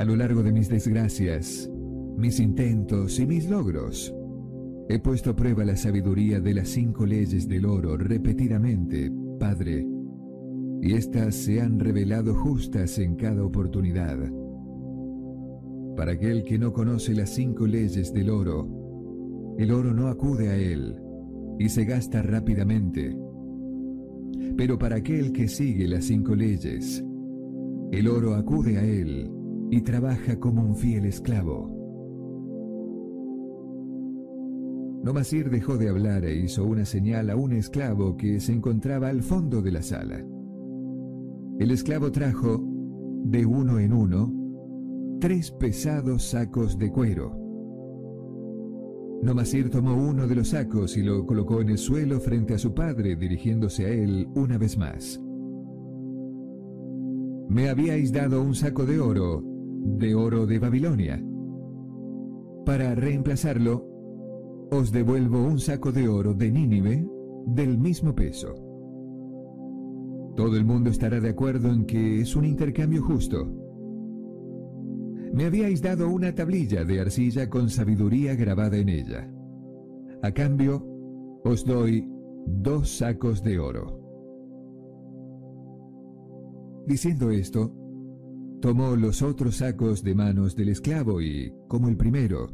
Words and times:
A 0.00 0.04
lo 0.04 0.16
largo 0.16 0.42
de 0.42 0.50
mis 0.50 0.70
desgracias, 0.70 1.70
mis 2.16 2.40
intentos 2.40 3.20
y 3.20 3.26
mis 3.26 3.50
logros, 3.50 4.14
he 4.88 4.98
puesto 4.98 5.28
a 5.28 5.36
prueba 5.36 5.62
la 5.62 5.76
sabiduría 5.76 6.40
de 6.40 6.54
las 6.54 6.70
cinco 6.70 7.04
leyes 7.04 7.46
del 7.46 7.66
oro 7.66 7.98
repetidamente, 7.98 9.12
Padre, 9.38 9.86
y 10.80 10.94
éstas 10.94 11.34
se 11.34 11.60
han 11.60 11.78
revelado 11.78 12.34
justas 12.34 12.98
en 12.98 13.16
cada 13.16 13.44
oportunidad. 13.44 14.16
Para 15.98 16.12
aquel 16.12 16.44
que 16.44 16.58
no 16.58 16.72
conoce 16.72 17.14
las 17.14 17.28
cinco 17.28 17.66
leyes 17.66 18.10
del 18.14 18.30
oro, 18.30 19.54
el 19.58 19.70
oro 19.70 19.92
no 19.92 20.08
acude 20.08 20.48
a 20.48 20.56
él 20.56 20.96
y 21.58 21.68
se 21.68 21.84
gasta 21.84 22.22
rápidamente. 22.22 23.14
Pero 24.56 24.78
para 24.78 24.96
aquel 24.96 25.30
que 25.32 25.46
sigue 25.46 25.86
las 25.86 26.06
cinco 26.06 26.34
leyes, 26.34 27.04
el 27.92 28.08
oro 28.08 28.34
acude 28.34 28.78
a 28.78 28.82
él 28.82 29.30
y 29.70 29.82
trabaja 29.82 30.38
como 30.38 30.62
un 30.62 30.74
fiel 30.74 31.06
esclavo. 31.06 31.80
Nomasir 35.02 35.48
dejó 35.48 35.78
de 35.78 35.88
hablar 35.88 36.24
e 36.24 36.36
hizo 36.36 36.64
una 36.64 36.84
señal 36.84 37.30
a 37.30 37.36
un 37.36 37.52
esclavo 37.52 38.16
que 38.16 38.38
se 38.40 38.52
encontraba 38.52 39.08
al 39.08 39.22
fondo 39.22 39.62
de 39.62 39.72
la 39.72 39.82
sala. 39.82 40.22
El 41.58 41.70
esclavo 41.70 42.10
trajo, 42.12 42.62
de 43.24 43.46
uno 43.46 43.78
en 43.78 43.92
uno, 43.92 44.32
tres 45.20 45.50
pesados 45.52 46.24
sacos 46.24 46.76
de 46.76 46.90
cuero. 46.90 47.38
Nomasir 49.22 49.70
tomó 49.70 49.94
uno 49.94 50.26
de 50.26 50.34
los 50.34 50.48
sacos 50.48 50.96
y 50.96 51.02
lo 51.02 51.26
colocó 51.26 51.60
en 51.60 51.70
el 51.70 51.78
suelo 51.78 52.20
frente 52.20 52.54
a 52.54 52.58
su 52.58 52.74
padre, 52.74 53.16
dirigiéndose 53.16 53.86
a 53.86 53.90
él 53.90 54.28
una 54.34 54.58
vez 54.58 54.76
más. 54.76 55.20
Me 57.48 57.68
habíais 57.68 58.12
dado 58.12 58.42
un 58.42 58.54
saco 58.54 58.86
de 58.86 58.98
oro, 58.98 59.49
de 59.80 60.14
oro 60.14 60.46
de 60.46 60.58
Babilonia. 60.58 61.22
Para 62.64 62.94
reemplazarlo, 62.94 63.86
os 64.70 64.92
devuelvo 64.92 65.42
un 65.42 65.58
saco 65.58 65.90
de 65.90 66.08
oro 66.08 66.34
de 66.34 66.50
Nínive 66.50 67.06
del 67.46 67.78
mismo 67.78 68.14
peso. 68.14 68.54
Todo 70.36 70.56
el 70.56 70.64
mundo 70.64 70.90
estará 70.90 71.20
de 71.20 71.30
acuerdo 71.30 71.70
en 71.70 71.84
que 71.86 72.20
es 72.20 72.36
un 72.36 72.44
intercambio 72.44 73.02
justo. 73.02 73.50
Me 75.32 75.44
habíais 75.44 75.82
dado 75.82 76.08
una 76.08 76.34
tablilla 76.34 76.84
de 76.84 77.00
arcilla 77.00 77.48
con 77.48 77.70
sabiduría 77.70 78.34
grabada 78.34 78.76
en 78.76 78.88
ella. 78.88 79.30
A 80.22 80.32
cambio, 80.32 80.84
os 81.44 81.64
doy 81.64 82.08
dos 82.46 82.98
sacos 82.98 83.42
de 83.42 83.58
oro. 83.58 83.98
Diciendo 86.86 87.30
esto, 87.30 87.72
tomó 88.60 88.94
los 88.96 89.22
otros 89.22 89.56
sacos 89.56 90.02
de 90.02 90.14
manos 90.14 90.54
del 90.54 90.68
esclavo 90.68 91.20
y, 91.20 91.52
como 91.68 91.88
el 91.88 91.96
primero, 91.96 92.50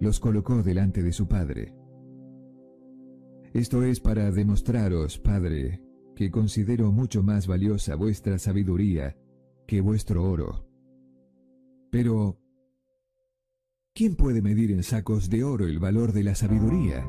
los 0.00 0.18
colocó 0.18 0.62
delante 0.62 1.02
de 1.02 1.12
su 1.12 1.28
padre. 1.28 1.74
Esto 3.52 3.82
es 3.82 4.00
para 4.00 4.30
demostraros, 4.30 5.18
Padre, 5.18 5.82
que 6.14 6.30
considero 6.30 6.92
mucho 6.92 7.22
más 7.22 7.46
valiosa 7.46 7.96
vuestra 7.96 8.38
sabiduría 8.38 9.16
que 9.66 9.80
vuestro 9.80 10.28
oro. 10.28 10.68
Pero, 11.90 12.38
¿quién 13.92 14.14
puede 14.14 14.40
medir 14.40 14.70
en 14.70 14.84
sacos 14.84 15.30
de 15.30 15.42
oro 15.42 15.66
el 15.66 15.80
valor 15.80 16.12
de 16.12 16.24
la 16.24 16.36
sabiduría? 16.36 17.04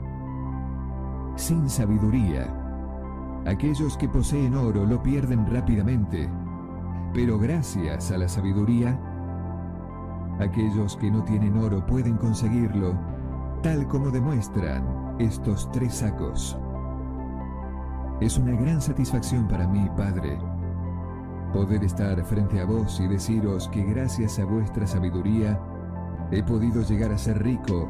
Sin 1.38 1.70
sabiduría, 1.70 3.44
aquellos 3.46 3.96
que 3.98 4.10
poseen 4.10 4.56
oro 4.56 4.86
lo 4.86 5.02
pierden 5.04 5.46
rápidamente, 5.46 6.28
pero 7.14 7.38
gracias 7.38 8.12
a 8.12 8.18
la 8.18 8.28
sabiduría, 8.28 9.00
aquellos 10.40 10.96
que 10.98 11.12
no 11.12 11.24
tienen 11.24 11.58
oro 11.58 11.86
pueden 11.86 12.18
conseguirlo, 12.18 12.94
tal 13.62 13.88
como 13.88 14.10
demuestran 14.12 15.16
estos 15.20 15.72
tres 15.72 15.96
sacos. 15.96 16.58
Es 18.22 18.38
una 18.38 18.54
gran 18.54 18.82
satisfacción 18.82 19.48
para 19.48 19.68
mí, 19.68 19.90
Padre, 19.98 20.40
poder 21.54 21.84
estar 21.84 22.24
frente 22.24 22.62
a 22.62 22.66
vos 22.66 23.00
y 23.00 23.08
deciros 23.08 23.68
que 23.70 23.84
gracias 23.84 24.40
a 24.40 24.46
vuestra 24.46 24.88
sabiduría 24.88 25.60
he 26.32 26.42
podido 26.42 26.82
llegar 26.82 27.12
a 27.12 27.18
ser 27.18 27.44
rico 27.44 27.90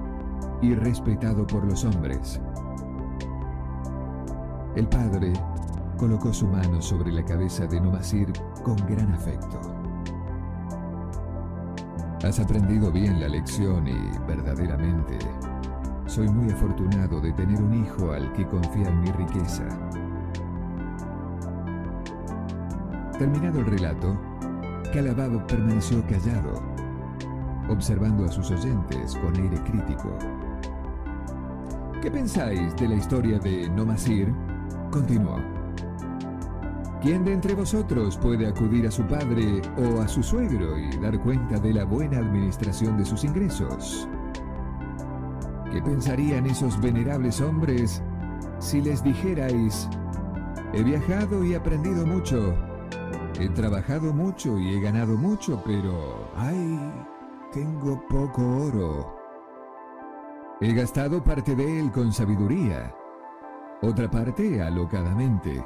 y 0.61 0.73
respetado 0.73 1.45
por 1.45 1.63
los 1.65 1.85
hombres. 1.85 2.41
El 4.75 4.87
padre 4.87 5.33
colocó 6.01 6.33
su 6.33 6.47
mano 6.47 6.81
sobre 6.81 7.11
la 7.11 7.23
cabeza 7.23 7.67
de 7.67 7.79
Nomasir 7.79 8.33
con 8.63 8.75
gran 8.87 9.13
afecto. 9.13 9.61
Has 12.23 12.39
aprendido 12.39 12.91
bien 12.91 13.19
la 13.19 13.27
lección 13.27 13.87
y 13.87 13.93
verdaderamente 14.27 15.19
soy 16.07 16.27
muy 16.27 16.51
afortunado 16.51 17.21
de 17.21 17.31
tener 17.33 17.61
un 17.61 17.85
hijo 17.85 18.13
al 18.13 18.33
que 18.33 18.47
confiar 18.47 18.91
mi 18.95 19.11
riqueza. 19.11 19.63
Terminado 23.19 23.59
el 23.59 23.67
relato, 23.67 24.19
Calabab 24.91 25.45
permaneció 25.45 26.03
callado, 26.07 26.63
observando 27.69 28.25
a 28.25 28.31
sus 28.31 28.49
oyentes 28.49 29.15
con 29.17 29.35
aire 29.35 29.61
crítico. 29.65 30.17
¿Qué 32.01 32.09
pensáis 32.09 32.75
de 32.77 32.87
la 32.87 32.95
historia 32.95 33.37
de 33.37 33.69
Nomasir? 33.69 34.33
Continuó. 34.89 35.60
¿Quién 37.01 37.25
de 37.25 37.33
entre 37.33 37.55
vosotros 37.55 38.17
puede 38.17 38.47
acudir 38.47 38.85
a 38.87 38.91
su 38.91 39.03
padre 39.03 39.61
o 39.77 40.01
a 40.01 40.07
su 40.07 40.21
suegro 40.21 40.77
y 40.77 40.97
dar 40.97 41.19
cuenta 41.19 41.59
de 41.59 41.73
la 41.73 41.83
buena 41.83 42.19
administración 42.19 42.97
de 42.97 43.05
sus 43.05 43.23
ingresos? 43.23 44.07
¿Qué 45.71 45.81
pensarían 45.81 46.45
esos 46.45 46.79
venerables 46.79 47.41
hombres 47.41 48.03
si 48.59 48.81
les 48.81 49.03
dijerais, 49.03 49.89
he 50.73 50.83
viajado 50.83 51.43
y 51.43 51.55
aprendido 51.55 52.05
mucho, 52.05 52.53
He 53.39 53.49
trabajado 53.49 54.13
mucho 54.13 54.59
y 54.59 54.75
he 54.75 54.81
ganado 54.81 55.17
mucho, 55.17 55.61
pero... 55.65 56.29
¡Ay! 56.35 56.79
Tengo 57.51 58.05
poco 58.07 58.41
oro. 58.41 59.15
He 60.59 60.73
gastado 60.73 61.23
parte 61.23 61.55
de 61.55 61.79
él 61.79 61.91
con 61.91 62.13
sabiduría, 62.13 62.93
otra 63.81 64.11
parte 64.11 64.61
alocadamente, 64.61 65.65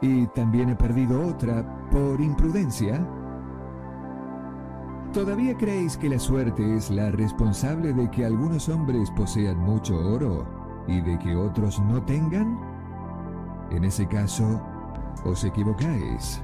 y 0.00 0.26
también 0.28 0.70
he 0.70 0.76
perdido 0.76 1.26
otra 1.26 1.64
por 1.90 2.20
imprudencia. 2.20 3.06
¿Todavía 5.12 5.56
creéis 5.56 5.96
que 5.96 6.10
la 6.10 6.18
suerte 6.18 6.76
es 6.76 6.90
la 6.90 7.10
responsable 7.10 7.92
de 7.92 8.10
que 8.10 8.26
algunos 8.26 8.68
hombres 8.68 9.10
posean 9.12 9.58
mucho 9.58 9.96
oro 9.96 10.46
y 10.86 11.00
de 11.00 11.18
que 11.18 11.34
otros 11.34 11.80
no 11.80 12.02
tengan? 12.02 12.58
En 13.70 13.84
ese 13.84 14.06
caso, 14.06 14.60
os 15.24 15.42
equivocáis. 15.44 16.42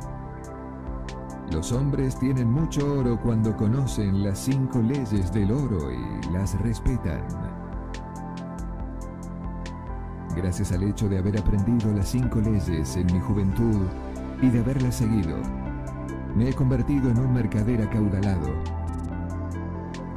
Los 1.53 1.71
hombres 1.73 2.19
tienen 2.19 2.51
mucho 2.51 3.01
oro 3.01 3.21
cuando 3.21 3.55
conocen 3.55 4.23
las 4.23 4.39
cinco 4.39 4.81
leyes 4.81 5.31
del 5.33 5.53
oro 5.53 5.93
y 5.93 6.33
las 6.33 6.59
respetan. 6.63 7.52
Gracias 10.35 10.73
al 10.73 10.83
hecho 10.83 11.09
de 11.09 11.19
haber 11.19 11.39
aprendido 11.39 11.93
las 11.93 12.09
cinco 12.09 12.41
leyes 12.41 12.97
en 12.97 13.07
mi 13.07 13.21
juventud 13.21 13.87
y 14.41 14.49
de 14.49 14.61
haberlas 14.61 14.97
seguido, 14.97 15.37
me 16.35 16.49
he 16.49 16.55
convertido 16.55 17.11
en 17.11 17.19
un 17.19 17.35
mercader 17.35 17.83
acaudalado. 17.83 18.49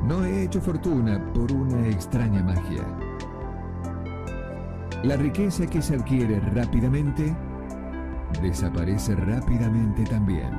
No 0.08 0.24
he 0.24 0.44
hecho 0.44 0.62
fortuna 0.62 1.22
por 1.34 1.52
una 1.52 1.88
extraña 1.88 2.42
magia. 2.44 2.86
La 5.04 5.18
riqueza 5.18 5.68
que 5.68 5.82
se 5.82 5.96
adquiere 5.96 6.40
rápidamente, 6.40 7.36
desaparece 8.42 9.16
rápidamente 9.16 10.04
también. 10.06 10.52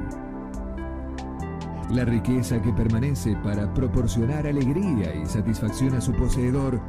La 1.90 2.04
riqueza 2.04 2.60
que 2.60 2.72
permanece 2.72 3.36
para 3.36 3.72
proporcionar 3.72 4.46
alegría 4.46 5.14
y 5.14 5.24
satisfacción 5.24 5.94
a 5.94 6.00
su 6.00 6.12
poseedor 6.12 6.80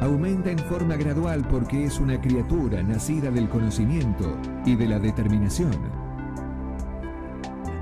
aumenta 0.00 0.50
en 0.50 0.58
forma 0.58 0.96
gradual 0.96 1.46
porque 1.48 1.84
es 1.84 2.00
una 2.00 2.20
criatura 2.20 2.82
nacida 2.82 3.30
del 3.30 3.48
conocimiento 3.48 4.36
y 4.64 4.74
de 4.74 4.86
la 4.86 4.98
determinación. 4.98 5.72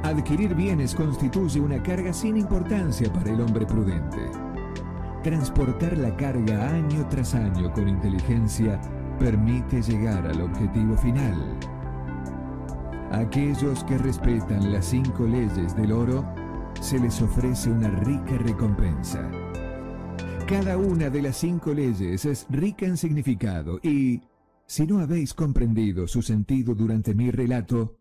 Adquirir 0.03 0.55
bienes 0.55 0.95
constituye 0.95 1.61
una 1.61 1.83
carga 1.83 2.13
sin 2.13 2.37
importancia 2.37 3.13
para 3.13 3.31
el 3.31 3.41
hombre 3.41 3.67
prudente. 3.67 4.31
Transportar 5.23 5.99
la 5.99 6.17
carga 6.17 6.71
año 6.71 7.07
tras 7.09 7.35
año 7.35 7.73
con 7.73 7.89
inteligencia 7.89 8.81
permite 9.19 9.83
llegar 9.83 10.27
al 10.27 10.41
objetivo 10.41 10.97
final. 10.97 11.35
Aquellos 13.11 13.85
que 13.85 13.99
respetan 13.99 14.73
las 14.73 14.87
cinco 14.87 15.25
leyes 15.25 15.75
del 15.77 15.93
oro 15.93 16.25
se 16.81 16.99
les 16.99 17.21
ofrece 17.21 17.71
una 17.71 17.89
rica 17.89 18.37
recompensa. 18.39 19.29
Cada 20.49 20.79
una 20.79 21.11
de 21.11 21.21
las 21.21 21.37
cinco 21.37 21.75
leyes 21.75 22.25
es 22.25 22.47
rica 22.49 22.87
en 22.87 22.97
significado 22.97 23.79
y, 23.83 24.23
si 24.65 24.87
no 24.87 25.01
habéis 25.01 25.35
comprendido 25.35 26.09
su 26.09 26.23
sentido 26.23 26.75
durante 26.75 27.15
mi 27.15 27.31
relato, 27.31 27.99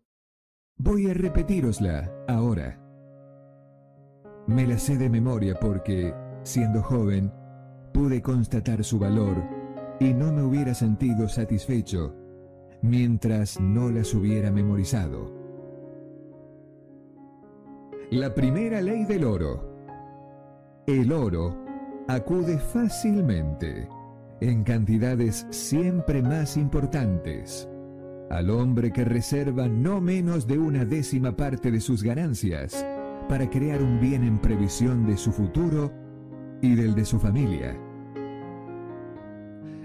voy 0.78 1.10
a 1.10 1.12
repetírosla 1.12 2.10
ahora. 2.26 2.80
me 4.46 4.66
la 4.66 4.78
sé 4.78 4.96
de 4.96 5.10
memoria 5.10 5.60
porque, 5.60 6.14
siendo 6.42 6.82
joven, 6.82 7.30
pude 7.92 8.22
constatar 8.22 8.82
su 8.82 8.98
valor 8.98 9.44
y 10.00 10.14
no 10.14 10.32
me 10.32 10.42
hubiera 10.42 10.72
sentido 10.72 11.28
satisfecho 11.28 12.16
mientras 12.80 13.60
no 13.60 13.90
las 13.90 14.14
hubiera 14.14 14.50
memorizado. 14.50 15.34
La 18.10 18.34
primera 18.34 18.80
ley 18.80 19.04
del 19.04 19.24
oro. 19.24 19.76
El 20.86 21.12
oro 21.12 21.67
acude 22.08 22.58
fácilmente, 22.58 23.86
en 24.40 24.64
cantidades 24.64 25.46
siempre 25.50 26.22
más 26.22 26.56
importantes, 26.56 27.68
al 28.30 28.48
hombre 28.48 28.90
que 28.92 29.04
reserva 29.04 29.68
no 29.68 30.00
menos 30.00 30.46
de 30.46 30.58
una 30.58 30.86
décima 30.86 31.36
parte 31.36 31.70
de 31.70 31.80
sus 31.80 32.02
ganancias 32.02 32.84
para 33.28 33.50
crear 33.50 33.82
un 33.82 34.00
bien 34.00 34.24
en 34.24 34.38
previsión 34.38 35.06
de 35.06 35.18
su 35.18 35.32
futuro 35.32 35.92
y 36.62 36.74
del 36.74 36.94
de 36.94 37.04
su 37.04 37.20
familia. 37.20 37.78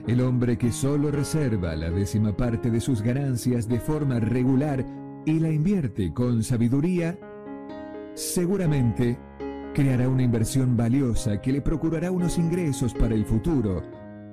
El 0.08 0.22
hombre 0.22 0.58
que 0.58 0.72
solo 0.72 1.12
reserva 1.12 1.76
la 1.76 1.90
décima 1.90 2.36
parte 2.38 2.72
de 2.72 2.80
sus 2.80 3.02
ganancias 3.02 3.68
de 3.68 3.82
forma 3.82 4.22
regular 4.22 4.86
y 5.26 5.40
la 5.40 5.50
invierte 5.50 6.14
con 6.14 6.42
sabiduría, 6.42 7.20
seguramente 8.14 9.18
creará 9.74 10.08
una 10.08 10.24
inversión 10.24 10.78
valiosa 10.78 11.42
que 11.42 11.52
le 11.52 11.62
procurará 11.62 12.12
unos 12.12 12.38
ingresos 12.38 12.94
para 12.94 13.16
el 13.16 13.26
futuro 13.26 13.82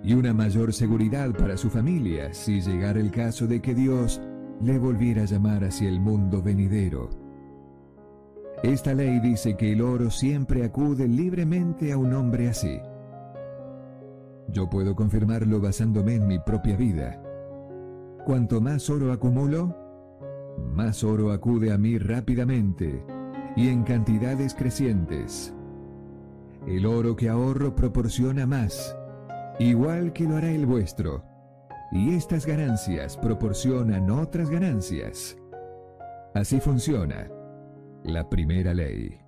y 0.03 0.13
una 0.15 0.35
mayor 0.35 0.73
seguridad 0.73 1.33
para 1.33 1.57
su 1.57 1.71
familia 1.71 2.33
si 2.35 2.61
llegara 2.61 3.01
el 3.01 3.11
caso 3.11 3.47
de 3.47 3.61
que 3.61 3.75
Dios 3.75 4.21
le 4.63 4.79
volviera 4.79 5.23
a 5.23 5.27
llamar 5.27 5.65
hacia 5.65 5.89
el 5.89 6.01
mundo 6.01 6.43
venidero. 6.43 7.09
Esta 8.63 8.93
ley 8.93 9.21
dice 9.21 9.57
que 9.57 9.73
el 9.73 9.81
oro 9.81 10.11
siempre 10.11 10.65
acude 10.65 11.09
libremente 11.09 11.93
a 11.93 11.97
un 11.97 12.13
hombre 12.13 12.49
así. 12.49 12.79
Yo 14.49 14.69
puedo 14.69 14.95
confirmarlo 14.95 15.61
basándome 15.61 16.17
en 16.17 16.27
mi 16.27 16.39
propia 16.39 16.77
vida. 16.77 17.23
Cuanto 18.27 18.61
más 18.61 18.91
oro 18.91 19.13
acumulo, 19.13 19.75
más 20.75 21.03
oro 21.03 21.33
acude 21.33 21.73
a 21.73 21.79
mí 21.79 21.97
rápidamente 21.97 23.03
y 23.57 23.69
en 23.69 23.83
cantidades 23.85 24.55
crecientes. 24.55 25.55
El 26.67 26.87
oro 26.87 27.17
que 27.17 27.29
ahorro 27.29 27.75
proporciona 27.75 28.47
más, 28.47 28.97
igual 29.59 30.13
que 30.13 30.25
lo 30.25 30.37
hará 30.37 30.51
el 30.51 30.67
vuestro, 30.67 31.25
y 31.91 32.15
estas 32.15 32.47
ganancias 32.47 33.17
proporcionan 33.17 34.11
otras 34.11 34.51
ganancias. 34.51 35.37
Así 36.35 36.61
funciona 36.61 37.29
la 38.05 38.29
primera 38.29 38.73
ley. 38.73 39.19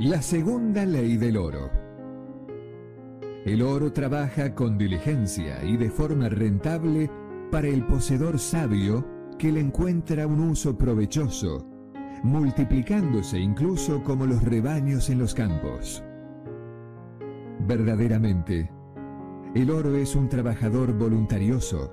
La 0.00 0.20
segunda 0.20 0.84
ley 0.84 1.16
del 1.16 1.36
oro. 1.36 1.70
El 3.46 3.62
oro 3.62 3.92
trabaja 3.92 4.54
con 4.54 4.76
diligencia 4.76 5.62
y 5.64 5.76
de 5.76 5.90
forma 5.90 6.28
rentable 6.28 7.10
para 7.50 7.68
el 7.68 7.86
poseedor 7.86 8.38
sabio 8.38 9.06
que 9.38 9.52
le 9.52 9.60
encuentra 9.60 10.26
un 10.26 10.40
uso 10.40 10.76
provechoso, 10.76 11.66
multiplicándose 12.24 13.38
incluso 13.38 14.02
como 14.02 14.24
los 14.24 14.42
rebaños 14.42 15.10
en 15.10 15.18
los 15.18 15.34
campos. 15.34 16.02
Verdaderamente, 17.66 18.70
el 19.54 19.70
oro 19.70 19.94
es 19.94 20.16
un 20.16 20.28
trabajador 20.30 20.94
voluntarioso. 20.94 21.92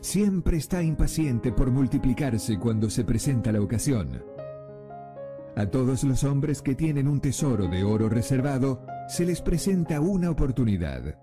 Siempre 0.00 0.56
está 0.56 0.82
impaciente 0.82 1.52
por 1.52 1.70
multiplicarse 1.70 2.58
cuando 2.58 2.88
se 2.88 3.04
presenta 3.04 3.52
la 3.52 3.60
ocasión. 3.60 4.24
A 5.56 5.66
todos 5.66 6.04
los 6.04 6.24
hombres 6.24 6.62
que 6.62 6.74
tienen 6.74 7.06
un 7.06 7.20
tesoro 7.20 7.68
de 7.68 7.84
oro 7.84 8.08
reservado, 8.08 8.86
se 9.08 9.26
les 9.26 9.42
presenta 9.42 10.00
una 10.00 10.30
oportunidad, 10.30 11.18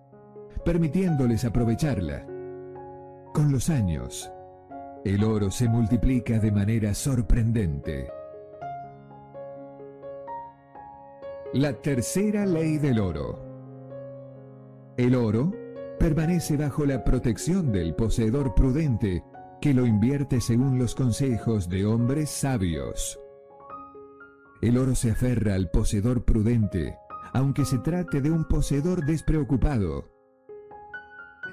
permitiéndoles 0.64 1.44
aprovecharla. 1.44 2.28
Con 3.34 3.52
los 3.52 3.70
años, 3.70 4.32
el 5.06 5.24
oro 5.24 5.52
se 5.52 5.70
multiplica 5.70 6.40
de 6.40 6.52
manera 6.52 6.94
sorprendente. 6.94 8.10
La 11.54 11.74
tercera 11.74 12.46
ley 12.46 12.78
del 12.78 13.00
oro. 13.00 13.40
El 14.98 15.16
oro 15.16 15.54
permanece 16.00 16.58
bajo 16.58 16.86
la 16.86 17.04
protección 17.04 17.72
del 17.72 17.96
poseedor 17.96 18.54
prudente 18.56 19.24
que 19.62 19.74
lo 19.74 19.86
invierte 19.86 20.42
según 20.42 20.78
los 20.78 20.96
consejos 20.96 21.70
de 21.70 21.86
hombres 21.86 22.30
sabios. 22.30 23.18
El 24.62 24.78
oro 24.78 24.96
se 24.96 25.12
aferra 25.12 25.54
al 25.54 25.70
poseedor 25.70 26.26
prudente 26.26 26.98
aunque 27.36 27.66
se 27.66 27.80
trate 27.80 28.22
de 28.22 28.32
un 28.32 28.46
poseedor 28.46 29.06
despreocupado. 29.06 30.15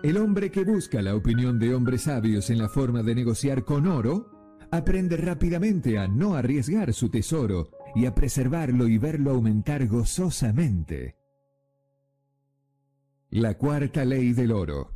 El 0.02 0.16
hombre 0.16 0.50
que 0.50 0.64
busca 0.64 1.00
la 1.00 1.14
opinión 1.14 1.60
de 1.60 1.72
hombres 1.72 2.02
sabios 2.02 2.50
en 2.50 2.58
la 2.58 2.69
forma 2.69 3.04
de 3.04 3.14
negociar 3.14 3.64
con 3.64 3.87
oro, 3.87 4.58
aprende 4.72 5.16
rápidamente 5.16 5.96
a 5.96 6.08
no 6.08 6.34
arriesgar 6.34 6.93
su 6.93 7.08
tesoro 7.08 7.70
y 7.94 8.06
a 8.06 8.14
preservarlo 8.14 8.88
y 8.88 8.99
verlo 8.99 9.31
aumentar 9.31 9.87
gozosamente. 9.87 11.16
La 13.31 13.56
cuarta 13.56 14.04
ley 14.04 14.32
del 14.32 14.50
oro. 14.50 14.90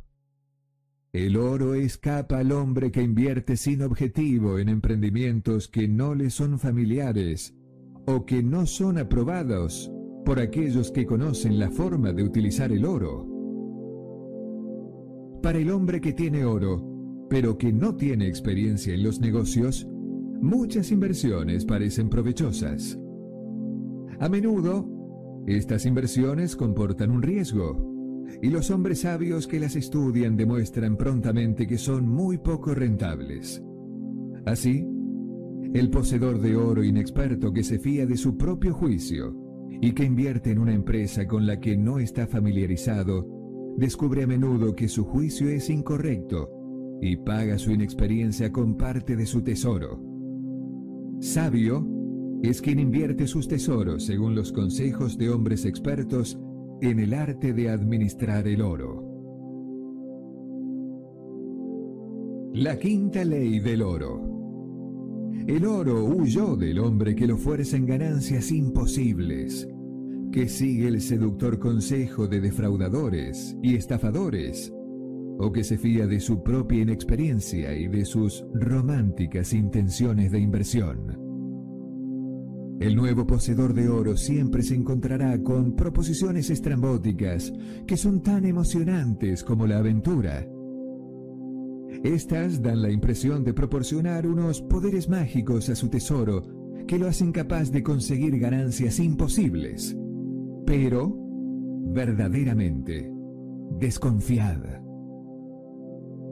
El 1.13 1.37
oro 1.37 1.73
escapa 1.73 2.39
al 2.39 2.51
hombre 2.51 2.91
que 2.91 3.01
invierte 3.01 3.55
sin 3.55 3.83
objetivo 3.83 4.59
en 4.59 4.67
emprendimientos 4.67 5.69
que 5.69 5.87
no 5.87 6.15
le 6.15 6.29
son 6.29 6.59
familiares 6.59 7.55
o 8.05 8.25
que 8.25 8.43
no 8.43 8.65
son 8.65 8.97
aprobados 8.97 9.89
por 10.25 10.41
aquellos 10.41 10.91
que 10.91 11.05
conocen 11.05 11.59
la 11.59 11.71
forma 11.71 12.11
de 12.11 12.23
utilizar 12.23 12.73
el 12.73 12.83
oro. 12.83 13.36
Para 15.41 15.59
el 15.59 15.71
hombre 15.71 16.01
que 16.01 16.13
tiene 16.13 16.45
oro, 16.45 16.83
pero 17.29 17.57
que 17.57 17.71
no 17.71 17.95
tiene 17.95 18.27
experiencia 18.27 18.93
en 18.93 19.03
los 19.03 19.19
negocios, 19.19 19.87
muchas 20.41 20.91
inversiones 20.91 21.65
parecen 21.65 22.09
provechosas. 22.09 22.99
A 24.19 24.29
menudo, 24.29 24.89
estas 25.45 25.85
inversiones 25.85 26.55
comportan 26.55 27.11
un 27.11 27.21
riesgo, 27.21 27.95
y 28.41 28.49
los 28.49 28.71
hombres 28.71 29.01
sabios 29.01 29.47
que 29.47 29.59
las 29.59 29.75
estudian 29.75 30.35
demuestran 30.35 30.97
prontamente 30.97 31.67
que 31.67 31.77
son 31.77 32.07
muy 32.07 32.37
poco 32.37 32.73
rentables. 32.73 33.63
Así, 34.45 34.85
el 35.73 35.89
poseedor 35.89 36.39
de 36.39 36.55
oro 36.55 36.83
inexperto 36.83 37.51
que 37.53 37.63
se 37.63 37.79
fía 37.79 38.05
de 38.05 38.17
su 38.17 38.37
propio 38.37 38.73
juicio 38.73 39.35
y 39.81 39.91
que 39.91 40.03
invierte 40.03 40.51
en 40.51 40.59
una 40.59 40.73
empresa 40.73 41.27
con 41.27 41.45
la 41.45 41.59
que 41.59 41.77
no 41.77 41.99
está 41.99 42.27
familiarizado, 42.27 43.36
descubre 43.77 44.23
a 44.23 44.27
menudo 44.27 44.75
que 44.75 44.89
su 44.89 45.05
juicio 45.05 45.49
es 45.49 45.69
incorrecto 45.69 46.49
y 46.99 47.15
paga 47.17 47.59
su 47.59 47.71
inexperiencia 47.71 48.51
con 48.51 48.75
parte 48.75 49.15
de 49.15 49.25
su 49.25 49.43
tesoro. 49.43 50.01
Sabio 51.19 51.87
es 52.41 52.61
quien 52.61 52.79
invierte 52.79 53.27
sus 53.27 53.47
tesoros 53.47 54.05
según 54.05 54.35
los 54.35 54.51
consejos 54.51 55.17
de 55.17 55.29
hombres 55.29 55.65
expertos 55.65 56.39
en 56.81 56.99
el 56.99 57.13
arte 57.13 57.53
de 57.53 57.69
administrar 57.69 58.47
el 58.47 58.61
oro. 58.61 59.03
La 62.53 62.77
quinta 62.79 63.23
ley 63.23 63.59
del 63.59 63.83
oro. 63.83 64.33
El 65.45 65.65
oro 65.65 66.03
huyó 66.03 66.55
del 66.55 66.79
hombre 66.79 67.15
que 67.15 67.27
lo 67.27 67.37
fuerza 67.37 67.77
en 67.77 67.85
ganancias 67.85 68.51
imposibles, 68.51 69.69
que 70.31 70.47
sigue 70.47 70.87
el 70.87 71.01
seductor 71.01 71.59
consejo 71.59 72.27
de 72.27 72.41
defraudadores 72.41 73.55
y 73.61 73.75
estafadores, 73.75 74.73
o 75.39 75.51
que 75.51 75.63
se 75.63 75.77
fía 75.77 76.07
de 76.07 76.19
su 76.19 76.43
propia 76.43 76.81
inexperiencia 76.81 77.75
y 77.75 77.87
de 77.87 78.05
sus 78.05 78.45
románticas 78.53 79.53
intenciones 79.53 80.31
de 80.31 80.39
inversión. 80.39 81.17
El 82.79 82.95
nuevo 82.95 83.25
poseedor 83.25 83.73
de 83.73 83.89
oro 83.89 84.17
siempre 84.17 84.61
se 84.61 84.75
encontrará 84.75 85.41
con 85.41 85.75
proposiciones 85.75 86.49
estrambóticas 86.49 87.51
que 87.87 87.97
son 87.97 88.21
tan 88.21 88.45
emocionantes 88.45 89.43
como 89.43 89.65
la 89.65 89.79
aventura 89.79 90.47
estas 92.03 92.61
dan 92.61 92.81
la 92.81 92.91
impresión 92.91 93.43
de 93.43 93.53
proporcionar 93.53 94.27
unos 94.27 94.61
poderes 94.61 95.09
mágicos 95.09 95.69
a 95.69 95.75
su 95.75 95.89
tesoro 95.89 96.43
que 96.87 96.99
lo 96.99 97.07
hacen 97.07 97.31
capaz 97.31 97.71
de 97.71 97.83
conseguir 97.83 98.37
ganancias 98.39 98.99
imposibles. 98.99 99.97
Pero, 100.67 101.15
verdaderamente, 101.93 103.09
desconfiad. 103.79 104.57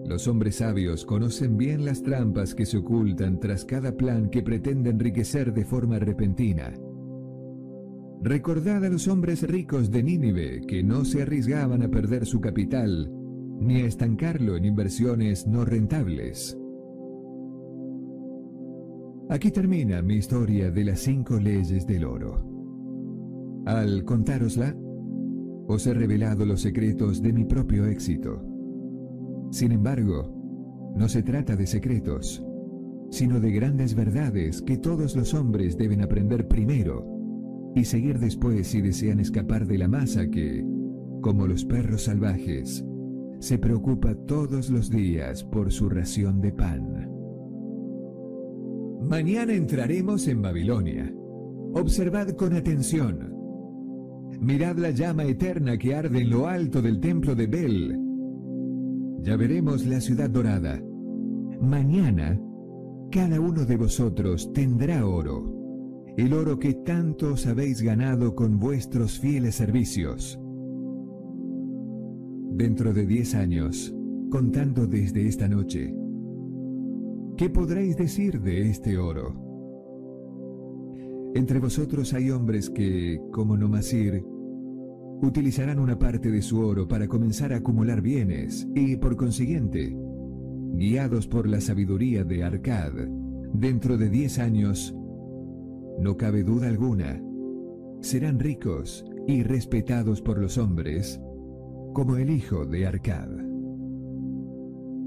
Los 0.06 0.27
hombres 0.27 0.58
sabios 0.58 1.06
conocen 1.06 1.56
bien 1.56 1.86
las 1.86 2.04
trampas 2.04 2.54
que 2.54 2.65
se 2.65 2.75
ocultan 2.75 3.39
tras 3.39 3.63
cada 3.63 3.96
plan 3.96 4.30
que 4.30 4.44
pretende 4.44 4.89
enriquecer 4.89 5.54
de 5.54 5.63
forma 5.63 6.00
repentina. 6.00 6.74
Recordad 8.22 8.84
a 8.84 8.89
los 8.89 9.08
hombres 9.08 9.42
ricos 9.44 9.89
de 9.89 10.04
Nínive 10.04 10.62
que 10.68 10.84
no 10.84 11.06
se 11.06 11.22
arriesgaban 11.22 11.82
a 11.82 11.88
perder 11.88 12.25
su 12.25 12.42
capital 12.42 13.10
ni 13.62 13.84
a 13.84 13.86
estancarlo 13.86 14.58
en 14.58 14.65
inversiones 14.65 15.48
no 15.48 15.63
rentables. 15.63 16.58
Aquí 19.30 19.50
termina 19.50 20.01
mi 20.01 20.15
historia 20.15 20.72
de 20.72 20.84
las 20.84 21.00
cinco 21.00 21.39
leyes 21.39 21.88
del 21.88 22.04
oro. 22.04 22.55
Al 23.66 24.04
contárosla, 24.04 24.76
os 25.68 25.88
he 25.88 25.94
revelado 25.94 26.46
los 26.46 26.62
secretos 26.62 27.22
de 27.22 27.34
mi 27.34 27.46
propio 27.46 27.88
éxito. 27.88 28.44
Sin 29.50 29.72
embargo, 29.72 30.94
no 30.96 31.10
se 31.10 31.24
trata 31.24 31.56
de 31.56 31.66
secretos, 31.66 32.46
sino 33.10 33.40
de 33.40 33.52
grandes 33.52 33.96
verdades 33.96 34.62
que 34.62 34.78
todos 34.78 35.16
los 35.16 35.34
hombres 35.34 35.78
deben 35.78 36.02
aprender 36.02 36.48
primero 36.48 37.06
y 37.76 37.86
seguir 37.86 38.20
después 38.20 38.68
si 38.68 38.82
desean 38.82 39.20
escapar 39.20 39.66
de 39.66 39.80
la 39.80 39.88
masa 39.88 40.30
que, 40.30 40.64
como 41.22 41.48
los 41.48 41.66
perros 41.66 42.04
salvajes, 42.04 42.86
se 43.40 43.58
preocupa 43.58 44.14
todos 44.14 44.70
los 44.70 44.92
días 44.92 45.44
por 45.44 45.72
su 45.72 45.90
ración 45.90 46.40
de 46.40 46.52
pan. 46.52 47.12
Mañana 49.02 49.54
entraremos 49.54 50.28
en 50.28 50.42
Babilonia. 50.42 51.14
Observad 51.74 52.30
con 52.30 52.54
atención. 52.54 53.35
Mirad 54.39 54.77
la 54.77 54.92
llama 54.92 55.24
eterna 55.24 55.77
que 55.77 55.96
arde 55.96 56.22
en 56.22 56.30
lo 56.30 56.48
alto 56.48 56.82
del 56.82 57.00
templo 57.00 57.36
de 57.36 57.48
Bel. 57.48 58.00
Ya 59.22 59.38
veremos 59.38 59.86
la 59.86 60.01
ciudad 60.01 60.30
dorada. 60.30 60.82
Mañana, 61.62 62.39
cada 63.12 63.39
uno 63.39 63.65
de 63.65 63.77
vosotros 63.77 64.51
tendrá 64.54 65.06
oro, 65.08 66.13
el 66.18 66.34
oro 66.34 66.60
que 66.60 66.74
tanto 66.74 67.34
os 67.34 67.48
habéis 67.48 67.82
ganado 67.82 68.36
con 68.36 68.60
vuestros 68.60 69.20
fieles 69.20 69.56
servicios. 69.56 70.39
Dentro 72.51 72.94
de 72.94 73.06
diez 73.06 73.36
años, 73.36 73.96
contando 74.30 74.86
desde 74.86 75.27
esta 75.27 75.48
noche, 75.48 75.94
¿qué 77.38 77.50
podréis 77.50 77.98
decir 77.98 78.42
de 78.42 78.70
este 78.70 78.98
oro? 78.98 79.45
Entre 81.36 81.60
vosotros 81.60 82.13
hay 82.13 82.32
hombres 82.32 82.70
que, 82.70 83.20
como 83.34 83.58
Nomasir, 83.58 84.24
utilizarán 85.22 85.80
una 85.80 86.00
parte 86.00 86.32
de 86.32 86.42
su 86.42 86.62
oro 86.62 86.88
para 86.88 87.10
comenzar 87.10 87.51
a 87.51 87.58
acumular 87.58 88.01
bienes 88.01 88.65
y, 88.74 88.96
por 88.96 89.18
consiguiente, 89.18 89.94
guiados 90.75 91.27
por 91.27 91.46
la 91.46 91.60
sabiduría 91.60 92.24
de 92.24 92.46
Arcad, 92.46 92.94
dentro 93.54 93.98
de 93.98 94.10
diez 94.10 94.39
años, 94.39 94.96
no 96.00 96.15
cabe 96.15 96.44
duda 96.44 96.70
alguna, 96.70 97.22
serán 98.00 98.39
ricos 98.39 99.04
y 99.27 99.44
respetados 99.44 100.22
por 100.22 100.39
los 100.39 100.58
hombres 100.58 101.20
como 101.94 102.15
el 102.15 102.30
hijo 102.30 102.65
de 102.65 102.88
Arcad. 102.88 103.27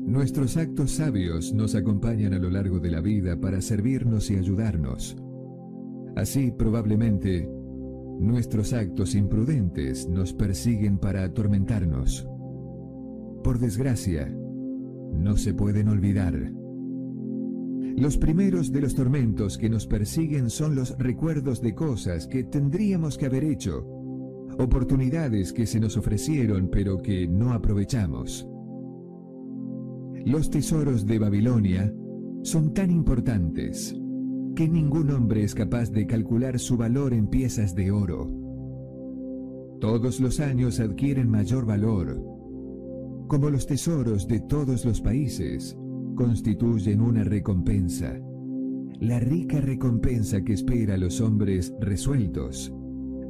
Nuestros 0.04 0.58
actos 0.58 0.90
sabios 0.90 1.54
nos 1.54 1.74
acompañan 1.74 2.34
a 2.34 2.38
lo 2.38 2.50
largo 2.50 2.80
de 2.80 2.90
la 2.90 3.00
vida 3.00 3.40
para 3.40 3.62
servirnos 3.62 4.30
y 4.30 4.36
ayudarnos. 4.36 5.16
Así, 6.18 6.50
probablemente, 6.50 7.48
nuestros 8.18 8.72
actos 8.72 9.14
imprudentes 9.14 10.08
nos 10.08 10.32
persiguen 10.32 10.98
para 10.98 11.22
atormentarnos. 11.22 12.26
Por 13.44 13.60
desgracia, 13.60 14.26
no 14.26 15.36
se 15.36 15.54
pueden 15.54 15.86
olvidar. 15.86 16.52
Los 17.96 18.18
primeros 18.18 18.72
de 18.72 18.80
los 18.80 18.96
tormentos 18.96 19.58
que 19.58 19.70
nos 19.70 19.86
persiguen 19.86 20.50
son 20.50 20.74
los 20.74 20.98
recuerdos 20.98 21.62
de 21.62 21.76
cosas 21.76 22.26
que 22.26 22.42
tendríamos 22.42 23.16
que 23.16 23.26
haber 23.26 23.44
hecho 23.44 23.86
oportunidades 24.58 25.52
que 25.52 25.66
se 25.66 25.78
nos 25.78 25.96
ofrecieron 25.96 26.68
pero 26.68 27.00
que 27.00 27.28
no 27.28 27.52
aprovechamos. 27.52 28.44
Los 30.26 30.50
tesoros 30.50 31.06
de 31.06 31.20
Babilonia 31.20 31.94
son 32.42 32.74
tan 32.74 32.90
importantes 32.90 33.96
que 34.58 34.68
ningún 34.68 35.12
hombre 35.12 35.44
es 35.44 35.54
capaz 35.54 35.92
de 35.92 36.04
calcular 36.04 36.58
su 36.58 36.76
valor 36.76 37.14
en 37.14 37.28
piezas 37.28 37.76
de 37.76 37.92
oro. 37.92 38.28
Todos 39.80 40.18
los 40.18 40.40
años 40.40 40.80
adquieren 40.80 41.30
mayor 41.30 41.64
valor. 41.64 42.20
Como 43.28 43.50
los 43.50 43.68
tesoros 43.68 44.26
de 44.26 44.40
todos 44.40 44.84
los 44.84 45.00
países, 45.00 45.78
constituyen 46.16 47.00
una 47.00 47.22
recompensa. 47.22 48.18
La 48.98 49.20
rica 49.20 49.60
recompensa 49.60 50.42
que 50.42 50.54
espera 50.54 50.94
a 50.94 50.98
los 50.98 51.20
hombres 51.20 51.72
resueltos 51.80 52.74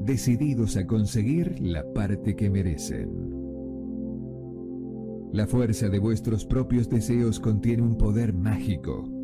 decididos 0.06 0.78
a 0.78 0.86
conseguir 0.86 1.60
la 1.60 1.92
parte 1.92 2.36
que 2.36 2.48
merecen. 2.48 3.10
La 5.34 5.46
fuerza 5.46 5.90
de 5.90 5.98
vuestros 5.98 6.46
propios 6.46 6.88
deseos 6.88 7.38
contiene 7.38 7.82
un 7.82 7.98
poder 7.98 8.32
mágico. 8.32 9.17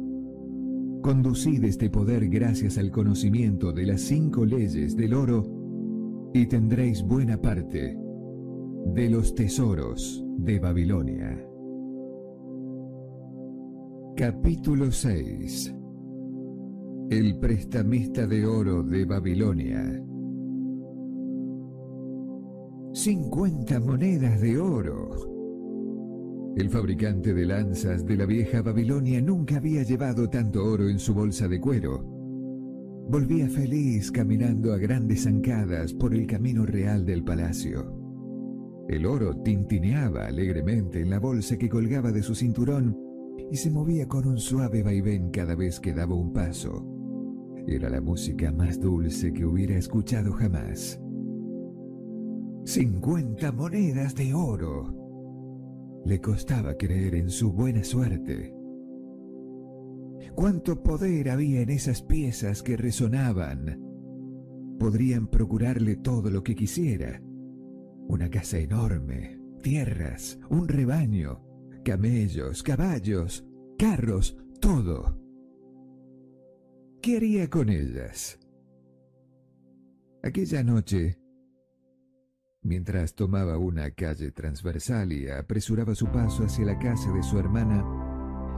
Conducid 1.05 1.63
este 1.65 1.91
poder 1.91 2.31
gracias 2.31 2.79
al 2.79 2.91
conocimiento 2.91 3.75
de 3.75 3.85
las 3.85 4.01
cinco 4.01 4.47
leyes 4.47 4.97
del 4.97 5.13
oro 5.13 5.45
y 6.33 6.47
tendréis 6.47 7.03
buena 7.03 7.37
parte 7.37 7.95
de 8.87 9.11
los 9.11 9.35
tesoros 9.35 10.25
de 10.39 10.59
Babilonia. 10.59 11.47
Capítulo 14.17 14.91
6 14.91 15.75
El 17.11 17.39
prestamista 17.39 18.27
de 18.27 18.47
oro 18.47 18.83
de 18.83 19.05
Babilonia 19.05 20.03
50 22.95 23.79
monedas 23.81 24.41
de 24.41 24.59
oro. 24.59 25.34
El 26.57 26.71
fabricante 26.71 27.35
de 27.35 27.47
lanzas 27.47 28.07
de 28.07 28.17
la 28.17 28.27
vieja 28.27 28.63
Babilonia 28.63 29.21
nunca 29.21 29.57
había 29.57 29.83
llevado 29.83 30.31
tanto 30.31 30.65
oro 30.65 30.89
en 30.89 31.01
su 31.01 31.13
bolsa 31.13 31.49
de 31.49 31.61
cuero. 31.61 32.05
Volvía 33.09 33.49
feliz 33.49 34.13
caminando 34.13 34.73
a 34.73 34.79
grandes 34.79 35.25
zancadas 35.25 35.93
por 35.93 36.15
el 36.15 36.29
camino 36.29 36.65
real 36.65 37.05
del 37.05 37.25
palacio. 37.25 38.01
El 38.89 39.05
oro 39.05 39.35
tintineaba 39.43 40.27
alegremente 40.27 41.01
en 41.01 41.11
la 41.11 41.19
bolsa 41.19 41.57
que 41.59 41.69
colgaba 41.69 42.13
de 42.13 42.23
su 42.23 42.37
cinturón 42.37 42.97
y 43.51 43.57
se 43.57 43.71
movía 43.71 44.07
con 44.07 44.27
un 44.27 44.39
suave 44.39 44.85
vaivén 44.85 45.31
cada 45.31 45.57
vez 45.57 45.81
que 45.81 45.93
daba 45.93 46.15
un 46.15 46.33
paso. 46.33 46.87
Era 47.67 47.91
la 47.91 48.01
música 48.01 48.53
más 48.53 48.79
dulce 48.79 49.33
que 49.33 49.45
hubiera 49.45 49.77
escuchado 49.77 50.33
jamás. 50.33 51.01
50 52.65 53.51
monedas 53.51 54.15
de 54.15 54.35
oro. 54.35 55.04
Le 56.05 56.21
costaba 56.21 56.77
creer 56.77 57.15
en 57.15 57.31
su 57.31 57.53
buena 57.53 57.83
suerte. 57.83 58.55
Cuánto 60.35 60.83
poder 60.83 61.31
había 61.31 61.63
en 61.63 61.71
esas 61.71 62.03
piezas 62.03 62.63
que 62.63 62.77
resonaban. 62.77 63.81
Podrían 64.79 65.29
procurarle 65.29 65.97
todo 65.97 66.31
lo 66.31 66.43
que 66.43 66.55
quisiera. 66.55 67.23
Una 68.07 68.29
casa 68.29 68.59
enorme, 68.59 69.41
tierras, 69.63 70.39
un 70.51 70.69
rebaño, 70.69 71.43
camellos, 71.85 72.63
caballos, 72.63 73.47
carros, 73.79 74.37
todo. 74.61 75.19
¿Qué 77.01 77.17
haría 77.17 77.49
con 77.49 77.71
ellas? 77.71 78.39
Aquella 80.23 80.63
noche 80.63 81.19
Mientras 82.65 83.15
tomaba 83.15 83.59
una 83.59 83.91
calle 83.91 84.31
transversal 84.31 85.13
y 85.13 85.29
apresuraba 85.29 85.95
su 85.95 86.07
paso 86.07 86.45
hacia 86.45 86.65
la 86.65 86.79
casa 86.79 87.13
de 87.13 87.23
su 87.23 87.39
hermana, 87.39 87.85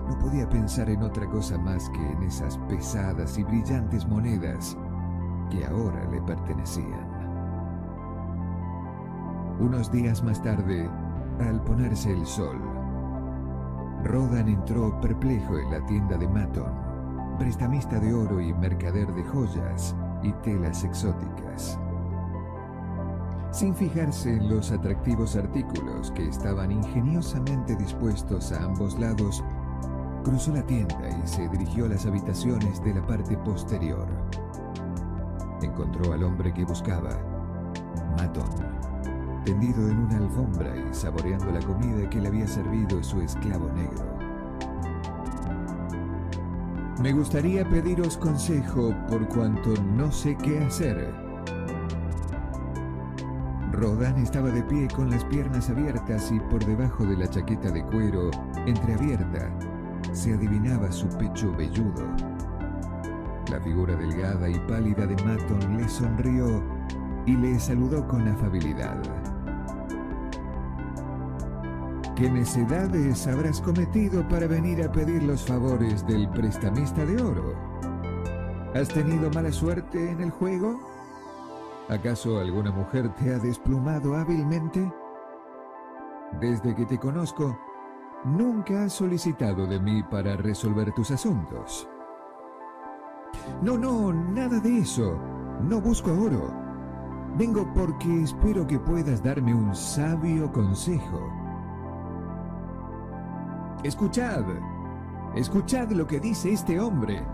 no 0.08 0.16
podía 0.20 0.48
pensar 0.48 0.88
en 0.90 1.02
otra 1.02 1.28
cosa 1.28 1.58
más 1.58 1.90
que 1.90 2.12
en 2.12 2.22
esas 2.22 2.56
pesadas 2.68 3.36
y 3.36 3.42
brillantes 3.42 4.06
monedas 4.06 4.78
que 5.50 5.64
ahora 5.66 6.08
le 6.08 6.22
pertenecían. 6.22 7.16
Unos 9.58 9.90
días 9.90 10.22
más 10.22 10.40
tarde, 10.40 10.88
al 11.40 11.64
ponerse 11.64 12.12
el 12.12 12.24
sol, 12.26 12.60
Rodan 14.04 14.48
entró 14.48 15.00
perplejo 15.00 15.58
en 15.58 15.72
la 15.72 15.84
tienda 15.84 16.16
de 16.16 16.28
Maton, 16.28 17.36
prestamista 17.40 17.98
de 17.98 18.14
oro 18.14 18.40
y 18.40 18.54
mercader 18.54 19.12
de 19.14 19.24
joyas 19.24 19.96
y 20.22 20.30
telas 20.44 20.84
exóticas 20.84 21.80
sin 23.56 23.74
fijarse 23.74 24.28
en 24.34 24.50
los 24.50 24.70
atractivos 24.70 25.34
artículos 25.34 26.10
que 26.10 26.28
estaban 26.28 26.70
ingeniosamente 26.70 27.74
dispuestos 27.74 28.52
a 28.52 28.62
ambos 28.62 28.98
lados, 28.98 29.42
cruzó 30.22 30.52
la 30.52 30.66
tienda 30.66 31.08
y 31.08 31.26
se 31.26 31.48
dirigió 31.48 31.86
a 31.86 31.88
las 31.88 32.04
habitaciones 32.04 32.84
de 32.84 32.92
la 32.92 33.06
parte 33.06 33.34
posterior. 33.38 34.06
Encontró 35.62 36.12
al 36.12 36.24
hombre 36.24 36.52
que 36.52 36.66
buscaba, 36.66 37.18
Maton, 38.18 38.44
tendido 39.46 39.88
en 39.88 40.00
una 40.00 40.18
alfombra 40.18 40.76
y 40.76 40.92
saboreando 40.92 41.50
la 41.50 41.60
comida 41.60 42.10
que 42.10 42.20
le 42.20 42.28
había 42.28 42.46
servido 42.46 43.02
su 43.02 43.22
esclavo 43.22 43.70
negro. 43.70 44.04
Me 47.00 47.10
gustaría 47.14 47.66
pediros 47.66 48.18
consejo 48.18 48.94
por 49.08 49.26
cuanto 49.28 49.70
no 49.94 50.12
sé 50.12 50.36
qué 50.36 50.58
hacer, 50.58 51.25
Rodan 53.76 54.16
estaba 54.16 54.48
de 54.48 54.62
pie 54.62 54.88
con 54.88 55.10
las 55.10 55.22
piernas 55.24 55.68
abiertas 55.68 56.32
y 56.32 56.40
por 56.40 56.64
debajo 56.64 57.04
de 57.04 57.14
la 57.14 57.28
chaqueta 57.28 57.70
de 57.70 57.84
cuero 57.84 58.30
entreabierta 58.64 59.50
se 60.12 60.32
adivinaba 60.32 60.90
su 60.90 61.06
pecho 61.18 61.54
velludo. 61.54 62.06
La 63.50 63.60
figura 63.60 63.94
delgada 63.94 64.48
y 64.48 64.58
pálida 64.60 65.06
de 65.06 65.22
Maton 65.22 65.76
le 65.76 65.86
sonrió 65.90 66.62
y 67.26 67.36
le 67.36 67.60
saludó 67.60 68.08
con 68.08 68.26
afabilidad. 68.26 69.02
¿Qué 72.16 72.30
necedades 72.30 73.26
habrás 73.26 73.60
cometido 73.60 74.26
para 74.26 74.46
venir 74.46 74.82
a 74.82 74.90
pedir 74.90 75.22
los 75.22 75.44
favores 75.44 76.06
del 76.06 76.30
prestamista 76.30 77.04
de 77.04 77.22
oro? 77.22 77.52
¿Has 78.74 78.88
tenido 78.88 79.30
mala 79.32 79.52
suerte 79.52 80.12
en 80.12 80.22
el 80.22 80.30
juego? 80.30 80.95
¿Acaso 81.88 82.40
alguna 82.40 82.72
mujer 82.72 83.14
te 83.14 83.32
ha 83.32 83.38
desplumado 83.38 84.16
hábilmente? 84.16 84.92
Desde 86.40 86.74
que 86.74 86.84
te 86.84 86.98
conozco, 86.98 87.56
nunca 88.24 88.84
has 88.84 88.92
solicitado 88.92 89.66
de 89.66 89.78
mí 89.78 90.02
para 90.02 90.36
resolver 90.36 90.92
tus 90.92 91.12
asuntos. 91.12 91.88
No, 93.62 93.78
no, 93.78 94.12
nada 94.12 94.58
de 94.58 94.78
eso. 94.78 95.16
No 95.62 95.80
busco 95.80 96.12
oro. 96.12 96.52
Vengo 97.38 97.72
porque 97.72 98.22
espero 98.22 98.66
que 98.66 98.80
puedas 98.80 99.22
darme 99.22 99.54
un 99.54 99.74
sabio 99.74 100.50
consejo. 100.52 101.30
Escuchad, 103.84 104.44
escuchad 105.36 105.90
lo 105.90 106.06
que 106.06 106.18
dice 106.18 106.52
este 106.52 106.80
hombre. 106.80 107.24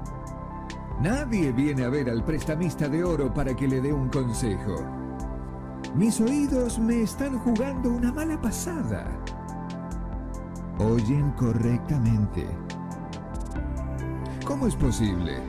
Nadie 1.02 1.50
viene 1.50 1.82
a 1.82 1.88
ver 1.88 2.08
al 2.08 2.24
prestamista 2.24 2.88
de 2.88 3.02
oro 3.02 3.34
para 3.34 3.56
que 3.56 3.66
le 3.66 3.80
dé 3.80 3.92
un 3.92 4.08
consejo. 4.08 4.76
Mis 5.96 6.20
oídos 6.20 6.78
me 6.78 7.02
están 7.02 7.40
jugando 7.40 7.90
una 7.90 8.12
mala 8.12 8.40
pasada. 8.40 9.04
Oyen 10.78 11.32
correctamente. 11.32 12.46
¿Cómo 14.44 14.68
es 14.68 14.76
posible? 14.76 15.40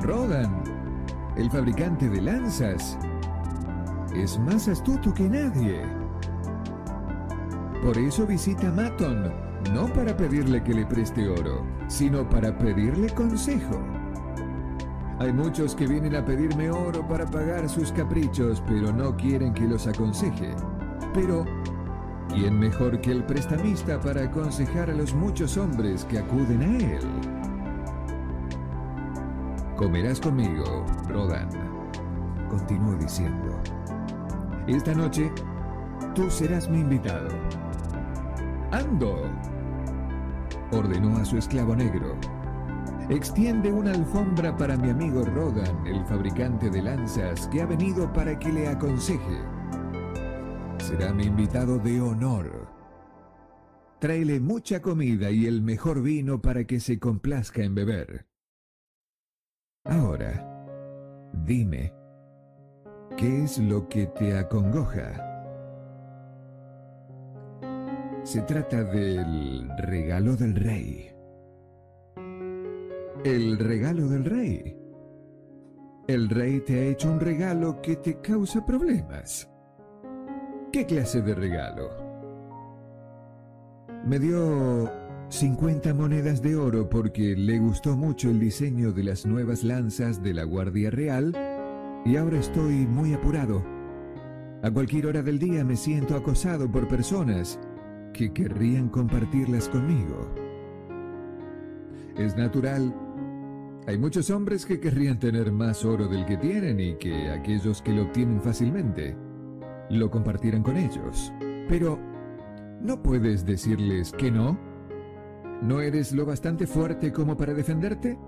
Rodan, 0.00 0.60
el 1.36 1.48
fabricante 1.48 2.08
de 2.08 2.20
lanzas, 2.20 2.98
es 4.12 4.40
más 4.40 4.66
astuto 4.66 5.14
que 5.14 5.28
nadie. 5.28 5.82
Por 7.80 7.96
eso 7.96 8.26
visita 8.26 8.72
Maton, 8.72 9.32
no 9.72 9.86
para 9.92 10.16
pedirle 10.16 10.64
que 10.64 10.74
le 10.74 10.84
preste 10.84 11.28
oro, 11.28 11.64
sino 11.86 12.28
para 12.28 12.58
pedirle 12.58 13.08
consejo. 13.10 13.95
Hay 15.18 15.32
muchos 15.32 15.74
que 15.74 15.86
vienen 15.86 16.14
a 16.14 16.22
pedirme 16.22 16.70
oro 16.70 17.06
para 17.08 17.24
pagar 17.24 17.70
sus 17.70 17.90
caprichos, 17.90 18.62
pero 18.68 18.92
no 18.92 19.16
quieren 19.16 19.54
que 19.54 19.66
los 19.66 19.86
aconseje. 19.86 20.54
Pero, 21.14 21.46
¿quién 22.28 22.58
mejor 22.58 23.00
que 23.00 23.12
el 23.12 23.24
prestamista 23.24 23.98
para 23.98 24.24
aconsejar 24.24 24.90
a 24.90 24.94
los 24.94 25.14
muchos 25.14 25.56
hombres 25.56 26.04
que 26.04 26.18
acuden 26.18 26.62
a 26.62 26.76
él? 26.76 27.00
Comerás 29.76 30.20
conmigo, 30.20 30.84
Rodan, 31.08 31.48
continuó 32.50 32.94
diciendo. 32.96 33.58
Esta 34.66 34.94
noche, 34.94 35.32
tú 36.14 36.30
serás 36.30 36.68
mi 36.68 36.80
invitado. 36.80 37.28
¡Ando! 38.70 39.30
ordenó 40.72 41.16
a 41.16 41.24
su 41.24 41.38
esclavo 41.38 41.74
negro. 41.74 42.16
Extiende 43.08 43.72
una 43.72 43.92
alfombra 43.92 44.56
para 44.56 44.76
mi 44.76 44.90
amigo 44.90 45.24
Rodan, 45.24 45.86
el 45.86 46.04
fabricante 46.06 46.68
de 46.70 46.82
lanzas, 46.82 47.46
que 47.46 47.62
ha 47.62 47.66
venido 47.66 48.12
para 48.12 48.36
que 48.36 48.52
le 48.52 48.66
aconseje. 48.66 49.40
Será 50.78 51.12
mi 51.12 51.26
invitado 51.26 51.78
de 51.78 52.00
honor. 52.00 52.68
Tráele 54.00 54.40
mucha 54.40 54.82
comida 54.82 55.30
y 55.30 55.46
el 55.46 55.62
mejor 55.62 56.02
vino 56.02 56.42
para 56.42 56.64
que 56.64 56.80
se 56.80 56.98
complazca 56.98 57.62
en 57.62 57.76
beber. 57.76 58.26
Ahora, 59.84 60.66
dime, 61.44 61.92
¿qué 63.16 63.44
es 63.44 63.58
lo 63.58 63.88
que 63.88 64.06
te 64.06 64.36
acongoja? 64.36 65.22
Se 68.24 68.42
trata 68.42 68.82
del 68.82 69.70
regalo 69.78 70.34
del 70.34 70.56
rey. 70.56 71.15
El 73.24 73.58
regalo 73.58 74.06
del 74.08 74.24
rey. 74.24 74.76
El 76.06 76.28
rey 76.28 76.60
te 76.60 76.78
ha 76.78 76.84
hecho 76.84 77.10
un 77.10 77.18
regalo 77.18 77.80
que 77.82 77.96
te 77.96 78.20
causa 78.20 78.64
problemas. 78.64 79.50
¿Qué 80.72 80.86
clase 80.86 81.22
de 81.22 81.34
regalo? 81.34 81.90
Me 84.04 84.18
dio 84.18 84.90
50 85.30 85.92
monedas 85.94 86.42
de 86.42 86.54
oro 86.54 86.88
porque 86.88 87.34
le 87.34 87.58
gustó 87.58 87.96
mucho 87.96 88.30
el 88.30 88.38
diseño 88.38 88.92
de 88.92 89.02
las 89.02 89.26
nuevas 89.26 89.64
lanzas 89.64 90.22
de 90.22 90.34
la 90.34 90.44
Guardia 90.44 90.90
Real 90.90 91.34
y 92.04 92.16
ahora 92.16 92.38
estoy 92.38 92.86
muy 92.86 93.14
apurado. 93.14 93.64
A 94.62 94.70
cualquier 94.70 95.06
hora 95.06 95.22
del 95.22 95.38
día 95.38 95.64
me 95.64 95.76
siento 95.76 96.14
acosado 96.14 96.70
por 96.70 96.86
personas 96.86 97.58
que 98.12 98.32
querrían 98.32 98.88
compartirlas 98.88 99.68
conmigo. 99.68 100.32
Es 102.16 102.36
natural 102.36 102.94
hay 103.86 103.98
muchos 103.98 104.30
hombres 104.30 104.66
que 104.66 104.80
querrían 104.80 105.20
tener 105.20 105.52
más 105.52 105.84
oro 105.84 106.08
del 106.08 106.26
que 106.26 106.36
tienen 106.36 106.80
y 106.80 106.96
que 106.96 107.30
aquellos 107.30 107.80
que 107.82 107.92
lo 107.92 108.02
obtienen 108.02 108.42
fácilmente 108.42 109.16
lo 109.90 110.10
compartieran 110.10 110.64
con 110.64 110.76
ellos. 110.76 111.32
Pero, 111.68 111.96
¿no 112.80 113.00
puedes 113.00 113.46
decirles 113.46 114.12
que 114.12 114.32
no? 114.32 114.58
¿No 115.62 115.80
eres 115.80 116.10
lo 116.12 116.26
bastante 116.26 116.66
fuerte 116.66 117.12
como 117.12 117.36
para 117.36 117.54
defenderte? 117.54 118.18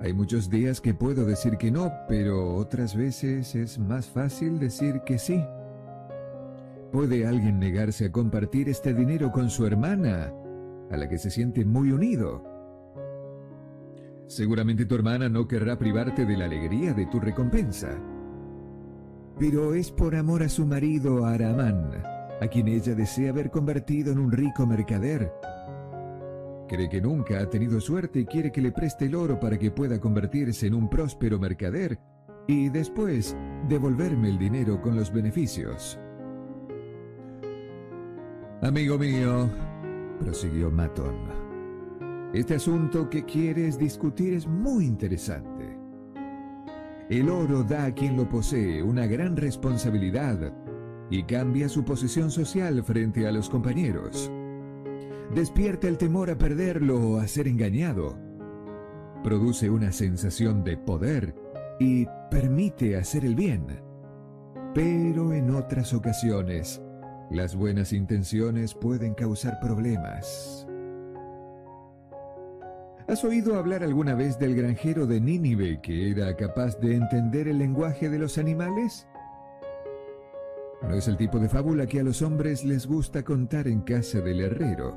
Hay 0.00 0.12
muchos 0.12 0.48
días 0.48 0.80
que 0.80 0.94
puedo 0.94 1.24
decir 1.24 1.56
que 1.56 1.72
no, 1.72 1.90
pero 2.08 2.54
otras 2.54 2.96
veces 2.96 3.54
es 3.56 3.80
más 3.80 4.06
fácil 4.06 4.60
decir 4.60 5.00
que 5.04 5.18
sí. 5.18 5.44
¿Puede 6.92 7.26
alguien 7.26 7.58
negarse 7.58 8.06
a 8.06 8.12
compartir 8.12 8.68
este 8.68 8.94
dinero 8.94 9.32
con 9.32 9.50
su 9.50 9.66
hermana, 9.66 10.32
a 10.90 10.96
la 10.96 11.08
que 11.08 11.18
se 11.18 11.30
siente 11.30 11.64
muy 11.64 11.90
unido? 11.90 12.51
Seguramente 14.32 14.86
tu 14.86 14.94
hermana 14.94 15.28
no 15.28 15.46
querrá 15.46 15.78
privarte 15.78 16.24
de 16.24 16.38
la 16.38 16.46
alegría 16.46 16.94
de 16.94 17.04
tu 17.04 17.20
recompensa. 17.20 17.90
Pero 19.38 19.74
es 19.74 19.90
por 19.90 20.16
amor 20.16 20.42
a 20.42 20.48
su 20.48 20.64
marido 20.64 21.26
Aramán, 21.26 22.02
a 22.40 22.46
quien 22.46 22.66
ella 22.68 22.94
desea 22.94 23.28
haber 23.28 23.50
convertido 23.50 24.10
en 24.10 24.18
un 24.18 24.32
rico 24.32 24.66
mercader. 24.66 25.30
Cree 26.66 26.88
que 26.88 27.02
nunca 27.02 27.40
ha 27.40 27.50
tenido 27.50 27.78
suerte 27.78 28.20
y 28.20 28.24
quiere 28.24 28.50
que 28.50 28.62
le 28.62 28.72
preste 28.72 29.04
el 29.04 29.16
oro 29.16 29.38
para 29.38 29.58
que 29.58 29.70
pueda 29.70 30.00
convertirse 30.00 30.66
en 30.66 30.72
un 30.76 30.88
próspero 30.88 31.38
mercader 31.38 31.98
y 32.48 32.70
después 32.70 33.36
devolverme 33.68 34.30
el 34.30 34.38
dinero 34.38 34.80
con 34.80 34.96
los 34.96 35.12
beneficios. 35.12 35.98
Amigo 38.62 38.96
mío, 38.96 39.50
prosiguió 40.20 40.70
Maton, 40.70 41.41
este 42.32 42.54
asunto 42.54 43.10
que 43.10 43.24
quieres 43.24 43.78
discutir 43.78 44.32
es 44.32 44.46
muy 44.46 44.86
interesante. 44.86 45.78
El 47.10 47.28
oro 47.28 47.62
da 47.62 47.84
a 47.84 47.94
quien 47.94 48.16
lo 48.16 48.26
posee 48.26 48.82
una 48.82 49.06
gran 49.06 49.36
responsabilidad 49.36 50.54
y 51.10 51.24
cambia 51.24 51.68
su 51.68 51.84
posición 51.84 52.30
social 52.30 52.82
frente 52.84 53.26
a 53.26 53.32
los 53.32 53.50
compañeros. 53.50 54.32
Despierta 55.34 55.88
el 55.88 55.98
temor 55.98 56.30
a 56.30 56.38
perderlo 56.38 56.96
o 57.00 57.18
a 57.18 57.26
ser 57.26 57.48
engañado. 57.48 58.18
Produce 59.22 59.68
una 59.68 59.92
sensación 59.92 60.64
de 60.64 60.78
poder 60.78 61.34
y 61.78 62.06
permite 62.30 62.96
hacer 62.96 63.26
el 63.26 63.34
bien. 63.34 63.66
Pero 64.74 65.34
en 65.34 65.50
otras 65.50 65.92
ocasiones, 65.92 66.80
las 67.30 67.54
buenas 67.54 67.92
intenciones 67.92 68.74
pueden 68.74 69.12
causar 69.12 69.60
problemas. 69.60 70.66
¿Has 73.12 73.24
oído 73.24 73.58
hablar 73.58 73.84
alguna 73.84 74.14
vez 74.14 74.38
del 74.38 74.56
granjero 74.56 75.06
de 75.06 75.20
Nínive 75.20 75.82
que 75.82 76.10
era 76.10 76.34
capaz 76.34 76.80
de 76.80 76.96
entender 76.96 77.46
el 77.46 77.58
lenguaje 77.58 78.08
de 78.08 78.18
los 78.18 78.38
animales? 78.38 79.06
No 80.80 80.94
es 80.94 81.08
el 81.08 81.18
tipo 81.18 81.38
de 81.38 81.50
fábula 81.50 81.86
que 81.86 82.00
a 82.00 82.04
los 82.04 82.22
hombres 82.22 82.64
les 82.64 82.86
gusta 82.86 83.22
contar 83.22 83.68
en 83.68 83.82
casa 83.82 84.22
del 84.22 84.40
herrero. 84.40 84.96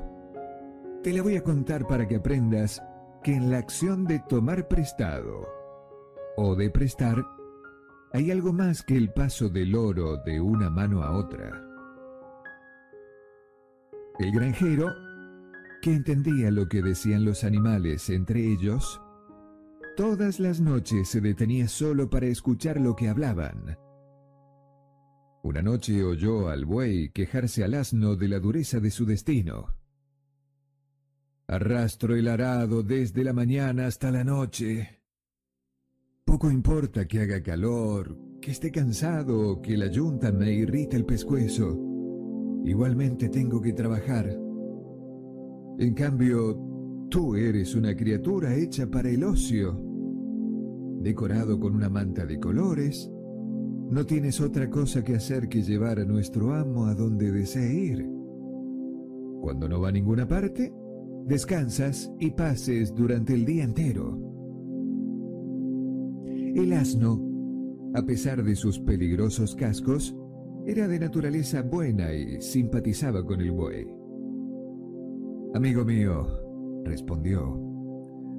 Te 1.02 1.12
la 1.12 1.20
voy 1.20 1.36
a 1.36 1.42
contar 1.42 1.86
para 1.86 2.08
que 2.08 2.16
aprendas 2.16 2.82
que 3.22 3.34
en 3.34 3.50
la 3.50 3.58
acción 3.58 4.06
de 4.06 4.18
tomar 4.20 4.66
prestado 4.66 5.46
o 6.38 6.54
de 6.54 6.70
prestar 6.70 7.22
hay 8.14 8.30
algo 8.30 8.50
más 8.50 8.82
que 8.82 8.96
el 8.96 9.12
paso 9.12 9.50
del 9.50 9.74
oro 9.74 10.16
de 10.24 10.40
una 10.40 10.70
mano 10.70 11.02
a 11.02 11.18
otra. 11.18 11.62
El 14.18 14.32
granjero 14.32 15.05
que 15.86 15.92
entendía 15.94 16.50
lo 16.50 16.68
que 16.68 16.82
decían 16.82 17.24
los 17.24 17.44
animales 17.44 18.10
entre 18.10 18.44
ellos, 18.44 19.00
todas 19.96 20.40
las 20.40 20.60
noches 20.60 21.08
se 21.08 21.20
detenía 21.20 21.68
solo 21.68 22.10
para 22.10 22.26
escuchar 22.26 22.80
lo 22.80 22.96
que 22.96 23.08
hablaban. 23.08 23.78
Una 25.44 25.62
noche 25.62 26.02
oyó 26.02 26.48
al 26.48 26.64
buey 26.64 27.10
quejarse 27.10 27.62
al 27.62 27.74
asno 27.74 28.16
de 28.16 28.26
la 28.26 28.40
dureza 28.40 28.80
de 28.80 28.90
su 28.90 29.06
destino. 29.06 29.76
Arrastro 31.46 32.16
el 32.16 32.26
arado 32.26 32.82
desde 32.82 33.22
la 33.22 33.32
mañana 33.32 33.86
hasta 33.86 34.10
la 34.10 34.24
noche. 34.24 35.04
Poco 36.24 36.50
importa 36.50 37.06
que 37.06 37.20
haga 37.20 37.44
calor, 37.44 38.18
que 38.42 38.50
esté 38.50 38.72
cansado 38.72 39.50
o 39.50 39.62
que 39.62 39.76
la 39.76 39.86
yunta 39.86 40.32
me 40.32 40.50
irrite 40.50 40.96
el 40.96 41.04
pescuezo. 41.04 41.78
Igualmente 42.64 43.28
tengo 43.28 43.60
que 43.60 43.72
trabajar. 43.72 44.45
En 45.78 45.92
cambio, 45.92 46.58
tú 47.10 47.34
eres 47.36 47.74
una 47.74 47.94
criatura 47.94 48.54
hecha 48.54 48.86
para 48.90 49.10
el 49.10 49.22
ocio. 49.24 49.78
Decorado 51.02 51.60
con 51.60 51.74
una 51.74 51.90
manta 51.90 52.24
de 52.24 52.40
colores, 52.40 53.10
no 53.90 54.06
tienes 54.06 54.40
otra 54.40 54.70
cosa 54.70 55.04
que 55.04 55.14
hacer 55.14 55.48
que 55.48 55.62
llevar 55.62 56.00
a 56.00 56.04
nuestro 56.04 56.54
amo 56.54 56.86
a 56.86 56.94
donde 56.94 57.30
desee 57.30 57.74
ir. 57.74 58.08
Cuando 59.42 59.68
no 59.68 59.80
va 59.80 59.90
a 59.90 59.92
ninguna 59.92 60.26
parte, 60.26 60.72
descansas 61.26 62.10
y 62.18 62.30
pases 62.30 62.94
durante 62.94 63.34
el 63.34 63.44
día 63.44 63.64
entero. 63.64 64.18
El 66.54 66.72
asno, 66.72 67.22
a 67.94 68.02
pesar 68.02 68.42
de 68.42 68.56
sus 68.56 68.80
peligrosos 68.80 69.54
cascos, 69.54 70.16
era 70.64 70.88
de 70.88 70.98
naturaleza 70.98 71.62
buena 71.62 72.12
y 72.14 72.40
simpatizaba 72.40 73.24
con 73.24 73.40
el 73.42 73.52
buey. 73.52 73.95
Amigo 75.54 75.84
mío, 75.84 76.26
respondió, 76.84 77.60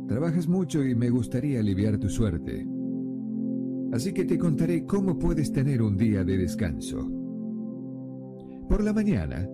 trabajas 0.08 0.48
mucho 0.48 0.84
y 0.84 0.96
me 0.96 1.10
gustaría 1.10 1.60
aliviar 1.60 1.98
tu 1.98 2.10
suerte. 2.10 2.67
Así 3.91 4.13
que 4.13 4.26
te 4.26 4.38
contaré 4.38 4.86
cómo 4.86 5.17
puedes 5.17 5.52
tener 5.52 5.82
un 5.82 5.98
día 5.98 6.24
de 6.24 6.38
descanso. 6.38 7.10
Por 8.70 8.84
la 8.84 8.93
mañana, 8.93 9.50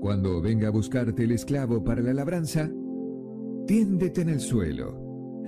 cuando 0.00 0.40
venga 0.42 0.68
a 0.68 0.72
buscarte 0.72 1.24
el 1.24 1.32
esclavo 1.32 1.84
para 1.84 2.02
la 2.02 2.12
labranza, 2.12 2.70
tiéndete 3.66 4.22
en 4.22 4.30
el 4.30 4.40
suelo 4.40 5.00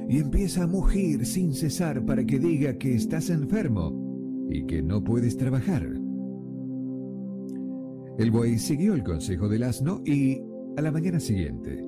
y 0.08 0.18
empieza 0.18 0.62
a 0.62 0.66
mugir 0.66 1.26
sin 1.26 1.52
cesar 1.52 2.04
para 2.06 2.24
que 2.24 2.38
diga 2.38 2.78
que 2.78 2.94
estás 2.94 3.30
enfermo 3.30 4.46
y 4.48 4.64
que 4.66 4.82
no 4.82 5.02
puedes 5.02 5.36
trabajar. 5.36 5.82
El 8.16 8.30
buey 8.30 8.58
siguió 8.58 8.94
el 8.94 9.02
consejo 9.02 9.48
del 9.48 9.64
asno 9.64 10.02
y, 10.04 10.40
a 10.76 10.82
la 10.82 10.90
mañana 10.90 11.20
siguiente, 11.20 11.84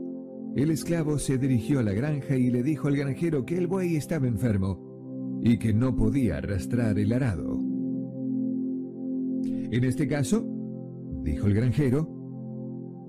el 0.57 0.71
esclavo 0.71 1.19
se 1.19 1.39
dirigió 1.39 1.81
a 1.81 1.83
la 1.83 1.93
granja 1.93 2.37
y 2.37 2.51
le 2.51 2.63
dijo 2.63 2.89
al 2.89 2.97
granjero 2.97 3.45
que 3.45 3.59
el 3.59 3.67
buey 3.67 3.97
estaba 3.97 4.27
enfermo 4.27 5.41
y 5.43 5.59
que 5.59 5.75
no 5.75 5.95
podía 5.95 6.39
arrastrar 6.39 6.99
el 6.99 7.13
arado. 7.13 7.61
En 9.71 9.85
este 9.85 10.09
caso, 10.09 10.47
dijo 11.23 11.47
el 11.47 11.55
granjero, 11.55 12.09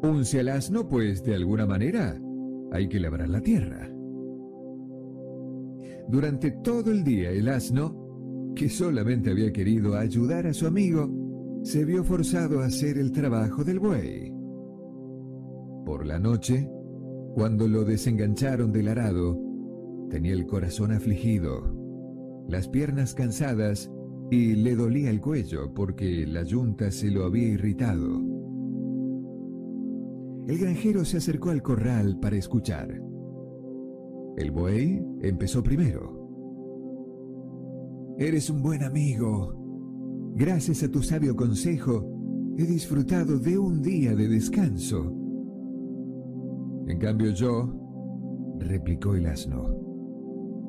unce 0.04 0.40
al 0.40 0.50
asno, 0.50 0.88
pues 0.90 1.24
de 1.24 1.36
alguna 1.36 1.66
manera 1.66 2.20
hay 2.72 2.90
que 2.90 3.00
labrar 3.00 3.30
la 3.30 3.42
tierra. 3.42 3.90
Durante 6.10 6.52
todo 6.52 6.92
el 6.92 7.04
día 7.04 7.32
el 7.32 7.48
asno, 7.48 8.54
que 8.56 8.70
solamente 8.70 9.30
había 9.30 9.54
querido 9.54 9.96
ayudar 9.96 10.48
a 10.48 10.54
su 10.54 10.68
amigo, 10.68 11.10
se 11.64 11.86
vio 11.86 12.04
forzado 12.04 12.62
a 12.62 12.66
hacer 12.66 12.98
el 12.98 13.12
trabajo 13.12 13.64
del 13.64 13.80
buey. 13.80 14.37
Por 15.88 16.06
la 16.06 16.20
noche, 16.20 16.70
cuando 17.34 17.66
lo 17.66 17.86
desengancharon 17.86 18.74
del 18.74 18.90
arado, 18.90 19.40
tenía 20.10 20.34
el 20.34 20.46
corazón 20.46 20.92
afligido, 20.92 21.64
las 22.50 22.68
piernas 22.68 23.14
cansadas 23.14 23.90
y 24.30 24.56
le 24.56 24.76
dolía 24.76 25.10
el 25.10 25.22
cuello 25.22 25.74
porque 25.74 26.28
la 26.28 26.44
yunta 26.44 26.92
se 26.92 27.10
lo 27.10 27.24
había 27.24 27.48
irritado. 27.48 28.22
El 30.46 30.58
granjero 30.58 31.06
se 31.06 31.20
acercó 31.20 31.52
al 31.52 31.62
corral 31.62 32.20
para 32.20 32.36
escuchar. 32.36 33.02
El 34.36 34.52
buey 34.52 35.02
empezó 35.22 35.64
primero. 35.64 36.28
Eres 38.18 38.50
un 38.50 38.62
buen 38.62 38.84
amigo, 38.84 40.34
Gracias 40.36 40.84
a 40.84 40.92
tu 40.92 41.02
sabio 41.02 41.34
consejo, 41.34 42.54
he 42.58 42.66
disfrutado 42.66 43.40
de 43.40 43.58
un 43.58 43.82
día 43.82 44.16
de 44.16 44.28
descanso. 44.28 45.17
En 46.88 47.00
cambio 47.00 47.32
yo, 47.32 47.70
replicó 48.60 49.16
el 49.16 49.28
asno, 49.28 49.78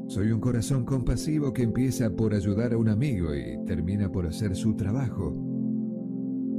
soy 0.09 0.33
un 0.33 0.41
corazón 0.41 0.85
compasivo 0.85 1.53
que 1.53 1.63
empieza 1.63 2.11
por 2.11 2.35
ayudar 2.35 2.73
a 2.73 2.79
un 2.79 2.89
amigo 2.89 3.35
y 3.35 3.63
termina 3.67 4.11
por 4.11 4.27
hacer 4.27 4.57
su 4.57 4.75
trabajo. 4.75 5.37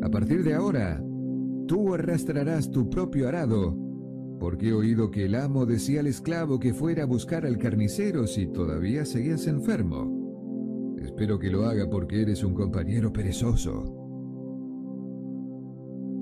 A 0.02 0.10
partir 0.10 0.44
de 0.44 0.54
ahora, 0.54 1.04
tú 1.68 1.94
arrastrarás 1.94 2.72
tu 2.72 2.90
propio 2.90 3.28
arado, 3.28 3.76
porque 4.40 4.70
he 4.70 4.74
oído 4.74 5.12
que 5.12 5.26
el 5.26 5.36
amo 5.36 5.66
decía 5.66 6.00
al 6.00 6.08
esclavo 6.08 6.60
que 6.60 6.74
fuera 6.74 7.04
a 7.04 7.08
buscar 7.08 7.46
al 7.46 7.58
carnicero 7.58 8.28
si 8.28 8.48
todavía 8.48 9.04
seguías 9.04 9.48
enfermo. 9.48 10.96
Espero 11.02 11.38
que 11.38 11.50
lo 11.50 11.66
haga 11.66 11.90
porque 11.90 12.22
eres 12.22 12.44
un 12.44 12.54
compañero 12.54 13.12
perezoso. 13.12 13.84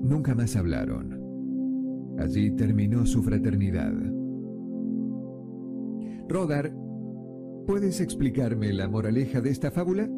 Nunca 0.02 0.34
más 0.34 0.56
hablaron. 0.56 1.17
Allí 2.18 2.50
terminó 2.50 3.06
su 3.06 3.22
fraternidad. 3.22 3.92
Rodar, 6.28 6.74
¿puedes 7.66 8.00
explicarme 8.00 8.72
la 8.72 8.88
moraleja 8.88 9.40
de 9.40 9.50
esta 9.50 9.70
fábula? 9.70 10.10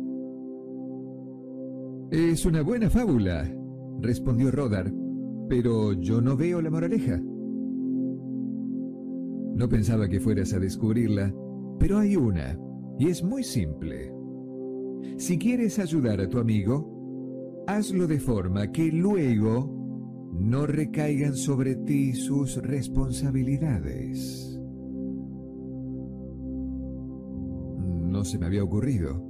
Es 2.10 2.44
una 2.46 2.62
buena 2.62 2.88
fábula, 2.88 3.48
respondió 4.00 4.50
Rodar, 4.50 4.92
pero 5.48 5.92
yo 5.92 6.20
no 6.20 6.36
veo 6.36 6.62
la 6.62 6.70
moraleja. 6.70 7.20
No 9.54 9.68
pensaba 9.68 10.08
que 10.08 10.20
fueras 10.20 10.54
a 10.54 10.58
descubrirla, 10.58 11.34
pero 11.78 11.98
hay 11.98 12.16
una, 12.16 12.58
y 12.98 13.08
es 13.08 13.22
muy 13.22 13.44
simple. 13.44 14.12
Si 15.18 15.38
quieres 15.38 15.78
ayudar 15.78 16.20
a 16.20 16.28
tu 16.28 16.38
amigo, 16.38 17.64
hazlo 17.66 18.06
de 18.06 18.18
forma 18.18 18.72
que 18.72 18.90
luego 18.90 19.79
no 20.32 20.66
recaigan 20.66 21.36
sobre 21.36 21.76
ti 21.76 22.14
sus 22.14 22.56
responsabilidades. 22.56 24.58
No 28.08 28.24
se 28.24 28.38
me 28.38 28.46
había 28.46 28.64
ocurrido. 28.64 29.22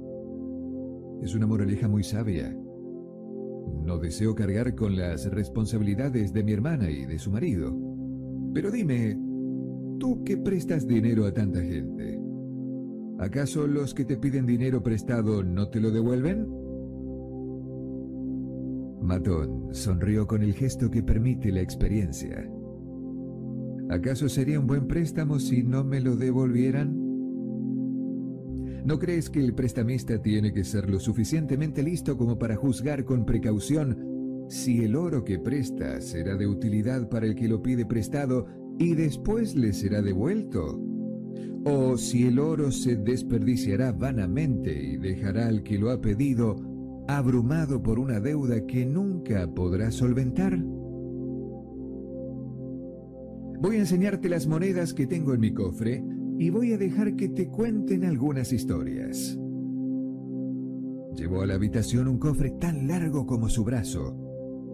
Es 1.21 1.35
una 1.35 1.47
moraleja 1.47 1.87
muy 1.87 2.03
sabia. 2.03 2.55
No 3.83 3.97
deseo 3.97 4.35
cargar 4.35 4.75
con 4.75 4.95
las 4.95 5.29
responsabilidades 5.29 6.33
de 6.33 6.43
mi 6.43 6.53
hermana 6.53 6.89
y 6.89 7.05
de 7.05 7.19
su 7.19 7.31
marido. 7.31 7.77
Pero 8.53 8.71
dime, 8.71 9.17
tú 9.99 10.23
que 10.23 10.37
prestas 10.37 10.87
dinero 10.87 11.25
a 11.25 11.33
tanta 11.33 11.61
gente, 11.61 12.21
¿Acaso 13.21 13.67
los 13.67 13.93
que 13.93 14.03
te 14.03 14.17
piden 14.17 14.47
dinero 14.47 14.81
prestado 14.81 15.43
no 15.43 15.69
te 15.69 15.79
lo 15.79 15.91
devuelven? 15.91 16.47
Matón 19.01 19.69
sonrió 19.73 20.27
con 20.27 20.43
el 20.43 20.53
gesto 20.53 20.89
que 20.89 21.03
permite 21.03 21.51
la 21.51 21.61
experiencia. 21.61 22.49
¿Acaso 23.89 24.29
sería 24.29 24.59
un 24.59 24.67
buen 24.67 24.87
préstamo 24.87 25.39
si 25.39 25.63
no 25.63 25.83
me 25.83 25.99
lo 25.99 26.15
devolvieran? 26.15 26.95
¿No 28.85 28.97
crees 28.99 29.29
que 29.29 29.39
el 29.39 29.53
prestamista 29.53 30.21
tiene 30.21 30.53
que 30.53 30.63
ser 30.63 30.89
lo 30.89 30.99
suficientemente 30.99 31.83
listo 31.83 32.17
como 32.17 32.39
para 32.39 32.55
juzgar 32.55 33.03
con 33.03 33.25
precaución 33.25 34.45
si 34.49 34.83
el 34.83 34.95
oro 34.95 35.23
que 35.23 35.39
presta 35.39 36.01
será 36.01 36.35
de 36.35 36.47
utilidad 36.47 37.09
para 37.09 37.25
el 37.25 37.35
que 37.35 37.47
lo 37.47 37.61
pide 37.61 37.85
prestado 37.85 38.47
y 38.79 38.95
después 38.95 39.55
le 39.55 39.73
será 39.73 40.01
devuelto? 40.01 40.79
o 41.63 41.97
si 41.97 42.25
el 42.25 42.39
oro 42.39 42.71
se 42.71 42.95
desperdiciará 42.95 43.91
vanamente 43.91 44.73
y 44.73 44.97
dejará 44.97 45.47
al 45.47 45.63
que 45.63 45.77
lo 45.77 45.91
ha 45.91 46.01
pedido 46.01 46.70
abrumado 47.17 47.81
por 47.81 47.99
una 47.99 48.19
deuda 48.19 48.65
que 48.65 48.85
nunca 48.85 49.47
podrá 49.53 49.91
solventar? 49.91 50.57
Voy 53.61 53.75
a 53.75 53.79
enseñarte 53.79 54.27
las 54.27 54.47
monedas 54.47 54.93
que 54.93 55.05
tengo 55.05 55.33
en 55.33 55.39
mi 55.39 55.53
cofre 55.53 56.03
y 56.39 56.49
voy 56.49 56.73
a 56.73 56.77
dejar 56.77 57.15
que 57.15 57.29
te 57.29 57.47
cuenten 57.47 58.03
algunas 58.03 58.51
historias. 58.51 59.37
Llevó 61.15 61.41
a 61.41 61.45
la 61.45 61.53
habitación 61.55 62.07
un 62.07 62.17
cofre 62.17 62.51
tan 62.51 62.87
largo 62.87 63.27
como 63.27 63.49
su 63.49 63.63
brazo, 63.63 64.15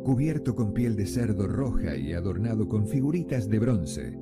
cubierto 0.06 0.56
con 0.56 0.72
piel 0.74 0.96
de 0.96 1.06
cerdo 1.06 1.48
roja 1.48 1.98
y 1.98 2.14
adornado 2.14 2.70
con 2.70 2.88
figuritas 2.88 3.50
de 3.50 3.60
bronce. 3.60 4.18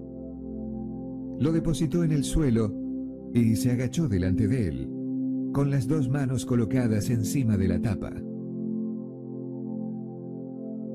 Lo 1.39 1.51
depositó 1.51 2.03
en 2.03 2.11
el 2.11 2.23
suelo 2.23 2.73
y 3.33 3.55
se 3.57 3.71
agachó 3.71 4.07
delante 4.07 4.47
de 4.47 4.67
él, 4.67 4.94
con 5.55 5.71
las 5.71 5.87
dos 5.87 6.09
manos 6.09 6.45
colocadas 6.45 7.09
encima 7.09 7.55
de 7.55 7.69
la 7.69 7.79
tapa. 7.79 8.11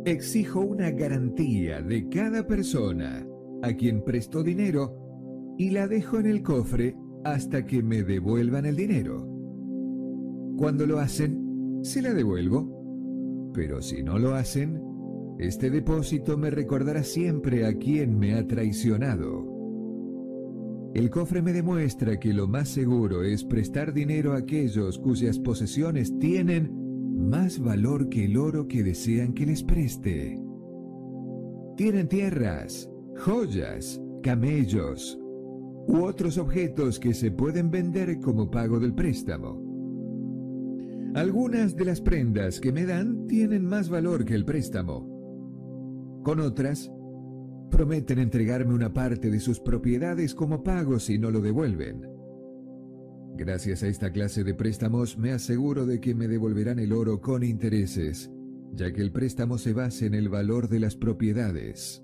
Exijo 0.04 0.60
una 0.60 0.90
garantía 0.90 1.80
de 1.80 2.10
cada 2.10 2.46
persona 2.46 3.26
a 3.62 3.72
quien 3.72 4.04
prestó 4.04 4.42
dinero 4.42 5.54
y 5.56 5.70
la 5.70 5.88
dejo 5.88 6.18
en 6.18 6.26
el 6.26 6.42
cofre 6.42 6.94
hasta 7.24 7.64
que 7.64 7.82
me 7.82 8.02
devuelvan 8.02 8.66
el 8.66 8.76
dinero. 8.76 9.26
Cuando 10.58 10.84
lo 10.84 10.98
hacen, 10.98 11.80
se 11.80 12.02
la 12.02 12.12
devuelvo, 12.12 13.50
pero 13.54 13.80
si 13.80 14.02
no 14.02 14.18
lo 14.18 14.34
hacen, 14.34 14.78
Este 15.38 15.70
depósito 15.70 16.36
me 16.36 16.50
recordará 16.50 17.02
siempre 17.02 17.64
a 17.64 17.72
quien 17.72 18.18
me 18.18 18.34
ha 18.34 18.46
traicionado. 18.46 19.49
El 20.94 21.08
cofre 21.08 21.40
me 21.40 21.52
demuestra 21.52 22.18
que 22.18 22.34
lo 22.34 22.48
más 22.48 22.68
seguro 22.68 23.22
es 23.22 23.44
prestar 23.44 23.92
dinero 23.92 24.32
a 24.32 24.38
aquellos 24.38 24.98
cuyas 24.98 25.38
posesiones 25.38 26.18
tienen 26.18 26.68
más 27.28 27.60
valor 27.60 28.08
que 28.08 28.24
el 28.24 28.36
oro 28.36 28.66
que 28.66 28.82
desean 28.82 29.32
que 29.32 29.46
les 29.46 29.62
preste. 29.62 30.36
Tienen 31.76 32.08
tierras, 32.08 32.90
joyas, 33.16 34.02
camellos 34.22 35.16
u 35.86 36.02
otros 36.02 36.38
objetos 36.38 36.98
que 36.98 37.14
se 37.14 37.30
pueden 37.30 37.70
vender 37.70 38.18
como 38.20 38.50
pago 38.50 38.80
del 38.80 38.94
préstamo. 38.94 39.62
Algunas 41.14 41.76
de 41.76 41.84
las 41.84 42.00
prendas 42.00 42.60
que 42.60 42.72
me 42.72 42.84
dan 42.84 43.26
tienen 43.26 43.64
más 43.64 43.88
valor 43.88 44.24
que 44.24 44.34
el 44.34 44.44
préstamo. 44.44 45.08
Con 46.24 46.40
otras, 46.40 46.92
prometen 47.70 48.18
entregarme 48.18 48.74
una 48.74 48.92
parte 48.92 49.30
de 49.30 49.40
sus 49.40 49.60
propiedades 49.60 50.34
como 50.34 50.62
pago 50.62 50.98
si 50.98 51.18
no 51.18 51.30
lo 51.30 51.40
devuelven. 51.40 52.06
Gracias 53.36 53.82
a 53.82 53.86
esta 53.86 54.12
clase 54.12 54.44
de 54.44 54.54
préstamos 54.54 55.16
me 55.16 55.32
aseguro 55.32 55.86
de 55.86 56.00
que 56.00 56.14
me 56.14 56.28
devolverán 56.28 56.78
el 56.78 56.92
oro 56.92 57.20
con 57.20 57.42
intereses, 57.42 58.30
ya 58.74 58.92
que 58.92 59.00
el 59.00 59.12
préstamo 59.12 59.56
se 59.56 59.72
basa 59.72 60.04
en 60.04 60.14
el 60.14 60.28
valor 60.28 60.68
de 60.68 60.80
las 60.80 60.96
propiedades. 60.96 62.02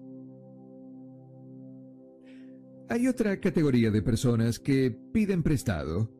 Hay 2.89 3.09
otra 3.09 3.41
categoría 3.41 3.91
de 3.91 4.01
personas 4.01 4.61
que 4.61 4.97
piden 5.13 5.43
prestado, 5.43 6.11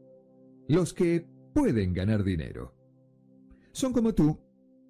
los 0.69 0.93
que 0.93 1.27
pueden 1.55 1.95
ganar 1.95 2.25
dinero. 2.25 2.75
Son 3.73 3.93
como 3.93 4.15
tú, 4.15 4.39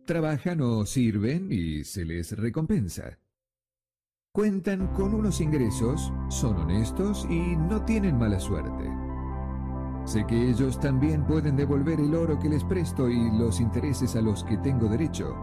trabajan 0.06 0.62
o 0.62 0.86
sirven 0.86 1.52
y 1.52 1.84
se 1.84 2.04
les 2.04 2.32
recompensa. 2.36 3.18
Cuentan 4.36 4.88
con 4.88 5.14
unos 5.14 5.40
ingresos, 5.40 6.12
son 6.28 6.58
honestos 6.58 7.26
y 7.30 7.56
no 7.56 7.80
tienen 7.86 8.18
mala 8.18 8.38
suerte. 8.38 8.92
Sé 10.04 10.26
que 10.26 10.50
ellos 10.50 10.78
también 10.78 11.24
pueden 11.24 11.56
devolver 11.56 12.00
el 12.00 12.14
oro 12.14 12.38
que 12.38 12.50
les 12.50 12.62
presto 12.62 13.08
y 13.08 13.30
los 13.30 13.62
intereses 13.62 14.14
a 14.14 14.20
los 14.20 14.44
que 14.44 14.58
tengo 14.58 14.90
derecho. 14.90 15.34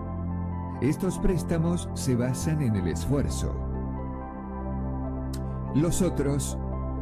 Estos 0.79 1.17
préstamos 1.17 1.89
se 1.95 2.15
basan 2.15 2.61
en 2.61 2.75
el 2.75 2.87
esfuerzo. 2.87 3.55
Los 5.73 6.03
otros 6.03 6.55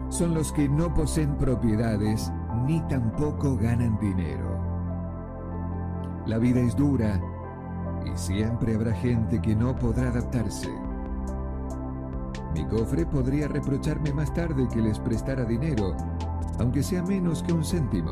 son 0.08 0.34
los 0.34 0.54
que 0.54 0.70
no 0.70 0.94
poseen 0.94 1.36
propiedades 1.36 2.32
ni 2.66 2.80
tampoco 2.88 3.58
ganan 3.58 4.00
dinero. 4.00 4.58
La 6.26 6.38
vida 6.38 6.62
es 6.62 6.74
dura 6.74 7.22
y 8.06 8.18
siempre 8.18 8.76
habrá 8.76 8.94
gente 8.94 9.42
que 9.42 9.58
no 9.58 9.76
podrá 9.76 10.08
adaptarse. 10.08 10.72
Mi 12.54 12.66
cofre 12.66 13.06
podría 13.06 13.48
reprocharme 13.48 14.14
más 14.14 14.34
tarde 14.34 14.68
que 14.72 14.82
les 14.82 15.00
prestara 15.00 15.46
dinero 15.46 15.96
aunque 16.62 16.84
sea 16.84 17.02
menos 17.02 17.42
que 17.42 17.54
un 17.54 17.64
céntimo, 17.64 18.12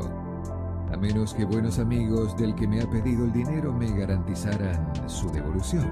a 0.92 0.96
menos 0.96 1.34
que 1.34 1.44
buenos 1.44 1.78
amigos 1.78 2.36
del 2.36 2.52
que 2.56 2.66
me 2.66 2.82
ha 2.82 2.90
pedido 2.90 3.24
el 3.24 3.32
dinero 3.32 3.72
me 3.72 3.88
garantizaran 3.96 4.92
su 5.06 5.30
devolución. 5.30 5.88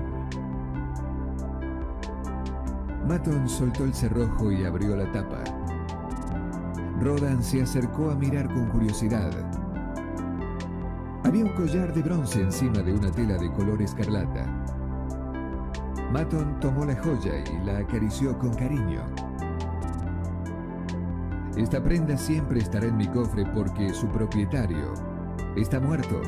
Maton 3.07 3.49
soltó 3.49 3.85
el 3.85 3.95
cerrojo 3.95 4.51
y 4.51 4.65
abrió 4.65 4.97
la 4.97 5.11
tapa. 5.13 5.39
Rodan 7.01 7.45
se 7.45 7.63
acercó 7.63 8.11
a 8.11 8.17
mirar 8.17 8.49
con 8.49 8.67
curiosidad. 8.71 9.31
Había 11.23 11.45
un 11.45 11.53
collar 11.53 11.95
de 11.95 12.03
bronce 12.03 12.43
encima 12.43 12.83
de 12.83 12.93
una 12.93 13.13
tela 13.13 13.37
de 13.37 13.53
color 13.53 13.81
escarlata. 13.83 14.78
Maton 16.13 16.59
tomó 16.59 16.87
la 16.87 16.97
joya 16.97 17.33
y 17.39 17.65
la 17.65 17.79
acarició 17.79 18.39
con 18.39 18.55
cariño. 18.55 19.03
Esta 21.57 21.83
prenda 21.83 22.17
siempre 22.17 22.61
estará 22.61 22.87
en 22.87 22.97
mi 22.97 23.07
cofre 23.09 23.45
porque 23.55 23.93
su 23.93 24.07
propietario 24.09 24.95
está 25.57 25.81
muerto. 25.81 26.23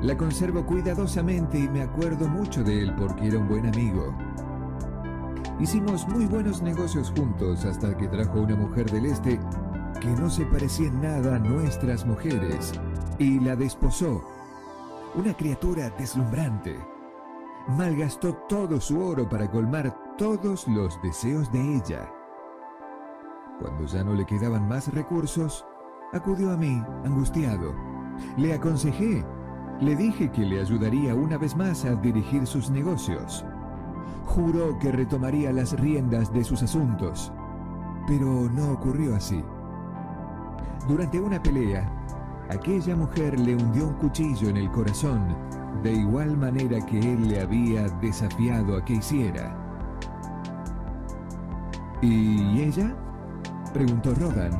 La 0.00 0.16
conservo 0.16 0.64
cuidadosamente 0.64 1.58
y 1.58 1.68
me 1.68 1.82
acuerdo 1.82 2.28
mucho 2.28 2.62
de 2.62 2.82
él 2.82 2.94
porque 2.96 3.26
era 3.26 3.38
un 3.38 3.48
buen 3.48 3.66
amigo. 3.66 4.14
Hicimos 5.60 6.08
muy 6.08 6.26
buenos 6.26 6.62
negocios 6.62 7.12
juntos 7.16 7.64
hasta 7.64 7.96
que 7.96 8.08
trajo 8.08 8.40
una 8.40 8.56
mujer 8.56 8.90
del 8.90 9.06
este 9.06 9.38
que 10.00 10.08
no 10.08 10.30
se 10.30 10.44
parecía 10.46 10.88
en 10.88 11.00
nada 11.00 11.36
a 11.36 11.38
nuestras 11.38 12.06
mujeres 12.06 12.72
y 13.18 13.40
la 13.40 13.56
desposó. 13.56 14.22
Una 15.14 15.34
criatura 15.34 15.90
deslumbrante. 15.90 16.93
Malgastó 17.66 18.34
todo 18.46 18.78
su 18.78 19.00
oro 19.00 19.26
para 19.26 19.50
colmar 19.50 19.96
todos 20.18 20.68
los 20.68 21.00
deseos 21.00 21.50
de 21.50 21.76
ella. 21.76 22.12
Cuando 23.58 23.86
ya 23.86 24.04
no 24.04 24.12
le 24.12 24.26
quedaban 24.26 24.68
más 24.68 24.92
recursos, 24.92 25.64
acudió 26.12 26.52
a 26.52 26.58
mí, 26.58 26.82
angustiado. 27.06 27.74
Le 28.36 28.52
aconsejé, 28.52 29.24
le 29.80 29.96
dije 29.96 30.30
que 30.30 30.42
le 30.42 30.60
ayudaría 30.60 31.14
una 31.14 31.38
vez 31.38 31.56
más 31.56 31.86
a 31.86 31.94
dirigir 31.94 32.46
sus 32.46 32.68
negocios. 32.68 33.46
Juró 34.26 34.78
que 34.78 34.92
retomaría 34.92 35.50
las 35.50 35.72
riendas 35.80 36.30
de 36.34 36.44
sus 36.44 36.62
asuntos, 36.62 37.32
pero 38.06 38.26
no 38.26 38.72
ocurrió 38.72 39.16
así. 39.16 39.42
Durante 40.86 41.18
una 41.18 41.42
pelea, 41.42 41.90
aquella 42.50 42.94
mujer 42.94 43.40
le 43.40 43.56
hundió 43.56 43.88
un 43.88 43.94
cuchillo 43.94 44.50
en 44.50 44.58
el 44.58 44.70
corazón, 44.70 45.34
de 45.82 45.92
igual 45.92 46.36
manera 46.36 46.84
que 46.86 46.98
él 46.98 47.28
le 47.28 47.40
había 47.40 47.88
desafiado 48.00 48.76
a 48.76 48.84
que 48.84 48.94
hiciera. 48.94 49.56
¿Y 52.00 52.62
ella? 52.62 52.94
Preguntó 53.72 54.14
Rodan. 54.14 54.52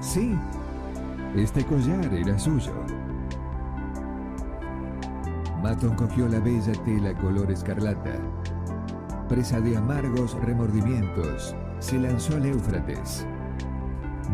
Sí, 0.00 0.38
este 1.34 1.64
collar 1.64 2.12
era 2.12 2.38
suyo. 2.38 2.72
Maton 5.62 5.94
cogió 5.96 6.28
la 6.28 6.38
bella 6.38 6.72
tela 6.84 7.12
color 7.14 7.50
escarlata. 7.50 8.12
Presa 9.28 9.60
de 9.60 9.76
amargos 9.76 10.34
remordimientos, 10.44 11.56
se 11.80 11.98
lanzó 11.98 12.36
al 12.36 12.46
Éufrates. 12.46 13.26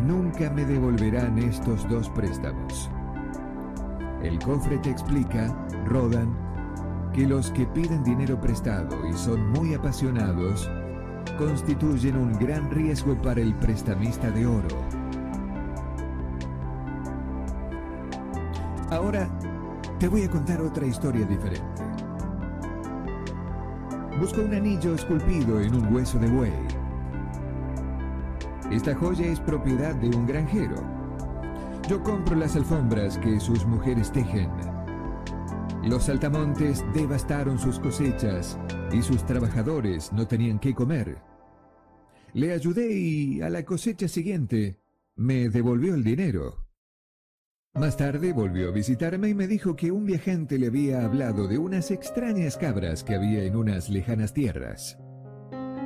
Nunca 0.05 0.49
me 0.49 0.65
devolverán 0.65 1.39
estos 1.39 1.87
dos 1.89 2.09
préstamos. 2.09 2.89
El 4.21 4.37
cofre 4.39 4.77
te 4.77 4.91
explica, 4.91 5.53
Rodan, 5.85 6.35
que 7.13 7.27
los 7.27 7.51
que 7.51 7.65
piden 7.65 8.03
dinero 8.03 8.39
prestado 8.39 9.07
y 9.07 9.13
son 9.13 9.49
muy 9.51 9.73
apasionados 9.73 10.69
constituyen 11.37 12.17
un 12.17 12.33
gran 12.33 12.69
riesgo 12.69 13.15
para 13.21 13.41
el 13.41 13.53
prestamista 13.55 14.29
de 14.31 14.45
oro. 14.45 14.67
Ahora 18.91 19.27
te 19.99 20.07
voy 20.07 20.23
a 20.23 20.29
contar 20.29 20.61
otra 20.61 20.85
historia 20.85 21.25
diferente. 21.25 21.83
Busco 24.19 24.41
un 24.41 24.53
anillo 24.53 24.93
esculpido 24.93 25.59
en 25.59 25.75
un 25.75 25.93
hueso 25.93 26.19
de 26.19 26.29
buey. 26.29 26.53
Esta 28.71 28.95
joya 28.95 29.25
es 29.25 29.39
propiedad 29.39 29.95
de 29.95 30.15
un 30.15 30.25
granjero. 30.25 30.75
Yo 31.87 32.01
compro 32.03 32.35
las 32.35 32.55
alfombras 32.55 33.17
que 33.17 33.39
sus 33.39 33.65
mujeres 33.65 34.11
tejen. 34.11 34.49
Los 35.85 36.05
saltamontes 36.05 36.81
devastaron 36.93 37.59
sus 37.59 37.77
cosechas 37.77 38.57
y 38.93 39.01
sus 39.01 39.25
trabajadores 39.25 40.13
no 40.13 40.25
tenían 40.25 40.57
qué 40.57 40.73
comer. 40.73 41.17
Le 42.33 42.53
ayudé 42.53 42.93
y 42.93 43.41
a 43.41 43.49
la 43.49 43.65
cosecha 43.65 44.07
siguiente 44.07 44.79
me 45.17 45.49
devolvió 45.49 45.93
el 45.93 46.03
dinero. 46.03 46.65
Más 47.73 47.97
tarde 47.97 48.31
volvió 48.31 48.69
a 48.69 48.71
visitarme 48.71 49.29
y 49.29 49.33
me 49.33 49.45
dijo 49.45 49.75
que 49.75 49.91
un 49.91 50.05
viajante 50.05 50.57
le 50.57 50.67
había 50.67 51.03
hablado 51.03 51.49
de 51.49 51.57
unas 51.57 51.91
extrañas 51.91 52.55
cabras 52.55 53.03
que 53.03 53.15
había 53.15 53.43
en 53.43 53.57
unas 53.57 53.89
lejanas 53.89 54.33
tierras. 54.33 54.97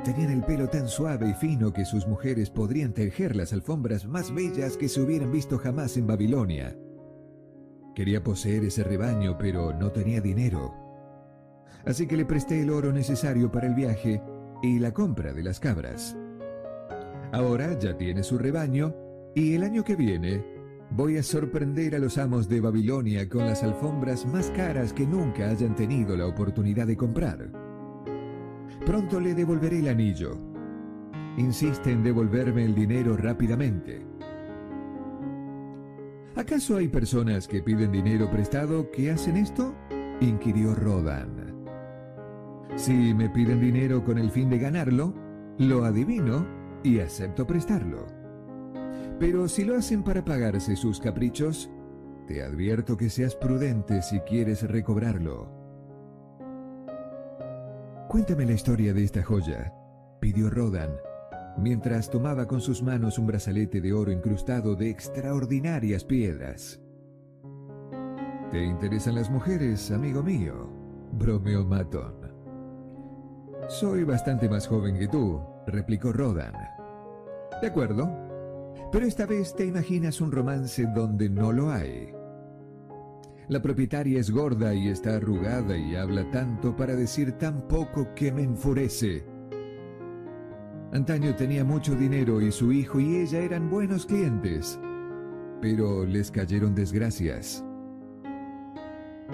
Tenían 0.04 0.30
el 0.30 0.44
pelo 0.44 0.68
tan 0.68 0.86
suave 0.86 1.30
y 1.30 1.34
fino 1.34 1.72
que 1.72 1.84
sus 1.84 2.06
mujeres 2.06 2.50
podrían 2.50 2.94
tejer 2.94 3.34
las 3.34 3.52
alfombras 3.52 4.06
más 4.06 4.32
bellas 4.32 4.76
que 4.76 4.88
se 4.88 5.00
hubieran 5.00 5.32
visto 5.32 5.58
jamás 5.58 5.96
en 5.96 6.06
Babilonia. 6.06 6.78
Quería 7.98 8.22
poseer 8.22 8.62
ese 8.62 8.84
rebaño, 8.84 9.36
pero 9.36 9.74
no 9.74 9.90
tenía 9.90 10.20
dinero 10.20 10.88
así 11.88 12.06
que 12.06 12.18
le 12.18 12.26
presté 12.26 12.60
el 12.60 12.70
oro 12.70 12.92
necesario 12.92 13.50
para 13.50 13.66
el 13.66 13.74
viaje 13.74 14.22
y 14.62 14.78
la 14.78 14.92
compra 14.92 15.32
de 15.32 15.42
las 15.42 15.58
cabras. 15.58 16.16
Ahora 17.32 17.78
ya 17.78 17.96
tiene 17.96 18.22
su 18.22 18.36
rebaño 18.38 18.94
y 19.34 19.54
el 19.54 19.62
año 19.62 19.82
que 19.84 19.96
viene 19.96 20.44
voy 20.90 21.16
a 21.16 21.22
sorprender 21.22 21.94
a 21.94 21.98
los 21.98 22.18
amos 22.18 22.46
de 22.46 22.60
Babilonia 22.60 23.26
con 23.28 23.46
las 23.46 23.62
alfombras 23.62 24.26
más 24.26 24.50
caras 24.50 24.92
que 24.92 25.06
nunca 25.06 25.48
hayan 25.48 25.74
tenido 25.74 26.14
la 26.14 26.26
oportunidad 26.26 26.86
de 26.86 26.96
comprar. 26.96 27.50
Pronto 28.84 29.18
le 29.18 29.34
devolveré 29.34 29.78
el 29.78 29.88
anillo. 29.88 30.36
Insiste 31.38 31.90
en 31.90 32.02
devolverme 32.02 32.64
el 32.64 32.74
dinero 32.74 33.16
rápidamente. 33.16 34.04
¿Acaso 36.38 36.76
hay 36.76 36.86
personas 36.86 37.48
que 37.48 37.60
piden 37.60 37.90
dinero 37.90 38.30
prestado 38.30 38.92
que 38.92 39.10
hacen 39.10 39.36
esto? 39.36 39.74
inquirió 40.20 40.72
Rodan. 40.72 41.52
Si 42.76 42.92
me 42.92 43.28
piden 43.28 43.60
dinero 43.60 44.04
con 44.04 44.18
el 44.18 44.30
fin 44.30 44.48
de 44.48 44.60
ganarlo, 44.60 45.12
lo 45.58 45.84
adivino 45.84 46.46
y 46.84 47.00
acepto 47.00 47.44
prestarlo. 47.44 48.06
Pero 49.18 49.48
si 49.48 49.64
lo 49.64 49.76
hacen 49.76 50.04
para 50.04 50.24
pagarse 50.24 50.76
sus 50.76 51.00
caprichos, 51.00 51.70
te 52.28 52.44
advierto 52.44 52.96
que 52.96 53.10
seas 53.10 53.34
prudente 53.34 54.00
si 54.00 54.20
quieres 54.20 54.62
recobrarlo. 54.62 55.52
Cuéntame 58.08 58.46
la 58.46 58.52
historia 58.52 58.94
de 58.94 59.02
esta 59.02 59.24
joya, 59.24 59.74
pidió 60.20 60.50
Rodan, 60.50 60.90
mientras 61.58 62.10
tomaba 62.10 62.46
con 62.46 62.60
sus 62.60 62.82
manos 62.82 63.18
un 63.18 63.26
brazalete 63.26 63.80
de 63.80 63.92
oro 63.92 64.12
incrustado 64.12 64.74
de 64.74 64.90
extraordinarias 64.90 66.04
piedras. 66.04 66.80
¿Te 68.50 68.64
interesan 68.64 69.16
las 69.16 69.30
mujeres, 69.30 69.90
amigo 69.90 70.22
mío? 70.22 70.70
bromeó 71.12 71.64
Maton. 71.64 72.14
Soy 73.68 74.04
bastante 74.04 74.48
más 74.48 74.66
joven 74.66 74.98
que 74.98 75.08
tú, 75.08 75.40
replicó 75.66 76.12
Rodan. 76.12 76.54
De 77.60 77.66
acuerdo, 77.66 78.08
pero 78.90 79.04
esta 79.04 79.26
vez 79.26 79.54
te 79.54 79.66
imaginas 79.66 80.20
un 80.22 80.32
romance 80.32 80.86
donde 80.94 81.28
no 81.28 81.52
lo 81.52 81.70
hay. 81.70 82.14
La 83.48 83.60
propietaria 83.60 84.20
es 84.20 84.30
gorda 84.30 84.74
y 84.74 84.88
está 84.88 85.16
arrugada 85.16 85.76
y 85.76 85.96
habla 85.96 86.30
tanto 86.30 86.74
para 86.76 86.94
decir 86.94 87.32
tan 87.32 87.68
poco 87.68 88.14
que 88.14 88.32
me 88.32 88.42
enfurece. 88.42 89.26
Antaño 90.92 91.34
tenía 91.36 91.64
mucho 91.64 91.94
dinero 91.94 92.40
y 92.40 92.50
su 92.50 92.72
hijo 92.72 92.98
y 92.98 93.16
ella 93.16 93.40
eran 93.40 93.68
buenos 93.68 94.06
clientes, 94.06 94.80
pero 95.60 96.06
les 96.06 96.30
cayeron 96.30 96.74
desgracias. 96.74 97.62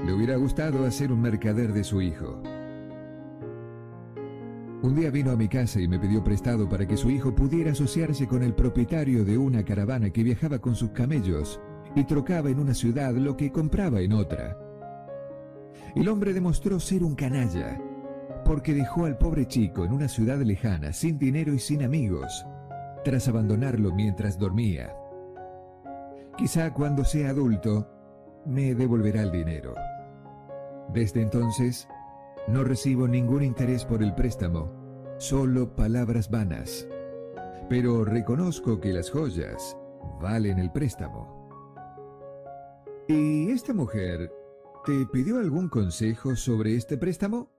Le 0.04 0.12
hubiera 0.12 0.34
gustado 0.34 0.84
hacer 0.84 1.12
un 1.12 1.22
mercader 1.22 1.72
de 1.72 1.84
su 1.84 2.02
hijo. 2.02 2.42
Un 4.82 4.96
día 4.96 5.10
vino 5.10 5.30
a 5.30 5.36
mi 5.36 5.46
casa 5.46 5.80
y 5.80 5.86
me 5.86 6.00
pidió 6.00 6.24
prestado 6.24 6.68
para 6.68 6.88
que 6.88 6.96
su 6.96 7.08
hijo 7.08 7.32
pudiera 7.32 7.70
asociarse 7.70 8.26
con 8.26 8.42
el 8.42 8.52
propietario 8.52 9.24
de 9.24 9.38
una 9.38 9.64
caravana 9.64 10.10
que 10.10 10.24
viajaba 10.24 10.58
con 10.58 10.74
sus 10.74 10.90
camellos 10.90 11.60
y 11.94 12.02
trocaba 12.02 12.50
en 12.50 12.58
una 12.58 12.74
ciudad 12.74 13.14
lo 13.14 13.36
que 13.36 13.52
compraba 13.52 14.00
en 14.00 14.12
otra. 14.12 14.58
El 15.94 16.08
hombre 16.08 16.32
demostró 16.32 16.80
ser 16.80 17.04
un 17.04 17.14
canalla, 17.14 17.80
porque 18.44 18.74
dejó 18.74 19.06
al 19.06 19.18
pobre 19.18 19.46
chico 19.46 19.84
en 19.84 19.92
una 19.92 20.08
ciudad 20.08 20.38
lejana, 20.38 20.92
sin 20.92 21.18
dinero 21.18 21.54
y 21.54 21.58
sin 21.58 21.82
amigos, 21.82 22.46
tras 23.04 23.28
abandonarlo 23.28 23.92
mientras 23.92 24.38
dormía. 24.38 24.94
Quizá 26.36 26.72
cuando 26.72 27.04
sea 27.04 27.30
adulto, 27.30 27.88
me 28.44 28.74
devolverá 28.74 29.22
el 29.22 29.32
dinero. 29.32 29.74
Desde 30.92 31.22
entonces, 31.22 31.88
no 32.48 32.64
recibo 32.64 33.08
ningún 33.08 33.42
interés 33.42 33.84
por 33.84 34.02
el 34.02 34.14
préstamo, 34.14 34.70
solo 35.18 35.74
palabras 35.74 36.30
vanas. 36.30 36.86
Pero 37.68 38.04
reconozco 38.04 38.80
que 38.80 38.92
las 38.92 39.10
joyas 39.10 39.76
valen 40.20 40.58
el 40.58 40.70
préstamo. 40.70 41.48
¿Y 43.08 43.50
esta 43.50 43.72
mujer 43.72 44.30
te 44.84 45.06
pidió 45.12 45.38
algún 45.38 45.68
consejo 45.68 46.36
sobre 46.36 46.76
este 46.76 46.98
préstamo? 46.98 47.53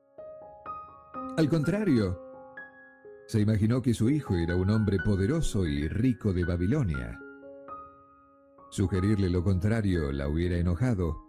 Al 1.38 1.50
contrario, 1.50 2.20
se 3.28 3.42
imaginó 3.42 3.82
que 3.82 3.94
su 3.94 4.10
hijo 4.10 4.36
era 4.36 4.56
un 4.56 4.70
hombre 4.70 4.98
poderoso 5.04 5.66
y 5.66 5.88
rico 5.88 6.34
de 6.34 6.46
Babilonia. 6.46 7.20
Sugerirle 8.72 9.30
lo 9.30 9.44
contrario 9.44 10.12
la 10.12 10.28
hubiera 10.28 10.58
enojado 10.58 11.26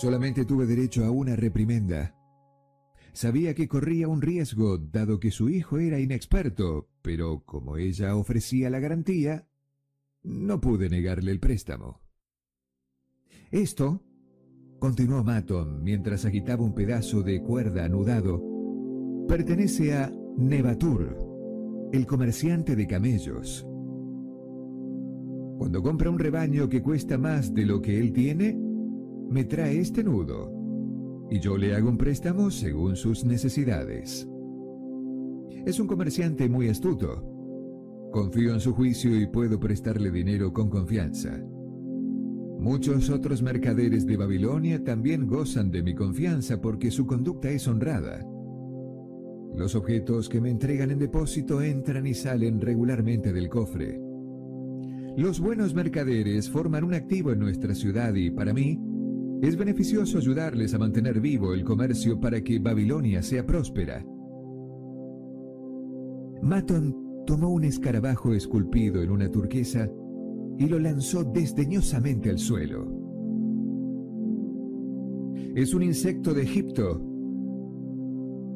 Solamente 0.00 0.46
tuve 0.46 0.64
derecho 0.64 1.04
a 1.04 1.10
una 1.10 1.36
reprimenda. 1.36 2.16
Sabía 3.12 3.54
que 3.54 3.68
corría 3.68 4.08
un 4.08 4.22
riesgo, 4.22 4.78
dado 4.78 5.20
que 5.20 5.30
su 5.30 5.50
hijo 5.50 5.78
era 5.78 6.00
inexperto, 6.00 6.88
pero 7.02 7.42
como 7.44 7.76
ella 7.76 8.16
ofrecía 8.16 8.70
la 8.70 8.78
garantía, 8.78 9.46
no 10.22 10.58
pude 10.58 10.88
negarle 10.88 11.32
el 11.32 11.38
préstamo. 11.38 12.00
Esto, 13.50 14.02
continuó 14.80 15.22
Maton 15.22 15.84
mientras 15.84 16.24
agitaba 16.24 16.64
un 16.64 16.74
pedazo 16.74 17.22
de 17.22 17.42
cuerda 17.42 17.84
anudado, 17.84 18.42
pertenece 19.28 19.94
a 19.94 20.10
Nebatur, 20.36 21.16
el 21.92 22.06
comerciante 22.06 22.74
de 22.74 22.86
camellos. 22.86 23.66
Cuando 25.58 25.82
compra 25.82 26.10
un 26.10 26.18
rebaño 26.18 26.68
que 26.70 26.82
cuesta 26.82 27.18
más 27.18 27.52
de 27.52 27.66
lo 27.66 27.82
que 27.82 28.00
él 28.00 28.12
tiene, 28.14 28.58
me 29.28 29.44
trae 29.44 29.78
este 29.78 30.02
nudo 30.02 30.50
y 31.30 31.38
yo 31.38 31.58
le 31.58 31.76
hago 31.76 31.90
un 31.90 31.98
préstamo 31.98 32.50
según 32.50 32.96
sus 32.96 33.24
necesidades. 33.24 34.26
Es 35.66 35.78
un 35.78 35.86
comerciante 35.86 36.48
muy 36.48 36.68
astuto. 36.68 37.22
Confío 38.10 38.54
en 38.54 38.60
su 38.60 38.72
juicio 38.72 39.14
y 39.14 39.26
puedo 39.26 39.60
prestarle 39.60 40.10
dinero 40.10 40.52
con 40.52 40.70
confianza. 40.70 41.38
Muchos 42.60 43.08
otros 43.08 43.40
mercaderes 43.40 44.04
de 44.04 44.18
Babilonia 44.18 44.84
también 44.84 45.26
gozan 45.26 45.70
de 45.70 45.82
mi 45.82 45.94
confianza 45.94 46.60
porque 46.60 46.90
su 46.90 47.06
conducta 47.06 47.48
es 47.48 47.66
honrada. 47.66 48.22
Los 49.56 49.74
objetos 49.74 50.28
que 50.28 50.42
me 50.42 50.50
entregan 50.50 50.90
en 50.90 50.98
depósito 50.98 51.62
entran 51.62 52.06
y 52.06 52.12
salen 52.12 52.60
regularmente 52.60 53.32
del 53.32 53.48
cofre. 53.48 53.98
Los 55.16 55.40
buenos 55.40 55.74
mercaderes 55.74 56.50
forman 56.50 56.84
un 56.84 56.92
activo 56.92 57.32
en 57.32 57.38
nuestra 57.38 57.74
ciudad 57.74 58.14
y, 58.14 58.30
para 58.30 58.52
mí, 58.52 58.78
es 59.40 59.56
beneficioso 59.56 60.18
ayudarles 60.18 60.74
a 60.74 60.78
mantener 60.78 61.18
vivo 61.18 61.54
el 61.54 61.64
comercio 61.64 62.20
para 62.20 62.42
que 62.42 62.58
Babilonia 62.58 63.22
sea 63.22 63.46
próspera. 63.46 64.04
Maton 66.42 67.24
tomó 67.26 67.48
un 67.48 67.64
escarabajo 67.64 68.34
esculpido 68.34 69.02
en 69.02 69.10
una 69.10 69.30
turquesa 69.30 69.90
y 70.60 70.68
lo 70.68 70.78
lanzó 70.78 71.24
desdeñosamente 71.24 72.28
al 72.28 72.38
suelo. 72.38 72.86
Es 75.54 75.72
un 75.72 75.82
insecto 75.82 76.34
de 76.34 76.42
Egipto. 76.42 77.00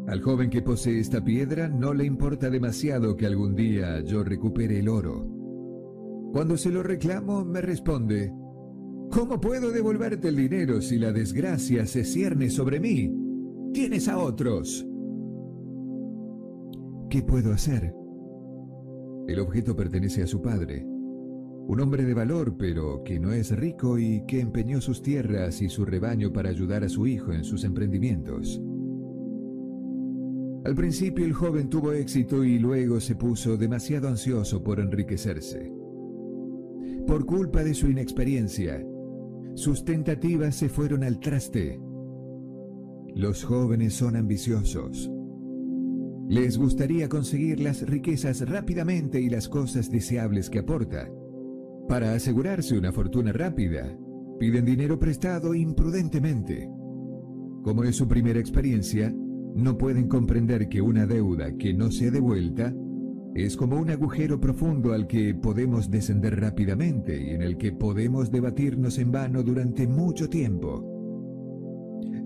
Al 0.07 0.21
joven 0.21 0.51
que 0.51 0.61
posee 0.61 1.01
esta 1.01 1.25
piedra 1.25 1.67
no 1.71 1.95
le 1.95 2.05
importa 2.05 2.51
demasiado 2.51 3.17
que 3.17 3.25
algún 3.25 3.55
día 3.55 4.03
yo 4.03 4.23
recupere 4.23 4.81
el 4.81 4.91
oro. 4.91 5.27
Cuando 6.31 6.59
se 6.59 6.71
lo 6.71 6.83
reclamo, 6.83 7.43
me 7.43 7.63
responde, 7.63 8.35
¿Cómo 9.11 9.41
puedo 9.41 9.71
devolverte 9.71 10.29
el 10.29 10.37
dinero 10.37 10.83
si 10.83 10.99
la 10.99 11.11
desgracia 11.11 11.87
se 11.87 12.05
cierne 12.05 12.51
sobre 12.51 12.81
mí? 12.81 13.15
Tienes 13.73 14.09
a 14.09 14.19
otros. 14.19 14.87
¿Qué 17.09 17.23
puedo 17.23 17.51
hacer? 17.55 17.95
El 19.27 19.39
objeto 19.41 19.75
pertenece 19.75 20.23
a 20.23 20.27
su 20.27 20.43
padre, 20.43 20.87
un 21.67 21.81
hombre 21.81 22.05
de 22.05 22.15
valor 22.15 22.57
pero 22.59 23.03
que 23.05 23.19
no 23.19 23.33
es 23.33 23.51
rico 23.57 23.99
y 23.99 24.25
que 24.27 24.41
empeñó 24.41 24.81
sus 24.81 25.03
tierras 25.03 25.63
y 25.63 25.69
su 25.69 25.85
rebaño 25.85 26.33
para 26.33 26.51
ayudar 26.51 26.85
a 26.85 26.89
su 26.89 27.07
hijo 27.07 27.33
en 27.33 27.45
sus 27.45 27.65
emprendimientos. 27.65 28.61
Al 30.65 30.75
principio 30.75 31.25
el 31.25 31.35
joven 31.35 31.69
tuvo 31.69 31.93
éxito 31.93 32.43
y 32.43 32.59
luego 32.59 33.01
se 33.01 33.17
puso 33.17 33.57
demasiado 33.57 34.09
ansioso 34.09 34.63
por 34.63 34.81
enriquecerse. 34.81 35.71
Por 37.07 37.27
culpa 37.27 37.63
de 37.63 37.75
su 37.75 37.89
inexperiencia, 37.91 38.83
sus 39.55 39.85
tentativas 39.85 40.55
se 40.57 40.71
fueron 40.71 41.05
al 41.05 41.21
traste. 41.21 41.79
Los 43.15 43.45
jóvenes 43.45 43.95
son 43.95 44.17
ambiciosos. 44.17 45.11
Les 46.29 46.57
gustaría 46.57 47.11
conseguir 47.11 47.61
las 47.61 47.83
riquezas 47.83 48.41
rápidamente 48.49 49.21
y 49.21 49.29
las 49.29 49.49
cosas 49.49 49.91
deseables 49.91 50.49
que 50.49 50.61
aporta. 50.61 51.11
Para 51.89 52.15
asegurarse 52.15 52.79
una 52.79 52.93
fortuna 52.93 53.33
rápida, 53.33 53.97
piden 54.39 54.65
dinero 54.65 54.99
prestado 54.99 55.55
imprudentemente. 55.55 56.69
Como 57.63 57.85
es 57.85 57.97
su 57.97 58.09
primera 58.09 58.41
experiencia, 58.41 59.15
no 59.55 59.77
pueden 59.77 60.09
comprender 60.09 60.69
que 60.69 60.81
una 60.81 61.07
deuda 61.07 61.57
que 61.57 61.75
no 61.75 61.91
sea 61.91 62.11
devuelta 62.11 62.75
es 63.35 63.57
como 63.57 63.77
un 63.77 63.91
agujero 63.91 64.41
profundo 64.41 64.93
al 64.93 65.07
que 65.07 65.35
podemos 65.35 65.91
descender 65.91 66.41
rápidamente 66.41 67.21
y 67.21 67.31
en 67.31 67.43
el 67.43 67.57
que 67.57 67.73
podemos 67.73 68.31
debatirnos 68.31 68.99
en 68.99 69.13
vano 69.13 69.43
durante 69.43 69.87
mucho 69.87 70.29
tiempo. 70.29 70.91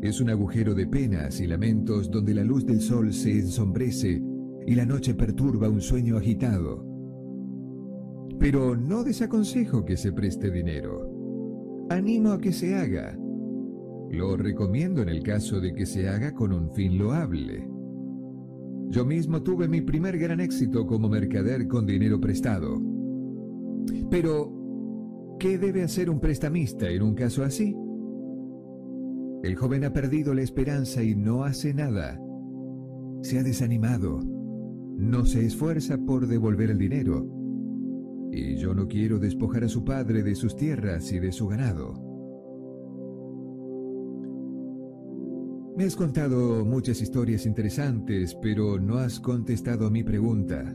Es 0.00 0.20
un 0.20 0.30
agujero 0.30 0.74
de 0.74 0.86
penas 0.86 1.40
y 1.40 1.46
lamentos 1.46 2.10
donde 2.10 2.34
la 2.34 2.44
luz 2.44 2.64
del 2.64 2.80
sol 2.80 3.12
se 3.12 3.32
ensombrece 3.32 4.22
y 4.66 4.74
la 4.74 4.86
noche 4.86 5.14
perturba 5.14 5.68
un 5.68 5.80
sueño 5.80 6.16
agitado. 6.16 6.87
Pero 8.38 8.76
no 8.76 9.02
desaconsejo 9.02 9.84
que 9.84 9.96
se 9.96 10.12
preste 10.12 10.50
dinero. 10.50 11.86
Animo 11.90 12.32
a 12.32 12.40
que 12.40 12.52
se 12.52 12.76
haga. 12.76 13.18
Lo 14.10 14.36
recomiendo 14.36 15.02
en 15.02 15.08
el 15.08 15.22
caso 15.22 15.60
de 15.60 15.74
que 15.74 15.86
se 15.86 16.08
haga 16.08 16.34
con 16.34 16.52
un 16.52 16.70
fin 16.70 16.98
loable. 16.98 17.68
Yo 18.90 19.04
mismo 19.04 19.42
tuve 19.42 19.68
mi 19.68 19.82
primer 19.82 20.18
gran 20.18 20.40
éxito 20.40 20.86
como 20.86 21.08
mercader 21.08 21.66
con 21.68 21.86
dinero 21.86 22.20
prestado. 22.20 22.80
Pero, 24.10 25.36
¿qué 25.38 25.58
debe 25.58 25.82
hacer 25.82 26.08
un 26.08 26.20
prestamista 26.20 26.88
en 26.88 27.02
un 27.02 27.14
caso 27.14 27.44
así? 27.44 27.76
El 29.42 29.56
joven 29.56 29.84
ha 29.84 29.92
perdido 29.92 30.34
la 30.34 30.42
esperanza 30.42 31.02
y 31.02 31.14
no 31.14 31.44
hace 31.44 31.74
nada. 31.74 32.18
Se 33.22 33.38
ha 33.38 33.42
desanimado. 33.42 34.20
No 34.96 35.26
se 35.26 35.44
esfuerza 35.44 35.98
por 35.98 36.26
devolver 36.26 36.70
el 36.70 36.78
dinero. 36.78 37.37
Y 38.30 38.56
yo 38.56 38.74
no 38.74 38.86
quiero 38.86 39.18
despojar 39.18 39.64
a 39.64 39.68
su 39.68 39.84
padre 39.84 40.22
de 40.22 40.34
sus 40.34 40.56
tierras 40.56 41.10
y 41.12 41.18
de 41.18 41.32
su 41.32 41.48
ganado. 41.48 41.94
Me 45.76 45.84
has 45.84 45.94
contado 45.94 46.64
muchas 46.64 47.00
historias 47.00 47.46
interesantes, 47.46 48.36
pero 48.42 48.80
no 48.80 48.96
has 48.98 49.20
contestado 49.20 49.86
a 49.86 49.90
mi 49.90 50.02
pregunta. 50.02 50.74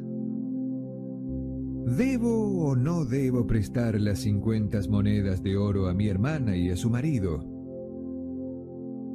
¿Debo 1.86 2.70
o 2.70 2.76
no 2.78 3.04
debo 3.04 3.46
prestar 3.46 4.00
las 4.00 4.20
50 4.20 4.80
monedas 4.90 5.44
de 5.44 5.58
oro 5.58 5.90
a 5.90 5.94
mi 5.94 6.08
hermana 6.08 6.56
y 6.56 6.70
a 6.70 6.78
su 6.78 6.90
marido? 6.90 7.44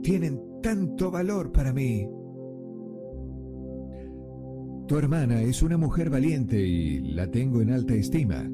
Tienen 0.02 0.38
tanto 0.62 1.10
valor 1.10 1.50
para 1.50 1.72
mí. 1.72 2.06
Tu 4.88 4.96
hermana 4.96 5.42
es 5.42 5.62
una 5.62 5.76
mujer 5.76 6.08
valiente 6.08 6.66
y 6.66 7.12
la 7.12 7.30
tengo 7.30 7.60
en 7.60 7.72
alta 7.72 7.92
estima. 7.92 8.50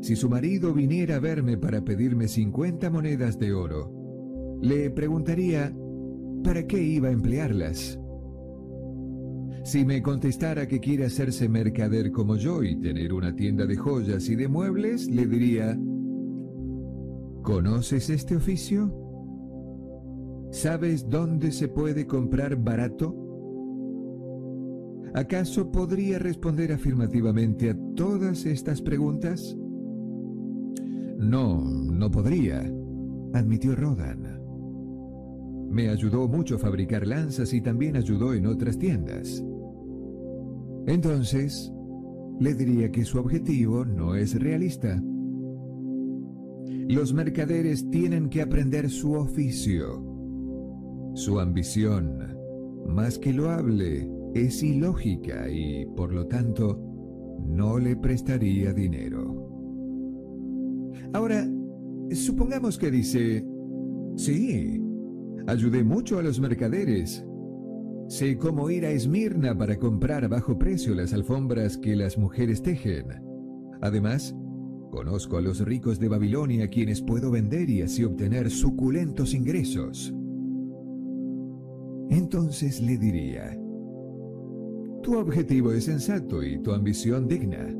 Si 0.00 0.16
su 0.16 0.30
marido 0.30 0.72
viniera 0.72 1.16
a 1.16 1.20
verme 1.20 1.58
para 1.58 1.84
pedirme 1.84 2.28
50 2.28 2.88
monedas 2.88 3.38
de 3.38 3.52
oro, 3.52 3.92
le 4.62 4.88
preguntaría 4.88 5.70
para 6.42 6.66
qué 6.66 6.82
iba 6.82 7.08
a 7.08 7.12
emplearlas. 7.12 8.00
Si 9.64 9.84
me 9.84 10.00
contestara 10.00 10.66
que 10.66 10.80
quiere 10.80 11.04
hacerse 11.04 11.46
mercader 11.46 12.10
como 12.10 12.36
yo 12.36 12.62
y 12.62 12.80
tener 12.80 13.12
una 13.12 13.36
tienda 13.36 13.66
de 13.66 13.76
joyas 13.76 14.30
y 14.30 14.34
de 14.34 14.48
muebles, 14.48 15.10
le 15.10 15.26
diría, 15.26 15.78
¿conoces 17.42 18.08
este 18.08 18.36
oficio? 18.36 18.94
¿Sabes 20.52 21.06
dónde 21.10 21.52
se 21.52 21.68
puede 21.68 22.06
comprar 22.06 22.56
barato? 22.56 23.27
¿Acaso 25.14 25.70
podría 25.70 26.18
responder 26.18 26.72
afirmativamente 26.72 27.70
a 27.70 27.76
todas 27.94 28.46
estas 28.46 28.82
preguntas? 28.82 29.56
No, 31.18 31.60
no 31.60 32.10
podría, 32.10 32.60
admitió 33.32 33.74
Rodan. 33.74 34.38
Me 35.70 35.88
ayudó 35.88 36.28
mucho 36.28 36.56
a 36.56 36.58
fabricar 36.58 37.06
lanzas 37.06 37.52
y 37.52 37.60
también 37.60 37.96
ayudó 37.96 38.34
en 38.34 38.46
otras 38.46 38.78
tiendas. 38.78 39.44
Entonces, 40.86 41.72
le 42.40 42.54
diría 42.54 42.90
que 42.90 43.04
su 43.04 43.18
objetivo 43.18 43.84
no 43.84 44.14
es 44.14 44.40
realista. 44.40 45.02
Los 46.88 47.12
mercaderes 47.12 47.90
tienen 47.90 48.30
que 48.30 48.40
aprender 48.40 48.88
su 48.88 49.12
oficio. 49.12 50.02
Su 51.14 51.40
ambición, 51.40 52.36
más 52.86 53.18
que 53.18 53.32
loable, 53.32 54.08
es 54.34 54.62
ilógica 54.62 55.50
y, 55.50 55.86
por 55.96 56.12
lo 56.12 56.26
tanto, 56.26 56.80
no 57.46 57.78
le 57.78 57.96
prestaría 57.96 58.72
dinero. 58.72 59.34
Ahora, 61.12 61.48
supongamos 62.10 62.78
que 62.78 62.90
dice, 62.90 63.46
sí, 64.16 64.82
Ayudé 65.48 65.82
mucho 65.82 66.18
a 66.18 66.22
los 66.22 66.40
mercaderes. 66.40 67.24
Sé 68.06 68.36
cómo 68.36 68.68
ir 68.68 68.84
a 68.84 68.90
Esmirna 68.90 69.56
para 69.56 69.78
comprar 69.78 70.22
a 70.22 70.28
bajo 70.28 70.58
precio 70.58 70.94
las 70.94 71.14
alfombras 71.14 71.78
que 71.78 71.96
las 71.96 72.18
mujeres 72.18 72.60
tejen. 72.62 73.06
Además, 73.80 74.36
conozco 74.90 75.38
a 75.38 75.40
los 75.40 75.60
ricos 75.60 75.98
de 75.98 76.08
Babilonia 76.08 76.66
a 76.66 76.68
quienes 76.68 77.00
puedo 77.00 77.30
vender 77.30 77.70
y 77.70 77.80
así 77.80 78.04
obtener 78.04 78.50
suculentos 78.50 79.32
ingresos. 79.32 80.14
Entonces 82.10 82.82
le 82.82 82.98
diría, 82.98 83.58
tu 85.02 85.18
objetivo 85.18 85.72
es 85.72 85.84
sensato 85.84 86.42
y 86.42 86.58
tu 86.60 86.72
ambición 86.72 87.28
digna. 87.28 87.74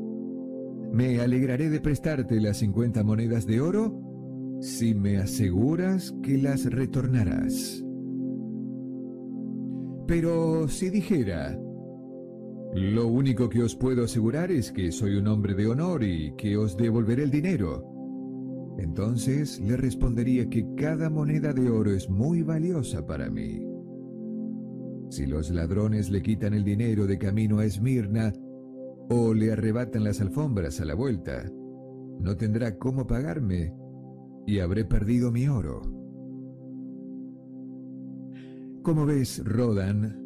Me 0.91 1.19
alegraré 1.19 1.69
de 1.69 1.79
prestarte 1.79 2.39
las 2.41 2.57
50 2.57 3.03
monedas 3.03 3.45
de 3.45 3.61
oro 3.61 3.99
si 4.61 4.93
me 4.93 5.17
aseguras 5.17 6.13
que 6.23 6.37
las 6.37 6.65
retornarás. 6.65 7.83
Pero 10.07 10.67
si 10.67 10.89
dijera, 10.89 11.57
lo 12.73 13.07
único 13.07 13.49
que 13.49 13.63
os 13.63 13.75
puedo 13.75 14.03
asegurar 14.03 14.51
es 14.51 14.71
que 14.71 14.91
soy 14.91 15.15
un 15.15 15.27
hombre 15.27 15.53
de 15.53 15.67
honor 15.67 16.03
y 16.03 16.33
que 16.35 16.57
os 16.57 16.75
devolveré 16.75 17.23
el 17.23 17.31
dinero, 17.31 17.83
entonces 18.79 19.59
le 19.59 19.77
respondería 19.77 20.49
que 20.49 20.65
cada 20.75 21.09
moneda 21.09 21.53
de 21.53 21.69
oro 21.69 21.91
es 21.91 22.09
muy 22.09 22.43
valiosa 22.43 23.05
para 23.05 23.29
mí. 23.29 23.68
Si 25.09 25.25
los 25.25 25.49
ladrones 25.49 26.09
le 26.09 26.21
quitan 26.21 26.53
el 26.53 26.63
dinero 26.63 27.07
de 27.07 27.17
camino 27.17 27.59
a 27.59 27.65
Esmirna 27.65 28.31
o 29.09 29.33
le 29.33 29.51
arrebatan 29.51 30.03
las 30.03 30.21
alfombras 30.21 30.79
a 30.81 30.85
la 30.85 30.93
vuelta, 30.93 31.49
no 32.19 32.37
tendrá 32.37 32.77
cómo 32.77 33.07
pagarme 33.07 33.73
y 34.45 34.59
habré 34.59 34.85
perdido 34.85 35.31
mi 35.31 35.47
oro. 35.47 35.81
Como 38.83 39.05
ves, 39.05 39.43
Rodan, 39.43 40.19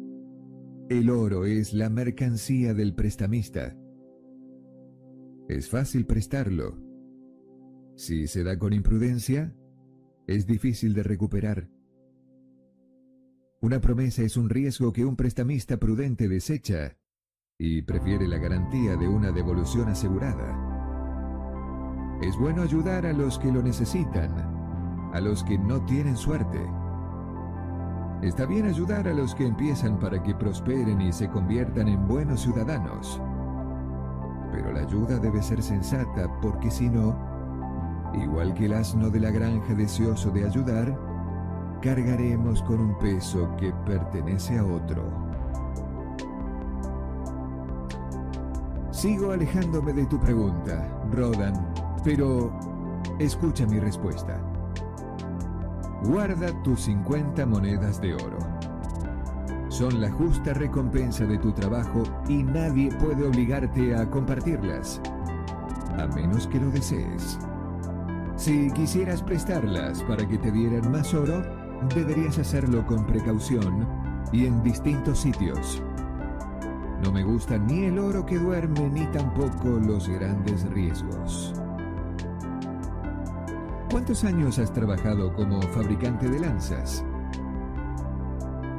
el 0.90 1.08
oro 1.08 1.46
es 1.46 1.72
la 1.72 1.88
mercancía 1.88 2.74
del 2.74 2.94
prestamista. 2.94 3.76
Es 5.48 5.68
fácil 5.68 6.06
prestarlo. 6.06 6.78
Si 7.96 8.26
se 8.26 8.44
da 8.44 8.58
con 8.58 8.72
imprudencia, 8.72 9.54
es 10.26 10.46
difícil 10.46 10.94
de 10.94 11.02
recuperar. 11.02 11.73
Una 13.64 13.80
promesa 13.80 14.20
es 14.20 14.36
un 14.36 14.50
riesgo 14.50 14.92
que 14.92 15.06
un 15.06 15.16
prestamista 15.16 15.78
prudente 15.78 16.28
desecha 16.28 16.98
y 17.58 17.80
prefiere 17.80 18.28
la 18.28 18.36
garantía 18.36 18.94
de 18.94 19.08
una 19.08 19.32
devolución 19.32 19.88
asegurada. 19.88 20.52
Es 22.20 22.36
bueno 22.36 22.60
ayudar 22.60 23.06
a 23.06 23.14
los 23.14 23.38
que 23.38 23.50
lo 23.50 23.62
necesitan, 23.62 24.30
a 25.14 25.18
los 25.18 25.42
que 25.44 25.56
no 25.56 25.82
tienen 25.86 26.18
suerte. 26.18 26.60
Está 28.20 28.44
bien 28.44 28.66
ayudar 28.66 29.08
a 29.08 29.14
los 29.14 29.34
que 29.34 29.46
empiezan 29.46 29.98
para 29.98 30.22
que 30.22 30.34
prosperen 30.34 31.00
y 31.00 31.10
se 31.10 31.30
conviertan 31.30 31.88
en 31.88 32.06
buenos 32.06 32.42
ciudadanos. 32.42 33.18
Pero 34.52 34.74
la 34.74 34.80
ayuda 34.80 35.18
debe 35.18 35.42
ser 35.42 35.62
sensata 35.62 36.38
porque 36.42 36.70
si 36.70 36.90
no, 36.90 37.18
igual 38.12 38.52
que 38.52 38.66
el 38.66 38.74
asno 38.74 39.08
de 39.08 39.20
la 39.20 39.30
granja 39.30 39.72
deseoso 39.72 40.30
de 40.32 40.44
ayudar, 40.44 41.13
cargaremos 41.84 42.62
con 42.62 42.80
un 42.80 42.98
peso 42.98 43.54
que 43.58 43.70
pertenece 43.84 44.58
a 44.58 44.64
otro. 44.64 45.04
Sigo 48.90 49.32
alejándome 49.32 49.92
de 49.92 50.06
tu 50.06 50.18
pregunta, 50.18 50.88
Rodan. 51.12 51.74
Pero 52.02 52.50
escucha 53.18 53.66
mi 53.66 53.80
respuesta. 53.80 54.40
Guarda 56.04 56.50
tus 56.62 56.84
50 56.84 57.44
monedas 57.44 58.00
de 58.00 58.14
oro. 58.14 58.38
Son 59.68 60.00
la 60.00 60.10
justa 60.10 60.54
recompensa 60.54 61.26
de 61.26 61.36
tu 61.36 61.52
trabajo 61.52 62.02
y 62.28 62.44
nadie 62.44 62.88
puede 62.96 63.26
obligarte 63.26 63.94
a 63.94 64.08
compartirlas, 64.08 65.02
a 65.98 66.06
menos 66.06 66.46
que 66.46 66.60
lo 66.60 66.70
desees. 66.70 67.38
Si 68.36 68.70
quisieras 68.70 69.22
prestarlas 69.22 70.02
para 70.04 70.26
que 70.26 70.38
te 70.38 70.50
dieran 70.50 70.90
más 70.90 71.12
oro, 71.12 71.63
deberías 71.88 72.38
hacerlo 72.38 72.86
con 72.86 73.06
precaución 73.06 73.86
y 74.32 74.46
en 74.46 74.62
distintos 74.62 75.20
sitios. 75.20 75.82
No 77.02 77.12
me 77.12 77.22
gusta 77.22 77.58
ni 77.58 77.84
el 77.84 77.98
oro 77.98 78.24
que 78.24 78.38
duerme 78.38 78.88
ni 78.88 79.06
tampoco 79.06 79.68
los 79.68 80.08
grandes 80.08 80.68
riesgos. 80.70 81.52
¿Cuántos 83.90 84.24
años 84.24 84.58
has 84.58 84.72
trabajado 84.72 85.32
como 85.34 85.60
fabricante 85.62 86.28
de 86.28 86.40
lanzas? 86.40 87.04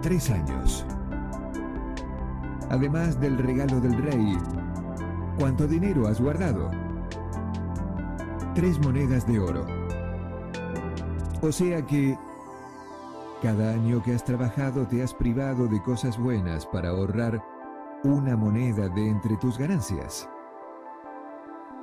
Tres 0.01 0.29
años. 0.29 0.85
Además 2.69 3.19
del 3.21 3.37
regalo 3.37 3.79
del 3.79 3.97
rey, 4.01 4.37
¿cuánto 5.39 5.67
dinero 5.67 6.07
has 6.07 6.19
guardado? 6.19 6.71
Tres 8.55 8.79
monedas 8.79 9.27
de 9.27 9.39
oro. 9.39 9.65
O 11.41 11.51
sea 11.51 11.85
que 11.85 12.17
cada 13.45 13.73
año 13.73 14.01
que 14.01 14.15
has 14.15 14.23
trabajado 14.23 14.87
te 14.87 15.03
has 15.03 15.13
privado 15.13 15.67
de 15.67 15.79
cosas 15.83 16.17
buenas 16.17 16.65
para 16.65 16.89
ahorrar 16.89 17.45
una 18.03 18.35
moneda 18.35 18.89
de 18.89 19.07
entre 19.07 19.37
tus 19.37 19.59
ganancias. 19.59 20.27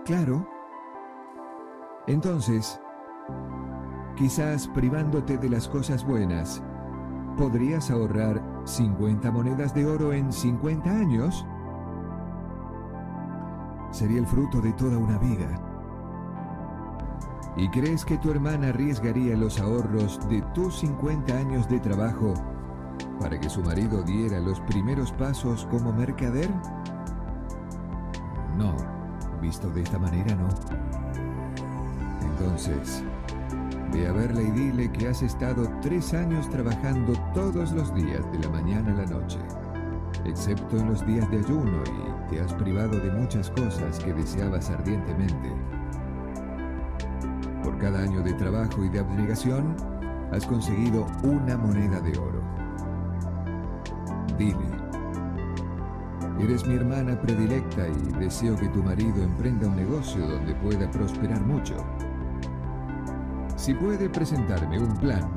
Claro. 0.05 0.45
Entonces, 2.09 2.81
Quizás 4.17 4.67
privándote 4.67 5.39
de 5.39 5.49
las 5.49 5.69
cosas 5.69 6.05
buenas, 6.05 6.61
podrías 7.39 7.93
ahorrar 7.93 8.43
50 8.65 9.31
monedas 9.31 9.73
de 9.73 9.87
oro 9.87 10.13
en 10.13 10.33
50 10.33 10.91
años. 10.91 11.47
Sería 13.93 14.19
el 14.19 14.27
fruto 14.27 14.61
de 14.61 14.73
toda 14.73 14.99
una 14.99 15.17
vida. 15.19 15.72
¿Y 17.57 17.69
crees 17.69 18.05
que 18.05 18.17
tu 18.17 18.31
hermana 18.31 18.69
arriesgaría 18.69 19.37
los 19.37 19.61
ahorros 19.61 20.19
de 20.29 20.41
tus 20.55 20.79
50 20.79 21.37
años 21.37 21.69
de 21.69 21.81
trabajo 21.81 22.33
para 23.21 23.39
que 23.39 23.51
su 23.51 23.63
marido 23.63 24.03
diera 24.03 24.41
los 24.41 24.59
primeros 24.61 25.13
pasos 25.13 25.67
como 25.71 25.93
mercader? 25.93 26.49
No, 28.57 28.75
visto 29.41 29.69
de 29.69 29.83
esta 29.83 29.99
manera 29.99 30.35
no. 30.35 30.49
Entonces, 32.23 33.05
ve 33.93 34.09
a 34.09 34.13
verla 34.13 34.41
y 34.41 34.51
dile 34.51 34.91
que 34.91 35.09
has 35.09 35.21
estado 35.21 35.69
tres 35.83 36.15
años 36.15 36.49
trabajando 36.49 37.13
todos 37.35 37.73
los 37.73 37.95
días 37.95 38.25
de 38.33 38.39
la 38.39 38.49
mañana 38.49 38.93
a 38.93 39.05
la 39.05 39.07
noche, 39.07 39.39
excepto 40.25 40.79
en 40.79 40.89
los 40.89 41.07
días 41.07 41.31
de 41.31 41.39
ayuno 41.39 41.83
y 41.85 42.31
te 42.31 42.41
has 42.41 42.55
privado 42.55 42.99
de 42.99 43.11
muchas 43.11 43.51
cosas 43.51 43.99
que 43.99 44.15
deseabas 44.15 44.71
ardientemente. 44.71 45.82
Por 47.63 47.79
cada 47.79 48.01
año 48.01 48.23
de 48.23 48.33
trabajo 48.35 48.85
y 48.85 48.89
de 48.89 49.01
abnegación, 49.01 49.77
has 50.33 50.47
conseguido 50.47 51.07
una 51.23 51.57
moneda 51.57 52.01
de 52.01 52.19
oro. 52.19 52.43
Dile, 54.39 54.57
eres 56.41 56.67
mi 56.67 56.75
hermana 56.75 57.21
predilecta 57.21 57.87
y 57.87 58.13
deseo 58.19 58.57
que 58.57 58.69
tu 58.69 58.83
marido 58.83 59.23
emprenda 59.23 59.69
un 59.69 59.77
negocio 59.77 60.27
donde 60.27 60.55
pueda 60.57 60.91
prosperar 60.91 61.41
mucho. 61.43 61.77
Si 63.57 63.75
puede 63.75 64.09
presentarme 64.09 64.81
un 64.81 64.97
plan 64.97 65.31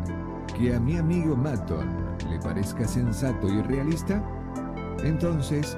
que 0.57 0.73
a 0.73 0.80
mi 0.80 0.97
amigo 0.97 1.36
Matton 1.36 1.88
le 2.30 2.39
parezca 2.39 2.88
sensato 2.88 3.47
y 3.47 3.61
realista, 3.61 4.23
entonces 5.03 5.78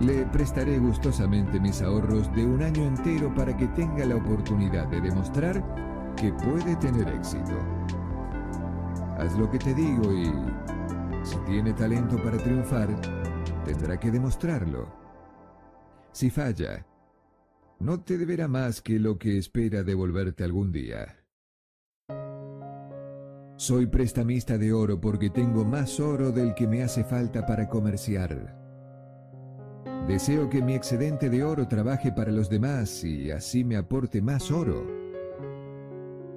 le 0.00 0.24
prestaré 0.26 0.78
gustosamente 0.78 1.60
mis 1.60 1.82
ahorros 1.82 2.32
de 2.34 2.44
un 2.44 2.62
año 2.62 2.84
entero 2.84 3.32
para 3.34 3.56
que 3.56 3.68
tenga 3.68 4.04
la 4.04 4.16
oportunidad 4.16 4.88
de 4.88 5.00
demostrar 5.02 5.83
que 6.14 6.32
puede 6.32 6.76
tener 6.76 7.08
éxito. 7.08 7.58
Haz 9.18 9.36
lo 9.38 9.50
que 9.50 9.58
te 9.58 9.74
digo 9.74 10.12
y, 10.12 10.32
si 11.24 11.36
tiene 11.46 11.72
talento 11.72 12.16
para 12.22 12.36
triunfar, 12.38 12.88
tendrá 13.64 13.98
que 13.98 14.10
demostrarlo. 14.10 14.92
Si 16.12 16.30
falla, 16.30 16.86
no 17.80 18.00
te 18.00 18.18
deberá 18.18 18.48
más 18.48 18.80
que 18.80 18.98
lo 18.98 19.18
que 19.18 19.38
espera 19.38 19.82
devolverte 19.82 20.44
algún 20.44 20.72
día. 20.72 21.16
Soy 23.56 23.86
prestamista 23.86 24.58
de 24.58 24.72
oro 24.72 25.00
porque 25.00 25.30
tengo 25.30 25.64
más 25.64 26.00
oro 26.00 26.32
del 26.32 26.54
que 26.54 26.66
me 26.66 26.82
hace 26.82 27.04
falta 27.04 27.46
para 27.46 27.68
comerciar. 27.68 28.60
Deseo 30.08 30.50
que 30.50 30.60
mi 30.60 30.74
excedente 30.74 31.30
de 31.30 31.44
oro 31.44 31.66
trabaje 31.66 32.12
para 32.12 32.30
los 32.30 32.50
demás 32.50 33.04
y 33.04 33.30
así 33.30 33.64
me 33.64 33.76
aporte 33.76 34.20
más 34.20 34.50
oro. 34.50 35.03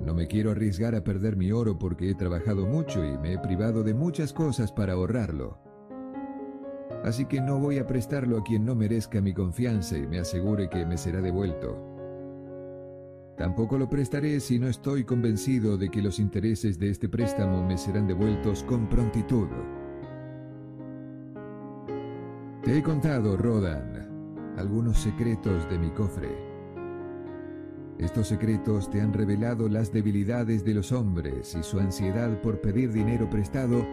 No 0.01 0.13
me 0.13 0.27
quiero 0.27 0.51
arriesgar 0.51 0.95
a 0.95 1.03
perder 1.03 1.35
mi 1.35 1.51
oro 1.51 1.77
porque 1.77 2.09
he 2.09 2.15
trabajado 2.15 2.65
mucho 2.65 3.03
y 3.03 3.17
me 3.17 3.33
he 3.33 3.39
privado 3.39 3.83
de 3.83 3.93
muchas 3.93 4.33
cosas 4.33 4.71
para 4.71 4.93
ahorrarlo. 4.93 5.59
Así 7.03 7.25
que 7.25 7.41
no 7.41 7.59
voy 7.59 7.77
a 7.77 7.87
prestarlo 7.87 8.37
a 8.37 8.43
quien 8.43 8.65
no 8.65 8.75
merezca 8.75 9.21
mi 9.21 9.33
confianza 9.33 9.97
y 9.97 10.07
me 10.07 10.19
asegure 10.19 10.69
que 10.69 10.85
me 10.85 10.97
será 10.97 11.21
devuelto. 11.21 11.87
Tampoco 13.37 13.77
lo 13.77 13.87
prestaré 13.87 14.39
si 14.39 14.57
no 14.57 14.67
estoy 14.67 15.03
convencido 15.03 15.77
de 15.77 15.89
que 15.89 16.01
los 16.01 16.17
intereses 16.19 16.79
de 16.79 16.89
este 16.89 17.07
préstamo 17.07 17.63
me 17.63 17.77
serán 17.77 18.07
devueltos 18.07 18.63
con 18.63 18.89
prontitud. 18.89 19.47
Te 22.63 22.77
he 22.77 22.83
contado, 22.83 23.37
Rodan, 23.37 24.55
algunos 24.57 24.97
secretos 24.97 25.69
de 25.69 25.77
mi 25.77 25.91
cofre. 25.91 26.46
Estos 27.99 28.27
secretos 28.27 28.91
te 28.91 29.01
han 29.01 29.11
revelado 29.11 29.67
las 29.69 29.91
debilidades 29.91 30.63
de 30.63 30.75
los 30.75 30.91
hombres 30.91 31.55
y 31.59 31.63
su 31.63 31.79
ansiedad 31.79 32.39
por 32.41 32.61
pedir 32.61 32.91
dinero 32.91 33.27
prestado, 33.27 33.83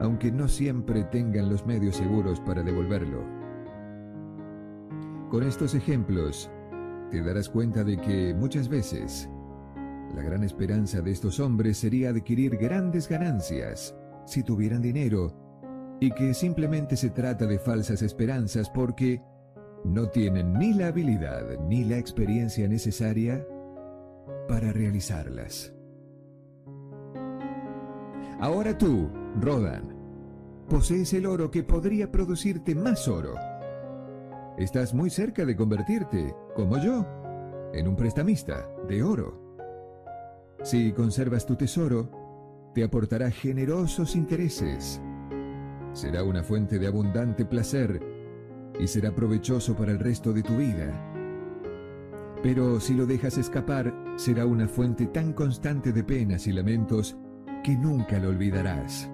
aunque 0.00 0.32
no 0.32 0.48
siempre 0.48 1.04
tengan 1.04 1.48
los 1.48 1.64
medios 1.64 1.96
seguros 1.96 2.40
para 2.40 2.64
devolverlo. 2.64 3.22
Con 5.30 5.44
estos 5.44 5.74
ejemplos, 5.74 6.50
te 7.12 7.22
darás 7.22 7.48
cuenta 7.48 7.84
de 7.84 7.96
que 7.98 8.34
muchas 8.34 8.68
veces 8.68 9.28
la 10.14 10.22
gran 10.22 10.42
esperanza 10.42 11.00
de 11.00 11.12
estos 11.12 11.38
hombres 11.38 11.78
sería 11.78 12.10
adquirir 12.10 12.56
grandes 12.56 13.08
ganancias 13.08 13.94
si 14.26 14.42
tuvieran 14.42 14.82
dinero 14.82 15.32
y 16.00 16.10
que 16.10 16.34
simplemente 16.34 16.96
se 16.96 17.10
trata 17.10 17.46
de 17.46 17.58
falsas 17.58 18.02
esperanzas 18.02 18.68
porque 18.68 19.22
no 19.84 20.08
tienen 20.08 20.54
ni 20.54 20.72
la 20.74 20.88
habilidad 20.88 21.58
ni 21.66 21.84
la 21.84 21.98
experiencia 21.98 22.68
necesaria 22.68 23.46
para 24.48 24.72
realizarlas. 24.72 25.72
Ahora 28.40 28.76
tú, 28.76 29.10
Rodan, 29.40 29.94
posees 30.68 31.12
el 31.14 31.26
oro 31.26 31.50
que 31.50 31.62
podría 31.62 32.10
producirte 32.10 32.74
más 32.74 33.08
oro. 33.08 33.34
Estás 34.56 34.94
muy 34.94 35.10
cerca 35.10 35.44
de 35.44 35.56
convertirte, 35.56 36.34
como 36.54 36.78
yo, 36.78 37.06
en 37.72 37.88
un 37.88 37.96
prestamista 37.96 38.68
de 38.88 39.02
oro. 39.02 39.56
Si 40.62 40.92
conservas 40.92 41.46
tu 41.46 41.56
tesoro, 41.56 42.10
te 42.74 42.84
aportará 42.84 43.30
generosos 43.30 44.16
intereses. 44.16 45.00
Será 45.92 46.22
una 46.22 46.42
fuente 46.42 46.78
de 46.78 46.86
abundante 46.86 47.44
placer 47.44 48.17
y 48.78 48.86
será 48.86 49.14
provechoso 49.14 49.74
para 49.74 49.92
el 49.92 49.98
resto 49.98 50.32
de 50.32 50.42
tu 50.42 50.56
vida. 50.56 51.04
Pero 52.42 52.78
si 52.80 52.94
lo 52.94 53.06
dejas 53.06 53.36
escapar, 53.38 53.92
será 54.16 54.46
una 54.46 54.68
fuente 54.68 55.06
tan 55.06 55.32
constante 55.32 55.92
de 55.92 56.04
penas 56.04 56.46
y 56.46 56.52
lamentos 56.52 57.16
que 57.64 57.76
nunca 57.76 58.18
lo 58.18 58.28
olvidarás. 58.28 59.10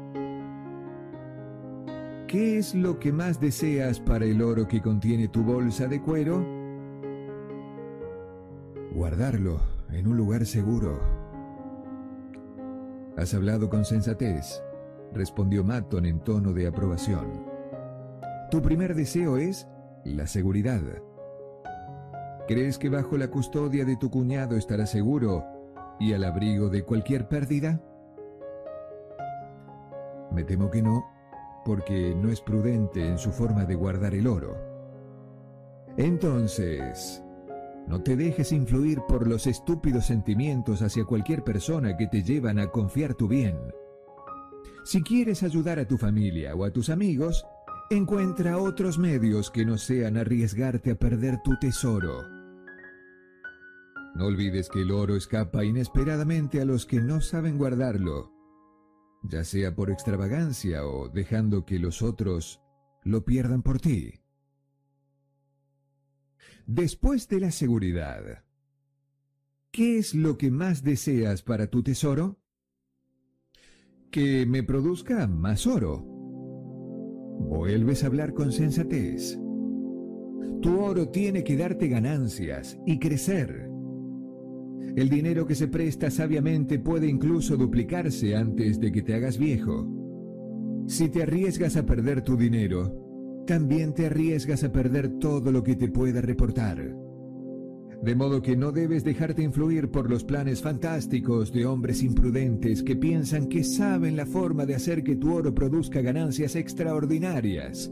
¿Qué 2.27 2.59
es 2.59 2.75
lo 2.75 2.99
que 2.99 3.13
más 3.13 3.41
deseas 3.41 4.01
para 4.01 4.25
el 4.25 4.43
oro 4.43 4.67
que 4.67 4.83
contiene 4.83 5.29
tu 5.29 5.43
bolsa 5.43 5.87
de 5.87 6.03
cuero? 6.03 6.45
Guardarlo 8.93 9.61
en 9.93 10.09
un 10.09 10.17
lugar 10.17 10.45
seguro. 10.45 11.01
Has 13.17 13.33
hablado 13.35 13.71
con 13.71 13.85
sensatez, 13.85 14.61
respondió 15.13 15.63
Matton 15.63 16.07
en 16.07 16.21
tono 16.21 16.53
de 16.53 16.67
aprobación. 16.67 17.54
Tu 18.51 18.63
primer 18.63 18.95
deseo 18.95 19.37
es 19.37 19.67
la 20.05 20.27
seguridad. 20.27 20.83
¿Crees 22.47 22.79
que 22.79 22.89
bajo 22.89 23.17
la 23.17 23.29
custodia 23.29 23.85
de 23.85 23.97
tu 23.97 24.11
cuñado 24.11 24.57
estarás 24.57 24.91
seguro 24.91 25.45
y 25.99 26.13
al 26.13 26.25
abrigo 26.25 26.69
de 26.69 26.83
cualquier 26.83 27.27
pérdida? 27.27 27.81
Me 30.31 30.45
temo 30.45 30.71
que 30.71 30.83
no, 30.83 31.05
porque 31.65 32.15
no 32.15 32.31
es 32.31 32.41
prudente 32.41 33.07
en 33.07 33.19
su 33.19 33.33
forma 33.33 33.65
de 33.65 33.75
guardar 33.75 34.15
el 34.15 34.27
oro. 34.27 34.57
Entonces, 35.97 37.23
no 37.87 38.03
te 38.03 38.17
dejes 38.17 38.53
influir 38.53 39.01
por 39.09 39.27
los 39.27 39.47
estúpidos 39.47 40.07
sentimientos 40.07 40.83
hacia 40.83 41.05
cualquier 41.05 41.45
persona 41.45 41.97
que 41.97 42.09
te 42.09 42.23
llevan 42.23 42.59
a 42.59 42.69
confiar 42.69 43.15
tu 43.15 43.29
bien. 43.29 43.57
Si 44.85 45.03
quieres 45.03 45.43
ayudar 45.43 45.79
a 45.79 45.87
tu 45.87 45.97
familia 45.97 46.55
o 46.55 46.65
a 46.65 46.71
tus 46.71 46.91
amigos, 46.91 47.47
Encuentra 47.91 48.57
otros 48.57 48.97
medios 48.97 49.51
que 49.51 49.67
no 49.67 49.77
sean 49.77 50.17
arriesgarte 50.17 50.93
a 50.93 50.95
perder 50.95 51.43
tu 51.43 51.59
tesoro. 51.59 52.23
No 54.15 54.25
olvides 54.25 54.71
que 54.71 54.81
el 54.81 54.91
oro 54.91 55.17
escapa 55.17 55.67
inesperadamente 55.67 56.63
a 56.63 56.65
los 56.65 56.87
que 56.87 57.01
no 57.03 57.21
saben 57.21 57.59
guardarlo, 57.59 58.33
ya 59.23 59.45
sea 59.45 59.75
por 59.75 59.91
extravagancia 59.91 60.87
o 60.87 61.11
dejando 61.11 61.67
que 61.67 61.79
los 61.79 62.01
otros 62.01 62.63
lo 63.03 63.27
pierdan 63.27 63.63
por 63.63 63.81
ti. 63.81 64.15
Después 66.67 67.29
de 67.29 67.41
la 67.41 67.51
seguridad, 67.51 68.45
¿qué 69.71 69.99
es 69.99 70.15
lo 70.15 70.39
que 70.39 70.51
más 70.51 70.85
deseas 70.85 71.43
para 71.43 71.67
tu 71.67 71.83
tesoro? 71.83 72.39
Que 74.11 74.47
me 74.47 74.63
produzca 74.63 75.27
más 75.27 75.67
oro 75.67 76.14
Vuelves 77.39 78.05
a 78.05 78.07
hablar 78.07 78.35
con 78.35 78.53
sensatez. 78.53 79.39
Tu 80.61 80.81
oro 80.81 81.09
tiene 81.09 81.45
que 81.45 81.57
darte 81.57 81.89
ganancias 81.89 82.79
y 82.87 82.99
crecer. 82.99 83.69
El 84.97 85.09
dinero 85.09 85.47
que 85.47 85.55
se 85.55 85.69
presta 85.69 86.11
sabiamente 86.11 86.79
puede 86.79 87.07
incluso 87.07 87.57
duplicarse 87.57 88.37
antes 88.37 88.81
de 88.81 88.93
que 88.93 89.03
te 89.03 89.15
hagas 89.15 89.39
viejo. 89.39 89.87
Si 90.87 91.09
te 91.09 91.23
arriesgas 91.23 91.77
a 91.77 91.85
perder 91.85 92.23
tu 92.23 92.37
dinero, 92.37 93.43
también 93.47 93.93
te 93.93 94.07
arriesgas 94.07 94.65
a 94.65 94.73
perder 94.73 95.19
todo 95.19 95.51
lo 95.53 95.63
que 95.63 95.77
te 95.77 95.89
pueda 95.89 96.21
reportar. 96.21 97.04
De 98.05 98.15
modo 98.15 98.43
que 98.43 98.57
no 98.57 98.71
debes 98.71 99.03
dejarte 99.03 99.43
influir 99.43 99.91
por 99.91 100.11
los 100.11 100.25
planes 100.25 100.61
fantásticos 100.61 101.53
de 101.53 101.65
hombres 101.65 102.03
imprudentes 102.03 102.83
que 102.83 102.97
piensan 102.97 103.47
que 103.47 103.65
saben 103.65 104.15
la 104.15 104.27
forma 104.27 104.67
de 104.67 104.75
hacer 104.75 105.03
que 105.03 105.17
tu 105.17 105.35
oro 105.35 105.55
produzca 105.55 106.03
ganancias 106.03 106.55
extraordinarias. 106.55 107.91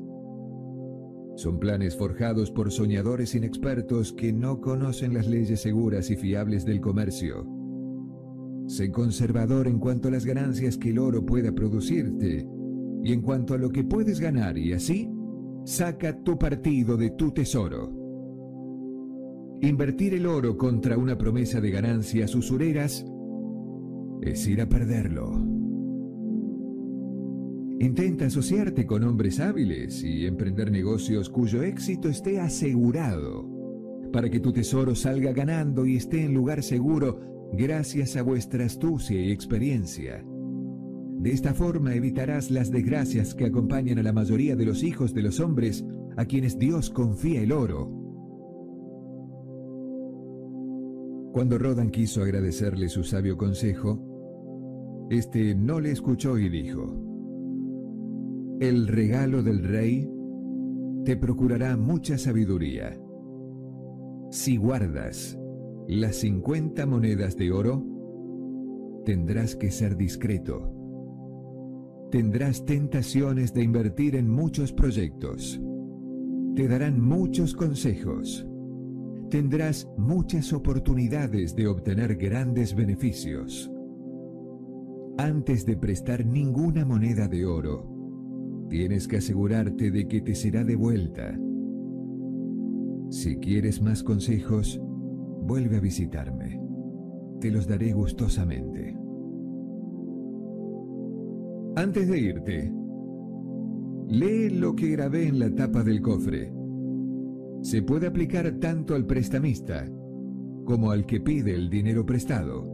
Son 1.37 1.59
planes 1.59 1.97
forjados 1.97 2.51
por 2.51 2.71
soñadores 2.71 3.35
inexpertos 3.35 4.13
que 4.13 4.35
no 4.35 4.61
conocen 4.61 5.15
las 5.15 5.27
leyes 5.27 5.63
seguras 5.63 6.11
y 6.11 6.17
fiables 6.17 6.67
del 6.67 6.83
comercio 6.83 7.63
Sé 8.67 8.91
conservador 8.91 9.67
en 9.67 9.79
cuanto 9.79 10.09
a 10.09 10.11
las 10.11 10.25
ganancias 10.25 10.79
que 10.79 10.91
el 10.91 10.99
oro 10.99 11.27
pueda 11.27 11.53
producirte 11.53 12.47
y 13.03 13.13
en 13.13 13.21
cuanto 13.21 13.55
a 13.55 13.59
lo 13.59 13.71
que 13.71 13.85
puedes 13.85 14.21
ganar 14.21 14.57
y 14.57 14.73
así, 14.73 15.11
saca 15.65 16.23
tu 16.23 16.39
partido 16.39 16.97
de 16.97 17.11
tu 17.11 17.33
tesoro. 17.33 18.02
Invertir 19.65 20.13
el 20.15 20.27
oro 20.27 20.59
contra 20.59 20.99
una 20.99 21.17
promesa 21.17 21.61
de 21.61 21.71
ganancias 21.71 22.35
usureras 22.35 23.07
es 24.21 24.45
ir 24.49 24.61
a 24.61 24.69
perderlo. 24.69 25.41
Intenta 27.79 28.27
asociarte 28.27 28.87
con 28.87 29.05
hombres 29.05 29.39
hábiles 29.39 30.03
y 30.03 30.27
emprender 30.27 30.73
negocios 30.73 31.31
cuyo 31.31 31.63
éxito 31.63 32.09
esté 32.09 32.41
asegurado, 32.41 33.49
para 34.13 34.29
que 34.31 34.41
tu 34.41 34.53
tesoro 34.53 34.97
salga 34.97 35.33
ganando 35.33 35.87
y 35.87 35.95
esté 35.95 36.25
en 36.25 36.35
lugar 36.35 36.65
seguro 36.65 37.21
gracias 37.53 38.17
a 38.17 38.23
vuestra 38.23 38.65
astucia 38.65 39.21
y 39.21 39.31
experiencia. 39.31 40.25
De 41.21 41.31
esta 41.31 41.55
forma 41.55 41.95
evitarás 41.95 42.51
las 42.51 42.73
desgracias 42.73 43.33
que 43.33 43.45
acompañan 43.45 44.01
a 44.01 44.03
la 44.03 44.13
mayoría 44.13 44.57
de 44.57 44.67
los 44.67 44.83
hijos 44.83 45.15
de 45.15 45.23
los 45.23 45.39
hombres 45.39 45.85
a 46.17 46.25
quienes 46.25 46.59
Dios 46.59 46.91
confía 46.91 47.43
el 47.43 47.53
oro. 47.53 48.02
Cuando 51.33 51.59
Rodan 51.59 51.91
quiso 51.91 52.23
agradecerle 52.23 52.89
su 52.89 53.05
sabio 53.05 53.37
consejo, 53.37 55.07
este 55.11 55.55
no 55.55 55.81
le 55.81 55.91
escuchó 55.91 56.39
y 56.39 56.49
dijo, 56.49 56.95
El 58.61 58.87
regalo 58.87 59.43
del 59.43 59.65
rey 59.65 60.09
te 61.05 61.17
procurará 61.17 61.77
mucha 61.77 62.19
sabiduría. 62.19 62.97
Si 64.31 64.57
guardas 64.57 65.39
las 65.89 66.17
50 66.17 66.87
monedas 66.87 67.37
de 67.37 67.51
oro, 67.51 67.85
tendrás 69.05 69.57
que 69.57 69.71
ser 69.71 69.97
discreto 69.97 70.83
tendrás 72.13 72.67
tentaciones 72.67 73.55
de 73.55 73.63
invertir 73.63 74.17
en 74.17 74.29
muchos 74.29 74.71
proyectos. 74.71 75.59
Te 76.55 76.69
darán 76.69 77.01
muchos 77.01 77.55
consejos. 77.55 78.47
Tendrás 79.33 79.89
muchas 79.97 80.53
oportunidades 80.53 81.57
de 81.57 81.67
obtener 81.67 82.17
grandes 82.17 82.75
beneficios. 82.75 83.73
Antes 85.17 85.65
de 85.65 85.75
prestar 85.75 86.27
ninguna 86.27 86.85
moneda 86.85 87.29
de 87.29 87.47
oro, 87.47 87.89
tienes 88.69 89.09
que 89.09 89.17
asegurarte 89.17 89.91
de 89.91 90.07
que 90.07 90.21
te 90.21 90.35
será 90.35 90.65
devuelta. 90.65 91.35
Si 93.09 93.39
quieres 93.39 93.81
más 93.81 94.03
consejos, 94.03 94.79
vuelve 95.41 95.79
a 95.79 95.81
visitarme. 95.81 96.61
Te 97.41 97.51
los 97.51 97.67
daré 97.67 97.95
gustosamente. 97.95 98.95
Antes 101.75 102.07
de 102.07 102.19
irte, 102.19 102.73
lee 104.09 104.51
lo 104.51 104.77
que 104.77 104.91
grabé 104.91 105.27
en 105.27 105.39
la 105.39 105.55
tapa 105.55 105.83
del 105.83 106.03
cofre. 106.03 106.53
Se 107.63 107.83
puede 107.83 108.07
aplicar 108.09 108.51
tanto 108.61 108.95
al 108.95 109.07
prestamista 109.07 109.89
como 110.65 110.91
al 110.91 111.07
que 111.07 111.21
pide 111.21 111.55
el 111.55 111.71
dinero 111.71 112.05
prestado. 112.05 112.69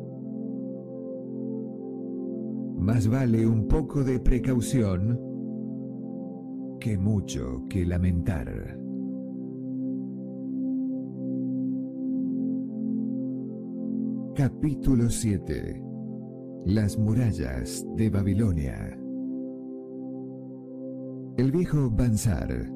Más 2.78 3.06
vale 3.08 3.46
un 3.46 3.68
poco 3.68 4.02
de 4.02 4.18
precaución 4.18 5.20
que 6.80 6.98
mucho 6.98 7.64
que 7.68 7.86
lamentar. 7.86 8.76
Capítulo 14.34 15.10
7 15.10 15.88
las 16.68 16.98
murallas 16.98 17.86
de 17.96 18.10
Babilonia. 18.10 18.98
El 21.38 21.50
viejo 21.50 21.90
Bansar, 21.90 22.70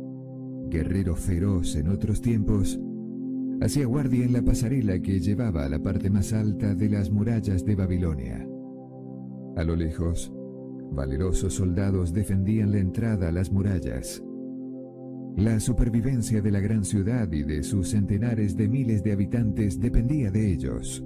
guerrero 0.68 1.16
feroz 1.16 1.76
en 1.76 1.88
otros 1.88 2.20
tiempos, 2.20 2.80
hacía 3.60 3.86
guardia 3.86 4.24
en 4.24 4.32
la 4.32 4.42
pasarela 4.42 5.00
que 5.00 5.20
llevaba 5.20 5.64
a 5.64 5.68
la 5.68 5.78
parte 5.80 6.10
más 6.10 6.32
alta 6.32 6.74
de 6.74 6.88
las 6.88 7.10
murallas 7.10 7.64
de 7.64 7.76
Babilonia. 7.76 8.48
A 9.56 9.64
lo 9.64 9.76
lejos, 9.76 10.32
valerosos 10.92 11.54
soldados 11.54 12.12
defendían 12.12 12.72
la 12.72 12.78
entrada 12.78 13.28
a 13.28 13.32
las 13.32 13.52
murallas. 13.52 14.22
La 15.36 15.60
supervivencia 15.60 16.42
de 16.42 16.50
la 16.50 16.60
gran 16.60 16.84
ciudad 16.84 17.30
y 17.32 17.42
de 17.42 17.62
sus 17.62 17.88
centenares 17.90 18.56
de 18.56 18.68
miles 18.68 19.02
de 19.02 19.12
habitantes 19.12 19.80
dependía 19.80 20.30
de 20.30 20.52
ellos. 20.52 21.04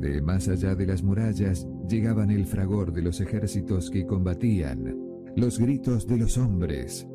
De 0.00 0.22
más 0.22 0.48
allá 0.48 0.74
de 0.74 0.86
las 0.86 1.02
murallas 1.02 1.66
llegaban 1.88 2.30
el 2.30 2.46
fragor 2.46 2.92
de 2.92 3.02
los 3.02 3.20
ejércitos 3.20 3.90
que 3.90 4.06
combatían, 4.06 4.96
los 5.36 5.58
gritos 5.58 6.06
de 6.06 6.16
los 6.16 6.38
hombres, 6.38 7.06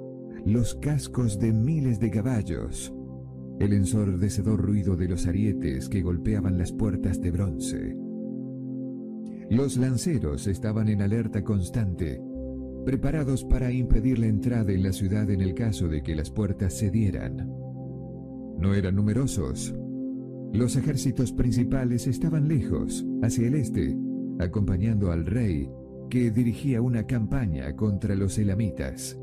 los 0.45 0.75
cascos 0.75 1.39
de 1.39 1.51
miles 1.51 1.99
de 1.99 2.11
caballos, 2.11 2.93
el 3.59 3.73
ensordecedor 3.73 4.61
ruido 4.61 4.95
de 4.95 5.07
los 5.07 5.25
arietes 5.25 5.89
que 5.89 6.03
golpeaban 6.03 6.59
las 6.59 6.71
puertas 6.71 7.19
de 7.19 7.31
bronce. 7.31 7.97
Los 9.49 9.77
lanceros 9.77 10.45
estaban 10.45 10.87
en 10.89 11.01
alerta 11.01 11.43
constante, 11.43 12.21
preparados 12.85 13.43
para 13.43 13.71
impedir 13.71 14.19
la 14.19 14.27
entrada 14.27 14.71
en 14.71 14.83
la 14.83 14.93
ciudad 14.93 15.27
en 15.31 15.41
el 15.41 15.55
caso 15.55 15.87
de 15.87 16.03
que 16.03 16.15
las 16.15 16.29
puertas 16.29 16.77
cedieran. 16.77 17.51
No 18.59 18.75
eran 18.75 18.95
numerosos, 18.95 19.73
los 20.53 20.75
ejércitos 20.75 21.33
principales 21.33 22.05
estaban 22.05 22.47
lejos, 22.47 23.03
hacia 23.23 23.47
el 23.47 23.55
este, 23.55 23.97
acompañando 24.39 25.11
al 25.11 25.25
rey, 25.25 25.69
que 26.09 26.29
dirigía 26.29 26.81
una 26.81 27.07
campaña 27.07 27.75
contra 27.75 28.13
los 28.15 28.37
elamitas. 28.37 29.19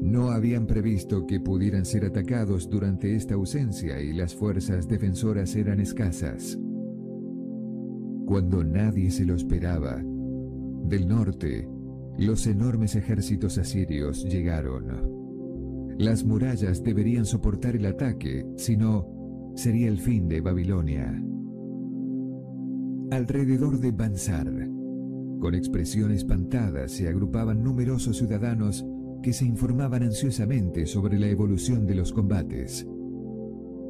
No 0.00 0.30
habían 0.30 0.66
previsto 0.66 1.26
que 1.26 1.40
pudieran 1.40 1.84
ser 1.84 2.06
atacados 2.06 2.70
durante 2.70 3.14
esta 3.14 3.34
ausencia 3.34 4.00
y 4.00 4.12
las 4.14 4.34
fuerzas 4.34 4.88
defensoras 4.88 5.54
eran 5.56 5.78
escasas. 5.78 6.58
Cuando 8.24 8.64
nadie 8.64 9.10
se 9.10 9.26
lo 9.26 9.34
esperaba, 9.34 10.02
del 10.84 11.06
norte, 11.06 11.68
los 12.18 12.46
enormes 12.46 12.96
ejércitos 12.96 13.58
asirios 13.58 14.24
llegaron. 14.24 15.96
Las 15.98 16.24
murallas 16.24 16.82
deberían 16.82 17.26
soportar 17.26 17.76
el 17.76 17.84
ataque, 17.84 18.46
si 18.56 18.76
no, 18.76 19.52
sería 19.54 19.88
el 19.88 19.98
fin 19.98 20.28
de 20.28 20.40
Babilonia. 20.40 21.22
Alrededor 23.10 23.80
de 23.80 23.90
Bansar, 23.90 24.50
con 25.40 25.54
expresión 25.54 26.10
espantada, 26.10 26.88
se 26.88 27.08
agrupaban 27.08 27.62
numerosos 27.62 28.18
ciudadanos 28.18 28.86
que 29.22 29.32
se 29.32 29.44
informaban 29.44 30.02
ansiosamente 30.02 30.86
sobre 30.86 31.18
la 31.18 31.28
evolución 31.28 31.86
de 31.86 31.94
los 31.94 32.12
combates. 32.12 32.86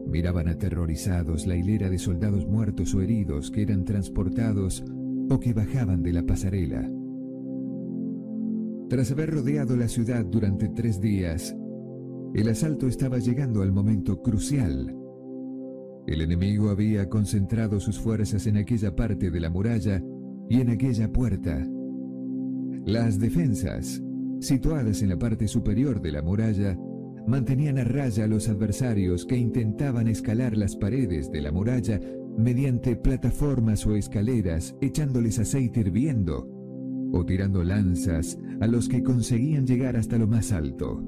Miraban 0.07 0.49
aterrorizados 0.49 1.47
la 1.47 1.57
hilera 1.57 1.89
de 1.89 1.99
soldados 1.99 2.47
muertos 2.47 2.95
o 2.95 3.01
heridos 3.01 3.51
que 3.51 3.63
eran 3.63 3.85
transportados 3.85 4.85
o 5.29 5.39
que 5.39 5.53
bajaban 5.53 6.03
de 6.03 6.13
la 6.13 6.25
pasarela. 6.25 6.91
Tras 8.89 9.11
haber 9.13 9.31
rodeado 9.31 9.77
la 9.77 9.89
ciudad 9.89 10.25
durante 10.25 10.69
tres 10.69 11.01
días, 11.01 11.57
el 12.35 12.49
asalto 12.49 12.89
estaba 12.89 13.19
llegando 13.19 13.63
al 13.63 13.73
momento 13.73 14.21
crucial 14.21 14.97
el 16.11 16.23
enemigo 16.23 16.71
había 16.71 17.09
concentrado 17.09 17.79
sus 17.79 18.01
fuerzas 18.01 18.47
en 18.47 18.57
aquella 18.57 18.97
parte 18.97 19.31
de 19.31 19.39
la 19.39 19.49
muralla 19.49 20.03
y 20.49 20.61
en 20.61 20.71
aquella 20.71 21.13
puerta. 21.13 21.65
Las 22.85 23.21
defensas, 23.21 24.03
situadas 24.41 25.03
en 25.03 25.11
la 25.11 25.19
parte 25.19 25.47
superior 25.47 26.01
de 26.01 26.13
la 26.13 26.23
muralla, 26.23 26.77
mantenían 27.27 27.79
a 27.79 27.85
raya 27.85 28.25
a 28.25 28.27
los 28.27 28.49
adversarios 28.49 29.25
que 29.25 29.37
intentaban 29.37 30.09
escalar 30.09 30.57
las 30.57 30.77
paredes 30.77 31.31
de 31.31 31.43
la 31.43 31.53
muralla 31.53 32.01
mediante 32.37 32.97
plataformas 32.97 33.87
o 33.87 33.95
escaleras 33.95 34.75
echándoles 34.81 35.39
aceite 35.39 35.81
hirviendo 35.81 36.49
o 37.13 37.25
tirando 37.25 37.63
lanzas 37.63 38.39
a 38.61 38.67
los 38.67 38.89
que 38.89 39.03
conseguían 39.03 39.67
llegar 39.67 39.97
hasta 39.97 40.17
lo 40.17 40.27
más 40.27 40.53
alto. 40.53 41.03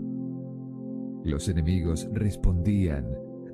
Los 1.24 1.49
enemigos 1.49 2.09
respondían 2.12 3.07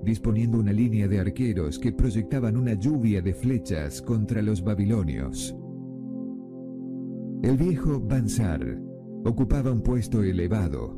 disponiendo 0.03 0.59
una 0.59 0.73
línea 0.73 1.09
de 1.09 1.21
arqueros 1.21 1.79
que 1.79 1.93
proyectaban 1.93 2.57
una 2.57 2.75
lluvia 2.75 3.21
de 3.21 3.35
flechas 3.35 4.01
contra 4.01 4.43
los 4.43 4.63
babilonios. 4.63 5.57
El 7.43 7.57
viejo 7.57 8.01
Bansar 8.01 8.88
ocupaba 9.25 9.73
un 9.73 9.83
puesto 9.83 10.23
elevado, 10.23 10.97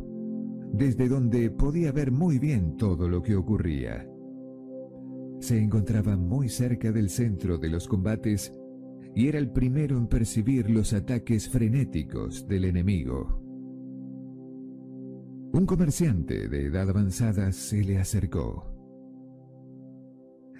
desde 0.73 1.09
donde 1.09 1.51
podía 1.51 1.93
ver 1.93 2.13
muy 2.13 2.39
bien 2.39 2.77
todo 2.77 3.09
lo 3.09 3.23
que 3.23 3.37
ocurría. 3.37 4.07
Se 5.41 5.59
encontraba 5.59 6.17
muy 6.17 6.49
cerca 6.49 6.93
del 6.93 7.09
centro 7.09 7.59
de 7.59 7.69
los 7.69 7.89
combates 7.89 8.55
y 9.15 9.29
era 9.29 9.39
el 9.39 9.51
primero 9.51 9.97
en 9.97 10.07
percibir 10.07 10.71
los 10.71 10.93
ataques 10.93 11.49
frenéticos 11.49 12.47
del 12.47 12.67
enemigo. 12.67 13.43
Un 15.53 15.67
comerciante 15.67 16.49
de 16.49 16.67
edad 16.67 16.89
avanzada 16.89 17.51
se 17.53 17.83
le 17.83 17.99
acercó. 17.99 18.67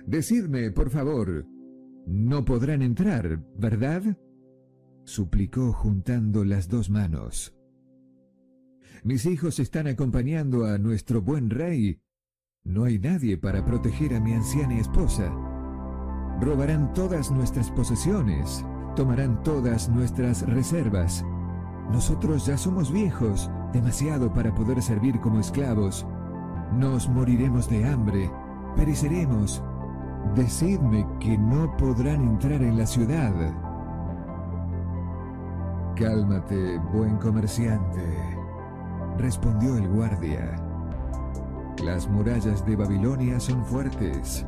Decidme, 0.07 0.73
por 0.73 0.91
favor, 0.91 1.47
no 2.07 2.45
podrán 2.45 2.83
entrar, 2.83 3.41
¿verdad? 3.57 4.03
Suplicó 5.11 5.73
juntando 5.73 6.45
las 6.45 6.69
dos 6.69 6.89
manos. 6.89 7.53
Mis 9.03 9.27
hijos 9.27 9.59
están 9.59 9.89
acompañando 9.89 10.67
a 10.67 10.79
nuestro 10.79 11.21
buen 11.21 11.51
rey. 11.51 12.01
No 12.63 12.85
hay 12.85 12.99
nadie 13.01 13.37
para 13.37 13.65
proteger 13.65 14.15
a 14.15 14.21
mi 14.21 14.35
anciana 14.35 14.79
esposa. 14.79 15.35
Robarán 16.41 16.93
todas 16.95 17.31
nuestras 17.33 17.71
posesiones, 17.73 18.65
tomarán 18.95 19.43
todas 19.43 19.89
nuestras 19.89 20.43
reservas. 20.49 21.25
Nosotros 21.91 22.47
ya 22.47 22.57
somos 22.57 22.93
viejos, 22.93 23.51
demasiado 23.73 24.33
para 24.33 24.55
poder 24.55 24.81
servir 24.81 25.19
como 25.19 25.41
esclavos. 25.41 26.07
Nos 26.73 27.09
moriremos 27.09 27.69
de 27.69 27.85
hambre, 27.85 28.31
pereceremos. 28.77 29.61
Decidme 30.37 31.05
que 31.19 31.37
no 31.37 31.77
podrán 31.77 32.29
entrar 32.29 32.63
en 32.63 32.79
la 32.79 32.87
ciudad. 32.87 33.70
Cálmate, 35.97 36.79
buen 36.95 37.19
comerciante, 37.19 38.39
respondió 39.19 39.77
el 39.77 39.87
guardia. 39.89 40.57
Las 41.85 42.09
murallas 42.09 42.65
de 42.65 42.75
Babilonia 42.77 43.39
son 43.39 43.65
fuertes. 43.67 44.47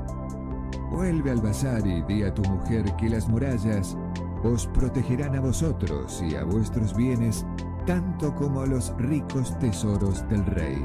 Vuelve 0.91 1.31
al 1.31 1.43
bazar 1.43 1.87
y 1.87 2.03
di 2.03 2.23
a 2.23 2.33
tu 2.33 2.43
mujer 2.43 2.85
que 2.97 3.11
las 3.11 3.29
murallas 3.29 3.97
os 4.43 4.67
protegerán 4.69 5.37
a 5.37 5.41
vosotros 5.41 6.23
y 6.23 6.37
a 6.37 6.45
vuestros 6.45 6.97
bienes 6.97 7.45
tanto 7.87 8.35
como 8.35 8.63
a 8.63 8.67
los 8.67 8.95
ricos 8.97 9.59
tesoros 9.59 10.27
del 10.29 10.47
rey. 10.47 10.83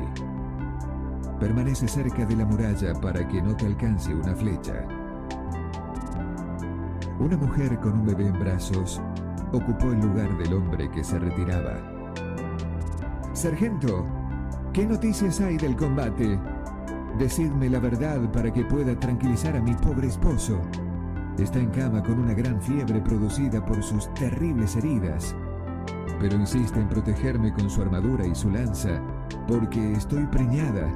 Permanece 1.39 1.87
cerca 1.87 2.25
de 2.25 2.35
la 2.35 2.45
muralla 2.45 2.93
para 2.93 3.25
que 3.27 3.41
no 3.41 3.55
te 3.55 3.67
alcance 3.67 4.13
una 4.13 4.35
flecha. 4.35 4.85
Una 7.19 7.37
mujer 7.37 7.79
con 7.79 7.93
un 7.99 8.05
bebé 8.05 8.27
en 8.27 8.39
brazos 8.39 9.01
ocupó 9.51 9.91
el 9.91 10.01
lugar 10.01 10.37
del 10.37 10.53
hombre 10.53 10.89
que 10.91 11.03
se 11.03 11.19
retiraba. 11.19 11.79
Sargento, 13.33 14.05
¿qué 14.73 14.85
noticias 14.85 15.39
hay 15.41 15.57
del 15.57 15.75
combate? 15.75 16.39
Decidme 17.17 17.69
la 17.69 17.79
verdad 17.79 18.19
para 18.31 18.51
que 18.51 18.65
pueda 18.65 18.99
tranquilizar 18.99 19.55
a 19.55 19.61
mi 19.61 19.73
pobre 19.73 20.07
esposo. 20.07 20.59
Está 21.37 21.59
en 21.59 21.69
cama 21.69 22.01
con 22.01 22.19
una 22.19 22.33
gran 22.33 22.61
fiebre 22.61 22.99
producida 22.99 23.63
por 23.63 23.83
sus 23.83 24.11
terribles 24.15 24.75
heridas, 24.75 25.35
pero 26.19 26.35
insiste 26.35 26.79
en 26.79 26.89
protegerme 26.89 27.53
con 27.53 27.69
su 27.69 27.81
armadura 27.81 28.25
y 28.25 28.33
su 28.33 28.49
lanza, 28.49 29.01
porque 29.47 29.93
estoy 29.93 30.25
preñada. 30.27 30.89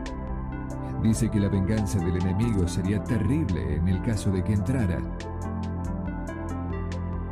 Dice 1.03 1.29
que 1.29 1.39
la 1.39 1.49
venganza 1.49 1.99
del 1.99 2.17
enemigo 2.17 2.67
sería 2.67 3.03
terrible 3.03 3.75
en 3.75 3.87
el 3.87 4.01
caso 4.03 4.31
de 4.31 4.43
que 4.43 4.53
entrara. 4.53 4.99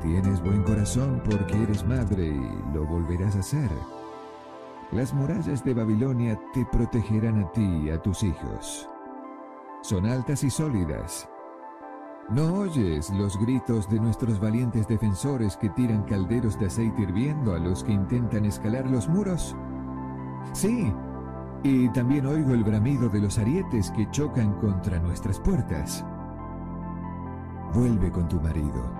Tienes 0.02 0.42
buen 0.42 0.64
corazón 0.64 1.22
porque 1.30 1.62
eres 1.64 1.86
madre 1.86 2.28
y 2.28 2.74
lo 2.74 2.86
volverás 2.86 3.36
a 3.36 3.40
hacer. 3.40 3.70
Las 4.92 5.14
murallas 5.14 5.64
de 5.64 5.74
Babilonia 5.74 6.40
te 6.54 6.66
protegerán 6.66 7.44
a 7.44 7.52
ti 7.52 7.84
y 7.84 7.90
a 7.90 8.02
tus 8.02 8.24
hijos. 8.24 8.88
Son 9.82 10.06
altas 10.06 10.44
y 10.44 10.50
sólidas 10.50 11.30
¿No 12.30 12.60
oyes 12.60 13.10
los 13.10 13.40
gritos 13.40 13.90
de 13.90 14.00
nuestros 14.00 14.40
valientes 14.40 14.88
defensores 14.88 15.58
que 15.58 15.68
tiran 15.70 16.04
calderos 16.04 16.60
de 16.60 16.68
aceite 16.68 17.02
hirviendo 17.02 17.56
a 17.56 17.58
los 17.58 17.84
que 17.84 17.92
intentan 17.92 18.46
escalar 18.46 18.88
los 18.88 19.10
muros? 19.10 19.56
Sí, 20.54 20.94
y 21.64 21.90
también 21.90 22.28
oigo 22.28 22.54
el 22.54 22.64
bramido 22.64 23.10
de 23.10 23.22
los 23.22 23.40
arietes 23.40 23.90
que 23.92 24.08
chocan 24.12 24.54
contra 24.60 25.00
nuestras 25.00 25.40
puertas. 25.40 26.06
Vuelve 27.74 28.12
con 28.12 28.28
tu 28.28 28.40
marido. 28.40 28.99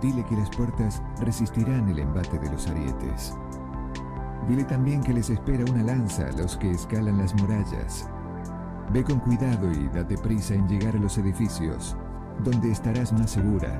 Dile 0.00 0.24
que 0.24 0.36
las 0.36 0.50
puertas 0.50 1.02
resistirán 1.20 1.88
el 1.88 1.98
embate 1.98 2.38
de 2.38 2.50
los 2.50 2.66
arietes. 2.68 3.34
Dile 4.48 4.64
también 4.64 5.02
que 5.02 5.12
les 5.12 5.30
espera 5.30 5.64
una 5.70 5.82
lanza 5.82 6.26
a 6.26 6.32
los 6.32 6.56
que 6.56 6.70
escalan 6.70 7.18
las 7.18 7.34
murallas. 7.34 8.08
Ve 8.92 9.02
con 9.02 9.18
cuidado 9.20 9.70
y 9.72 9.88
date 9.88 10.16
prisa 10.18 10.54
en 10.54 10.68
llegar 10.68 10.94
a 10.94 11.00
los 11.00 11.18
edificios 11.18 11.96
donde 12.44 12.70
estarás 12.70 13.12
más 13.12 13.30
segura. 13.30 13.78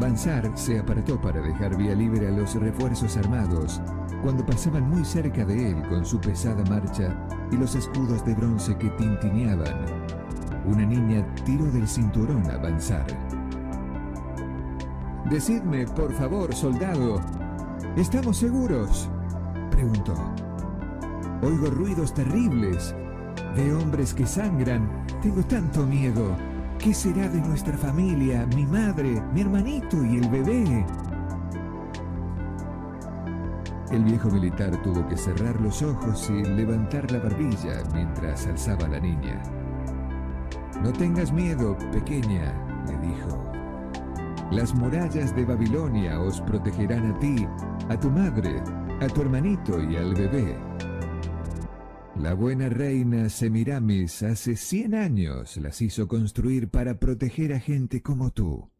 Banzar 0.00 0.50
se 0.54 0.78
apartó 0.78 1.20
para 1.20 1.40
dejar 1.40 1.76
vía 1.76 1.94
libre 1.94 2.28
a 2.28 2.30
los 2.30 2.54
refuerzos 2.54 3.16
armados 3.16 3.80
cuando 4.22 4.44
pasaban 4.44 4.88
muy 4.88 5.04
cerca 5.04 5.44
de 5.44 5.70
él 5.70 5.88
con 5.88 6.04
su 6.04 6.20
pesada 6.20 6.62
marcha 6.68 7.16
y 7.50 7.56
los 7.56 7.74
escudos 7.74 8.24
de 8.24 8.34
bronce 8.34 8.76
que 8.76 8.90
tintineaban. 8.90 10.17
Una 10.70 10.84
niña 10.84 11.26
tiró 11.46 11.64
del 11.64 11.88
cinturón 11.88 12.48
a 12.50 12.58
Banzar. 12.58 13.06
Decidme, 15.30 15.86
por 15.86 16.12
favor, 16.12 16.54
soldado, 16.54 17.20
¿estamos 17.96 18.36
seguros? 18.36 19.08
preguntó. 19.70 20.14
Oigo 21.42 21.70
ruidos 21.70 22.12
terribles 22.12 22.94
de 23.56 23.74
hombres 23.74 24.12
que 24.12 24.26
sangran. 24.26 25.06
Tengo 25.22 25.42
tanto 25.42 25.86
miedo. 25.86 26.36
¿Qué 26.78 26.92
será 26.92 27.28
de 27.28 27.40
nuestra 27.40 27.76
familia, 27.76 28.46
mi 28.54 28.66
madre, 28.66 29.22
mi 29.32 29.40
hermanito 29.40 30.04
y 30.04 30.18
el 30.18 30.28
bebé? 30.28 30.84
El 33.90 34.04
viejo 34.04 34.28
militar 34.30 34.82
tuvo 34.82 35.06
que 35.08 35.16
cerrar 35.16 35.58
los 35.62 35.82
ojos 35.82 36.28
y 36.28 36.44
levantar 36.44 37.10
la 37.10 37.20
barbilla 37.20 37.82
mientras 37.94 38.46
alzaba 38.46 38.84
a 38.84 38.88
la 38.88 39.00
niña. 39.00 39.42
No 40.82 40.92
tengas 40.92 41.32
miedo, 41.32 41.76
pequeña, 41.92 42.54
le 42.86 42.96
dijo. 42.98 43.44
Las 44.52 44.74
murallas 44.74 45.34
de 45.34 45.44
Babilonia 45.44 46.20
os 46.20 46.40
protegerán 46.40 47.12
a 47.12 47.18
ti, 47.18 47.46
a 47.88 47.98
tu 47.98 48.10
madre, 48.10 48.62
a 49.00 49.06
tu 49.08 49.22
hermanito 49.22 49.82
y 49.82 49.96
al 49.96 50.14
bebé. 50.14 50.56
La 52.16 52.34
buena 52.34 52.68
reina 52.68 53.28
Semiramis 53.28 54.22
hace 54.22 54.56
cien 54.56 54.94
años 54.94 55.56
las 55.56 55.82
hizo 55.82 56.08
construir 56.08 56.70
para 56.70 56.98
proteger 56.98 57.52
a 57.52 57.60
gente 57.60 58.00
como 58.00 58.30
tú. 58.30 58.70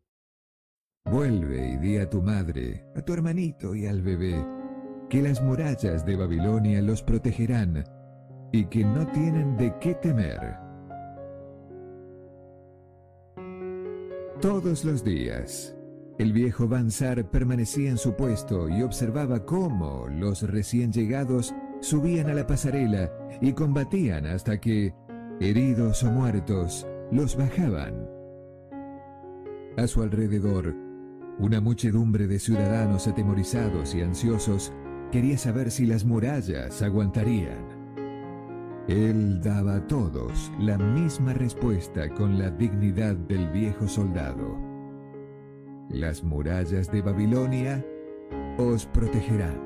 Vuelve 1.04 1.72
y 1.72 1.76
di 1.78 1.96
a 1.98 2.08
tu 2.08 2.22
madre, 2.22 2.84
a 2.96 3.02
tu 3.02 3.12
hermanito 3.12 3.74
y 3.74 3.86
al 3.86 4.02
bebé, 4.02 4.44
que 5.10 5.22
las 5.22 5.42
murallas 5.42 6.06
de 6.06 6.16
Babilonia 6.16 6.80
los 6.80 7.02
protegerán 7.02 7.84
y 8.52 8.66
que 8.66 8.84
no 8.84 9.06
tienen 9.08 9.56
de 9.56 9.74
qué 9.80 9.94
temer. 9.94 10.67
Todos 14.40 14.84
los 14.84 15.02
días, 15.02 15.74
el 16.16 16.32
viejo 16.32 16.68
Bansar 16.68 17.28
permanecía 17.28 17.90
en 17.90 17.98
su 17.98 18.14
puesto 18.14 18.68
y 18.68 18.82
observaba 18.82 19.44
cómo 19.44 20.06
los 20.08 20.42
recién 20.42 20.92
llegados 20.92 21.52
subían 21.80 22.30
a 22.30 22.34
la 22.34 22.46
pasarela 22.46 23.10
y 23.40 23.52
combatían 23.52 24.26
hasta 24.26 24.60
que, 24.60 24.94
heridos 25.40 26.04
o 26.04 26.12
muertos, 26.12 26.86
los 27.10 27.36
bajaban. 27.36 28.08
A 29.76 29.88
su 29.88 30.02
alrededor, 30.02 30.72
una 31.40 31.60
muchedumbre 31.60 32.28
de 32.28 32.38
ciudadanos 32.38 33.08
atemorizados 33.08 33.92
y 33.96 34.02
ansiosos 34.02 34.72
quería 35.10 35.36
saber 35.36 35.72
si 35.72 35.84
las 35.84 36.04
murallas 36.04 36.80
aguantarían. 36.80 37.77
Él 38.88 39.42
daba 39.42 39.76
a 39.76 39.86
todos 39.86 40.50
la 40.58 40.78
misma 40.78 41.34
respuesta 41.34 42.08
con 42.14 42.38
la 42.38 42.50
dignidad 42.50 43.14
del 43.16 43.50
viejo 43.50 43.86
soldado. 43.86 44.56
Las 45.90 46.24
murallas 46.24 46.90
de 46.90 47.02
Babilonia 47.02 47.84
os 48.56 48.86
protegerán. 48.86 49.60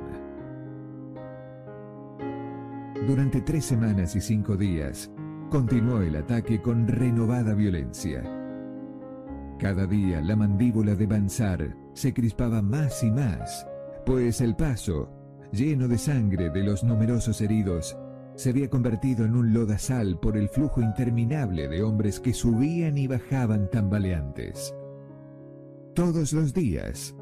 Durante 3.06 3.40
tres 3.42 3.64
semanas 3.64 4.16
y 4.16 4.20
cinco 4.20 4.56
días, 4.56 5.08
continuó 5.50 6.00
el 6.00 6.16
ataque 6.16 6.60
con 6.60 6.88
renovada 6.88 7.54
violencia. 7.54 8.24
Cada 9.60 9.86
día 9.86 10.20
la 10.20 10.34
mandíbula 10.34 10.96
de 10.96 11.06
Bansar 11.06 11.76
se 11.94 12.12
crispaba 12.12 12.60
más 12.60 13.04
y 13.04 13.10
más, 13.12 13.68
pues 14.04 14.40
el 14.40 14.56
paso, 14.56 15.08
lleno 15.52 15.86
de 15.86 15.98
sangre 15.98 16.50
de 16.50 16.64
los 16.64 16.82
numerosos 16.82 17.40
heridos, 17.40 17.96
se 18.42 18.50
había 18.50 18.68
convertido 18.68 19.24
en 19.24 19.36
un 19.36 19.54
lodazal 19.54 20.18
por 20.18 20.36
el 20.36 20.48
flujo 20.48 20.80
interminable 20.80 21.68
de 21.68 21.82
hombres 21.82 22.18
que 22.18 22.34
subían 22.34 22.98
y 22.98 23.06
bajaban 23.06 23.70
tambaleantes. 23.70 24.74
Todos 25.94 26.32
los 26.32 26.52
días, 26.52 27.14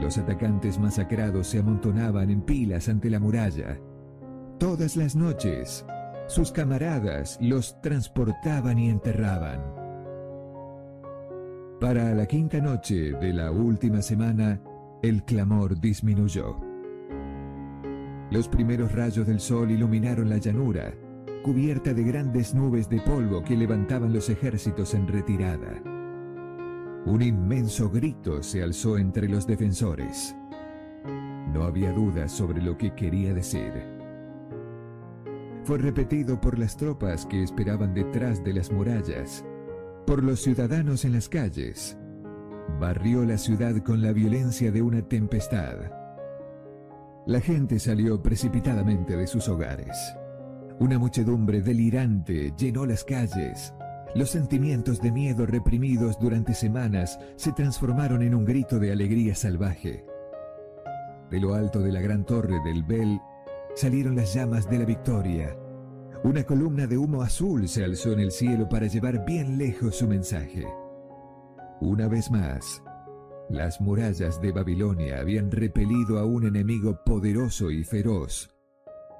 los 0.00 0.18
atacantes 0.18 0.78
masacrados 0.78 1.46
se 1.46 1.60
amontonaban 1.60 2.30
en 2.30 2.42
pilas 2.42 2.88
ante 2.88 3.08
la 3.08 3.18
muralla, 3.18 3.78
Todas 4.58 4.96
las 4.96 5.14
noches, 5.14 5.86
sus 6.26 6.50
camaradas 6.50 7.38
los 7.40 7.80
transportaban 7.80 8.76
y 8.76 8.90
enterraban. 8.90 9.62
Para 11.80 12.12
la 12.12 12.26
quinta 12.26 12.60
noche 12.60 13.12
de 13.12 13.32
la 13.32 13.52
última 13.52 14.02
semana, 14.02 14.60
el 15.00 15.24
clamor 15.24 15.80
disminuyó. 15.80 16.67
Los 18.30 18.48
primeros 18.48 18.92
rayos 18.92 19.26
del 19.26 19.40
sol 19.40 19.70
iluminaron 19.70 20.28
la 20.28 20.38
llanura 20.38 20.94
cubierta 21.42 21.94
de 21.94 22.02
grandes 22.02 22.54
nubes 22.54 22.88
de 22.88 23.00
polvo 23.00 23.42
que 23.42 23.56
levantaban 23.56 24.12
los 24.12 24.28
ejércitos 24.28 24.92
en 24.94 25.08
retirada. 25.08 25.82
Un 27.06 27.22
inmenso 27.22 27.88
grito 27.88 28.42
se 28.42 28.62
alzó 28.62 28.98
entre 28.98 29.28
los 29.28 29.46
defensores. 29.46 30.36
No 31.52 31.62
había 31.62 31.92
duda 31.92 32.28
sobre 32.28 32.60
lo 32.60 32.76
que 32.76 32.94
quería 32.94 33.32
decir. 33.32 33.72
Fue 35.64 35.78
repetido 35.78 36.40
por 36.40 36.58
las 36.58 36.76
tropas 36.76 37.24
que 37.24 37.42
esperaban 37.42 37.94
detrás 37.94 38.44
de 38.44 38.52
las 38.52 38.70
murallas, 38.70 39.44
por 40.06 40.22
los 40.22 40.40
ciudadanos 40.40 41.04
en 41.04 41.12
las 41.12 41.28
calles. 41.28 41.96
Barrió 42.78 43.24
la 43.24 43.38
ciudad 43.38 43.76
con 43.82 44.02
la 44.02 44.12
violencia 44.12 44.70
de 44.70 44.82
una 44.82 45.02
tempestad. 45.02 45.97
La 47.28 47.42
gente 47.42 47.78
salió 47.78 48.22
precipitadamente 48.22 49.14
de 49.14 49.26
sus 49.26 49.50
hogares. 49.50 49.94
Una 50.78 50.98
muchedumbre 50.98 51.60
delirante 51.60 52.54
llenó 52.56 52.86
las 52.86 53.04
calles. 53.04 53.74
Los 54.14 54.30
sentimientos 54.30 55.02
de 55.02 55.12
miedo 55.12 55.44
reprimidos 55.44 56.18
durante 56.18 56.54
semanas 56.54 57.20
se 57.36 57.52
transformaron 57.52 58.22
en 58.22 58.34
un 58.34 58.46
grito 58.46 58.78
de 58.78 58.92
alegría 58.92 59.34
salvaje. 59.34 60.06
De 61.30 61.38
lo 61.38 61.52
alto 61.52 61.80
de 61.80 61.92
la 61.92 62.00
gran 62.00 62.24
torre 62.24 62.60
del 62.64 62.82
Bell 62.82 63.20
salieron 63.74 64.16
las 64.16 64.32
llamas 64.32 64.66
de 64.70 64.78
la 64.78 64.86
victoria. 64.86 65.54
Una 66.24 66.44
columna 66.44 66.86
de 66.86 66.96
humo 66.96 67.20
azul 67.20 67.68
se 67.68 67.84
alzó 67.84 68.12
en 68.12 68.20
el 68.20 68.32
cielo 68.32 68.70
para 68.70 68.86
llevar 68.86 69.26
bien 69.26 69.58
lejos 69.58 69.96
su 69.96 70.08
mensaje. 70.08 70.66
Una 71.82 72.08
vez 72.08 72.30
más, 72.30 72.82
las 73.48 73.80
murallas 73.80 74.40
de 74.40 74.52
Babilonia 74.52 75.20
habían 75.20 75.50
repelido 75.50 76.18
a 76.18 76.24
un 76.24 76.46
enemigo 76.46 77.02
poderoso 77.04 77.70
y 77.70 77.82
feroz, 77.82 78.54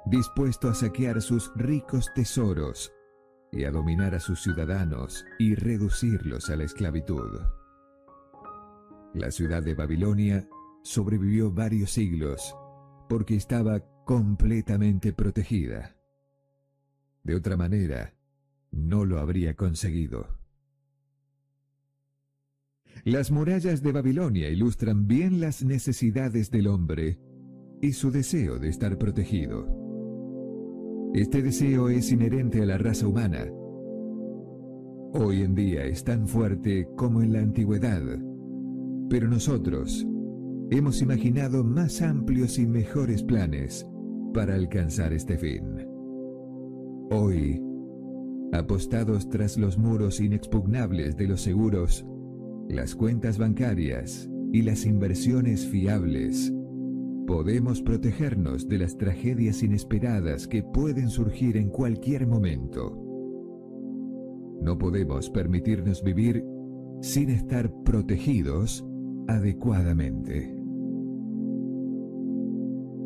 dispuesto 0.05 0.69
a 0.69 0.75
saquear 0.75 1.21
sus 1.21 1.51
ricos 1.55 2.11
tesoros 2.13 2.93
y 3.51 3.63
a 3.63 3.71
dominar 3.71 4.13
a 4.13 4.19
sus 4.19 4.41
ciudadanos 4.41 5.25
y 5.39 5.55
reducirlos 5.55 6.49
a 6.49 6.55
la 6.55 6.63
esclavitud. 6.63 7.41
La 9.15 9.31
ciudad 9.31 9.63
de 9.63 9.73
Babilonia 9.73 10.47
sobrevivió 10.83 11.51
varios 11.51 11.91
siglos 11.91 12.55
porque 13.09 13.35
estaba 13.35 13.81
completamente 14.05 15.13
protegida. 15.13 15.95
De 17.23 17.35
otra 17.35 17.57
manera, 17.57 18.13
no 18.71 19.05
lo 19.05 19.19
habría 19.19 19.55
conseguido. 19.55 20.38
Las 23.05 23.31
murallas 23.31 23.81
de 23.81 23.91
Babilonia 23.91 24.49
ilustran 24.49 25.07
bien 25.07 25.39
las 25.39 25.63
necesidades 25.63 26.51
del 26.51 26.67
hombre 26.67 27.19
y 27.81 27.93
su 27.93 28.11
deseo 28.11 28.59
de 28.59 28.69
estar 28.69 28.97
protegido. 28.97 29.67
Este 31.13 31.41
deseo 31.41 31.89
es 31.89 32.11
inherente 32.11 32.61
a 32.61 32.65
la 32.65 32.77
raza 32.77 33.07
humana. 33.07 33.47
Hoy 35.13 35.41
en 35.41 35.55
día 35.55 35.85
es 35.85 36.03
tan 36.03 36.27
fuerte 36.27 36.87
como 36.95 37.21
en 37.21 37.33
la 37.33 37.39
antigüedad, 37.39 38.03
pero 39.09 39.27
nosotros 39.27 40.05
hemos 40.69 41.01
imaginado 41.01 41.63
más 41.63 42.01
amplios 42.01 42.59
y 42.59 42.67
mejores 42.67 43.23
planes 43.23 43.87
para 44.33 44.55
alcanzar 44.55 45.13
este 45.13 45.37
fin. 45.37 45.87
Hoy, 47.11 47.59
apostados 48.51 49.29
tras 49.29 49.57
los 49.57 49.77
muros 49.79 50.19
inexpugnables 50.19 51.17
de 51.17 51.27
los 51.27 51.41
seguros, 51.41 52.05
las 52.69 52.95
cuentas 52.95 53.39
bancarias 53.39 54.29
y 54.53 54.61
las 54.61 54.85
inversiones 54.85 55.67
fiables, 55.67 56.53
podemos 57.25 57.81
protegernos 57.81 58.67
de 58.69 58.77
las 58.77 58.95
tragedias 58.95 59.63
inesperadas 59.63 60.47
que 60.47 60.61
pueden 60.61 61.09
surgir 61.09 61.57
en 61.57 61.69
cualquier 61.69 62.27
momento. 62.27 62.95
No 64.61 64.77
podemos 64.77 65.31
permitirnos 65.31 66.03
vivir 66.03 66.45
sin 67.01 67.31
estar 67.31 67.73
protegidos 67.83 68.85
adecuadamente. 69.27 70.55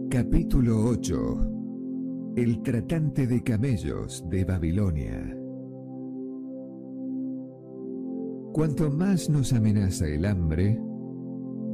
Capítulo 0.10 0.86
8 0.88 2.34
El 2.36 2.62
tratante 2.64 3.28
de 3.28 3.42
camellos 3.42 4.26
de 4.30 4.44
Babilonia 4.44 5.38
Cuanto 8.54 8.92
más 8.92 9.32
nos 9.32 9.52
amenaza 9.52 10.08
el 10.08 10.26
hambre, 10.26 10.80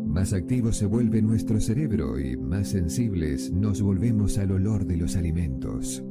más 0.06 0.32
activo 0.32 0.72
se 0.72 0.86
vuelve 0.86 1.22
nuestro 1.22 1.60
cerebro 1.60 2.18
y 2.18 2.38
más 2.38 2.70
sensibles 2.70 3.52
nos 3.52 3.82
volvemos 3.82 4.38
al 4.38 4.54
olor 4.54 4.86
de 4.86 4.96
los 4.96 5.18
alimentos. 5.18 6.02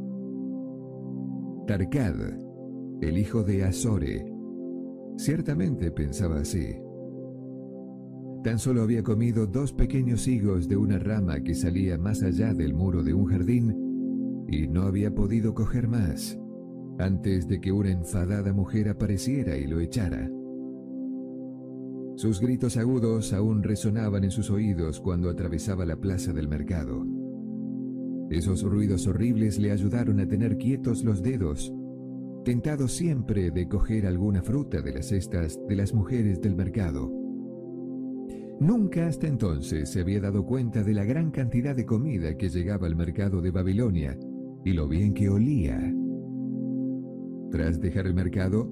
Tarkad, 1.67 2.17
el 3.01 3.17
hijo 3.17 3.45
de 3.45 3.65
Azore, 3.65 4.31
ciertamente 5.17 5.91
pensaba 5.91 6.41
así. 6.41 6.77
Tan 8.45 8.59
solo 8.59 8.83
había 8.83 9.03
comido 9.03 9.47
dos 9.47 9.73
pequeños 9.73 10.29
higos 10.29 10.69
de 10.69 10.77
una 10.77 10.99
rama 10.99 11.41
que 11.41 11.55
salía 11.55 11.97
más 11.97 12.23
allá 12.23 12.53
del 12.53 12.75
muro 12.75 13.03
de 13.03 13.15
un 13.15 13.25
jardín 13.25 14.45
y 14.47 14.69
no 14.69 14.83
había 14.83 15.15
podido 15.15 15.55
coger 15.55 15.89
más 15.89 16.39
antes 16.99 17.49
de 17.49 17.59
que 17.59 17.73
una 17.73 17.91
enfadada 17.91 18.53
mujer 18.53 18.91
apareciera 18.91 19.57
y 19.57 19.67
lo 19.67 19.81
echara. 19.81 20.31
Sus 22.19 22.41
gritos 22.41 22.77
agudos 22.77 23.33
aún 23.33 23.63
resonaban 23.63 24.25
en 24.25 24.33
sus 24.33 24.51
oídos 24.51 25.01
cuando 25.01 25.31
atravesaba 25.31 25.87
la 25.87 25.95
plaza 25.95 26.33
del 26.33 26.49
mercado. 26.49 27.07
Esos 28.29 28.65
ruidos 28.65 29.07
horribles 29.07 29.61
le 29.61 29.71
ayudaron 29.71 30.19
a 30.19 30.27
tener 30.27 30.59
quietos 30.59 31.05
los 31.05 31.23
dedos, 31.23 31.73
tentado 32.45 32.89
siempre 32.89 33.53
de 33.53 33.69
coger 33.69 34.05
alguna 34.05 34.43
fruta 34.43 34.83
de 34.83 34.95
las 34.95 35.07
cestas 35.07 35.61
de 35.69 35.77
las 35.77 35.95
mujeres 35.95 36.41
del 36.41 36.57
mercado. 36.57 37.09
Nunca 38.59 39.07
hasta 39.07 39.29
entonces 39.29 39.89
se 39.89 40.01
había 40.01 40.21
dado 40.21 40.45
cuenta 40.45 40.83
de 40.83 40.95
la 40.95 41.05
gran 41.05 41.31
cantidad 41.31 41.77
de 41.77 41.87
comida 41.87 42.37
que 42.37 42.49
llegaba 42.49 42.89
al 42.89 42.97
mercado 42.97 43.41
de 43.41 43.53
Babilonia 43.53 44.19
y 44.65 44.73
lo 44.73 44.89
bien 44.89 45.15
que 45.15 45.29
olía. 45.29 45.95
Tras 47.53 47.81
dejar 47.81 48.09
el 48.09 48.15
mercado, 48.15 48.69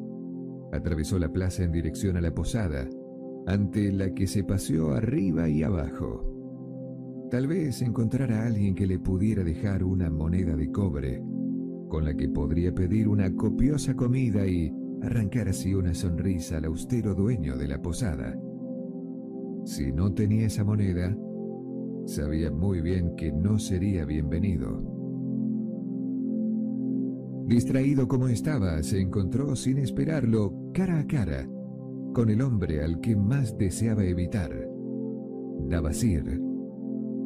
atravesó 0.72 1.20
la 1.20 1.32
plaza 1.32 1.62
en 1.62 1.70
dirección 1.70 2.16
a 2.16 2.20
la 2.20 2.34
posada, 2.34 2.88
ante 3.46 3.92
la 3.92 4.12
que 4.12 4.26
se 4.26 4.42
paseó 4.42 4.92
arriba 4.92 5.48
y 5.48 5.62
abajo. 5.62 6.24
Tal 7.30 7.46
vez 7.46 7.80
encontrara 7.82 8.42
a 8.42 8.46
alguien 8.46 8.74
que 8.74 8.86
le 8.86 8.98
pudiera 8.98 9.44
dejar 9.44 9.84
una 9.84 10.10
moneda 10.10 10.56
de 10.56 10.70
cobre, 10.70 11.22
con 11.88 12.04
la 12.04 12.14
que 12.14 12.28
podría 12.28 12.74
pedir 12.74 13.08
una 13.08 13.34
copiosa 13.34 13.94
comida 13.94 14.46
y 14.46 14.72
arrancar 15.02 15.48
así 15.48 15.74
una 15.74 15.94
sonrisa 15.94 16.58
al 16.58 16.66
austero 16.66 17.14
dueño 17.14 17.56
de 17.56 17.68
la 17.68 17.80
posada. 17.80 18.36
Si 19.64 19.92
no 19.92 20.12
tenía 20.12 20.46
esa 20.46 20.64
moneda, 20.64 21.16
sabía 22.04 22.50
muy 22.50 22.80
bien 22.80 23.14
que 23.16 23.32
no 23.32 23.58
sería 23.58 24.04
bienvenido. 24.04 24.82
Distraído 27.46 28.08
como 28.08 28.26
estaba, 28.26 28.82
se 28.82 29.00
encontró 29.00 29.54
sin 29.54 29.78
esperarlo 29.78 30.52
cara 30.72 30.98
a 30.98 31.06
cara 31.06 31.48
con 32.16 32.30
el 32.30 32.40
hombre 32.40 32.82
al 32.82 32.98
que 33.02 33.14
más 33.14 33.58
deseaba 33.58 34.02
evitar, 34.02 34.50
Dabasir, 35.68 36.40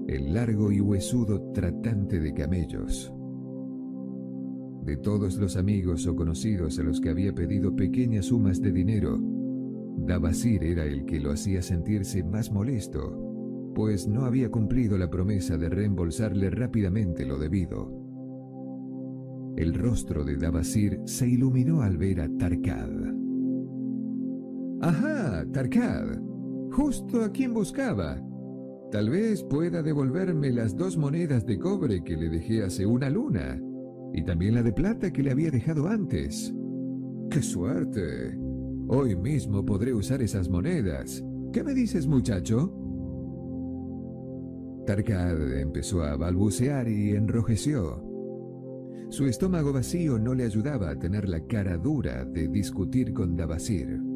el 0.08 0.34
largo 0.34 0.72
y 0.72 0.80
huesudo 0.80 1.52
tratante 1.52 2.18
de 2.18 2.34
camellos. 2.34 3.14
De 4.82 4.96
todos 4.96 5.36
los 5.36 5.56
amigos 5.56 6.08
o 6.08 6.16
conocidos 6.16 6.76
a 6.80 6.82
los 6.82 7.00
que 7.00 7.08
había 7.08 7.32
pedido 7.32 7.76
pequeñas 7.76 8.26
sumas 8.26 8.60
de 8.60 8.72
dinero, 8.72 9.16
Dabasir 9.96 10.64
era 10.64 10.84
el 10.84 11.04
que 11.04 11.20
lo 11.20 11.30
hacía 11.30 11.62
sentirse 11.62 12.24
más 12.24 12.50
molesto, 12.50 13.72
pues 13.76 14.08
no 14.08 14.24
había 14.24 14.50
cumplido 14.50 14.98
la 14.98 15.08
promesa 15.08 15.56
de 15.56 15.68
reembolsarle 15.68 16.50
rápidamente 16.50 17.24
lo 17.24 17.38
debido. 17.38 17.92
El 19.56 19.72
rostro 19.72 20.24
de 20.24 20.36
Dabasir 20.36 21.00
se 21.04 21.28
iluminó 21.28 21.82
al 21.82 21.96
ver 21.96 22.22
a 22.22 22.28
Tarkad. 22.28 23.19
Ajá, 24.80 25.44
Tarkad. 25.52 26.18
Justo 26.72 27.22
a 27.22 27.30
quien 27.30 27.52
buscaba. 27.52 28.18
Tal 28.90 29.10
vez 29.10 29.44
pueda 29.44 29.82
devolverme 29.82 30.50
las 30.50 30.74
dos 30.74 30.96
monedas 30.96 31.44
de 31.44 31.58
cobre 31.58 32.02
que 32.02 32.16
le 32.16 32.30
dejé 32.30 32.64
hace 32.64 32.86
una 32.86 33.10
luna, 33.10 33.60
y 34.14 34.24
también 34.24 34.54
la 34.54 34.62
de 34.62 34.72
plata 34.72 35.12
que 35.12 35.22
le 35.22 35.32
había 35.32 35.50
dejado 35.50 35.86
antes. 35.86 36.54
¡Qué 37.30 37.42
suerte! 37.42 38.38
Hoy 38.88 39.14
mismo 39.16 39.64
podré 39.64 39.92
usar 39.92 40.22
esas 40.22 40.48
monedas. 40.48 41.22
¿Qué 41.52 41.62
me 41.62 41.74
dices, 41.74 42.06
muchacho? 42.06 42.74
Tarkad 44.86 45.58
empezó 45.58 46.02
a 46.02 46.16
balbucear 46.16 46.88
y 46.88 47.10
enrojeció. 47.10 48.02
Su 49.10 49.26
estómago 49.26 49.72
vacío 49.72 50.18
no 50.18 50.34
le 50.34 50.44
ayudaba 50.44 50.90
a 50.90 50.98
tener 50.98 51.28
la 51.28 51.40
cara 51.46 51.76
dura 51.76 52.24
de 52.24 52.48
discutir 52.48 53.12
con 53.12 53.36
Dabasir. 53.36 54.09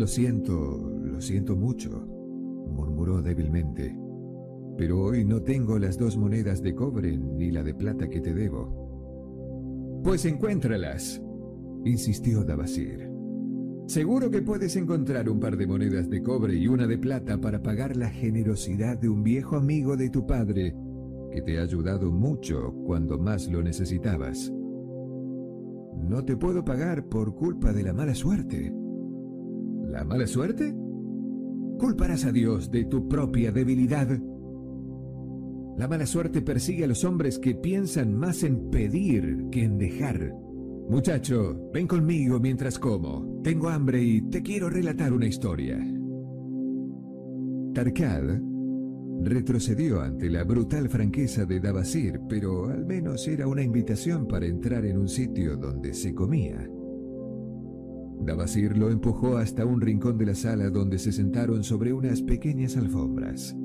Lo 0.00 0.06
siento, 0.06 0.98
lo 1.04 1.20
siento 1.20 1.54
mucho, 1.56 1.90
murmuró 1.90 3.20
débilmente. 3.20 3.94
Pero 4.78 4.98
hoy 4.98 5.26
no 5.26 5.42
tengo 5.42 5.78
las 5.78 5.98
dos 5.98 6.16
monedas 6.16 6.62
de 6.62 6.74
cobre 6.74 7.18
ni 7.18 7.50
la 7.50 7.62
de 7.62 7.74
plata 7.74 8.08
que 8.08 8.22
te 8.22 8.32
debo. 8.32 10.00
Pues 10.02 10.24
encuéntralas, 10.24 11.20
insistió 11.84 12.44
Dabasir. 12.44 13.10
Seguro 13.88 14.30
que 14.30 14.40
puedes 14.40 14.74
encontrar 14.76 15.28
un 15.28 15.38
par 15.38 15.58
de 15.58 15.66
monedas 15.66 16.08
de 16.08 16.22
cobre 16.22 16.54
y 16.54 16.66
una 16.66 16.86
de 16.86 16.96
plata 16.96 17.38
para 17.38 17.62
pagar 17.62 17.94
la 17.94 18.08
generosidad 18.08 18.96
de 18.96 19.10
un 19.10 19.22
viejo 19.22 19.56
amigo 19.56 19.98
de 19.98 20.08
tu 20.08 20.26
padre 20.26 20.74
que 21.30 21.42
te 21.42 21.58
ha 21.58 21.62
ayudado 21.64 22.10
mucho 22.10 22.72
cuando 22.86 23.18
más 23.18 23.50
lo 23.50 23.62
necesitabas. 23.62 24.50
No 25.94 26.24
te 26.24 26.38
puedo 26.38 26.64
pagar 26.64 27.04
por 27.04 27.34
culpa 27.34 27.74
de 27.74 27.82
la 27.82 27.92
mala 27.92 28.14
suerte. 28.14 28.79
¿La 29.90 30.04
mala 30.04 30.26
suerte? 30.28 30.72
Culparás 31.78 32.24
a 32.24 32.30
Dios 32.30 32.70
de 32.70 32.84
tu 32.84 33.08
propia 33.08 33.50
debilidad. 33.50 34.06
La 35.76 35.88
mala 35.88 36.06
suerte 36.06 36.42
persigue 36.42 36.84
a 36.84 36.86
los 36.86 37.04
hombres 37.04 37.40
que 37.40 37.56
piensan 37.56 38.14
más 38.14 38.44
en 38.44 38.70
pedir 38.70 39.48
que 39.50 39.64
en 39.64 39.78
dejar. 39.78 40.32
Muchacho, 40.88 41.70
ven 41.72 41.88
conmigo 41.88 42.38
mientras 42.38 42.78
como. 42.78 43.40
Tengo 43.42 43.68
hambre 43.68 44.00
y 44.00 44.22
te 44.22 44.42
quiero 44.42 44.70
relatar 44.70 45.12
una 45.12 45.26
historia. 45.26 45.76
Tarkad 47.74 48.40
retrocedió 49.22 50.02
ante 50.02 50.30
la 50.30 50.44
brutal 50.44 50.88
franqueza 50.88 51.46
de 51.46 51.58
Dabasir, 51.58 52.20
pero 52.28 52.68
al 52.68 52.86
menos 52.86 53.26
era 53.26 53.48
una 53.48 53.62
invitación 53.62 54.28
para 54.28 54.46
entrar 54.46 54.84
en 54.84 54.98
un 54.98 55.08
sitio 55.08 55.56
donde 55.56 55.94
se 55.94 56.14
comía. 56.14 56.68
Dabasir 58.20 58.76
lo 58.76 58.90
empujó 58.90 59.36
hasta 59.36 59.64
un 59.64 59.80
rincón 59.80 60.18
de 60.18 60.26
la 60.26 60.34
sala 60.34 60.70
donde 60.70 60.98
se 60.98 61.12
sentaron 61.12 61.64
sobre 61.64 61.92
unas 61.92 62.22
pequeñas 62.22 62.76
alfombras. 62.76 63.56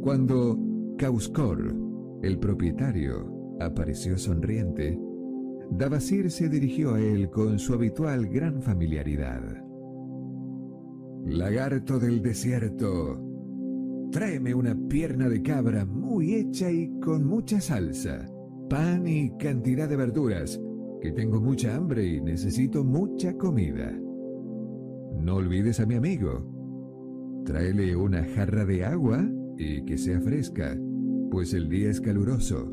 Cuando 0.00 0.58
Kauskor, 0.96 1.74
el 2.22 2.38
propietario, 2.38 3.56
apareció 3.60 4.16
sonriente, 4.16 4.98
Dabasir 5.70 6.30
se 6.30 6.48
dirigió 6.48 6.94
a 6.94 7.00
él 7.00 7.30
con 7.30 7.58
su 7.58 7.74
habitual 7.74 8.28
gran 8.28 8.62
familiaridad. 8.62 9.42
Lagarto 11.24 11.98
del 11.98 12.20
desierto, 12.20 13.32
Tráeme 14.12 14.54
una 14.54 14.76
pierna 14.88 15.30
de 15.30 15.40
cabra 15.40 15.86
muy 15.86 16.34
hecha 16.34 16.70
y 16.70 17.00
con 17.00 17.24
mucha 17.24 17.62
salsa, 17.62 18.28
pan 18.68 19.06
y 19.06 19.30
cantidad 19.38 19.88
de 19.88 19.96
verduras, 19.96 20.60
que 21.02 21.10
tengo 21.10 21.40
mucha 21.40 21.74
hambre 21.74 22.06
y 22.06 22.20
necesito 22.20 22.84
mucha 22.84 23.36
comida. 23.36 23.90
No 25.16 25.34
olvides 25.34 25.80
a 25.80 25.86
mi 25.86 25.96
amigo. 25.96 27.42
Tráele 27.44 27.96
una 27.96 28.24
jarra 28.24 28.64
de 28.64 28.84
agua 28.84 29.28
y 29.58 29.84
que 29.84 29.98
sea 29.98 30.20
fresca, 30.20 30.78
pues 31.28 31.54
el 31.54 31.68
día 31.68 31.90
es 31.90 32.00
caluroso. 32.00 32.72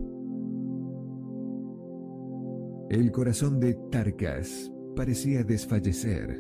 El 2.92 3.12
corazón 3.12 3.60
de 3.60 3.74
Tarkas 3.90 4.72
parecía 4.96 5.44
desfallecer. 5.44 6.40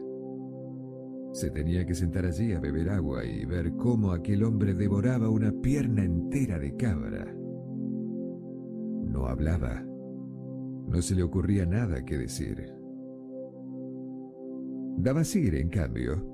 Se 1.33 1.49
tenía 1.49 1.87
que 1.87 1.95
sentar 1.95 2.25
allí 2.25 2.53
a 2.53 2.59
beber 2.59 2.91
agua 2.91 3.25
y 3.25 3.45
ver 3.45 3.73
cómo 3.77 4.11
aquel 4.11 4.43
hombre 4.43 4.75
devoraba 4.75 5.29
una 5.29 5.51
pierna 5.51 6.03
entera 6.03 6.59
de 6.59 6.75
cabra. 6.75 7.35
No 9.07 9.25
hablaba. 9.25 9.88
No 10.89 11.01
se 11.01 11.15
le 11.15 11.23
ocurría 11.23 11.65
nada 11.65 12.03
que 12.03 12.17
decir. 12.17 12.73
Dabasir, 14.97 15.55
en 15.55 15.69
cambio, 15.69 16.25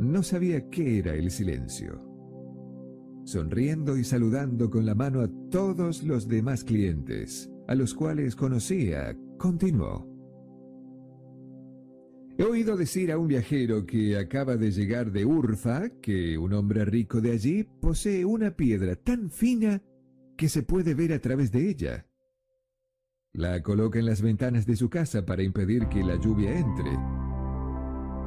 no 0.00 0.22
sabía 0.22 0.68
qué 0.70 0.98
era 1.00 1.14
el 1.14 1.30
silencio. 1.30 2.04
Sonriendo 3.24 3.98
y 3.98 4.04
saludando 4.04 4.70
con 4.70 4.86
la 4.86 4.94
mano 4.94 5.20
a 5.20 5.28
todos 5.50 6.04
los 6.04 6.28
demás 6.28 6.64
clientes, 6.64 7.50
a 7.66 7.74
los 7.74 7.92
cuales 7.92 8.36
conocía, 8.36 9.14
continuó. 9.36 10.08
He 12.38 12.44
oído 12.44 12.76
decir 12.76 13.10
a 13.10 13.18
un 13.18 13.26
viajero 13.26 13.84
que 13.84 14.16
acaba 14.16 14.56
de 14.56 14.70
llegar 14.70 15.10
de 15.10 15.26
Urfa 15.26 15.90
que 16.00 16.38
un 16.38 16.52
hombre 16.52 16.84
rico 16.84 17.20
de 17.20 17.32
allí 17.32 17.64
posee 17.64 18.24
una 18.24 18.52
piedra 18.52 18.94
tan 18.94 19.28
fina 19.28 19.82
que 20.36 20.48
se 20.48 20.62
puede 20.62 20.94
ver 20.94 21.12
a 21.12 21.18
través 21.18 21.50
de 21.50 21.68
ella. 21.68 22.07
La 23.38 23.62
coloca 23.62 24.00
en 24.00 24.06
las 24.06 24.20
ventanas 24.20 24.66
de 24.66 24.74
su 24.74 24.90
casa 24.90 25.24
para 25.24 25.44
impedir 25.44 25.86
que 25.86 26.02
la 26.02 26.16
lluvia 26.16 26.58
entre. 26.58 26.90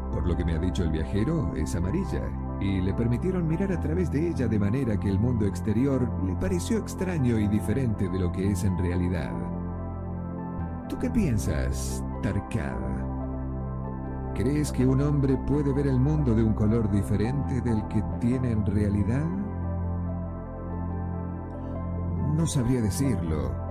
Por 0.10 0.26
lo 0.26 0.38
que 0.38 0.46
me 0.46 0.54
ha 0.54 0.58
dicho 0.58 0.86
el 0.86 0.92
viajero, 0.92 1.54
es 1.54 1.76
amarilla, 1.76 2.24
y 2.62 2.80
le 2.80 2.94
permitieron 2.94 3.46
mirar 3.46 3.74
a 3.74 3.80
través 3.82 4.10
de 4.10 4.30
ella 4.30 4.48
de 4.48 4.58
manera 4.58 4.98
que 4.98 5.10
el 5.10 5.20
mundo 5.20 5.46
exterior 5.46 6.10
le 6.26 6.34
pareció 6.38 6.78
extraño 6.78 7.38
y 7.38 7.50
diferente 7.50 8.08
de 8.08 8.20
lo 8.20 8.32
que 8.32 8.52
es 8.52 8.64
en 8.64 8.78
realidad. 8.78 9.34
¿Tú 10.88 10.98
qué 10.98 11.10
piensas, 11.10 12.02
Tarkada? 12.24 14.32
¿Crees 14.34 14.72
que 14.72 14.88
un 14.88 15.02
hombre 15.02 15.36
puede 15.46 15.74
ver 15.74 15.88
el 15.88 16.00
mundo 16.00 16.34
de 16.34 16.44
un 16.44 16.54
color 16.54 16.90
diferente 16.90 17.60
del 17.60 17.86
que 17.90 18.02
tiene 18.22 18.52
en 18.52 18.66
realidad? 18.66 19.26
No 22.34 22.48
sabría 22.48 22.82
decirlo, 22.82 23.71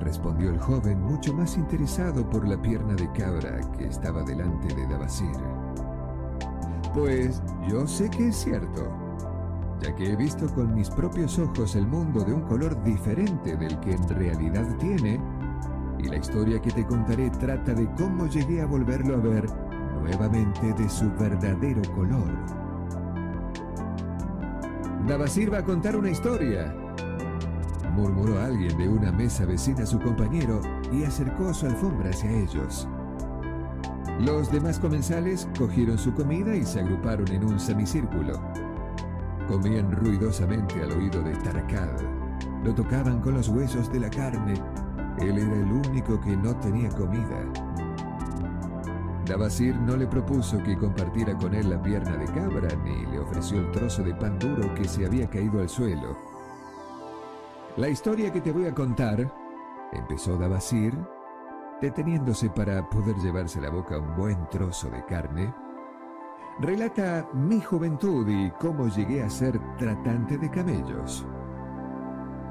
respondió 0.00 0.50
el 0.50 0.58
joven, 0.58 1.02
mucho 1.02 1.34
más 1.34 1.56
interesado 1.56 2.28
por 2.28 2.46
la 2.46 2.60
pierna 2.60 2.94
de 2.94 3.10
cabra 3.12 3.60
que 3.76 3.86
estaba 3.86 4.22
delante 4.22 4.74
de 4.74 4.86
Dabasir. 4.86 5.36
Pues 6.94 7.42
yo 7.68 7.86
sé 7.86 8.08
que 8.10 8.28
es 8.28 8.36
cierto, 8.36 8.90
ya 9.80 9.94
que 9.94 10.12
he 10.12 10.16
visto 10.16 10.46
con 10.54 10.74
mis 10.74 10.88
propios 10.90 11.38
ojos 11.38 11.76
el 11.76 11.86
mundo 11.86 12.24
de 12.24 12.32
un 12.32 12.42
color 12.42 12.82
diferente 12.82 13.56
del 13.56 13.78
que 13.80 13.92
en 13.92 14.08
realidad 14.08 14.66
tiene, 14.78 15.20
y 15.98 16.04
la 16.04 16.16
historia 16.16 16.60
que 16.60 16.70
te 16.70 16.86
contaré 16.86 17.30
trata 17.30 17.74
de 17.74 17.88
cómo 17.94 18.26
llegué 18.26 18.60
a 18.60 18.66
volverlo 18.66 19.14
a 19.14 19.18
ver 19.18 19.46
nuevamente 20.02 20.72
de 20.74 20.88
su 20.88 21.10
verdadero 21.12 21.82
color. 21.94 22.30
Dabasir 25.06 25.52
va 25.52 25.58
a 25.58 25.64
contar 25.64 25.96
una 25.96 26.10
historia, 26.10 26.74
murmuró 27.96 28.38
alguien 28.38 28.76
de 28.76 28.88
una 28.88 29.10
mesa 29.10 29.46
vecina 29.46 29.84
a 29.84 29.86
su 29.86 29.98
compañero 29.98 30.60
y 30.92 31.04
acercó 31.04 31.52
su 31.54 31.66
alfombra 31.66 32.10
hacia 32.10 32.30
ellos. 32.30 32.86
Los 34.20 34.52
demás 34.52 34.78
comensales 34.78 35.48
cogieron 35.58 35.98
su 35.98 36.12
comida 36.14 36.54
y 36.54 36.64
se 36.64 36.80
agruparon 36.80 37.28
en 37.28 37.44
un 37.44 37.58
semicírculo. 37.58 38.40
Comían 39.48 39.90
ruidosamente 39.92 40.82
al 40.82 40.92
oído 40.92 41.22
de 41.22 41.32
Tarakad. 41.36 42.00
Lo 42.64 42.74
tocaban 42.74 43.20
con 43.20 43.34
los 43.34 43.48
huesos 43.48 43.90
de 43.92 44.00
la 44.00 44.10
carne. 44.10 44.54
Él 45.18 45.38
era 45.38 45.54
el 45.54 45.72
único 45.72 46.20
que 46.20 46.36
no 46.36 46.54
tenía 46.56 46.90
comida. 46.90 47.44
Dabasir 49.26 49.74
no 49.76 49.96
le 49.96 50.06
propuso 50.06 50.62
que 50.62 50.76
compartiera 50.76 51.36
con 51.36 51.54
él 51.54 51.70
la 51.70 51.82
pierna 51.82 52.16
de 52.16 52.26
cabra, 52.26 52.68
ni 52.84 53.06
le 53.06 53.18
ofreció 53.18 53.58
el 53.58 53.70
trozo 53.72 54.02
de 54.02 54.14
pan 54.14 54.38
duro 54.38 54.72
que 54.74 54.84
se 54.86 55.06
había 55.06 55.28
caído 55.28 55.60
al 55.60 55.68
suelo. 55.68 56.35
La 57.76 57.90
historia 57.90 58.32
que 58.32 58.40
te 58.40 58.52
voy 58.52 58.64
a 58.64 58.74
contar, 58.74 59.30
empezó 59.92 60.38
Dabasir, 60.38 60.96
deteniéndose 61.82 62.48
para 62.48 62.88
poder 62.88 63.14
llevarse 63.16 63.58
a 63.58 63.62
la 63.62 63.70
boca 63.70 63.98
un 63.98 64.16
buen 64.16 64.48
trozo 64.48 64.88
de 64.88 65.04
carne, 65.04 65.54
relata 66.58 67.28
mi 67.34 67.60
juventud 67.60 68.26
y 68.28 68.50
cómo 68.52 68.88
llegué 68.88 69.22
a 69.22 69.28
ser 69.28 69.60
tratante 69.76 70.38
de 70.38 70.50
camellos. 70.50 71.26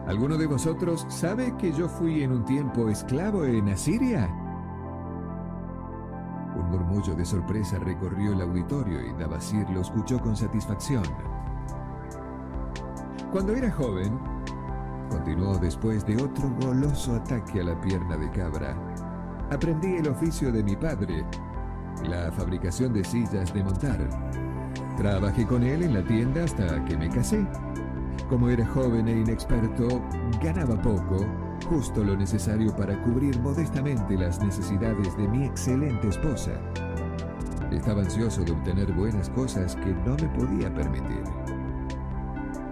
¿Alguno 0.05 0.37
de 0.37 0.45
vosotros 0.45 1.07
sabe 1.09 1.57
que 1.57 1.71
yo 1.71 1.89
fui 1.89 2.21
en 2.21 2.31
un 2.31 2.45
tiempo 2.45 2.87
esclavo 2.87 3.45
en 3.45 3.69
Asiria? 3.69 4.27
Un 6.55 6.69
murmullo 6.69 7.15
de 7.15 7.25
sorpresa 7.25 7.79
recorrió 7.79 8.33
el 8.33 8.41
auditorio 8.41 9.01
y 9.01 9.11
Dabasir 9.13 9.67
lo 9.71 9.81
escuchó 9.81 10.19
con 10.21 10.35
satisfacción. 10.35 11.03
Cuando 13.31 13.53
era 13.53 13.71
joven, 13.71 14.34
continuó 15.09 15.57
después 15.57 16.05
de 16.05 16.21
otro 16.21 16.49
goloso 16.61 17.15
ataque 17.15 17.61
a 17.61 17.63
la 17.63 17.79
pierna 17.81 18.17
de 18.17 18.29
cabra, 18.31 18.75
aprendí 19.51 19.95
el 19.95 20.07
oficio 20.09 20.51
de 20.51 20.63
mi 20.63 20.75
padre, 20.75 21.25
la 22.07 22.31
fabricación 22.31 22.93
de 22.93 23.03
sillas 23.03 23.53
de 23.53 23.63
montar. 23.63 24.09
Trabajé 24.97 25.45
con 25.45 25.63
él 25.63 25.83
en 25.83 25.93
la 25.93 26.03
tienda 26.03 26.43
hasta 26.43 26.83
que 26.85 26.97
me 26.97 27.09
casé. 27.09 27.45
Como 28.29 28.49
era 28.49 28.65
joven 28.67 29.07
e 29.07 29.19
inexperto, 29.19 30.01
ganaba 30.41 30.81
poco 30.81 31.25
justo 31.69 32.03
lo 32.03 32.15
necesario 32.15 32.75
para 32.75 33.01
cubrir 33.01 33.39
modestamente 33.39 34.15
las 34.15 34.39
necesidades 34.39 35.15
de 35.17 35.27
mi 35.27 35.45
excelente 35.45 36.09
esposa. 36.09 36.51
Estaba 37.71 38.01
ansioso 38.01 38.43
de 38.43 38.51
obtener 38.51 38.91
buenas 38.93 39.29
cosas 39.31 39.75
que 39.75 39.93
no 40.05 40.15
me 40.15 40.29
podía 40.29 40.73
permitir. 40.73 41.44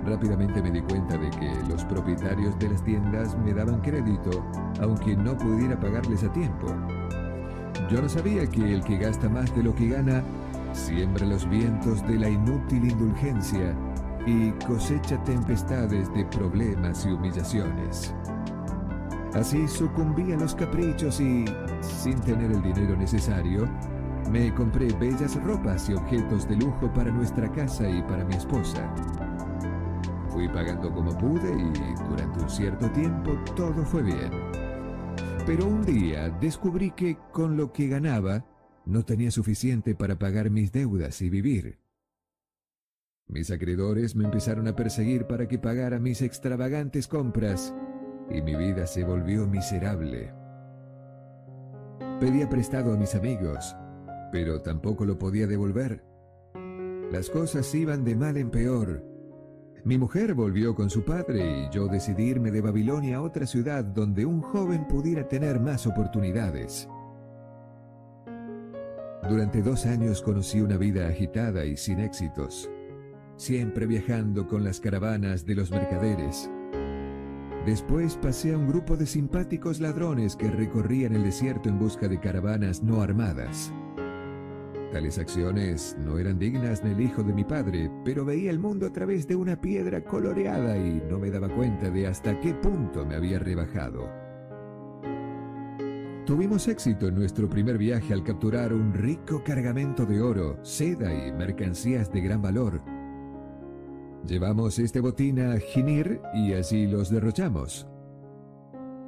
Rápidamente 0.05 0.61
me 0.61 0.71
di 0.71 0.81
cuenta 0.81 1.17
de 1.17 1.29
que 1.29 1.51
los 1.69 1.85
propietarios 1.85 2.57
de 2.59 2.69
las 2.69 2.83
tiendas 2.83 3.37
me 3.37 3.53
daban 3.53 3.81
crédito, 3.81 4.43
aunque 4.81 5.15
no 5.15 5.37
pudiera 5.37 5.79
pagarles 5.79 6.23
a 6.23 6.31
tiempo. 6.31 6.67
Yo 7.89 8.01
no 8.01 8.09
sabía 8.09 8.45
que 8.47 8.73
el 8.73 8.83
que 8.83 8.97
gasta 8.97 9.29
más 9.29 9.55
de 9.55 9.63
lo 9.63 9.73
que 9.73 9.89
gana, 9.89 10.23
siembra 10.73 11.25
los 11.25 11.49
vientos 11.49 12.05
de 12.07 12.17
la 12.17 12.29
inútil 12.29 12.89
indulgencia 12.89 13.75
y 14.25 14.51
cosecha 14.65 15.21
tempestades 15.23 16.13
de 16.13 16.25
problemas 16.25 17.05
y 17.05 17.09
humillaciones. 17.09 18.13
Así 19.33 19.67
sucumbí 19.67 20.31
a 20.31 20.37
los 20.37 20.53
caprichos 20.53 21.19
y, 21.19 21.45
sin 21.81 22.19
tener 22.21 22.51
el 22.51 22.61
dinero 22.61 22.95
necesario, 22.95 23.67
me 24.29 24.53
compré 24.53 24.87
bellas 24.93 25.41
ropas 25.43 25.89
y 25.89 25.93
objetos 25.93 26.47
de 26.47 26.55
lujo 26.57 26.91
para 26.93 27.11
nuestra 27.11 27.51
casa 27.51 27.89
y 27.89 28.01
para 28.03 28.23
mi 28.25 28.35
esposa. 28.35 28.87
Fui 30.33 30.47
pagando 30.49 30.91
como 30.91 31.15
pude 31.15 31.51
y 31.51 32.09
durante 32.09 32.39
un 32.39 32.49
cierto 32.49 32.91
tiempo 32.91 33.37
todo 33.55 33.85
fue 33.85 34.01
bien. 34.01 34.31
Pero 35.45 35.67
un 35.67 35.85
día 35.85 36.29
descubrí 36.41 36.89
que 36.89 37.19
con 37.31 37.55
lo 37.55 37.71
que 37.71 37.87
ganaba 37.87 38.43
no 38.85 39.05
tenía 39.05 39.29
suficiente 39.29 39.93
para 39.93 40.17
pagar 40.17 40.49
mis 40.49 40.71
deudas 40.71 41.21
y 41.21 41.29
vivir. 41.29 41.79
Mis 43.27 43.51
acreedores 43.51 44.15
me 44.15 44.25
empezaron 44.25 44.67
a 44.67 44.75
perseguir 44.75 45.27
para 45.27 45.47
que 45.47 45.59
pagara 45.59 45.99
mis 45.99 46.23
extravagantes 46.23 47.07
compras 47.07 47.71
y 48.31 48.41
mi 48.41 48.55
vida 48.55 48.87
se 48.87 49.03
volvió 49.03 49.45
miserable. 49.45 50.33
Pedía 52.19 52.49
prestado 52.49 52.93
a 52.93 52.97
mis 52.97 53.13
amigos, 53.13 53.75
pero 54.31 54.61
tampoco 54.61 55.05
lo 55.05 55.19
podía 55.19 55.45
devolver. 55.45 56.03
Las 57.11 57.29
cosas 57.29 57.73
iban 57.75 58.03
de 58.03 58.15
mal 58.15 58.37
en 58.37 58.49
peor. 58.49 59.12
Mi 59.85 59.97
mujer 59.97 60.33
volvió 60.33 60.75
con 60.75 60.89
su 60.89 61.03
padre 61.03 61.63
y 61.63 61.69
yo 61.69 61.87
decidí 61.87 62.23
irme 62.23 62.51
de 62.51 62.61
Babilonia 62.61 63.17
a 63.17 63.21
otra 63.21 63.45
ciudad 63.45 63.83
donde 63.83 64.25
un 64.25 64.41
joven 64.41 64.87
pudiera 64.87 65.27
tener 65.27 65.59
más 65.59 65.85
oportunidades. 65.85 66.87
Durante 69.27 69.61
dos 69.61 69.85
años 69.85 70.21
conocí 70.21 70.61
una 70.61 70.77
vida 70.77 71.09
agitada 71.09 71.65
y 71.65 71.75
sin 71.75 71.99
éxitos, 71.99 72.69
siempre 73.35 73.85
viajando 73.85 74.47
con 74.47 74.63
las 74.63 74.79
caravanas 74.79 75.45
de 75.45 75.55
los 75.55 75.69
mercaderes. 75.69 76.49
Después 77.65 78.15
pasé 78.15 78.53
a 78.53 78.57
un 78.57 78.69
grupo 78.69 78.95
de 78.95 79.05
simpáticos 79.05 79.81
ladrones 79.81 80.37
que 80.37 80.49
recorrían 80.49 81.13
el 81.13 81.23
desierto 81.23 81.67
en 81.67 81.77
busca 81.77 82.07
de 82.07 82.21
caravanas 82.21 82.83
no 82.83 83.01
armadas. 83.01 83.73
Tales 84.93 85.17
acciones 85.17 85.97
no 85.99 86.17
eran 86.17 86.39
dignas 86.39 86.81
del 86.81 87.01
hijo 87.01 87.23
de 87.23 87.33
mi 87.33 87.43
padre, 87.43 87.91
pero 88.05 88.23
veía 88.23 88.51
el 88.51 88.59
mundo 88.59 88.85
a 88.85 88.93
través 88.93 89.27
de 89.27 89.35
una 89.35 89.59
piedra 89.59 90.03
coloreada 90.03 90.77
y 90.77 91.01
no 91.09 91.19
me 91.19 91.31
daba 91.31 91.49
cuenta 91.49 91.89
de 91.89 92.07
hasta 92.07 92.39
qué 92.39 92.53
punto 92.53 93.05
me 93.05 93.15
había 93.15 93.39
rebajado. 93.39 94.09
Tuvimos 96.25 96.69
éxito 96.69 97.09
en 97.09 97.15
nuestro 97.15 97.49
primer 97.49 97.77
viaje 97.77 98.13
al 98.13 98.23
capturar 98.23 98.71
un 98.71 98.93
rico 98.93 99.43
cargamento 99.43 100.05
de 100.05 100.21
oro, 100.21 100.57
seda 100.63 101.11
y 101.11 101.33
mercancías 101.33 102.09
de 102.13 102.21
gran 102.21 102.41
valor 102.41 102.81
Llevamos 104.27 104.79
este 104.79 105.01
botín 105.01 105.41
a 105.41 105.59
Ginir 105.59 106.21
y 106.33 106.53
así 106.53 106.87
los 106.87 107.09
derrochamos. 107.09 107.85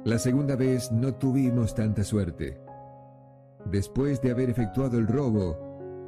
La 0.04 0.18
segunda 0.18 0.56
vez 0.56 0.92
no 0.92 1.14
tuvimos 1.14 1.74
tanta 1.74 2.04
suerte. 2.04 2.60
Después 3.64 4.20
de 4.20 4.30
haber 4.30 4.50
efectuado 4.50 4.98
el 4.98 5.06
robo, 5.06 5.65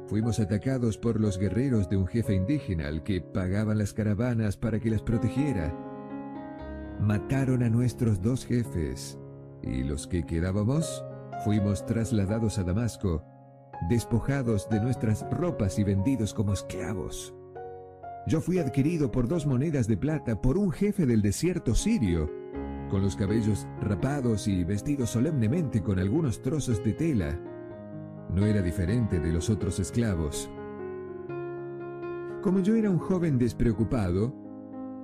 fuimos 0.09 0.39
atacados 0.39 0.97
por 0.97 1.19
los 1.19 1.37
guerreros 1.37 1.87
de 1.87 1.95
un 1.95 2.07
jefe 2.07 2.33
indígena 2.33 2.89
que 3.03 3.21
pagaban 3.21 3.77
las 3.77 3.93
caravanas 3.93 4.57
para 4.57 4.79
que 4.79 4.89
las 4.89 5.03
protegiera. 5.03 5.71
Mataron 6.99 7.61
a 7.61 7.69
nuestros 7.69 8.19
dos 8.19 8.43
jefes 8.43 9.19
y 9.61 9.83
los 9.83 10.07
que 10.07 10.25
quedábamos 10.25 11.05
fuimos 11.45 11.85
trasladados 11.85 12.57
a 12.57 12.63
Damasco, 12.63 13.23
despojados 13.87 14.67
de 14.69 14.79
nuestras 14.79 15.29
ropas 15.29 15.77
y 15.77 15.83
vendidos 15.83 16.33
como 16.33 16.53
esclavos. 16.53 17.35
Yo 18.25 18.41
fui 18.41 18.57
adquirido 18.57 19.11
por 19.11 19.27
dos 19.27 19.45
monedas 19.45 19.87
de 19.87 19.95
plata 19.95 20.41
por 20.41 20.57
un 20.57 20.71
jefe 20.71 21.05
del 21.05 21.21
desierto 21.21 21.75
sirio, 21.75 22.31
con 22.89 23.03
los 23.03 23.15
cabellos 23.15 23.67
rapados 23.79 24.47
y 24.47 24.63
vestido 24.63 25.05
solemnemente 25.05 25.83
con 25.83 25.99
algunos 25.99 26.41
trozos 26.41 26.83
de 26.83 26.93
tela. 26.93 27.39
No 28.33 28.45
era 28.45 28.61
diferente 28.61 29.19
de 29.19 29.31
los 29.31 29.49
otros 29.49 29.79
esclavos. 29.79 30.49
Como 32.43 32.59
yo 32.59 32.75
era 32.75 32.89
un 32.89 32.99
joven 32.99 33.37
despreocupado, 33.37 34.33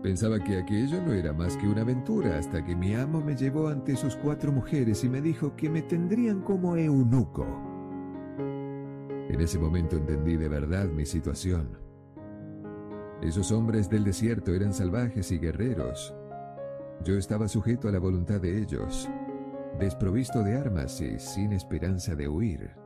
pensaba 0.03 0.39
que 0.43 0.57
aquello 0.57 1.01
no 1.01 1.11
era 1.11 1.33
más 1.33 1.57
que 1.57 1.67
una 1.67 1.81
aventura 1.81 2.37
hasta 2.37 2.63
que 2.63 2.75
mi 2.75 2.93
amo 2.93 3.21
me 3.21 3.35
llevó 3.35 3.67
ante 3.67 3.95
sus 3.95 4.15
cuatro 4.15 4.51
mujeres 4.51 5.03
y 5.03 5.09
me 5.09 5.21
dijo 5.21 5.55
que 5.55 5.69
me 5.69 5.81
tendrían 5.81 6.41
como 6.41 6.77
eunuco. 6.77 7.45
En 9.27 9.41
ese 9.41 9.57
momento 9.57 9.97
entendí 9.97 10.37
de 10.37 10.47
verdad 10.47 10.87
mi 10.87 11.05
situación. 11.05 11.79
Esos 13.21 13.51
hombres 13.51 13.89
del 13.89 14.03
desierto 14.03 14.53
eran 14.53 14.73
salvajes 14.73 15.31
y 15.31 15.39
guerreros. 15.39 16.13
Yo 17.03 17.17
estaba 17.17 17.47
sujeto 17.47 17.89
a 17.89 17.91
la 17.91 17.99
voluntad 17.99 18.39
de 18.39 18.61
ellos, 18.61 19.09
desprovisto 19.79 20.43
de 20.43 20.57
armas 20.57 21.01
y 21.01 21.19
sin 21.19 21.51
esperanza 21.51 22.15
de 22.15 22.27
huir. 22.27 22.84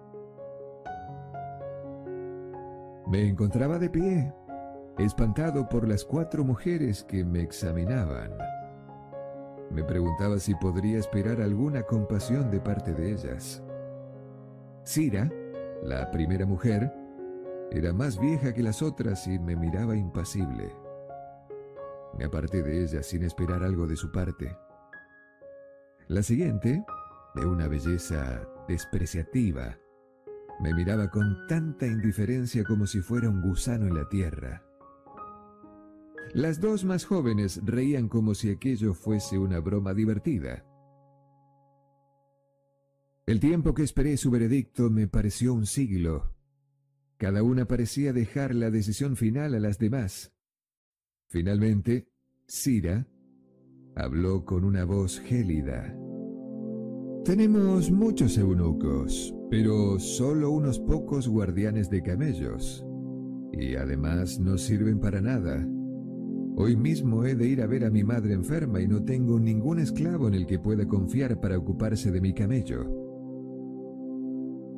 Me 3.10 3.28
encontraba 3.28 3.80
de 3.80 3.90
pie, 3.90 4.32
espantado 5.00 5.68
por 5.68 5.88
las 5.88 6.06
cuatro 6.06 6.44
mujeres 6.44 7.04
que 7.04 7.26
me 7.26 7.42
examinaban. 7.42 8.32
Me 9.72 9.84
preguntaba 9.84 10.38
si 10.38 10.54
podría 10.54 11.00
esperar 11.00 11.42
alguna 11.42 11.82
compasión 11.82 12.52
de 12.52 12.60
parte 12.60 12.94
de 12.94 13.14
ellas. 13.14 13.64
Cira, 14.86 15.28
la 15.82 16.12
primera 16.12 16.46
mujer, 16.46 16.94
era 17.72 17.94
más 17.94 18.20
vieja 18.20 18.54
que 18.54 18.62
las 18.62 18.84
otras 18.84 19.26
y 19.26 19.40
me 19.40 19.56
miraba 19.56 19.96
impasible. 19.96 20.72
Me 22.16 22.26
aparté 22.26 22.62
de 22.62 22.84
ella 22.84 23.02
sin 23.02 23.24
esperar 23.24 23.64
algo 23.64 23.88
de 23.88 23.96
su 23.96 24.12
parte. 24.12 24.56
La 26.08 26.22
siguiente, 26.22 26.86
de 27.34 27.46
una 27.48 27.68
belleza 27.68 28.48
despreciativa, 28.68 29.80
me 30.60 30.74
miraba 30.74 31.10
con 31.10 31.48
tanta 31.48 31.88
indiferencia 31.88 32.64
como 32.64 32.86
si 32.88 33.02
fuera 33.02 33.30
un 33.30 33.42
gusano 33.42 33.88
en 33.88 33.96
la 33.96 34.08
tierra. 34.10 34.64
Las 36.34 36.60
dos 36.60 36.86
más 36.86 37.06
jóvenes 37.06 37.62
reían 37.64 38.08
como 38.08 38.36
si 38.36 38.52
aquello 38.52 38.94
fuese 38.94 39.38
una 39.38 39.60
broma 39.60 39.94
divertida. 39.94 40.66
El 43.26 43.40
tiempo 43.40 43.74
que 43.74 43.84
esperé 43.84 44.18
su 44.18 44.32
veredicto 44.32 44.90
me 44.90 45.08
pareció 45.08 45.54
un 45.54 45.66
siglo 45.66 46.40
cada 47.20 47.44
una 47.44 47.66
parecía 47.66 48.14
dejar 48.14 48.56
la 48.56 48.72
decisión 48.72 49.18
final 49.18 49.54
a 49.54 49.60
las 49.60 49.78
demás. 49.78 50.32
Finalmente, 51.28 52.08
Cira 52.48 53.08
habló 53.94 54.46
con 54.46 54.64
una 54.64 54.86
voz 54.86 55.20
gélida. 55.20 55.94
Tenemos 57.26 57.92
muchos 57.92 58.38
eunucos, 58.38 59.36
pero 59.50 59.98
solo 60.00 60.52
unos 60.52 60.80
pocos 60.80 61.28
guardianes 61.28 61.90
de 61.90 62.04
camellos. 62.04 62.86
Y 63.52 63.76
además 63.76 64.40
no 64.40 64.58
sirven 64.58 65.00
para 65.00 65.22
nada. 65.22 65.68
Hoy 66.56 66.76
mismo 66.76 67.26
he 67.26 67.36
de 67.36 67.48
ir 67.48 67.62
a 67.62 67.68
ver 67.68 67.86
a 67.86 67.90
mi 67.90 68.04
madre 68.04 68.34
enferma 68.34 68.82
y 68.82 68.88
no 68.88 69.04
tengo 69.04 69.40
ningún 69.40 69.80
esclavo 69.80 70.28
en 70.28 70.36
el 70.36 70.46
que 70.46 70.60
pueda 70.60 70.88
confiar 70.88 71.40
para 71.40 71.58
ocuparse 71.58 72.12
de 72.12 72.22
mi 72.22 72.34
camello. 72.34 72.84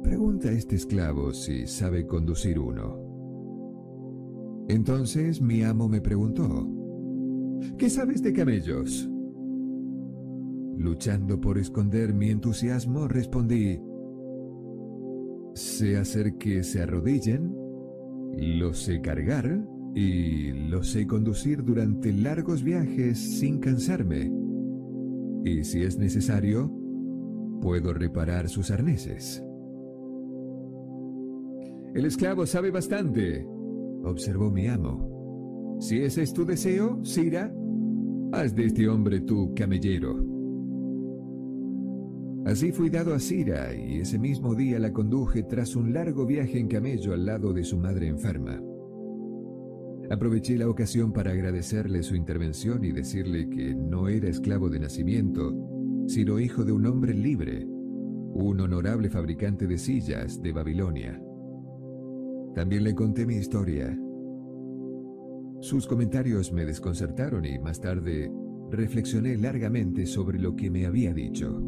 Pregunta 0.03 0.49
a 0.49 0.51
este 0.51 0.75
esclavo 0.75 1.33
si 1.33 1.67
sabe 1.67 2.07
conducir 2.07 2.59
uno. 2.59 3.11
Entonces 4.69 5.41
mi 5.41 5.63
amo 5.63 5.89
me 5.89 6.01
preguntó, 6.01 6.69
¿qué 7.77 7.89
sabes 7.89 8.21
de 8.21 8.31
camellos? 8.31 9.09
Luchando 10.77 11.41
por 11.41 11.57
esconder 11.57 12.13
mi 12.13 12.29
entusiasmo, 12.29 13.07
respondí, 13.07 13.79
sé 15.53 15.97
hacer 15.97 16.37
que 16.37 16.63
se 16.63 16.81
arrodillen, 16.81 17.55
los 18.37 18.79
sé 18.79 19.01
cargar 19.01 19.65
y 19.93 20.51
los 20.51 20.89
sé 20.89 21.05
conducir 21.05 21.63
durante 21.63 22.13
largos 22.13 22.63
viajes 22.63 23.17
sin 23.39 23.59
cansarme. 23.59 24.31
Y 25.43 25.63
si 25.63 25.83
es 25.83 25.97
necesario, 25.97 26.71
puedo 27.61 27.93
reparar 27.93 28.47
sus 28.47 28.71
arneses. 28.71 29.43
El 31.93 32.05
esclavo 32.05 32.45
sabe 32.45 32.71
bastante, 32.71 33.45
observó 34.03 34.49
mi 34.49 34.67
amo. 34.67 35.77
Si 35.79 35.99
ese 35.99 36.21
es 36.23 36.31
tu 36.31 36.45
deseo, 36.45 37.03
Sira, 37.03 37.53
haz 38.31 38.55
de 38.55 38.65
este 38.65 38.87
hombre 38.87 39.21
tu 39.21 39.53
camellero. 39.53 40.30
Así 42.45 42.71
fui 42.71 42.89
dado 42.89 43.13
a 43.13 43.19
Sira 43.19 43.73
y 43.75 43.99
ese 43.99 44.17
mismo 44.17 44.55
día 44.55 44.79
la 44.79 44.91
conduje 44.91 45.43
tras 45.43 45.75
un 45.75 45.93
largo 45.93 46.25
viaje 46.25 46.59
en 46.59 46.67
camello 46.67 47.13
al 47.13 47.25
lado 47.25 47.53
de 47.53 47.63
su 47.63 47.77
madre 47.77 48.07
enferma. 48.07 48.59
Aproveché 50.09 50.57
la 50.57 50.67
ocasión 50.67 51.13
para 51.13 51.31
agradecerle 51.31 52.01
su 52.01 52.15
intervención 52.15 52.83
y 52.83 52.91
decirle 52.91 53.47
que 53.47 53.75
no 53.75 54.09
era 54.09 54.27
esclavo 54.27 54.69
de 54.69 54.79
nacimiento, 54.79 55.53
sino 56.07 56.39
hijo 56.39 56.65
de 56.65 56.71
un 56.71 56.85
hombre 56.87 57.13
libre, 57.13 57.65
un 57.65 58.59
honorable 58.59 59.09
fabricante 59.09 59.67
de 59.67 59.77
sillas 59.77 60.41
de 60.41 60.51
Babilonia. 60.51 61.21
También 62.55 62.83
le 62.83 62.95
conté 62.95 63.25
mi 63.25 63.35
historia. 63.35 63.97
Sus 65.61 65.85
comentarios 65.85 66.51
me 66.51 66.65
desconcertaron 66.65 67.45
y 67.45 67.59
más 67.59 67.79
tarde 67.79 68.31
reflexioné 68.71 69.37
largamente 69.37 70.07
sobre 70.07 70.39
lo 70.39 70.55
que 70.55 70.71
me 70.71 70.87
había 70.87 71.13
dicho. 71.13 71.61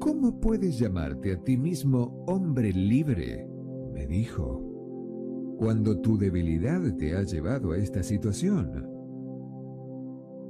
¿Cómo 0.00 0.40
puedes 0.40 0.78
llamarte 0.78 1.32
a 1.34 1.44
ti 1.44 1.58
mismo 1.58 2.24
hombre 2.26 2.72
libre? 2.72 3.46
me 3.92 4.06
dijo, 4.06 5.54
cuando 5.58 6.00
tu 6.00 6.16
debilidad 6.16 6.80
te 6.96 7.14
ha 7.14 7.22
llevado 7.22 7.72
a 7.72 7.76
esta 7.76 8.02
situación. 8.02 8.88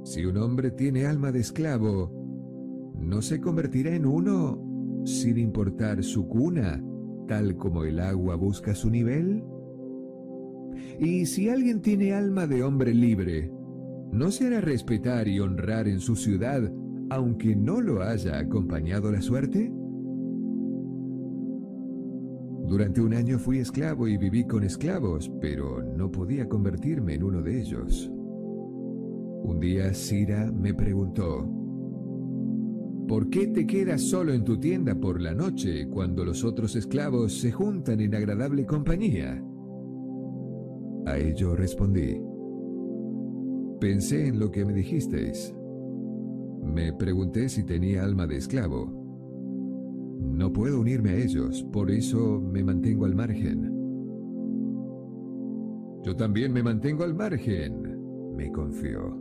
Si 0.05 0.25
un 0.25 0.37
hombre 0.37 0.71
tiene 0.71 1.05
alma 1.05 1.33
de 1.33 1.41
esclavo, 1.41 2.93
¿no 2.97 3.21
se 3.21 3.41
convertirá 3.41 3.93
en 3.93 4.05
uno 4.05 5.03
sin 5.03 5.37
importar 5.37 6.01
su 6.01 6.29
cuna, 6.29 6.81
tal 7.27 7.57
como 7.57 7.83
el 7.83 7.99
agua 7.99 8.35
busca 8.35 8.73
su 8.73 8.89
nivel? 8.89 9.43
Y 10.97 11.25
si 11.25 11.49
alguien 11.49 11.81
tiene 11.81 12.13
alma 12.13 12.47
de 12.47 12.63
hombre 12.63 12.93
libre, 12.93 13.51
¿no 14.13 14.31
se 14.31 14.47
hará 14.47 14.61
respetar 14.61 15.27
y 15.27 15.41
honrar 15.41 15.89
en 15.89 15.99
su 15.99 16.15
ciudad, 16.15 16.71
aunque 17.11 17.57
no 17.57 17.81
lo 17.81 18.01
haya 18.01 18.39
acompañado 18.39 19.11
la 19.11 19.21
suerte? 19.21 19.69
Durante 22.69 23.01
un 23.01 23.13
año 23.13 23.37
fui 23.37 23.57
esclavo 23.57 24.07
y 24.07 24.15
viví 24.15 24.45
con 24.45 24.63
esclavos, 24.63 25.29
pero 25.41 25.83
no 25.83 26.09
podía 26.09 26.47
convertirme 26.47 27.15
en 27.15 27.23
uno 27.23 27.41
de 27.41 27.59
ellos. 27.59 28.09
Un 29.43 29.59
día 29.59 29.93
Sira 29.93 30.53
me 30.53 30.73
preguntó, 30.73 31.49
¿Por 33.09 33.29
qué 33.29 33.47
te 33.47 33.67
quedas 33.67 34.03
solo 34.03 34.33
en 34.33 34.45
tu 34.45 34.57
tienda 34.57 34.95
por 34.95 35.19
la 35.19 35.33
noche 35.33 35.89
cuando 35.89 36.23
los 36.23 36.45
otros 36.45 36.77
esclavos 36.77 37.41
se 37.41 37.51
juntan 37.51 37.99
en 37.99 38.15
agradable 38.15 38.65
compañía? 38.65 39.43
A 41.07 41.17
ello 41.17 41.57
respondí, 41.57 42.21
pensé 43.81 44.27
en 44.27 44.39
lo 44.39 44.49
que 44.49 44.63
me 44.63 44.71
dijisteis. 44.71 45.53
Me 46.63 46.93
pregunté 46.93 47.49
si 47.49 47.63
tenía 47.63 48.03
alma 48.03 48.27
de 48.27 48.37
esclavo. 48.37 49.01
No 50.19 50.53
puedo 50.53 50.79
unirme 50.79 51.11
a 51.11 51.17
ellos, 51.17 51.63
por 51.71 51.91
eso 51.91 52.39
me 52.39 52.63
mantengo 52.63 53.05
al 53.05 53.15
margen. 53.15 53.71
Yo 56.03 56.15
también 56.15 56.51
me 56.53 56.63
mantengo 56.63 57.03
al 57.03 57.13
margen, 57.13 58.35
me 58.35 58.51
confió. 58.51 59.19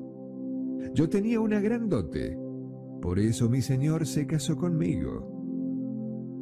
Yo 0.94 1.08
tenía 1.08 1.40
una 1.40 1.60
gran 1.60 1.88
dote, 1.88 2.38
por 3.02 3.18
eso 3.18 3.48
mi 3.48 3.60
Señor 3.60 4.06
se 4.06 4.26
casó 4.26 4.56
conmigo. 4.56 5.26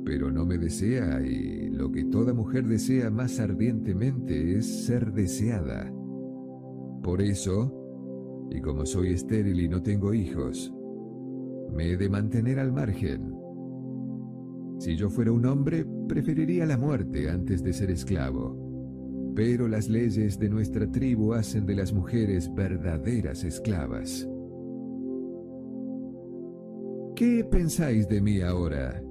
Pero 0.04 0.30
no 0.30 0.46
me 0.46 0.58
desea 0.58 1.20
y 1.20 1.70
lo 1.70 1.90
que 1.90 2.04
toda 2.04 2.32
mujer 2.32 2.66
desea 2.66 3.10
más 3.10 3.40
ardientemente 3.40 4.56
es 4.56 4.84
ser 4.86 5.12
deseada. 5.12 5.92
Por 7.02 7.20
eso, 7.20 7.74
y 8.50 8.60
como 8.60 8.86
soy 8.86 9.12
estéril 9.12 9.60
y 9.60 9.68
no 9.68 9.82
tengo 9.82 10.14
hijos, 10.14 10.72
me 11.72 11.90
he 11.92 11.96
de 11.96 12.08
mantener 12.08 12.58
al 12.58 12.72
margen. 12.72 13.34
Si 14.78 14.96
yo 14.96 15.10
fuera 15.10 15.32
un 15.32 15.44
hombre, 15.46 15.84
preferiría 16.08 16.64
la 16.66 16.78
muerte 16.78 17.28
antes 17.28 17.62
de 17.62 17.72
ser 17.72 17.90
esclavo. 17.90 19.32
Pero 19.34 19.68
las 19.68 19.88
leyes 19.88 20.38
de 20.38 20.48
nuestra 20.48 20.90
tribu 20.90 21.34
hacen 21.34 21.66
de 21.66 21.74
las 21.74 21.92
mujeres 21.92 22.52
verdaderas 22.54 23.44
esclavas. 23.44 24.28
¿Qué 27.14 27.44
pensáis 27.44 28.08
de 28.08 28.20
mí 28.20 28.40
ahora? 28.40 29.02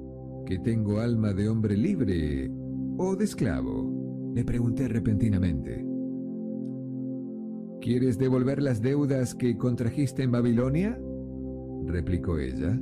¿Que 0.46 0.60
tengo 0.60 1.00
alma 1.00 1.34
de 1.34 1.50
hombre 1.50 1.76
libre 1.76 2.50
o 2.98 3.18
de 3.18 3.26
esclavo? 3.26 4.32
Le 4.34 4.46
pregunté 4.46 4.88
repentinamente. 4.88 5.86
¿Quieres 7.82 8.18
devolver 8.18 8.62
las 8.62 8.82
deudas 8.82 9.36
que 9.36 9.58
contrajiste 9.58 10.24
en 10.24 10.32
Babilonia? 10.32 10.98
Replicó 11.88 12.38
ella. 12.38 12.80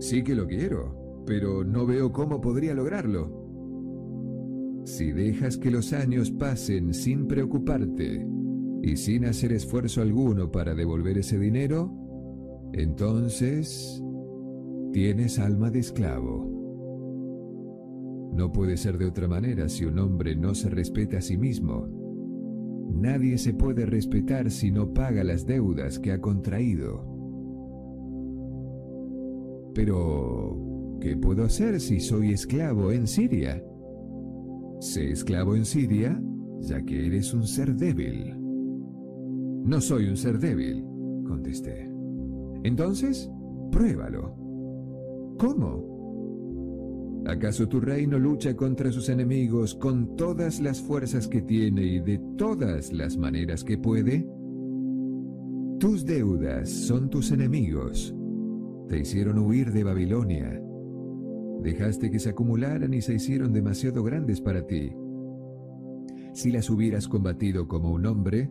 Sí 0.00 0.22
que 0.22 0.34
lo 0.34 0.46
quiero, 0.46 1.24
pero 1.26 1.64
no 1.64 1.86
veo 1.86 2.12
cómo 2.12 2.40
podría 2.40 2.74
lograrlo. 2.74 3.46
Si 4.84 5.12
dejas 5.12 5.56
que 5.56 5.70
los 5.70 5.92
años 5.92 6.30
pasen 6.30 6.94
sin 6.94 7.26
preocuparte 7.26 8.26
y 8.82 8.96
sin 8.96 9.24
hacer 9.24 9.52
esfuerzo 9.52 10.02
alguno 10.02 10.50
para 10.50 10.74
devolver 10.74 11.18
ese 11.18 11.38
dinero, 11.38 11.92
entonces 12.72 14.02
Tienes 14.92 15.38
alma 15.38 15.70
de 15.70 15.80
esclavo. 15.80 16.44
No 18.32 18.50
puede 18.52 18.78
ser 18.78 18.96
de 18.96 19.04
otra 19.04 19.28
manera 19.28 19.68
si 19.68 19.84
un 19.84 19.98
hombre 19.98 20.34
no 20.34 20.54
se 20.54 20.70
respeta 20.70 21.18
a 21.18 21.20
sí 21.20 21.36
mismo. 21.36 21.86
Nadie 22.90 23.36
se 23.36 23.52
puede 23.52 23.84
respetar 23.84 24.50
si 24.50 24.70
no 24.70 24.94
paga 24.94 25.24
las 25.24 25.44
deudas 25.44 25.98
que 25.98 26.12
ha 26.12 26.20
contraído. 26.20 27.17
Pero, 29.78 30.98
¿qué 31.00 31.16
puedo 31.16 31.44
hacer 31.44 31.78
si 31.78 32.00
soy 32.00 32.32
esclavo 32.32 32.90
en 32.90 33.06
Siria? 33.06 33.62
Sé 34.80 35.12
esclavo 35.12 35.54
en 35.54 35.64
Siria, 35.64 36.20
ya 36.58 36.82
que 36.82 37.06
eres 37.06 37.32
un 37.32 37.46
ser 37.46 37.76
débil. 37.76 38.34
No 39.62 39.80
soy 39.80 40.08
un 40.08 40.16
ser 40.16 40.40
débil, 40.40 40.84
contesté. 41.24 41.88
Entonces, 42.64 43.30
pruébalo. 43.70 44.34
¿Cómo? 45.38 47.22
¿Acaso 47.28 47.68
tu 47.68 47.78
reino 47.78 48.18
lucha 48.18 48.56
contra 48.56 48.90
sus 48.90 49.08
enemigos 49.08 49.76
con 49.76 50.16
todas 50.16 50.60
las 50.60 50.82
fuerzas 50.82 51.28
que 51.28 51.42
tiene 51.42 51.82
y 51.82 52.00
de 52.00 52.20
todas 52.36 52.92
las 52.92 53.16
maneras 53.16 53.62
que 53.62 53.78
puede? 53.78 54.28
Tus 55.78 56.04
deudas 56.04 56.68
son 56.68 57.08
tus 57.08 57.30
enemigos. 57.30 58.17
Te 58.88 58.98
hicieron 58.98 59.38
huir 59.38 59.72
de 59.72 59.84
Babilonia. 59.84 60.62
Dejaste 61.62 62.10
que 62.10 62.18
se 62.18 62.30
acumularan 62.30 62.94
y 62.94 63.02
se 63.02 63.14
hicieron 63.14 63.52
demasiado 63.52 64.02
grandes 64.02 64.40
para 64.40 64.66
ti. 64.66 64.92
Si 66.32 66.50
las 66.52 66.70
hubieras 66.70 67.08
combatido 67.08 67.68
como 67.68 67.92
un 67.92 68.06
hombre, 68.06 68.50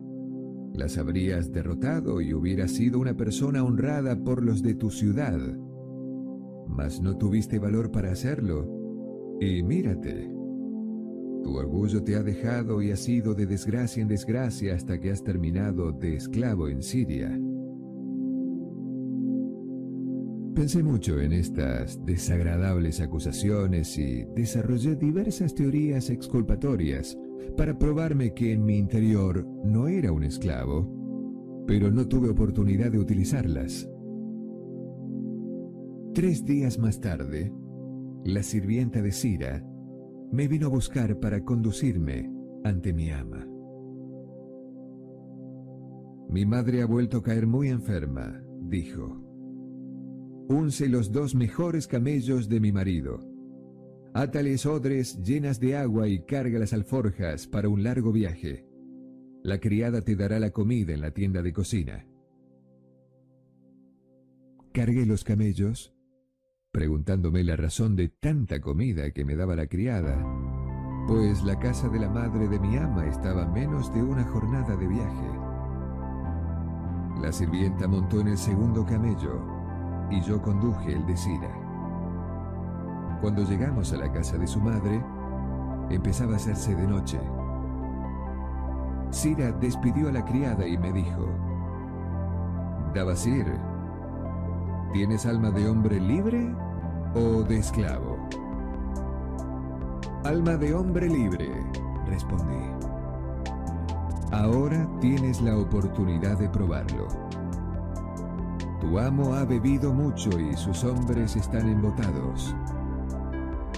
las 0.74 0.98
habrías 0.98 1.50
derrotado 1.52 2.20
y 2.20 2.34
hubieras 2.34 2.72
sido 2.72 2.98
una 2.98 3.16
persona 3.16 3.64
honrada 3.64 4.22
por 4.22 4.44
los 4.44 4.62
de 4.62 4.74
tu 4.74 4.90
ciudad 4.90 5.40
mas 6.68 7.00
no 7.00 7.16
tuviste 7.16 7.58
valor 7.58 7.90
para 7.90 8.12
hacerlo. 8.12 8.68
Y 9.40 9.62
mírate, 9.62 10.30
tu 11.42 11.56
orgullo 11.56 12.02
te 12.02 12.16
ha 12.16 12.22
dejado 12.22 12.82
y 12.82 12.92
has 12.92 13.08
ido 13.08 13.34
de 13.34 13.46
desgracia 13.46 14.02
en 14.02 14.08
desgracia 14.08 14.74
hasta 14.74 15.00
que 15.00 15.10
has 15.10 15.22
terminado 15.22 15.92
de 15.92 16.16
esclavo 16.16 16.68
en 16.68 16.82
Siria. 16.82 17.36
Pensé 20.58 20.82
mucho 20.82 21.20
en 21.20 21.32
estas 21.32 22.04
desagradables 22.04 23.00
acusaciones 23.00 23.96
y 23.96 24.24
desarrollé 24.34 24.96
diversas 24.96 25.54
teorías 25.54 26.10
exculpatorias 26.10 27.16
para 27.56 27.78
probarme 27.78 28.34
que 28.34 28.54
en 28.54 28.64
mi 28.64 28.76
interior 28.76 29.46
no 29.64 29.86
era 29.86 30.10
un 30.10 30.24
esclavo, 30.24 31.64
pero 31.64 31.92
no 31.92 32.08
tuve 32.08 32.28
oportunidad 32.28 32.90
de 32.90 32.98
utilizarlas. 32.98 33.88
Tres 36.12 36.44
días 36.44 36.76
más 36.76 37.00
tarde, 37.00 37.52
la 38.24 38.42
sirvienta 38.42 39.00
de 39.00 39.12
Sira 39.12 39.64
me 40.32 40.48
vino 40.48 40.66
a 40.66 40.70
buscar 40.70 41.20
para 41.20 41.44
conducirme 41.44 42.32
ante 42.64 42.92
mi 42.92 43.12
ama. 43.12 43.46
Mi 46.28 46.44
madre 46.44 46.82
ha 46.82 46.86
vuelto 46.86 47.18
a 47.18 47.22
caer 47.22 47.46
muy 47.46 47.68
enferma, 47.68 48.42
dijo. 48.60 49.27
Unce 50.48 50.88
los 50.88 51.12
dos 51.12 51.34
mejores 51.34 51.86
camellos 51.86 52.48
de 52.48 52.58
mi 52.58 52.72
marido. 52.72 53.22
Átales 54.14 54.64
odres 54.64 55.22
llenas 55.22 55.60
de 55.60 55.76
agua 55.76 56.08
y 56.08 56.20
carga 56.24 56.58
las 56.58 56.72
alforjas 56.72 57.46
para 57.46 57.68
un 57.68 57.82
largo 57.82 58.12
viaje. 58.12 58.64
La 59.42 59.60
criada 59.60 60.00
te 60.00 60.16
dará 60.16 60.40
la 60.40 60.50
comida 60.50 60.94
en 60.94 61.02
la 61.02 61.10
tienda 61.10 61.42
de 61.42 61.52
cocina. 61.52 62.06
Cargué 64.72 65.04
los 65.04 65.22
camellos 65.22 65.94
preguntándome 66.72 67.44
la 67.44 67.56
razón 67.56 67.94
de 67.94 68.08
tanta 68.08 68.60
comida 68.60 69.10
que 69.10 69.26
me 69.26 69.36
daba 69.36 69.54
la 69.54 69.66
criada, 69.66 70.16
pues 71.06 71.42
la 71.42 71.58
casa 71.58 71.88
de 71.88 71.98
la 71.98 72.08
madre 72.08 72.48
de 72.48 72.58
mi 72.58 72.76
ama 72.76 73.06
estaba 73.06 73.46
menos 73.46 73.92
de 73.92 74.02
una 74.02 74.24
jornada 74.24 74.76
de 74.76 74.86
viaje. 74.86 75.28
La 77.20 77.32
sirvienta 77.32 77.86
montó 77.86 78.20
en 78.20 78.28
el 78.28 78.38
segundo 78.38 78.86
camello 78.86 79.57
y 80.10 80.20
yo 80.20 80.40
conduje 80.40 80.92
el 80.92 81.06
de 81.06 81.16
Sira. 81.16 81.50
Cuando 83.20 83.42
llegamos 83.42 83.92
a 83.92 83.96
la 83.96 84.10
casa 84.12 84.38
de 84.38 84.46
su 84.46 84.60
madre, 84.60 85.02
empezaba 85.90 86.34
a 86.34 86.36
hacerse 86.36 86.74
de 86.74 86.86
noche. 86.86 87.20
Sira 89.10 89.52
despidió 89.52 90.08
a 90.08 90.12
la 90.12 90.24
criada 90.24 90.66
y 90.66 90.78
me 90.78 90.92
dijo, 90.92 91.26
Dabasir, 92.94 93.46
¿Tienes 94.92 95.26
alma 95.26 95.50
de 95.50 95.68
hombre 95.68 96.00
libre 96.00 96.50
o 97.14 97.42
de 97.42 97.58
esclavo? 97.58 98.16
Alma 100.24 100.56
de 100.56 100.72
hombre 100.72 101.08
libre, 101.08 101.50
respondí. 102.06 102.64
Ahora 104.32 104.88
tienes 105.00 105.42
la 105.42 105.58
oportunidad 105.58 106.38
de 106.38 106.48
probarlo. 106.48 107.08
Tu 108.80 108.96
amo 108.98 109.34
ha 109.34 109.44
bebido 109.44 109.92
mucho 109.92 110.30
y 110.38 110.56
sus 110.56 110.84
hombres 110.84 111.34
están 111.34 111.68
embotados. 111.68 112.54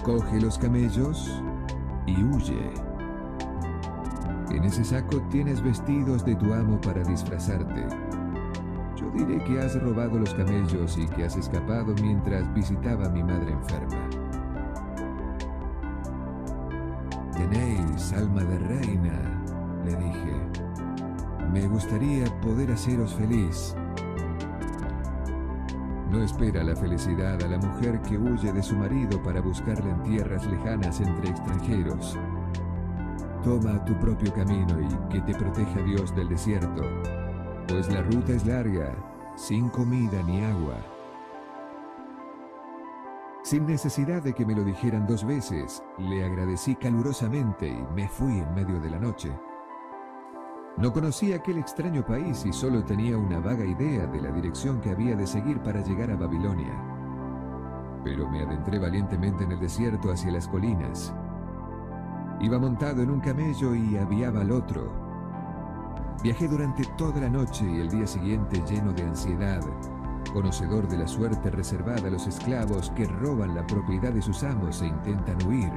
Coge 0.03 0.39
los 0.39 0.59
camellos 0.59 1.41
y 2.05 2.23
huye. 2.23 2.69
En 4.51 4.63
ese 4.63 4.83
saco 4.83 5.19
tienes 5.31 5.61
vestidos 5.61 6.23
de 6.23 6.35
tu 6.35 6.53
amo 6.53 6.79
para 6.81 7.03
disfrazarte. 7.03 7.83
Yo 8.95 9.09
diré 9.11 9.43
que 9.43 9.59
has 9.59 9.81
robado 9.81 10.19
los 10.19 10.35
camellos 10.35 10.97
y 10.97 11.07
que 11.07 11.25
has 11.25 11.35
escapado 11.35 11.95
mientras 12.01 12.53
visitaba 12.53 13.07
a 13.07 13.09
mi 13.09 13.23
madre 13.23 13.53
enferma. 13.53 14.09
Tenéis 17.33 18.13
alma 18.13 18.43
de 18.43 18.59
reina, 18.59 19.43
le 19.83 19.95
dije. 19.95 20.41
Me 21.51 21.67
gustaría 21.67 22.25
poder 22.41 22.71
haceros 22.71 23.15
feliz. 23.15 23.75
No 26.11 26.21
espera 26.21 26.61
la 26.61 26.75
felicidad 26.75 27.41
a 27.41 27.47
la 27.47 27.57
mujer 27.57 28.01
que 28.01 28.17
huye 28.17 28.51
de 28.51 28.61
su 28.61 28.75
marido 28.75 29.23
para 29.23 29.39
buscarla 29.39 29.91
en 29.91 30.03
tierras 30.03 30.45
lejanas 30.45 30.99
entre 30.99 31.29
extranjeros. 31.29 32.17
Toma 33.45 33.83
tu 33.85 33.97
propio 33.97 34.33
camino 34.33 34.77
y 34.81 35.09
que 35.09 35.21
te 35.21 35.33
proteja 35.33 35.81
Dios 35.83 36.13
del 36.13 36.27
desierto, 36.27 36.83
pues 37.65 37.89
la 37.89 38.01
ruta 38.01 38.33
es 38.33 38.45
larga, 38.45 38.93
sin 39.37 39.69
comida 39.69 40.21
ni 40.23 40.43
agua. 40.43 40.75
Sin 43.43 43.65
necesidad 43.65 44.21
de 44.21 44.33
que 44.33 44.45
me 44.45 44.53
lo 44.53 44.65
dijeran 44.65 45.07
dos 45.07 45.25
veces, 45.25 45.81
le 45.97 46.25
agradecí 46.25 46.75
calurosamente 46.75 47.69
y 47.69 47.93
me 47.95 48.09
fui 48.09 48.39
en 48.39 48.53
medio 48.53 48.81
de 48.81 48.89
la 48.89 48.99
noche. 48.99 49.31
No 50.81 50.91
conocía 50.91 51.35
aquel 51.35 51.59
extraño 51.59 52.03
país 52.03 52.43
y 52.43 52.51
solo 52.51 52.83
tenía 52.83 53.15
una 53.15 53.39
vaga 53.39 53.63
idea 53.63 54.07
de 54.07 54.19
la 54.19 54.31
dirección 54.31 54.81
que 54.81 54.89
había 54.89 55.15
de 55.15 55.27
seguir 55.27 55.59
para 55.59 55.83
llegar 55.83 56.09
a 56.09 56.15
Babilonia. 56.15 56.73
Pero 58.03 58.27
me 58.27 58.41
adentré 58.41 58.79
valientemente 58.79 59.43
en 59.43 59.51
el 59.51 59.59
desierto 59.59 60.11
hacia 60.11 60.31
las 60.31 60.47
colinas 60.47 61.13
Iba 62.41 62.57
montado 62.57 63.03
en 63.03 63.11
un 63.11 63.19
camello 63.19 63.75
y 63.75 63.95
aviaba 63.97 64.41
al 64.41 64.51
otro. 64.51 64.91
Viajé 66.23 66.47
durante 66.47 66.83
toda 66.97 67.21
la 67.21 67.29
noche 67.29 67.63
y 67.63 67.79
el 67.79 67.89
día 67.89 68.07
siguiente 68.07 68.63
lleno 68.67 68.91
de 68.93 69.03
ansiedad, 69.03 69.61
conocedor 70.33 70.87
de 70.87 70.97
la 70.97 71.07
suerte 71.07 71.51
reservada 71.51 72.07
a 72.07 72.09
los 72.09 72.25
esclavos 72.25 72.89
que 72.95 73.05
roban 73.05 73.53
la 73.53 73.67
propiedad 73.67 74.11
de 74.11 74.23
sus 74.23 74.41
amos 74.41 74.81
e 74.81 74.87
intentan 74.87 75.47
huir. 75.47 75.71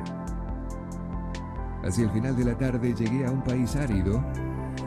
Hacia 1.84 2.04
el 2.04 2.10
final 2.12 2.34
de 2.34 2.44
la 2.46 2.56
tarde 2.56 2.94
llegué 2.94 3.26
a 3.26 3.30
un 3.30 3.44
país 3.44 3.76
árido, 3.76 4.24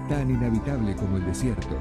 tan 0.09 0.29
inhabitable 0.29 0.95
como 0.95 1.17
el 1.17 1.25
desierto. 1.25 1.77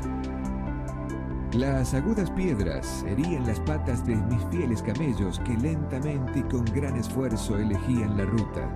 Las 1.52 1.94
agudas 1.94 2.30
piedras 2.32 3.04
herían 3.08 3.46
las 3.46 3.60
patas 3.60 4.06
de 4.06 4.16
mis 4.16 4.44
fieles 4.50 4.82
camellos 4.82 5.40
que 5.40 5.56
lentamente 5.56 6.40
y 6.40 6.42
con 6.42 6.64
gran 6.66 6.96
esfuerzo 6.96 7.56
elegían 7.56 8.16
la 8.16 8.24
ruta. 8.26 8.68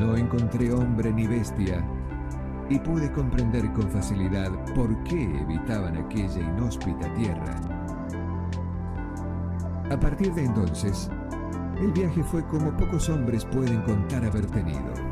No 0.00 0.16
encontré 0.16 0.72
hombre 0.72 1.12
ni 1.12 1.26
bestia 1.26 1.84
y 2.68 2.78
pude 2.78 3.10
comprender 3.12 3.72
con 3.72 3.90
facilidad 3.90 4.50
por 4.74 4.96
qué 5.04 5.40
evitaban 5.40 5.96
aquella 5.96 6.40
inhóspita 6.40 7.12
tierra. 7.14 7.60
A 9.90 9.98
partir 9.98 10.32
de 10.32 10.44
entonces, 10.44 11.10
el 11.80 11.92
viaje 11.92 12.22
fue 12.22 12.46
como 12.46 12.76
pocos 12.76 13.08
hombres 13.08 13.44
pueden 13.44 13.82
contar 13.82 14.24
haber 14.24 14.46
tenido. 14.46 15.11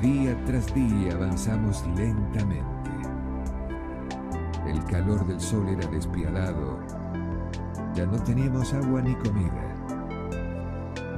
Día 0.00 0.34
tras 0.46 0.72
día 0.74 1.12
avanzamos 1.14 1.84
lentamente. 1.94 2.64
El 4.66 4.82
calor 4.84 5.26
del 5.26 5.40
sol 5.40 5.68
era 5.68 5.86
despiadado. 5.88 6.78
Ya 7.94 8.06
no 8.06 8.22
teníamos 8.22 8.72
agua 8.72 9.02
ni 9.02 9.14
comida. 9.16 9.76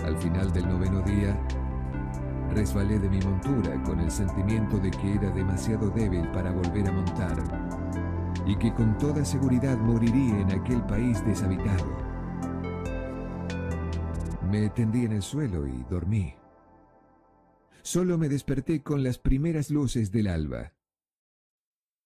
Al 0.05 0.17
final 0.17 0.53
del 0.53 0.69
noveno 0.69 1.01
día, 1.03 1.39
Resbalé 2.55 2.99
de 2.99 3.09
mi 3.09 3.19
montura 3.21 3.83
con 3.83 3.99
el 3.99 4.11
sentimiento 4.11 4.77
de 4.79 4.91
que 4.91 5.15
era 5.15 5.31
demasiado 5.31 5.89
débil 5.89 6.29
para 6.33 6.53
volver 6.53 6.87
a 6.87 6.93
montar 6.93 7.43
y 8.45 8.55
que 8.57 8.75
con 8.75 8.99
toda 8.99 9.25
seguridad 9.25 9.79
moriría 9.79 10.41
en 10.41 10.53
aquel 10.53 10.83
país 10.83 11.25
deshabitado. 11.25 11.97
Me 14.51 14.69
tendí 14.69 15.07
en 15.07 15.13
el 15.13 15.23
suelo 15.23 15.67
y 15.67 15.83
dormí. 15.89 16.42
Solo 17.83 18.17
me 18.17 18.29
desperté 18.29 18.81
con 18.83 19.03
las 19.03 19.19
primeras 19.19 19.69
luces 19.71 20.13
del 20.13 20.29
alba. 20.29 20.73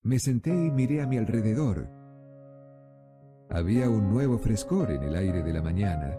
Me 0.02 0.18
senté 0.18 0.50
y 0.50 0.70
miré 0.70 1.02
a 1.02 1.06
mi 1.06 1.18
alrededor. 1.18 1.90
Había 3.50 3.90
un 3.90 4.08
nuevo 4.08 4.38
frescor 4.38 4.90
en 4.90 5.02
el 5.02 5.14
aire 5.14 5.42
de 5.42 5.52
la 5.52 5.60
mañana. 5.60 6.16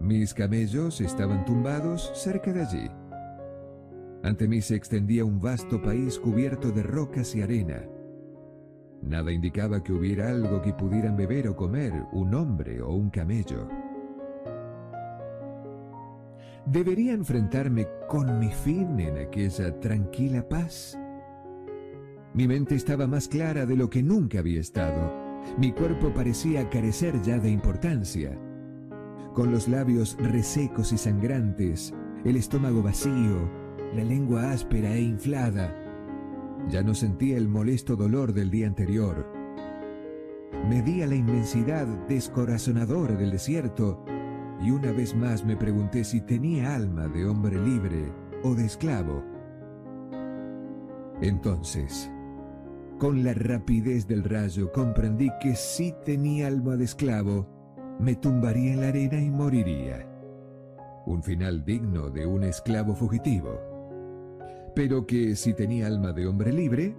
Mis 0.00 0.34
camellos 0.34 1.00
estaban 1.00 1.44
tumbados 1.44 2.12
cerca 2.14 2.52
de 2.52 2.62
allí. 2.62 2.90
Ante 4.22 4.46
mí 4.46 4.62
se 4.62 4.76
extendía 4.76 5.24
un 5.24 5.40
vasto 5.40 5.82
país 5.82 6.18
cubierto 6.20 6.70
de 6.70 6.84
rocas 6.84 7.34
y 7.34 7.42
arena. 7.42 7.82
Nada 9.02 9.32
indicaba 9.32 9.82
que 9.82 9.92
hubiera 9.92 10.28
algo 10.28 10.62
que 10.62 10.72
pudieran 10.72 11.16
beber 11.16 11.48
o 11.48 11.56
comer, 11.56 11.92
un 12.12 12.32
hombre 12.34 12.80
o 12.80 12.94
un 12.94 13.10
camello. 13.10 13.68
¿Debería 16.66 17.12
enfrentarme 17.12 17.86
con 18.08 18.38
mi 18.38 18.50
fin 18.50 18.98
en 18.98 19.18
aquella 19.18 19.78
tranquila 19.80 20.48
paz? 20.48 20.98
Mi 22.32 22.48
mente 22.48 22.74
estaba 22.74 23.06
más 23.06 23.28
clara 23.28 23.66
de 23.66 23.76
lo 23.76 23.90
que 23.90 24.02
nunca 24.02 24.38
había 24.38 24.60
estado. 24.60 25.12
Mi 25.58 25.72
cuerpo 25.72 26.14
parecía 26.14 26.70
carecer 26.70 27.20
ya 27.20 27.38
de 27.38 27.50
importancia. 27.50 28.38
Con 29.34 29.52
los 29.52 29.68
labios 29.68 30.16
resecos 30.18 30.92
y 30.94 30.96
sangrantes, 30.96 31.92
el 32.24 32.36
estómago 32.36 32.82
vacío, 32.82 33.50
la 33.94 34.02
lengua 34.02 34.50
áspera 34.52 34.94
e 34.94 35.02
inflada. 35.02 35.76
Ya 36.70 36.82
no 36.82 36.94
sentía 36.94 37.36
el 37.36 37.46
molesto 37.46 37.94
dolor 37.94 38.32
del 38.32 38.50
día 38.50 38.68
anterior. 38.68 39.30
Medía 40.70 41.06
la 41.06 41.14
inmensidad 41.14 41.86
descorazonadora 42.08 43.16
del 43.16 43.32
desierto 43.32 44.02
y 44.62 44.70
una 44.70 44.92
vez 44.92 45.14
más 45.14 45.44
me 45.44 45.56
pregunté 45.56 46.04
si 46.04 46.20
tenía 46.20 46.74
alma 46.74 47.08
de 47.08 47.26
hombre 47.26 47.58
libre 47.58 48.12
o 48.42 48.54
de 48.54 48.66
esclavo. 48.66 49.22
Entonces, 51.20 52.10
con 52.98 53.24
la 53.24 53.34
rapidez 53.34 54.06
del 54.06 54.24
rayo 54.24 54.72
comprendí 54.72 55.30
que 55.40 55.54
si 55.54 55.94
tenía 56.04 56.48
alma 56.48 56.76
de 56.76 56.84
esclavo, 56.84 57.48
me 57.98 58.14
tumbaría 58.16 58.72
en 58.72 58.80
la 58.80 58.88
arena 58.88 59.20
y 59.20 59.30
moriría. 59.30 60.08
Un 61.06 61.22
final 61.22 61.64
digno 61.64 62.10
de 62.10 62.26
un 62.26 62.44
esclavo 62.44 62.94
fugitivo 62.94 63.74
pero 64.74 65.06
que 65.06 65.36
si 65.36 65.54
tenía 65.54 65.86
alma 65.86 66.12
de 66.12 66.26
hombre 66.26 66.52
libre, 66.52 66.96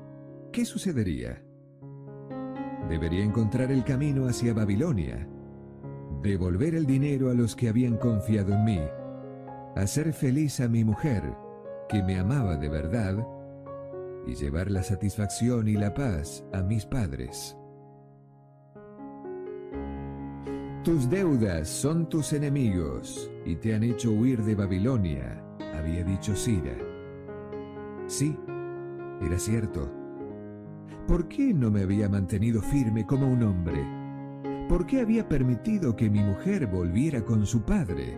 ¿qué 0.52 0.66
sucedería? 0.66 1.44
Debería 2.90 3.24
encontrar 3.24 3.72
el 3.72 3.84
camino 3.84 4.28
hacia 4.28 4.54
Babilonia, 4.54 5.28
devolver 6.26 6.76
el 6.76 6.86
dinero 6.86 7.30
a 7.30 7.34
los 7.34 7.56
que 7.56 7.70
habían 7.70 7.98
confiado 7.98 8.54
en 8.54 8.64
mí, 8.64 8.82
hacer 9.76 10.14
feliz 10.14 10.60
a 10.60 10.68
mi 10.68 10.84
mujer, 10.84 11.24
que 11.88 12.02
me 12.02 12.18
amaba 12.20 12.58
de 12.58 12.70
verdad, 12.70 13.26
y 14.26 14.36
llevar 14.36 14.72
la 14.72 14.82
satisfacción 14.82 15.68
y 15.68 15.74
la 15.74 15.94
paz 15.94 16.44
a 16.52 16.62
mis 16.62 16.86
padres. 16.86 17.56
Tus 20.84 21.10
deudas 21.10 21.68
son 21.68 22.10
tus 22.10 22.34
enemigos 22.34 23.32
y 23.46 23.56
te 23.56 23.74
han 23.74 23.84
hecho 23.84 24.12
huir 24.12 24.44
de 24.44 24.56
Babilonia, 24.56 25.44
había 25.76 26.04
dicho 26.04 26.36
Sira. 26.36 26.78
Sí, 28.08 28.38
era 29.22 29.40
cierto. 29.40 29.92
¿Por 31.08 31.28
qué 31.28 31.54
no 31.54 31.70
me 31.70 31.84
había 31.84 32.10
mantenido 32.10 32.62
firme 32.62 33.06
como 33.06 33.28
un 33.28 33.44
hombre? 33.44 34.05
¿Por 34.70 34.88
qué 34.88 35.02
había 35.02 35.28
permitido 35.30 35.96
que 35.96 36.10
mi 36.10 36.24
mujer 36.24 36.66
volviera 36.66 37.24
con 37.24 37.46
su 37.46 37.62
padre? 37.62 38.18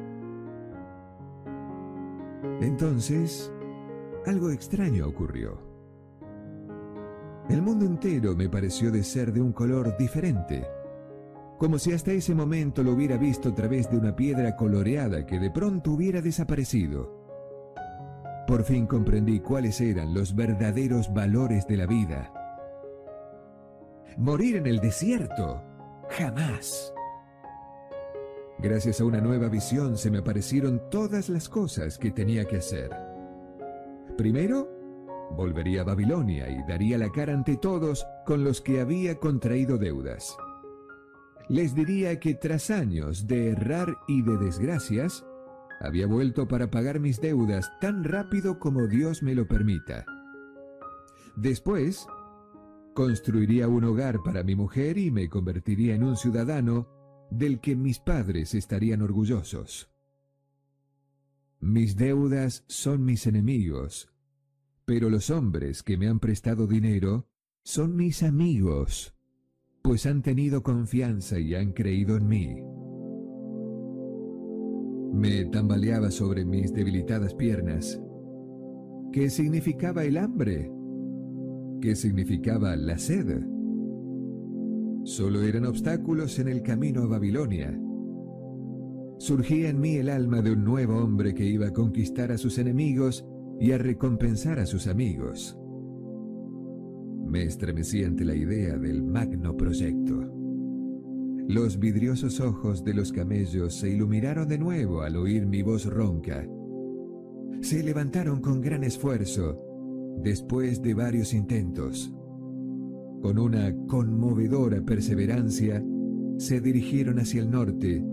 Entonces, 2.61 3.51
algo 4.25 4.49
extraño 4.51 5.07
ocurrió. 5.07 5.59
El 7.49 7.61
mundo 7.61 7.85
entero 7.85 8.35
me 8.35 8.49
pareció 8.49 8.91
de 8.91 9.03
ser 9.03 9.33
de 9.33 9.41
un 9.41 9.51
color 9.51 9.97
diferente, 9.97 10.65
como 11.57 11.79
si 11.79 11.91
hasta 11.91 12.11
ese 12.11 12.33
momento 12.33 12.81
lo 12.81 12.93
hubiera 12.93 13.17
visto 13.17 13.49
a 13.49 13.55
través 13.55 13.89
de 13.89 13.97
una 13.97 14.15
piedra 14.15 14.55
coloreada 14.55 15.25
que 15.25 15.39
de 15.39 15.51
pronto 15.51 15.91
hubiera 15.91 16.21
desaparecido. 16.21 17.17
Por 18.47 18.63
fin 18.63 18.85
comprendí 18.85 19.41
cuáles 19.41 19.81
eran 19.81 20.13
los 20.13 20.33
verdaderos 20.33 21.13
valores 21.13 21.67
de 21.67 21.77
la 21.77 21.85
vida. 21.85 22.31
Morir 24.17 24.55
en 24.55 24.67
el 24.67 24.79
desierto. 24.79 25.66
Jamás. 26.11 26.93
Gracias 28.59 29.01
a 29.01 29.05
una 29.05 29.21
nueva 29.21 29.49
visión 29.49 29.97
se 29.97 30.09
me 30.09 30.19
aparecieron 30.19 30.89
todas 30.89 31.29
las 31.29 31.47
cosas 31.47 31.97
que 31.97 32.11
tenía 32.11 32.45
que 32.45 32.57
hacer. 32.57 32.89
Primero, 34.17 34.77
Volvería 35.31 35.81
a 35.81 35.83
Babilonia 35.83 36.49
y 36.49 36.63
daría 36.67 36.97
la 36.97 37.11
cara 37.11 37.33
ante 37.33 37.57
todos 37.57 38.07
con 38.25 38.43
los 38.43 38.61
que 38.61 38.79
había 38.79 39.15
contraído 39.19 39.77
deudas. 39.77 40.35
Les 41.49 41.75
diría 41.75 42.19
que 42.19 42.33
tras 42.33 42.71
años 42.71 43.27
de 43.27 43.51
errar 43.51 43.97
y 44.07 44.21
de 44.21 44.37
desgracias, 44.37 45.25
había 45.79 46.07
vuelto 46.07 46.47
para 46.47 46.71
pagar 46.71 46.99
mis 46.99 47.21
deudas 47.21 47.71
tan 47.79 48.03
rápido 48.03 48.57
como 48.57 48.87
Dios 48.87 49.21
me 49.21 49.35
lo 49.35 49.47
permita. 49.47 50.05
Después, 51.35 52.07
construiría 52.97 53.67
un 53.67 53.83
hogar 53.83 54.23
para 54.23 54.41
mi 54.41 54.55
mujer 54.55 54.97
y 54.97 55.11
me 55.11 55.29
convertiría 55.29 55.93
en 55.93 56.03
un 56.03 56.17
ciudadano 56.17 56.87
del 57.29 57.59
que 57.59 57.75
mis 57.75 57.99
padres 57.99 58.55
estarían 58.55 59.03
orgullosos. 59.03 59.91
Mis 61.59 61.95
deudas 61.95 62.63
son 62.67 63.05
mis 63.05 63.27
enemigos, 63.27 64.11
pero 64.83 65.11
los 65.11 65.29
hombres 65.29 65.83
que 65.83 65.95
me 65.95 66.07
han 66.07 66.19
prestado 66.19 66.65
dinero 66.65 67.27
son 67.63 67.95
mis 67.95 68.23
amigos, 68.23 69.13
pues 69.83 70.07
han 70.07 70.23
tenido 70.23 70.63
confianza 70.63 71.37
y 71.37 71.53
han 71.53 71.73
creído 71.73 72.17
en 72.17 72.27
mí. 72.27 72.55
Me 75.13 75.45
tambaleaba 75.45 76.09
sobre 76.09 76.45
mis 76.45 76.73
debilitadas 76.73 77.35
piernas. 77.35 78.01
¿Qué 79.13 79.29
significaba 79.29 80.03
el 80.03 80.17
hambre? 80.17 80.71
¿Qué 81.81 81.95
significaba 81.95 82.75
la 82.75 82.97
sed? 82.97 83.41
Solo 85.03 85.41
eran 85.41 85.65
obstáculos 85.65 86.39
en 86.39 86.47
el 86.47 86.63
camino 86.63 87.03
a 87.03 87.07
Babilonia. 87.07 87.79
Surgía 89.19 89.69
en 89.69 89.79
mí 89.79 89.95
el 89.95 90.09
alma 90.09 90.41
de 90.41 90.51
un 90.53 90.63
nuevo 90.63 90.97
hombre 90.97 91.33
que 91.33 91.45
iba 91.45 91.67
a 91.67 91.73
conquistar 91.73 92.31
a 92.31 92.37
sus 92.37 92.57
enemigos 92.57 93.25
y 93.59 93.71
a 93.71 93.77
recompensar 93.77 94.59
a 94.59 94.65
sus 94.65 94.87
amigos. 94.87 95.57
Me 97.25 97.43
estremecí 97.43 98.03
ante 98.03 98.25
la 98.25 98.35
idea 98.35 98.77
del 98.77 99.03
magno 99.03 99.55
proyecto. 99.55 100.33
Los 101.47 101.79
vidriosos 101.79 102.39
ojos 102.39 102.83
de 102.83 102.93
los 102.93 103.11
camellos 103.11 103.75
se 103.75 103.89
iluminaron 103.89 104.47
de 104.47 104.57
nuevo 104.57 105.01
al 105.01 105.15
oír 105.15 105.45
mi 105.45 105.61
voz 105.61 105.85
ronca. 105.85 106.45
Se 107.61 107.83
levantaron 107.83 108.41
con 108.41 108.61
gran 108.61 108.83
esfuerzo, 108.83 109.66
después 110.21 110.81
de 110.81 110.93
varios 110.93 111.33
intentos. 111.33 112.13
Con 113.21 113.39
una 113.39 113.75
conmovedora 113.87 114.81
perseverancia, 114.81 115.83
se 116.37 116.61
dirigieron 116.61 117.19
hacia 117.19 117.41
el 117.41 117.49
norte, 117.49 118.03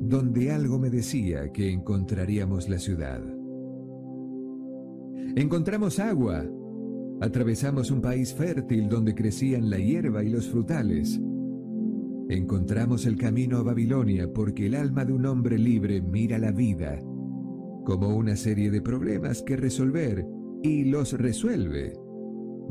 donde 0.00 0.50
algo 0.50 0.78
me 0.78 0.90
decía 0.90 1.52
que 1.52 1.70
encontraríamos 1.70 2.68
la 2.68 2.78
ciudad. 2.78 3.22
Encontramos 5.36 5.98
agua. 5.98 6.44
Atravesamos 7.20 7.90
un 7.90 8.00
país 8.00 8.34
fértil 8.34 8.88
donde 8.88 9.14
crecían 9.14 9.70
la 9.70 9.78
hierba 9.78 10.24
y 10.24 10.30
los 10.30 10.48
frutales. 10.48 11.20
Encontramos 12.28 13.06
el 13.06 13.16
camino 13.16 13.58
a 13.58 13.62
Babilonia 13.62 14.32
porque 14.32 14.66
el 14.66 14.74
alma 14.74 15.04
de 15.04 15.12
un 15.12 15.26
hombre 15.26 15.58
libre 15.58 16.00
mira 16.00 16.38
la 16.38 16.52
vida 16.52 16.98
como 17.84 18.16
una 18.16 18.34
serie 18.34 18.70
de 18.70 18.80
problemas 18.80 19.42
que 19.42 19.56
resolver 19.56 20.26
y 20.64 20.84
los 20.84 21.12
resuelve. 21.12 21.92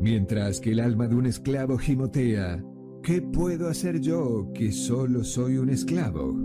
Mientras 0.00 0.60
que 0.60 0.72
el 0.72 0.80
alma 0.80 1.06
de 1.06 1.14
un 1.14 1.26
esclavo 1.26 1.78
gimotea, 1.78 2.62
¿qué 3.04 3.22
puedo 3.22 3.68
hacer 3.68 4.00
yo 4.00 4.50
que 4.52 4.72
solo 4.72 5.22
soy 5.22 5.58
un 5.58 5.70
esclavo? 5.70 6.36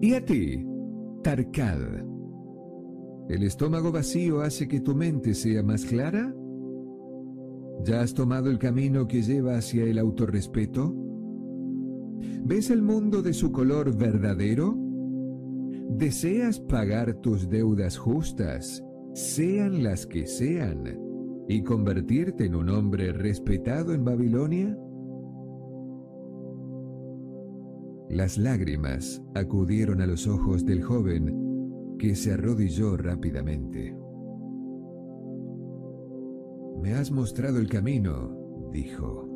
¿Y 0.00 0.14
a 0.14 0.24
ti, 0.24 0.66
Tarkad? 1.22 1.78
¿El 3.28 3.44
estómago 3.44 3.92
vacío 3.92 4.40
hace 4.40 4.66
que 4.66 4.80
tu 4.80 4.96
mente 4.96 5.34
sea 5.34 5.62
más 5.62 5.84
clara? 5.84 6.34
¿Ya 7.84 8.00
has 8.00 8.12
tomado 8.12 8.50
el 8.50 8.58
camino 8.58 9.06
que 9.06 9.22
lleva 9.22 9.56
hacia 9.56 9.84
el 9.84 10.00
autorrespeto? 10.00 10.92
¿Ves 12.42 12.70
el 12.70 12.82
mundo 12.82 13.22
de 13.22 13.32
su 13.32 13.52
color 13.52 13.96
verdadero? 13.96 14.76
¿Deseas 15.88 16.58
pagar 16.58 17.14
tus 17.20 17.48
deudas 17.48 17.96
justas, 17.96 18.82
sean 19.12 19.82
las 19.82 20.06
que 20.06 20.26
sean, 20.26 20.84
y 21.48 21.62
convertirte 21.62 22.44
en 22.44 22.54
un 22.54 22.68
hombre 22.68 23.12
respetado 23.12 23.92
en 23.92 24.04
Babilonia? 24.04 24.78
Las 28.08 28.38
lágrimas 28.38 29.22
acudieron 29.34 30.00
a 30.00 30.06
los 30.06 30.26
ojos 30.26 30.64
del 30.64 30.82
joven, 30.82 31.96
que 31.98 32.14
se 32.14 32.32
arrodilló 32.32 32.96
rápidamente. 32.96 33.96
Me 36.80 36.94
has 36.94 37.10
mostrado 37.10 37.58
el 37.58 37.68
camino, 37.68 38.70
dijo. 38.72 39.28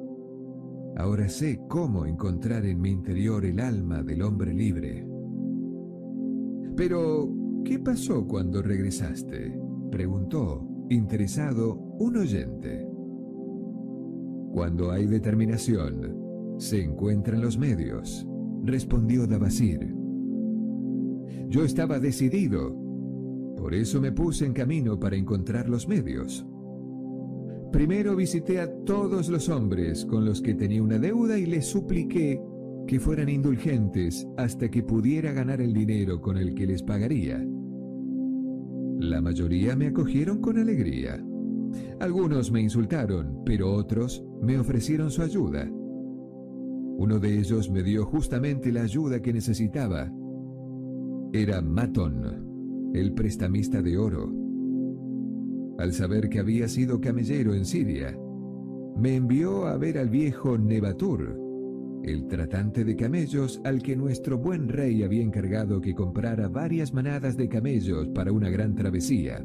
Ahora 0.97 1.29
sé 1.29 1.61
cómo 1.69 2.07
encontrar 2.07 2.65
en 2.65 2.81
mi 2.81 2.91
interior 2.91 3.45
el 3.45 3.61
alma 3.61 4.03
del 4.03 4.23
hombre 4.23 4.55
libre. 4.55 5.07
Pero, 6.77 7.29
¿qué 7.65 7.79
pasó 7.79 8.27
cuando 8.27 8.63
regresaste? 8.63 9.64
Preguntó, 9.95 10.67
interesado, 10.91 11.77
un 12.01 12.17
oyente. 12.17 12.85
Cuando 14.53 14.91
hay 14.91 15.07
determinación, 15.07 16.57
se 16.59 16.83
encuentran 16.83 17.41
los 17.41 17.57
medios, 17.57 18.27
respondió 18.65 19.29
Dabasir. 19.29 19.95
Yo 21.49 21.65
estaba 21.65 22.01
decidido, 22.01 22.77
por 23.57 23.73
eso 23.73 24.01
me 24.01 24.11
puse 24.11 24.45
en 24.45 24.53
camino 24.53 24.99
para 24.99 25.15
encontrar 25.15 25.69
los 25.69 25.87
medios. 25.87 26.45
Primero 27.71 28.17
visité 28.17 28.61
a 28.61 28.69
todos 28.85 29.29
los 29.29 29.49
hombres 29.49 30.05
con 30.05 30.25
los 30.25 30.43
que 30.43 30.55
tenía 30.55 30.83
una 30.83 30.99
deuda 30.99 31.39
y 31.39 31.47
les 31.47 31.67
supliqué 31.67 32.43
que 32.89 32.99
fueran 32.99 33.29
indulgentes 33.29 34.27
hasta 34.39 34.69
que 34.69 34.83
pudiera 34.83 35.33
ganar 35.33 35.61
el 35.61 35.73
dinero 35.73 36.21
con 36.21 36.37
el 36.37 36.53
que 36.53 36.67
les 36.67 36.83
pagaría. 36.83 37.47
La 38.99 39.21
mayoría 39.21 39.77
me 39.77 39.89
acogieron 39.89 40.41
con 40.41 40.59
alegría. 40.59 41.23
Algunos 42.01 42.51
me 42.51 42.61
insultaron, 42.61 43.43
pero 43.45 43.73
otros 43.73 44.25
me 44.43 44.59
ofrecieron 44.59 45.11
su 45.11 45.23
ayuda. 45.23 45.69
Uno 46.97 47.19
de 47.19 47.39
ellos 47.39 47.71
me 47.71 47.83
dio 47.83 48.07
justamente 48.07 48.71
la 48.73 48.83
ayuda 48.83 49.21
que 49.21 49.33
necesitaba. 49.33 50.13
Era 51.33 51.61
Maton, 51.61 52.93
el 52.95 53.13
prestamista 53.13 53.83
de 53.83 53.99
oro 53.99 54.45
al 55.79 55.93
saber 55.93 56.29
que 56.29 56.41
había 56.41 56.69
sido 56.69 57.01
camellero 57.01 57.55
en 57.55 57.65
Siria, 57.65 58.17
me 58.97 59.17
envió 59.17 59.67
a 59.67 59.77
ver 59.77 59.99
al 59.99 60.09
viejo 60.09 60.57
Nebatur, 60.57 61.37
el 62.05 62.27
tratante 62.27 62.85
de 62.85 62.97
camellos 62.97 63.61
al 63.65 63.83
que 63.83 63.97
nuestro 63.97 64.39
buen 64.39 64.69
rey 64.69 65.03
había 65.03 65.23
encargado 65.23 65.81
que 65.81 65.95
comprara 65.95 66.49
varias 66.49 66.93
manadas 66.93 67.37
de 67.37 67.49
camellos 67.49 68.09
para 68.09 68.31
una 68.31 68.51
gran 68.51 68.75
travesía. 68.75 69.45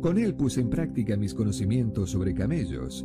Con 0.00 0.18
él 0.18 0.34
puse 0.34 0.60
en 0.60 0.70
práctica 0.70 1.16
mis 1.16 1.34
conocimientos 1.34 2.10
sobre 2.10 2.34
camellos 2.34 3.04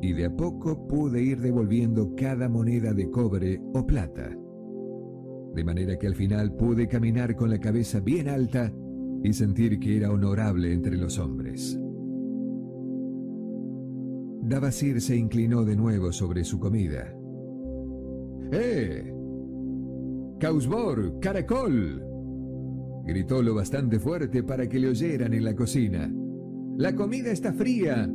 y 0.00 0.12
de 0.12 0.26
a 0.26 0.34
poco 0.34 0.86
pude 0.86 1.22
ir 1.22 1.40
devolviendo 1.40 2.14
cada 2.16 2.48
moneda 2.48 2.94
de 2.94 3.10
cobre 3.10 3.60
o 3.74 3.86
plata. 3.86 4.30
De 5.54 5.64
manera 5.64 5.98
que 5.98 6.06
al 6.06 6.14
final 6.14 6.54
pude 6.54 6.86
caminar 6.86 7.34
con 7.34 7.50
la 7.50 7.58
cabeza 7.58 8.00
bien 8.00 8.28
alta 8.28 8.72
y 9.22 9.32
sentir 9.32 9.78
que 9.78 9.96
era 9.96 10.10
honorable 10.10 10.72
entre 10.72 10.96
los 10.96 11.18
hombres. 11.18 11.78
Davasir 14.42 15.00
se 15.00 15.16
inclinó 15.16 15.64
de 15.64 15.74
nuevo 15.74 16.12
sobre 16.12 16.44
su 16.44 16.60
comida. 16.60 17.15
¡Eh! 18.52 19.12
¡Causbor! 20.38 21.18
¡Caracol! 21.20 22.02
Gritó 23.04 23.42
lo 23.42 23.54
bastante 23.54 23.98
fuerte 23.98 24.42
para 24.42 24.68
que 24.68 24.78
le 24.78 24.88
oyeran 24.88 25.32
en 25.32 25.44
la 25.44 25.54
cocina. 25.54 26.12
¡La 26.76 26.94
comida 26.94 27.30
está 27.30 27.52
fría! 27.52 28.10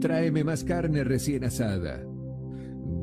Tráeme 0.00 0.44
más 0.44 0.64
carne 0.64 1.04
recién 1.04 1.44
asada. 1.44 2.02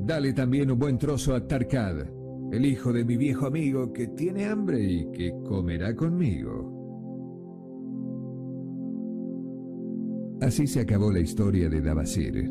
Dale 0.05 0.33
también 0.33 0.71
un 0.71 0.79
buen 0.79 0.97
trozo 0.97 1.35
a 1.35 1.45
Tarkad, 1.45 2.07
el 2.51 2.65
hijo 2.65 2.93
de 2.93 3.03
mi 3.03 3.17
viejo 3.17 3.45
amigo 3.45 3.91
que 3.91 4.07
tiene 4.07 4.45
hambre 4.45 4.81
y 4.81 5.11
que 5.11 5.33
comerá 5.43 5.95
conmigo. 5.95 6.77
Así 10.41 10.65
se 10.67 10.81
acabó 10.81 11.11
la 11.11 11.19
historia 11.19 11.67
de 11.69 11.81
Dabasir, 11.81 12.49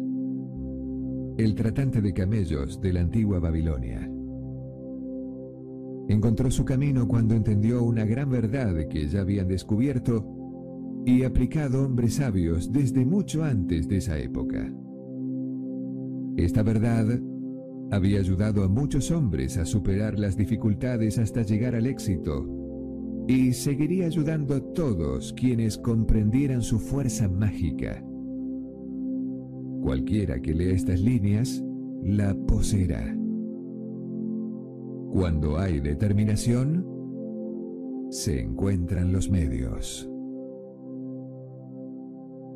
el 1.36 1.54
tratante 1.54 2.00
de 2.00 2.14
camellos 2.14 2.80
de 2.80 2.92
la 2.94 3.00
antigua 3.00 3.38
Babilonia. 3.38 4.10
Encontró 6.08 6.50
su 6.50 6.64
camino 6.64 7.06
cuando 7.06 7.34
entendió 7.34 7.82
una 7.82 8.04
gran 8.04 8.30
verdad 8.30 8.88
que 8.88 9.06
ya 9.08 9.20
habían 9.20 9.48
descubierto 9.48 10.24
y 11.04 11.24
aplicado 11.24 11.84
hombres 11.84 12.14
sabios 12.14 12.72
desde 12.72 13.04
mucho 13.04 13.44
antes 13.44 13.88
de 13.88 13.98
esa 13.98 14.18
época. 14.18 14.72
Esta 16.36 16.62
verdad 16.62 17.06
había 17.90 18.18
ayudado 18.20 18.64
a 18.64 18.68
muchos 18.68 19.10
hombres 19.10 19.58
a 19.58 19.64
superar 19.64 20.18
las 20.18 20.36
dificultades 20.36 21.18
hasta 21.18 21.42
llegar 21.42 21.74
al 21.74 21.86
éxito, 21.86 22.46
y 23.28 23.52
seguiría 23.52 24.06
ayudando 24.06 24.54
a 24.54 24.60
todos 24.72 25.32
quienes 25.32 25.76
comprendieran 25.76 26.62
su 26.62 26.78
fuerza 26.78 27.28
mágica. 27.28 28.02
Cualquiera 29.82 30.40
que 30.40 30.54
lea 30.54 30.74
estas 30.74 31.00
líneas 31.00 31.62
la 32.02 32.34
poseerá. 32.34 33.16
Cuando 35.12 35.58
hay 35.58 35.80
determinación, 35.80 36.84
se 38.10 38.40
encuentran 38.40 39.12
los 39.12 39.30
medios. 39.30 40.10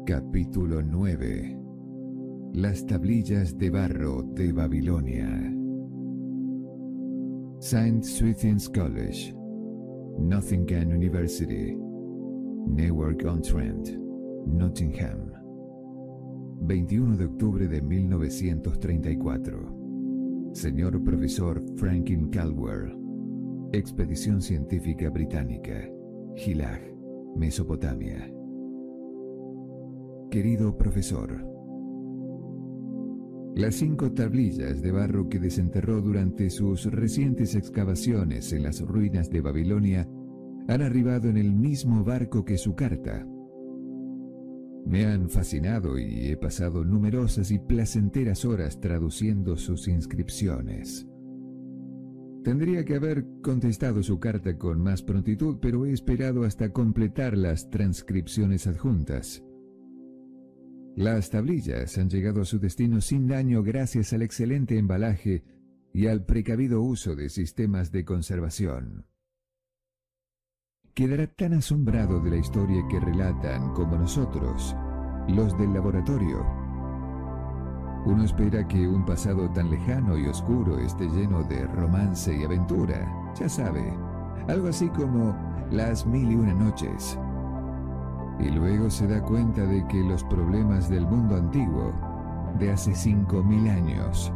Capítulo 0.06 0.82
9 0.82 1.58
Las 2.54 2.84
tablillas 2.86 3.56
de 3.58 3.70
barro 3.70 4.22
de 4.34 4.52
Babilonia 4.52 5.28
Saint 7.60 8.02
Swithin's 8.02 8.68
College 8.68 9.34
Nottingham 10.18 10.88
University 10.88 11.76
Newark-on-Trent 12.66 13.90
Nottingham 14.46 15.29
21 16.60 17.16
de 17.16 17.24
octubre 17.24 17.66
de 17.66 17.80
1934 17.80 20.50
Señor 20.52 21.02
Profesor 21.02 21.64
Franklin 21.76 22.28
Caldwell 22.28 22.94
Expedición 23.72 24.42
Científica 24.42 25.08
Británica 25.10 25.88
Gilag, 26.36 26.82
Mesopotamia 27.36 28.30
Querido 30.30 30.76
profesor, 30.76 31.44
las 33.56 33.74
cinco 33.74 34.12
tablillas 34.12 34.80
de 34.80 34.92
barro 34.92 35.28
que 35.28 35.40
desenterró 35.40 36.00
durante 36.00 36.50
sus 36.50 36.84
recientes 36.84 37.56
excavaciones 37.56 38.52
en 38.52 38.62
las 38.62 38.80
ruinas 38.80 39.28
de 39.28 39.40
Babilonia 39.40 40.08
han 40.68 40.82
arribado 40.82 41.28
en 41.28 41.36
el 41.36 41.52
mismo 41.52 42.04
barco 42.04 42.44
que 42.44 42.58
su 42.58 42.76
carta. 42.76 43.26
Me 44.90 45.06
han 45.06 45.30
fascinado 45.30 46.00
y 46.00 46.32
he 46.32 46.36
pasado 46.36 46.84
numerosas 46.84 47.52
y 47.52 47.60
placenteras 47.60 48.44
horas 48.44 48.80
traduciendo 48.80 49.56
sus 49.56 49.86
inscripciones. 49.86 51.06
Tendría 52.42 52.84
que 52.84 52.96
haber 52.96 53.24
contestado 53.40 54.02
su 54.02 54.18
carta 54.18 54.58
con 54.58 54.80
más 54.80 55.04
prontitud, 55.04 55.58
pero 55.62 55.86
he 55.86 55.92
esperado 55.92 56.42
hasta 56.42 56.72
completar 56.72 57.36
las 57.36 57.70
transcripciones 57.70 58.66
adjuntas. 58.66 59.44
Las 60.96 61.30
tablillas 61.30 61.96
han 61.96 62.10
llegado 62.10 62.40
a 62.40 62.44
su 62.44 62.58
destino 62.58 63.00
sin 63.00 63.28
daño 63.28 63.62
gracias 63.62 64.12
al 64.12 64.22
excelente 64.22 64.76
embalaje 64.76 65.44
y 65.94 66.08
al 66.08 66.24
precavido 66.24 66.82
uso 66.82 67.14
de 67.14 67.28
sistemas 67.28 67.92
de 67.92 68.04
conservación. 68.04 69.06
Quedará 70.94 71.26
tan 71.26 71.54
asombrado 71.54 72.20
de 72.20 72.30
la 72.30 72.36
historia 72.36 72.82
que 72.88 73.00
relatan 73.00 73.72
como 73.74 73.96
nosotros, 73.96 74.76
los 75.28 75.56
del 75.58 75.72
laboratorio. 75.72 76.44
Uno 78.06 78.24
espera 78.24 78.66
que 78.66 78.88
un 78.88 79.04
pasado 79.04 79.50
tan 79.50 79.70
lejano 79.70 80.16
y 80.16 80.26
oscuro 80.26 80.78
esté 80.78 81.08
lleno 81.08 81.42
de 81.44 81.66
romance 81.66 82.36
y 82.36 82.44
aventura, 82.44 83.06
ya 83.38 83.48
sabe, 83.48 83.94
algo 84.48 84.68
así 84.68 84.88
como 84.88 85.36
las 85.70 86.06
mil 86.06 86.32
y 86.32 86.34
una 86.34 86.54
noches 86.54 87.18
y 88.42 88.50
luego 88.50 88.90
se 88.90 89.06
da 89.06 89.22
cuenta 89.22 89.62
de 89.66 89.86
que 89.86 90.02
los 90.02 90.24
problemas 90.24 90.88
del 90.88 91.06
mundo 91.06 91.36
antiguo, 91.36 91.92
de 92.58 92.72
hace 92.72 92.92
5.000 92.92 93.70
años, 93.70 94.32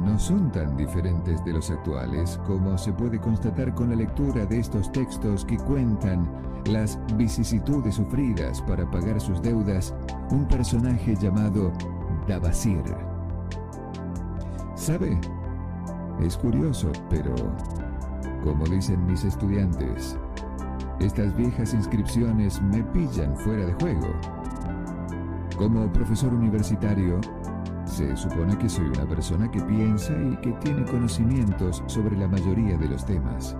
no 0.00 0.18
son 0.18 0.50
tan 0.52 0.76
diferentes 0.76 1.44
de 1.44 1.52
los 1.52 1.70
actuales 1.70 2.38
como 2.46 2.76
se 2.78 2.92
puede 2.92 3.18
constatar 3.18 3.74
con 3.74 3.90
la 3.90 3.96
lectura 3.96 4.46
de 4.46 4.60
estos 4.60 4.90
textos 4.92 5.44
que 5.44 5.56
cuentan 5.56 6.28
las 6.66 6.98
vicisitudes 7.16 7.94
sufridas 7.96 8.60
para 8.62 8.88
pagar 8.90 9.20
sus 9.20 9.40
deudas 9.42 9.94
un 10.30 10.46
personaje 10.46 11.16
llamado 11.16 11.72
Dabasir. 12.26 12.82
¿Sabe? 14.74 15.18
Es 16.20 16.36
curioso, 16.36 16.90
pero, 17.08 17.34
como 18.42 18.64
dicen 18.66 19.04
mis 19.06 19.24
estudiantes, 19.24 20.16
estas 21.00 21.36
viejas 21.36 21.74
inscripciones 21.74 22.60
me 22.62 22.82
pillan 22.82 23.36
fuera 23.36 23.66
de 23.66 23.72
juego. 23.74 24.08
Como 25.56 25.92
profesor 25.92 26.34
universitario, 26.34 27.20
se 27.88 28.16
supone 28.16 28.56
que 28.58 28.68
soy 28.68 28.86
una 28.86 29.06
persona 29.06 29.50
que 29.50 29.60
piensa 29.62 30.12
y 30.12 30.36
que 30.36 30.52
tiene 30.64 30.84
conocimientos 30.84 31.82
sobre 31.86 32.16
la 32.16 32.28
mayoría 32.28 32.76
de 32.76 32.88
los 32.88 33.04
temas. 33.04 33.56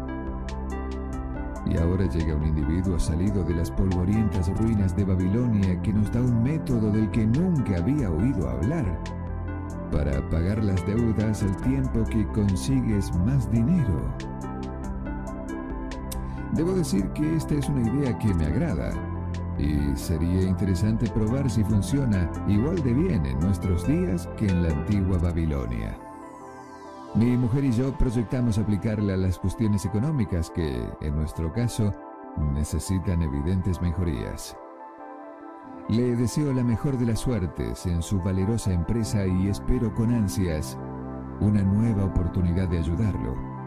Y 1.67 1.77
ahora 1.79 2.07
llega 2.07 2.37
un 2.37 2.47
individuo 2.47 2.99
salido 2.99 3.43
de 3.43 3.55
las 3.55 3.71
polvorientas 3.71 4.49
ruinas 4.59 4.95
de 4.95 5.05
Babilonia 5.05 5.81
que 5.83 5.93
nos 5.93 6.13
da 6.13 6.21
un 6.21 6.43
método 6.43 6.91
del 6.93 7.11
que 7.11 7.27
nunca 7.27 7.79
había 7.79 8.11
oído 8.11 8.49
hablar 8.49 9.03
para 9.91 10.29
pagar 10.29 10.63
las 10.63 10.85
deudas 10.87 11.43
al 11.43 11.57
tiempo 11.63 12.05
que 12.05 12.27
consigues 12.29 13.15
más 13.25 13.51
dinero. 13.51 14.15
Debo 16.53 16.73
decir 16.73 17.09
que 17.11 17.37
esta 17.37 17.55
es 17.55 17.69
una 17.69 17.89
idea 17.89 18.19
que 18.19 18.35
me 18.35 18.47
agrada 18.47 19.08
y 19.59 19.97
sería 19.97 20.43
interesante 20.43 21.09
probar 21.11 21.51
si 21.51 21.65
funciona 21.65 22.31
igual 22.47 22.83
de 22.83 22.93
bien 22.93 23.27
en 23.27 23.39
nuestros 23.41 23.87
días 23.87 24.29
que 24.37 24.47
en 24.47 24.63
la 24.63 24.71
antigua 24.71 25.19
Babilonia. 25.19 25.97
Mi 27.15 27.37
mujer 27.37 27.65
y 27.65 27.73
yo 27.73 27.93
proyectamos 27.99 28.59
aplicarla 28.59 29.15
a 29.15 29.17
las 29.17 29.39
cuestiones 29.39 29.85
económicas 29.85 30.51
que, 30.51 30.83
en 31.01 31.17
nuestro 31.17 31.53
caso, 31.53 31.93
necesitan 32.55 33.23
evidentes 33.23 33.81
mejorías. 33.81 34.57
Le 35.89 36.17
deseo 36.17 36.53
la 36.53 36.63
mejor 36.63 36.99
de 36.99 37.07
las 37.07 37.21
suertes 37.21 37.87
en 37.87 38.03
su 38.03 38.21
valerosa 38.21 38.73
empresa 38.73 39.27
y 39.27 39.49
espero 39.49 39.95
con 39.95 40.13
ansias 40.13 40.79
una 41.41 41.63
nueva 41.63 42.05
oportunidad 42.05 42.69
de 42.69 42.79
ayudarlo 42.79 43.59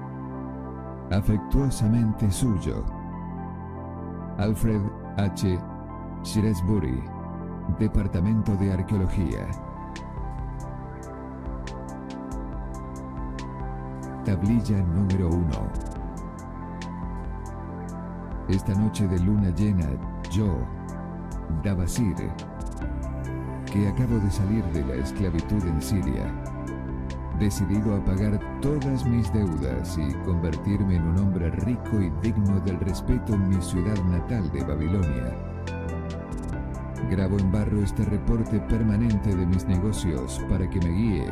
afectuosamente 1.12 2.32
suyo. 2.32 2.86
Alfred 4.38 4.82
H. 5.18 5.60
Shrewsbury, 6.24 7.04
Departamento 7.80 8.56
de 8.58 8.72
Arqueología. 8.72 9.48
Tablilla 14.24 14.84
número 14.84 15.30
1. 15.30 15.48
Esta 18.50 18.76
noche 18.76 19.08
de 19.08 19.20
luna 19.20 19.50
llena, 19.50 19.88
yo, 20.30 20.60
Dabasir, 21.64 22.16
que 23.66 23.88
acabo 23.88 24.20
de 24.20 24.30
salir 24.30 24.64
de 24.66 24.86
la 24.86 25.04
esclavitud 25.04 25.66
en 25.66 25.82
Siria, 25.82 26.32
decidido 27.40 27.96
a 27.96 28.06
pagar 28.06 28.40
todas 28.62 29.06
mis 29.08 29.34
deudas 29.34 29.98
y 29.98 30.14
convertirme 30.24 30.98
en 30.98 31.08
un 31.08 31.18
hombre 31.18 31.50
rico 31.50 32.00
y 32.00 32.12
digno 32.22 32.60
del 32.60 32.80
respeto 32.80 33.34
en 33.34 33.50
mi 33.50 33.60
ciudad 33.60 33.98
natal 34.04 34.52
de 34.52 34.64
Babilonia. 34.64 35.51
Grabo 37.10 37.38
en 37.38 37.52
barro 37.52 37.82
este 37.82 38.06
reporte 38.06 38.60
permanente 38.62 39.36
de 39.36 39.46
mis 39.46 39.66
negocios 39.66 40.40
para 40.50 40.70
que 40.70 40.80
me 40.80 40.90
guíe 40.90 41.28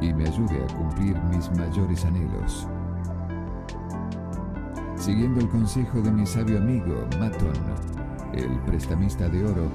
y 0.00 0.12
me 0.12 0.26
ayude 0.26 0.62
a 0.62 0.74
cumplir 0.74 1.16
mis 1.24 1.50
mayores 1.52 2.04
anhelos. 2.04 2.68
Siguiendo 4.96 5.40
el 5.40 5.48
consejo 5.48 6.00
de 6.00 6.10
mi 6.10 6.26
sabio 6.26 6.58
amigo 6.58 7.06
Maton, 7.18 7.52
el 8.34 8.58
prestamista 8.60 9.28
de 9.28 9.44
oro, 9.44 9.68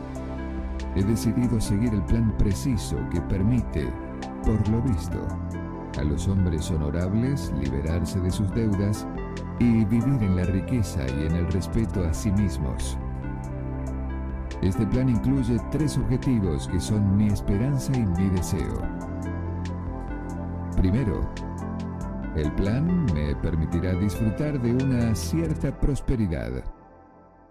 he 0.95 1.03
decidido 1.03 1.59
seguir 1.59 1.93
el 1.93 2.03
plan 2.03 2.35
preciso 2.37 2.97
que 3.11 3.21
permite 3.21 3.87
por 4.43 4.67
lo 4.69 4.81
visto, 4.81 5.19
a 5.97 6.03
los 6.03 6.27
hombres 6.27 6.69
honorables 6.71 7.53
liberarse 7.61 8.19
de 8.19 8.31
sus 8.31 8.49
deudas 8.51 9.05
y 9.59 9.85
vivir 9.85 10.23
en 10.23 10.35
la 10.35 10.43
riqueza 10.43 11.01
y 11.07 11.25
en 11.25 11.35
el 11.35 11.51
respeto 11.51 12.03
a 12.05 12.13
sí 12.13 12.31
mismos. 12.31 12.97
Este 14.61 14.85
plan 14.87 15.09
incluye 15.09 15.57
tres 15.71 15.97
objetivos 15.97 16.67
que 16.67 16.79
son 16.79 17.15
mi 17.15 17.27
esperanza 17.27 17.93
y 17.95 18.05
mi 18.05 18.29
deseo. 18.29 18.81
Primero, 20.75 21.29
el 22.35 22.51
plan 22.53 23.05
me 23.13 23.35
permitirá 23.35 23.93
disfrutar 23.93 24.61
de 24.61 24.73
una 24.73 25.15
cierta 25.15 25.77
prosperidad. 25.79 26.63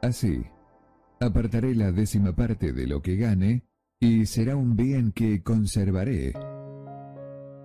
Así, 0.03 0.45
apartaré 1.21 1.75
la 1.75 1.93
décima 1.93 2.33
parte 2.33 2.73
de 2.73 2.87
lo 2.87 3.03
que 3.03 3.17
gane 3.17 3.65
y 4.01 4.27
será 4.27 4.57
un 4.57 4.77
bien 4.77 5.13
que 5.13 5.43
conservaré 5.43 6.33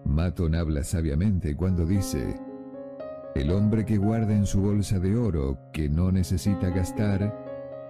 Maton 0.05 0.55
habla 0.55 0.83
sabiamente 0.83 1.55
cuando 1.55 1.85
dice, 1.85 2.39
el 3.35 3.51
hombre 3.51 3.85
que 3.85 3.97
guarda 3.97 4.35
en 4.35 4.45
su 4.45 4.61
bolsa 4.61 4.99
de 4.99 5.15
oro 5.15 5.57
que 5.71 5.89
no 5.89 6.11
necesita 6.11 6.69
gastar, 6.69 7.42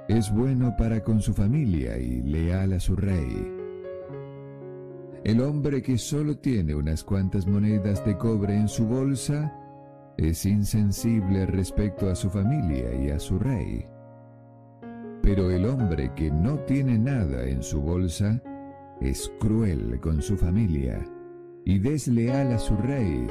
es 0.07 0.33
bueno 0.33 0.75
para 0.77 1.01
con 1.01 1.21
su 1.21 1.33
familia 1.33 1.97
y 1.97 2.21
leal 2.21 2.73
a 2.73 2.79
su 2.79 2.95
rey. 2.95 3.51
El 5.23 5.39
hombre 5.39 5.81
que 5.81 5.97
solo 5.97 6.37
tiene 6.37 6.75
unas 6.75 7.03
cuantas 7.03 7.47
monedas 7.47 8.03
de 8.05 8.17
cobre 8.17 8.55
en 8.55 8.67
su 8.67 8.85
bolsa, 8.85 9.57
es 10.17 10.45
insensible 10.45 11.45
respecto 11.45 12.09
a 12.09 12.15
su 12.15 12.29
familia 12.29 12.93
y 12.93 13.09
a 13.09 13.19
su 13.19 13.39
rey. 13.39 13.87
Pero 15.21 15.49
el 15.49 15.65
hombre 15.65 16.11
que 16.15 16.29
no 16.29 16.59
tiene 16.59 16.99
nada 16.99 17.47
en 17.47 17.63
su 17.63 17.81
bolsa 17.81 18.41
es 18.99 19.31
cruel 19.39 19.99
con 20.01 20.21
su 20.21 20.35
familia 20.35 20.99
y 21.65 21.79
desleal 21.79 22.51
a 22.51 22.59
su 22.59 22.75
rey, 22.75 23.25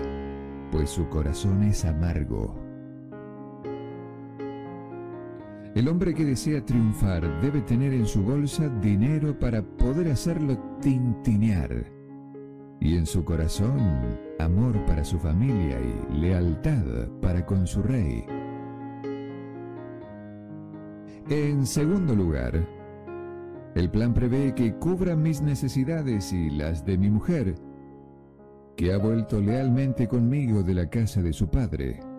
pues 0.70 0.88
su 0.88 1.06
corazón 1.10 1.62
es 1.64 1.84
amargo. 1.84 2.61
El 5.74 5.88
hombre 5.88 6.12
que 6.12 6.26
desea 6.26 6.62
triunfar 6.66 7.40
debe 7.40 7.62
tener 7.62 7.94
en 7.94 8.04
su 8.04 8.22
bolsa 8.22 8.68
dinero 8.82 9.38
para 9.38 9.62
poder 9.62 10.10
hacerlo 10.10 10.58
tintinear. 10.82 11.90
Y 12.78 12.96
en 12.96 13.06
su 13.06 13.24
corazón, 13.24 14.18
amor 14.38 14.84
para 14.84 15.02
su 15.02 15.18
familia 15.18 15.78
y 15.80 16.14
lealtad 16.18 17.08
para 17.22 17.46
con 17.46 17.66
su 17.66 17.82
rey. 17.82 18.22
En 21.30 21.64
segundo 21.64 22.14
lugar, 22.14 22.68
el 23.74 23.90
plan 23.90 24.12
prevé 24.12 24.54
que 24.54 24.74
cubra 24.74 25.16
mis 25.16 25.40
necesidades 25.40 26.34
y 26.34 26.50
las 26.50 26.84
de 26.84 26.98
mi 26.98 27.08
mujer, 27.08 27.54
que 28.76 28.92
ha 28.92 28.98
vuelto 28.98 29.40
lealmente 29.40 30.06
conmigo 30.06 30.62
de 30.62 30.74
la 30.74 30.90
casa 30.90 31.22
de 31.22 31.32
su 31.32 31.48
padre 31.48 32.11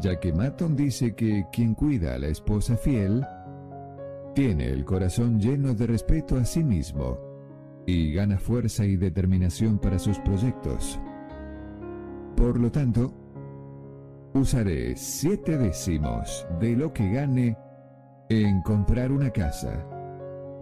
ya 0.00 0.18
que 0.18 0.32
Maton 0.32 0.76
dice 0.76 1.14
que 1.14 1.46
quien 1.52 1.74
cuida 1.74 2.14
a 2.14 2.18
la 2.18 2.28
esposa 2.28 2.76
fiel 2.76 3.24
tiene 4.34 4.66
el 4.68 4.84
corazón 4.84 5.40
lleno 5.40 5.74
de 5.74 5.86
respeto 5.86 6.36
a 6.36 6.44
sí 6.44 6.64
mismo 6.64 7.18
y 7.86 8.12
gana 8.12 8.38
fuerza 8.38 8.84
y 8.84 8.96
determinación 8.96 9.78
para 9.78 9.98
sus 9.98 10.18
proyectos. 10.20 10.98
Por 12.36 12.58
lo 12.58 12.70
tanto, 12.72 13.14
usaré 14.34 14.96
siete 14.96 15.56
décimos 15.56 16.46
de 16.60 16.74
lo 16.74 16.92
que 16.92 17.12
gane 17.12 17.56
en 18.28 18.62
comprar 18.62 19.12
una 19.12 19.30
casa, 19.30 19.86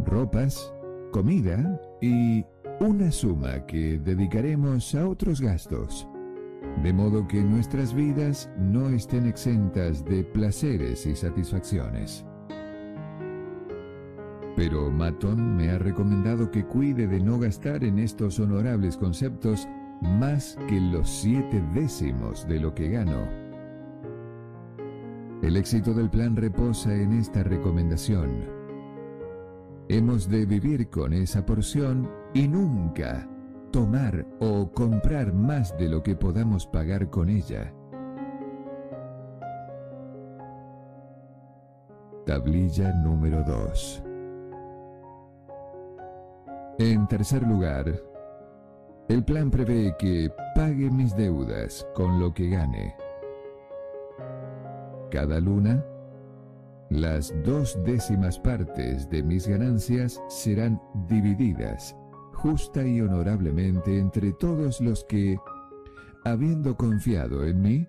ropas, 0.04 0.74
comida 1.10 1.80
y 2.00 2.44
una 2.80 3.10
suma 3.10 3.64
que 3.64 3.98
dedicaremos 3.98 4.94
a 4.94 5.08
otros 5.08 5.40
gastos 5.40 6.06
de 6.82 6.92
modo 6.92 7.26
que 7.28 7.42
nuestras 7.42 7.94
vidas 7.94 8.50
no 8.56 8.88
estén 8.88 9.26
exentas 9.26 10.04
de 10.04 10.24
placeres 10.24 11.06
y 11.06 11.14
satisfacciones. 11.14 12.24
Pero 14.56 14.90
Maton 14.90 15.56
me 15.56 15.70
ha 15.70 15.78
recomendado 15.78 16.50
que 16.50 16.64
cuide 16.64 17.06
de 17.06 17.20
no 17.20 17.38
gastar 17.38 17.84
en 17.84 17.98
estos 17.98 18.38
honorables 18.38 18.96
conceptos 18.96 19.66
más 20.00 20.58
que 20.68 20.80
los 20.80 21.08
siete 21.08 21.62
décimos 21.74 22.46
de 22.48 22.60
lo 22.60 22.74
que 22.74 22.90
gano. 22.90 23.28
El 25.42 25.56
éxito 25.56 25.94
del 25.94 26.10
plan 26.10 26.36
reposa 26.36 26.94
en 26.94 27.12
esta 27.12 27.42
recomendación. 27.42 28.30
Hemos 29.88 30.28
de 30.28 30.46
vivir 30.46 30.88
con 30.88 31.12
esa 31.12 31.44
porción 31.44 32.08
y 32.34 32.46
nunca 32.46 33.28
tomar 33.72 34.26
o 34.38 34.70
comprar 34.70 35.32
más 35.32 35.76
de 35.78 35.88
lo 35.88 36.02
que 36.02 36.14
podamos 36.14 36.66
pagar 36.66 37.08
con 37.08 37.30
ella. 37.30 37.72
Tablilla 42.26 42.92
número 42.92 43.42
2 43.42 44.04
En 46.78 47.08
tercer 47.08 47.42
lugar, 47.42 47.92
el 49.08 49.24
plan 49.24 49.50
prevé 49.50 49.96
que 49.98 50.30
pague 50.54 50.90
mis 50.90 51.16
deudas 51.16 51.86
con 51.94 52.20
lo 52.20 52.32
que 52.32 52.50
gane. 52.50 52.94
Cada 55.10 55.40
luna, 55.40 55.84
las 56.90 57.34
dos 57.42 57.78
décimas 57.84 58.38
partes 58.38 59.08
de 59.08 59.22
mis 59.22 59.48
ganancias 59.48 60.22
serán 60.28 60.80
divididas 61.08 61.96
justa 62.42 62.84
y 62.84 63.00
honorablemente 63.00 64.00
entre 64.00 64.32
todos 64.32 64.80
los 64.80 65.04
que, 65.04 65.38
habiendo 66.24 66.76
confiado 66.76 67.46
en 67.46 67.62
mí, 67.62 67.86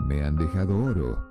me 0.00 0.24
han 0.24 0.36
dejado 0.36 0.82
oro, 0.82 1.28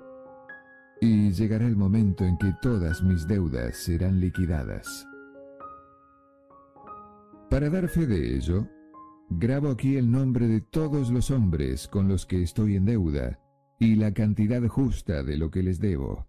y 1.01 1.31
llegará 1.31 1.65
el 1.65 1.75
momento 1.75 2.23
en 2.23 2.37
que 2.37 2.53
todas 2.61 3.01
mis 3.01 3.27
deudas 3.27 3.77
serán 3.77 4.19
liquidadas. 4.19 5.07
Para 7.49 7.71
dar 7.71 7.87
fe 7.89 8.05
de 8.05 8.35
ello, 8.35 8.67
grabo 9.31 9.71
aquí 9.71 9.97
el 9.97 10.11
nombre 10.11 10.47
de 10.47 10.61
todos 10.61 11.09
los 11.09 11.31
hombres 11.31 11.87
con 11.87 12.07
los 12.07 12.27
que 12.27 12.43
estoy 12.43 12.75
en 12.75 12.85
deuda 12.85 13.39
y 13.79 13.95
la 13.95 14.13
cantidad 14.13 14.61
justa 14.67 15.23
de 15.23 15.35
lo 15.35 15.49
que 15.49 15.63
les 15.63 15.79
debo. 15.79 16.27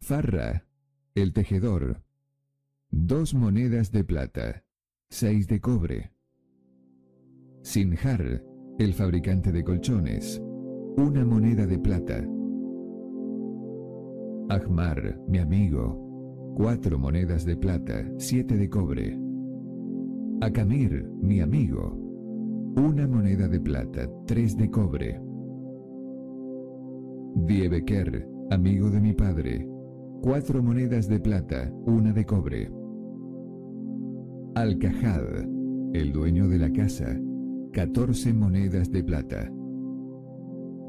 Farra, 0.00 0.66
el 1.14 1.32
tejedor, 1.32 2.02
dos 2.92 3.34
monedas 3.34 3.90
de 3.90 4.04
plata, 4.04 4.64
seis 5.10 5.48
de 5.48 5.60
cobre. 5.60 6.12
Sinjar, 7.62 8.44
el 8.78 8.92
fabricante 8.92 9.50
de 9.50 9.64
colchones, 9.64 10.42
una 10.98 11.24
moneda 11.24 11.66
de 11.66 11.78
plata. 11.78 12.22
Ahmar, 14.50 15.18
mi 15.26 15.38
amigo, 15.38 16.54
cuatro 16.54 16.98
monedas 16.98 17.46
de 17.46 17.56
plata, 17.56 18.04
siete 18.18 18.56
de 18.56 18.68
cobre. 18.68 19.18
Akamir, 20.42 21.08
mi 21.18 21.40
amigo, 21.40 21.96
una 22.76 23.08
moneda 23.08 23.48
de 23.48 23.60
plata, 23.60 24.06
tres 24.26 24.54
de 24.56 24.70
cobre. 24.70 25.18
Diebeker, 27.36 28.28
amigo 28.50 28.90
de 28.90 29.00
mi 29.00 29.14
padre, 29.14 29.66
cuatro 30.20 30.62
monedas 30.62 31.08
de 31.08 31.20
plata, 31.20 31.72
una 31.86 32.12
de 32.12 32.26
cobre. 32.26 32.81
Al-Kahad, 34.54 35.48
el 35.94 36.12
dueño 36.12 36.46
de 36.46 36.58
la 36.58 36.70
casa, 36.70 37.18
14 37.72 38.34
monedas 38.34 38.90
de 38.90 39.02
plata. 39.02 39.50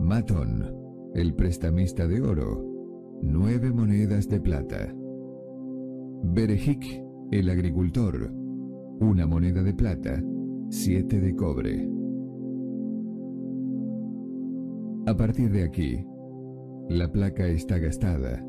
Matón, 0.02 0.66
el 1.16 1.34
prestamista 1.34 2.06
de 2.06 2.20
oro, 2.20 2.62
9 3.22 3.72
monedas 3.72 4.28
de 4.28 4.42
plata. 4.42 4.94
Berejik, 6.24 6.84
el 7.32 7.50
agricultor, 7.50 8.34
una 9.00 9.26
moneda 9.28 9.64
de 9.64 9.74
plata, 9.74 10.22
7 10.68 11.22
de 11.22 11.34
cobre. 11.34 11.90
A 15.06 15.16
partir 15.16 15.50
de 15.52 15.64
aquí, 15.64 16.06
la 16.90 17.10
placa 17.10 17.48
está 17.48 17.78
gastada. 17.78 18.46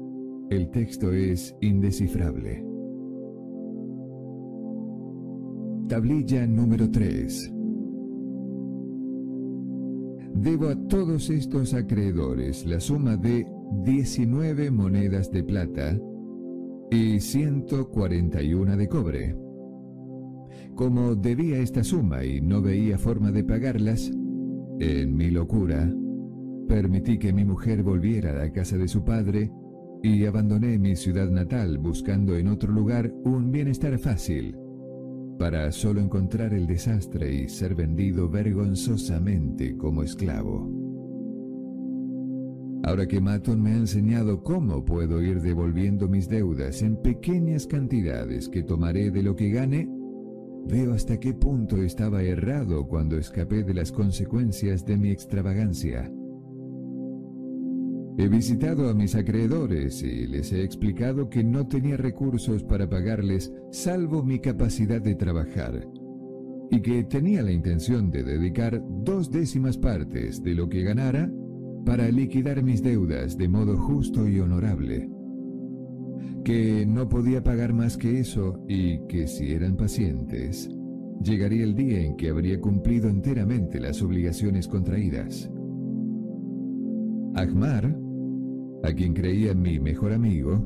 El 0.51 0.71
texto 0.71 1.13
es 1.13 1.55
indescifrable. 1.61 2.74
Tablilla 5.89 6.47
número 6.47 6.91
3. 6.91 7.53
Debo 10.35 10.69
a 10.69 10.77
todos 10.89 11.29
estos 11.29 11.75
acreedores 11.75 12.65
la 12.65 12.81
suma 12.81 13.19
de 13.19 13.47
19 13.85 14.71
monedas 14.71 15.31
de 15.31 15.45
plata 15.45 16.01
y 16.91 17.21
141 17.21 18.77
de 18.79 18.89
cobre. 18.89 19.37
Como 20.75 21.15
debía 21.15 21.59
esta 21.59 21.85
suma 21.85 22.25
y 22.25 22.41
no 22.41 22.63
veía 22.63 22.97
forma 22.97 23.31
de 23.31 23.45
pagarlas, 23.45 24.11
en 24.81 25.15
mi 25.15 25.31
locura, 25.31 25.95
permití 26.67 27.19
que 27.19 27.35
mi 27.35 27.45
mujer 27.45 27.83
volviera 27.83 28.31
a 28.31 28.47
la 28.47 28.53
casa 28.53 28.79
de 28.79 28.89
su 28.89 29.05
padre 29.05 29.53
y 30.03 30.25
abandoné 30.25 30.79
mi 30.79 30.97
ciudad 30.97 31.29
natal 31.29 31.77
buscando 31.77 32.39
en 32.39 32.49
otro 32.49 32.73
lugar 32.73 33.13
un 33.25 33.53
bienestar 33.53 33.99
fácil 33.99 34.57
para 35.39 35.71
solo 35.73 36.01
encontrar 36.01 36.55
el 36.55 36.67
desastre 36.67 37.33
y 37.35 37.49
ser 37.49 37.75
vendido 37.75 38.29
vergonzosamente 38.29 39.77
como 39.77 40.03
esclavo. 40.03 40.71
Ahora 42.85 43.07
que 43.07 43.21
Maton 43.21 43.63
me 43.63 43.71
ha 43.73 43.77
enseñado 43.77 44.43
cómo 44.43 44.85
puedo 44.85 45.23
ir 45.23 45.41
devolviendo 45.41 46.07
mis 46.07 46.29
deudas 46.29 46.83
en 46.83 46.97
pequeñas 47.01 47.67
cantidades 47.67 48.49
que 48.49 48.63
tomaré 48.63 49.11
de 49.11 49.23
lo 49.23 49.35
que 49.35 49.51
gane, 49.51 49.89
veo 50.67 50.93
hasta 50.93 51.19
qué 51.19 51.33
punto 51.33 51.79
estaba 51.79 52.23
errado 52.23 52.87
cuando 52.87 53.17
escapé 53.17 53.65
de 53.65 53.75
las 53.75 53.91
consecuencias 53.91 54.85
de 54.85 54.99
mi 54.99 55.11
extravagancia. 55.11 56.11
He 58.17 58.29
visitado 58.29 58.89
a 58.89 58.95
mis 58.95 59.17
acreedores 59.17 60.03
y 60.03 60.27
les 60.29 60.53
he 60.53 60.63
explicado 60.63 61.29
que 61.29 61.43
no 61.43 61.67
tenía 61.67 61.97
recursos 61.97 62.63
para 62.63 62.89
pagarles 62.89 63.53
salvo 63.73 64.23
mi 64.23 64.39
capacidad 64.39 65.03
de 65.03 65.17
trabajar 65.17 65.89
y 66.71 66.81
que 66.81 67.05
tenía 67.05 67.43
la 67.43 67.51
intención 67.51 68.11
de 68.11 68.23
dedicar 68.23 68.81
dos 69.05 69.31
décimas 69.31 69.79
partes 69.79 70.43
de 70.43 70.55
lo 70.55 70.69
que 70.69 70.83
ganara 70.83 71.31
para 71.85 72.09
liquidar 72.11 72.63
mis 72.63 72.83
deudas 72.83 73.37
de 73.37 73.49
modo 73.49 73.77
justo 73.77 74.29
y 74.29 74.39
honorable, 74.41 75.11
que 76.45 76.87
no 76.87 77.09
podía 77.09 77.43
pagar 77.43 77.73
más 77.73 77.97
que 77.97 78.21
eso 78.21 78.65
y 78.69 79.07
que 79.07 79.27
si 79.27 79.53
eran 79.53 79.77
pacientes, 79.77 80.71
llegaría 81.23 81.65
el 81.65 81.75
día 81.75 82.01
en 82.01 82.17
que 82.17 82.31
habría 82.31 82.61
cumplido 82.61 83.09
enteramente 83.09 83.81
las 83.81 84.03
obligaciones 84.03 84.69
contraídas. 84.69 85.51
Ahmar, 87.35 88.04
a 88.85 88.93
quien 88.93 89.15
creía 89.15 89.55
mi 89.55 89.81
mejor 89.81 90.13
amigo, 90.13 90.63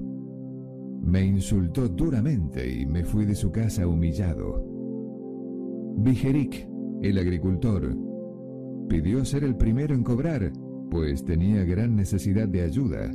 me 1.02 1.24
insultó 1.24 1.88
duramente 1.88 2.68
y 2.68 2.84
me 2.84 3.04
fui 3.04 3.24
de 3.24 3.36
su 3.36 3.52
casa 3.52 3.86
humillado. 3.86 4.64
Bijerik, 5.98 6.68
el 7.00 7.16
agricultor, 7.16 7.96
pidió 8.88 9.24
ser 9.24 9.44
el 9.44 9.56
primero 9.56 9.94
en 9.94 10.02
cobrar, 10.02 10.52
pues 10.90 11.24
tenía 11.24 11.64
gran 11.64 11.94
necesidad 11.94 12.48
de 12.48 12.62
ayuda. 12.62 13.08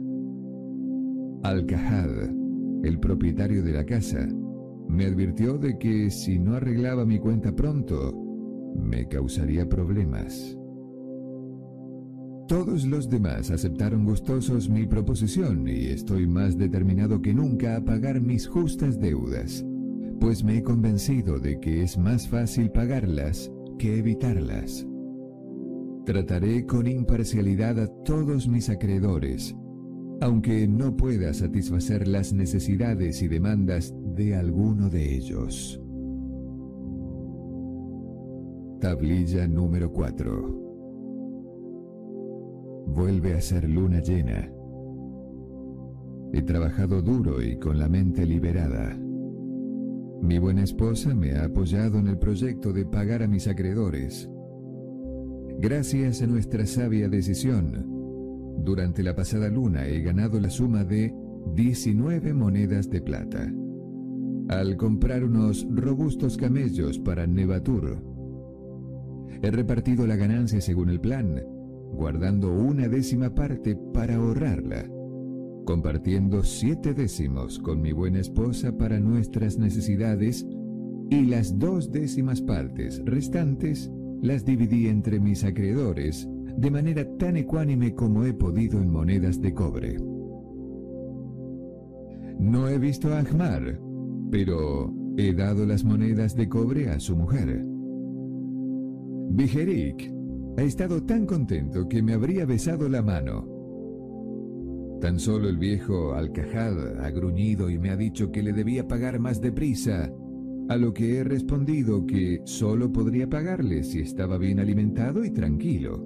Al-Kahad, 1.44 2.30
el 2.84 2.98
propietario 3.00 3.62
de 3.62 3.74
la 3.74 3.84
casa, 3.84 4.26
me 4.88 5.06
advirtió 5.06 5.58
de 5.58 5.78
que 5.78 6.10
si 6.12 6.40
no 6.40 6.56
arreglaba 6.56 7.06
mi 7.06 7.20
cuenta 7.20 7.54
pronto, 7.54 8.14
me 8.74 9.10
causaría 9.10 9.68
problemas. 9.68 10.58
Todos 12.48 12.86
los 12.86 13.10
demás 13.10 13.52
aceptaron 13.52 14.04
gustosos 14.04 14.70
mi 14.70 14.86
proposición 14.86 15.66
y 15.68 15.86
estoy 15.86 16.28
más 16.28 16.58
determinado 16.58 17.22
que 17.22 17.34
nunca 17.34 17.78
a 17.78 17.86
pagar 17.86 18.20
mis 18.20 18.48
justas 18.48 19.00
deudas, 19.00 19.66
pues 20.20 20.44
me 20.44 20.58
he 20.58 20.64
convencido 20.64 21.40
de 21.40 21.60
que 21.62 21.84
es 21.84 21.98
más 21.98 22.28
fácil 22.28 22.70
pagarlas 22.70 23.50
que 23.80 23.98
evitarlas. 23.98 24.86
Trataré 26.06 26.66
con 26.66 26.86
imparcialidad 26.86 27.80
a 27.80 27.88
todos 28.04 28.50
mis 28.50 28.70
acreedores, 28.70 29.56
aunque 30.20 30.68
no 30.68 30.98
pueda 30.98 31.34
satisfacer 31.34 32.10
las 32.10 32.34
necesidades 32.34 33.22
y 33.22 33.30
demandas 33.30 33.96
de 34.16 34.36
alguno 34.36 34.90
de 34.90 35.16
ellos. 35.16 35.80
Tablilla 38.82 39.48
número 39.48 39.94
4 39.94 40.73
Vuelve 42.86 43.34
a 43.34 43.42
ser 43.42 43.70
luna 43.70 44.02
llena. 44.02 44.52
He 46.34 46.42
trabajado 46.42 47.02
duro 47.02 47.42
y 47.42 47.58
con 47.58 47.78
la 47.78 47.88
mente 47.88 48.26
liberada. 48.26 48.98
Mi 50.22 50.40
buena 50.40 50.64
esposa 50.64 51.14
me 51.14 51.34
ha 51.34 51.46
apoyado 51.46 52.00
en 52.00 52.08
el 52.08 52.18
proyecto 52.18 52.74
de 52.74 52.86
pagar 52.86 53.24
a 53.24 53.28
mis 53.28 53.48
acreedores. 53.48 54.30
Gracias 55.60 56.22
a 56.22 56.28
nuestra 56.28 56.66
sabia 56.66 57.08
decisión, 57.10 57.94
durante 58.58 59.04
la 59.04 59.16
pasada 59.16 59.50
luna 59.50 59.86
he 59.86 60.02
ganado 60.02 60.40
la 60.40 60.50
suma 60.50 60.84
de 60.84 61.14
19 61.56 62.34
monedas 62.34 62.90
de 62.90 63.02
plata. 63.02 63.52
Al 64.50 64.78
comprar 64.78 65.24
unos 65.24 65.68
robustos 65.70 66.38
camellos 66.38 67.00
para 67.00 67.28
Nevatur, 67.28 68.02
he 69.42 69.52
repartido 69.52 70.08
la 70.08 70.16
ganancia 70.16 70.62
según 70.62 70.90
el 70.90 71.00
plan, 71.00 71.44
guardando 71.94 72.52
una 72.52 72.88
décima 72.88 73.34
parte 73.34 73.76
para 73.94 74.16
ahorrarla, 74.16 74.90
compartiendo 75.66 76.44
siete 76.44 76.94
décimos 76.94 77.60
con 77.60 77.82
mi 77.82 77.92
buena 77.92 78.20
esposa 78.20 78.76
para 78.78 79.00
nuestras 79.00 79.58
necesidades 79.58 80.46
y 81.10 81.26
las 81.26 81.58
dos 81.60 81.92
décimas 81.92 82.42
partes 82.42 83.02
restantes 83.06 83.92
las 84.22 84.46
dividí 84.46 84.88
entre 84.88 85.20
mis 85.20 85.44
acreedores 85.44 86.28
de 86.58 86.72
manera 86.72 87.06
tan 87.18 87.36
ecuánime 87.38 87.94
como 87.94 88.26
he 88.26 88.34
podido 88.34 88.80
en 88.82 88.90
monedas 88.90 89.42
de 89.42 89.54
cobre. 89.54 89.98
No 92.40 92.68
he 92.68 92.78
visto 92.78 93.14
a 93.14 93.20
Ahmar, 93.20 93.80
pero 94.32 94.94
he 95.18 95.34
dado 95.34 95.66
las 95.66 95.84
monedas 95.84 96.36
de 96.36 96.50
cobre 96.50 96.90
a 96.90 97.00
su 97.00 97.16
mujer. 97.16 97.66
Bijerik 99.30 100.13
ha 100.58 100.62
estado 100.62 101.04
tan 101.04 101.26
contento 101.26 101.88
que 101.88 102.04
me 102.04 102.14
habría 102.14 102.46
besado 102.46 102.88
la 102.88 103.02
mano. 103.02 103.48
Tan 105.02 105.20
solo 105.20 105.50
el 105.50 105.58
viejo 105.58 106.14
Alcajad 106.14 107.00
ha 107.04 107.10
gruñido 107.10 107.70
y 107.70 107.78
me 107.78 107.90
ha 107.90 107.98
dicho 107.98 108.32
que 108.32 108.44
le 108.44 108.54
debía 108.54 108.88
pagar 108.88 109.20
más 109.20 109.42
deprisa, 109.42 110.14
a 110.70 110.78
lo 110.78 110.94
que 110.94 111.18
he 111.18 111.24
respondido 111.24 112.06
que 112.06 112.42
solo 112.46 112.92
podría 112.92 113.30
pagarle 113.30 113.84
si 113.84 114.00
estaba 114.00 114.38
bien 114.38 114.60
alimentado 114.60 115.26
y 115.26 115.32
tranquilo. 115.32 116.02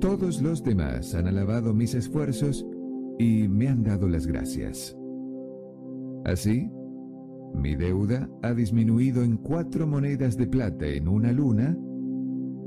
Todos 0.00 0.42
los 0.42 0.62
demás 0.62 1.14
han 1.14 1.26
alabado 1.26 1.74
mis 1.74 1.94
esfuerzos 1.94 2.66
y 3.18 3.48
me 3.48 3.68
han 3.68 3.82
dado 3.82 4.08
las 4.08 4.26
gracias. 4.26 4.96
Así, 6.24 6.70
mi 7.54 7.74
deuda 7.74 8.30
ha 8.42 8.54
disminuido 8.54 9.22
en 9.24 9.36
cuatro 9.38 9.86
monedas 9.86 10.36
de 10.36 10.46
plata 10.46 10.86
en 10.86 11.08
una 11.08 11.32
luna 11.32 11.76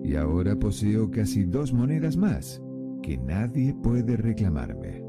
y 0.05 0.15
ahora 0.15 0.55
poseo 0.55 1.09
casi 1.09 1.45
dos 1.45 1.73
monedas 1.73 2.15
más 2.15 2.61
que 3.01 3.17
nadie 3.17 3.73
puede 3.73 4.15
reclamarme. 4.17 5.03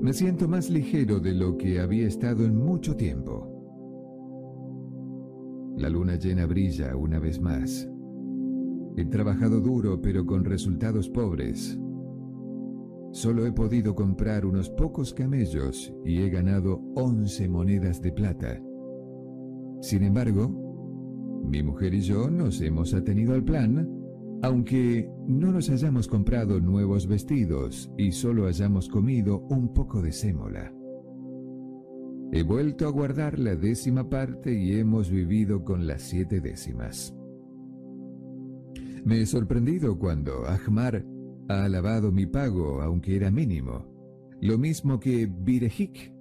Me 0.00 0.12
siento 0.14 0.48
más 0.48 0.70
ligero 0.70 1.20
de 1.20 1.34
lo 1.34 1.58
que 1.58 1.78
había 1.78 2.06
estado 2.06 2.46
en 2.46 2.56
mucho 2.56 2.96
tiempo. 2.96 3.48
La 5.76 5.90
luna 5.90 6.16
llena 6.16 6.46
brilla 6.46 6.96
una 6.96 7.18
vez 7.18 7.40
más 7.40 7.88
He 8.96 9.04
trabajado 9.06 9.60
duro 9.60 10.00
pero 10.00 10.26
con 10.26 10.44
resultados 10.44 11.08
pobres. 11.08 11.78
Solo 13.12 13.46
he 13.46 13.52
podido 13.52 13.94
comprar 13.94 14.46
unos 14.46 14.70
pocos 14.70 15.12
camellos 15.12 15.92
y 16.04 16.22
he 16.22 16.30
ganado 16.30 16.82
11 16.96 17.48
monedas 17.48 18.00
de 18.00 18.12
plata. 18.12 18.62
Sin 19.80 20.04
embargo, 20.04 20.71
mi 21.42 21.62
mujer 21.62 21.94
y 21.94 22.00
yo 22.00 22.30
nos 22.30 22.60
hemos 22.60 22.94
atenido 22.94 23.34
al 23.34 23.44
plan, 23.44 23.88
aunque 24.42 25.08
no 25.26 25.52
nos 25.52 25.70
hayamos 25.70 26.08
comprado 26.08 26.60
nuevos 26.60 27.06
vestidos 27.06 27.90
y 27.96 28.12
solo 28.12 28.46
hayamos 28.46 28.88
comido 28.88 29.40
un 29.50 29.72
poco 29.72 30.02
de 30.02 30.12
sémola. 30.12 30.72
He 32.32 32.42
vuelto 32.42 32.86
a 32.86 32.90
guardar 32.90 33.38
la 33.38 33.56
décima 33.56 34.08
parte 34.08 34.54
y 34.54 34.78
hemos 34.78 35.10
vivido 35.10 35.64
con 35.64 35.86
las 35.86 36.02
siete 36.02 36.40
décimas. 36.40 37.14
Me 39.04 39.20
he 39.20 39.26
sorprendido 39.26 39.98
cuando 39.98 40.46
Ahmar 40.46 41.04
ha 41.48 41.64
alabado 41.64 42.10
mi 42.10 42.26
pago, 42.26 42.80
aunque 42.80 43.16
era 43.16 43.30
mínimo, 43.30 43.86
lo 44.40 44.58
mismo 44.58 44.98
que 44.98 45.26
Birejik. 45.26 46.11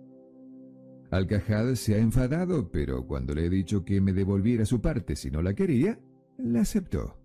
Al-Kahad 1.11 1.75
se 1.75 1.95
ha 1.95 1.97
enfadado, 1.97 2.71
pero 2.71 3.05
cuando 3.05 3.35
le 3.35 3.45
he 3.45 3.49
dicho 3.49 3.83
que 3.83 3.99
me 3.99 4.13
devolviera 4.13 4.65
su 4.65 4.79
parte 4.81 5.17
si 5.17 5.29
no 5.29 5.41
la 5.41 5.53
quería, 5.53 5.99
la 6.38 6.61
aceptó. 6.61 7.17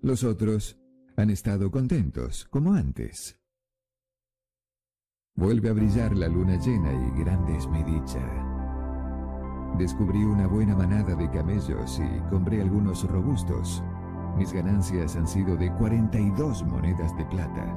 Los 0.00 0.24
otros 0.24 0.78
han 1.16 1.28
estado 1.28 1.70
contentos, 1.70 2.46
como 2.46 2.72
antes. 2.72 3.38
Vuelve 5.34 5.68
a 5.68 5.72
brillar 5.74 6.16
la 6.16 6.28
luna 6.28 6.58
llena 6.58 6.92
y 6.92 7.22
grande 7.22 7.56
es 7.58 7.68
mi 7.68 7.82
dicha. 7.82 8.24
Descubrí 9.76 10.24
una 10.24 10.46
buena 10.46 10.74
manada 10.74 11.14
de 11.14 11.30
camellos 11.30 12.00
y 12.00 12.30
compré 12.30 12.62
algunos 12.62 13.04
robustos. 13.04 13.82
Mis 14.36 14.52
ganancias 14.52 15.14
han 15.14 15.28
sido 15.28 15.56
de 15.56 15.70
42 15.74 16.64
monedas 16.64 17.14
de 17.16 17.24
plata. 17.26 17.76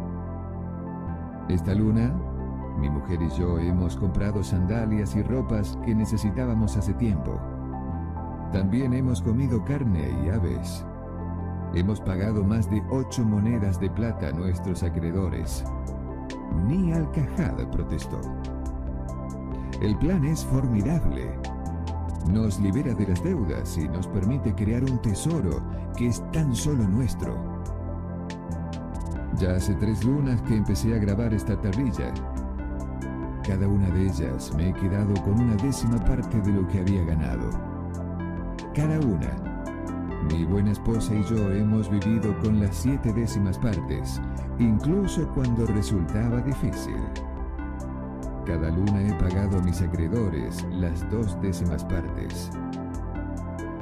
Esta 1.49 1.75
luna, 1.75 2.15
mi 2.77 2.89
mujer 2.89 3.22
y 3.22 3.30
yo 3.38 3.60
hemos 3.60 3.95
comprado 3.95 4.43
sandalias 4.43 5.15
y 5.15 5.23
ropas 5.23 5.77
que 5.85 5.95
necesitábamos 5.95 6.77
hace 6.77 6.93
tiempo. 6.93 7.39
También 8.52 8.93
hemos 8.93 9.22
comido 9.22 9.64
carne 9.64 10.10
y 10.23 10.30
aves. 10.30 10.85
Hemos 11.73 12.02
pagado 12.02 12.43
más 12.43 12.69
de 12.69 12.84
8 12.89 13.23
monedas 13.23 13.80
de 13.80 13.89
plata 13.89 14.27
a 14.27 14.31
nuestros 14.34 14.84
acreedores. 14.84 15.64
Ni 16.68 16.91
Alcajada 16.91 17.69
protestó. 17.72 18.19
El 19.81 19.98
plan 19.98 20.26
es 20.26 20.45
formidable 20.45 21.31
nos 22.30 22.60
libera 22.60 22.93
de 22.93 23.07
las 23.07 23.23
deudas 23.23 23.77
y 23.77 23.88
nos 23.88 24.07
permite 24.07 24.53
crear 24.53 24.84
un 24.84 25.02
tesoro 25.02 25.61
que 25.98 26.07
es 26.07 26.23
tan 26.31 26.56
solo 26.56 26.88
nuestro. 26.88 27.35
Ya 29.38 29.56
hace 29.56 29.73
tres 29.76 30.03
lunas 30.03 30.41
que 30.43 30.56
empecé 30.56 30.93
a 30.93 30.99
grabar 30.99 31.34
esta 31.34 31.60
tablilla. 31.60 32.14
Cada 33.45 33.68
una 33.68 33.89
de 33.89 34.05
ellas 34.05 34.53
me 34.55 34.69
he 34.69 34.73
quedado 34.73 35.13
con 35.23 35.39
una 35.39 35.55
décima 35.55 35.97
parte 36.05 36.39
de 36.41 36.51
lo 36.51 36.68
que 36.68 36.80
había 36.80 37.03
ganado. 37.03 37.49
Cada 38.76 38.99
una. 38.99 39.31
Mi 40.30 40.45
buena 40.45 40.72
esposa 40.72 41.15
y 41.15 41.23
yo 41.23 41.51
hemos 41.51 41.89
vivido 41.89 42.38
con 42.41 42.59
las 42.59 42.76
siete 42.76 43.11
décimas 43.11 43.57
partes, 43.57 44.22
incluso 44.59 45.27
cuando 45.34 45.65
resultaba 45.65 46.39
difícil. 46.41 46.97
Cada 48.45 48.69
luna 48.69 49.01
he 49.01 49.13
pagado 49.15 49.57
a 49.57 49.63
mis 49.63 49.81
acreedores 49.81 50.63
las 50.72 51.09
dos 51.09 51.39
décimas 51.41 51.84
partes. 51.84 52.51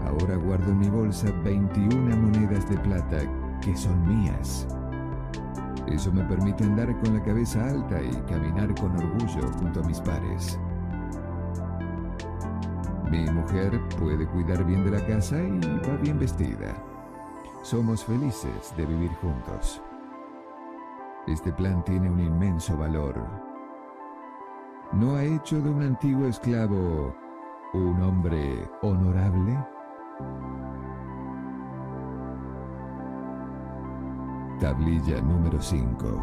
Ahora 0.06 0.38
guardo 0.38 0.72
en 0.72 0.80
mi 0.80 0.90
bolsa 0.90 1.30
21 1.44 2.15
monedas 2.15 2.69
de 2.69 2.77
plata 2.77 3.19
que 3.61 3.76
son 3.76 4.07
mías. 4.07 4.65
Eso 5.90 6.11
me 6.11 6.24
permite 6.24 6.64
andar 6.64 6.95
con 6.99 7.16
la 7.16 7.24
cabeza 7.24 7.66
alta 7.66 8.02
y 8.02 8.11
caminar 8.32 8.74
con 8.80 8.95
orgullo 8.95 9.52
junto 9.60 9.82
a 9.82 9.84
mis 9.84 9.99
pares. 10.02 10.60
Mi 13.10 13.26
mujer 13.32 13.82
puede 13.99 14.28
cuidar 14.28 14.64
bien 14.66 14.84
de 14.84 14.91
la 14.91 15.06
casa 15.07 15.41
y 15.41 15.60
va 15.60 15.98
bien 15.98 16.20
vestida. 16.20 16.76
Somos 17.64 18.06
felices 18.06 18.74
de 18.78 18.86
vivir 18.86 19.10
juntos. 19.22 19.82
Este 21.26 21.52
plan 21.52 21.84
tiene 21.84 22.10
un 22.10 22.20
inmenso 22.20 22.78
valor. 22.78 23.16
¿No 24.91 25.16
ha 25.16 25.24
hecho 25.24 25.60
de 25.60 25.70
un 25.70 25.82
antiguo 25.82 26.28
esclavo 26.28 27.16
un 27.74 28.02
hombre 28.02 28.70
honorable? 28.82 29.57
Tablilla 34.60 35.22
número 35.22 35.61
5 35.61 36.22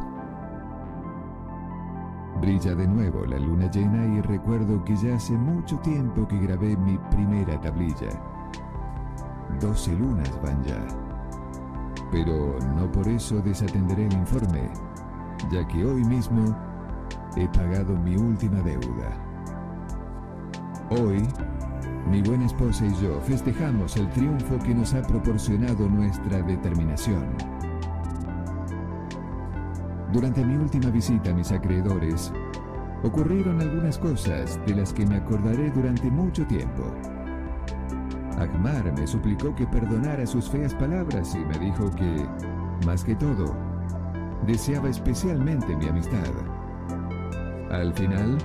Brilla 2.39 2.75
de 2.75 2.87
nuevo 2.87 3.25
la 3.25 3.39
luna 3.39 3.71
llena 3.71 4.05
y 4.15 4.21
recuerdo 4.21 4.85
que 4.85 4.95
ya 4.95 5.15
hace 5.15 5.33
mucho 5.33 5.79
tiempo 5.79 6.29
que 6.29 6.39
grabé 6.41 6.77
mi 6.77 6.99
primera 7.11 7.59
tablilla. 7.59 8.11
Doce 9.59 9.95
lunas 9.95 10.31
van 10.43 10.63
ya. 10.65 10.87
Pero 12.13 12.59
no 12.77 12.93
por 12.93 13.09
eso 13.09 13.41
desatenderé 13.41 14.07
el 14.07 14.13
informe, 14.13 14.69
ya 15.51 15.67
que 15.67 15.87
hoy 15.87 16.05
mismo 16.05 16.55
he 17.37 17.49
pagado 17.49 17.97
mi 17.97 18.17
última 18.17 18.61
deuda. 18.61 19.17
Hoy, 20.91 21.27
mi 22.11 22.21
buena 22.21 22.45
esposa 22.45 22.85
y 22.85 22.95
yo 23.03 23.19
festejamos 23.23 23.97
el 23.97 24.11
triunfo 24.11 24.59
que 24.59 24.75
nos 24.75 24.93
ha 24.93 25.01
proporcionado 25.01 25.89
nuestra 25.89 26.43
determinación. 26.43 27.56
Durante 30.17 30.43
mi 30.43 30.57
última 30.57 30.89
visita 30.89 31.29
a 31.29 31.35
mis 31.35 31.53
acreedores, 31.53 32.33
ocurrieron 33.03 33.61
algunas 33.61 33.99
cosas 33.99 34.59
de 34.67 34.75
las 34.75 34.91
que 34.95 35.05
me 35.05 35.17
acordaré 35.17 35.71
durante 35.73 36.11
mucho 36.11 36.47
tiempo. 36.47 36.85
Akmar 38.39 38.95
me 38.95 39.07
suplicó 39.07 39.55
que 39.55 39.67
perdonara 39.67 40.27
sus 40.27 40.49
feas 40.49 40.73
palabras 40.73 41.35
y 41.35 41.45
me 41.45 41.59
dijo 41.59 41.91
que, 41.97 42.27
más 42.87 43.05
que 43.05 43.15
todo, 43.15 43.55
deseaba 44.47 44.89
especialmente 44.89 45.77
mi 45.77 45.87
amistad. 45.87 46.33
Al 47.71 47.93
final, 47.93 48.39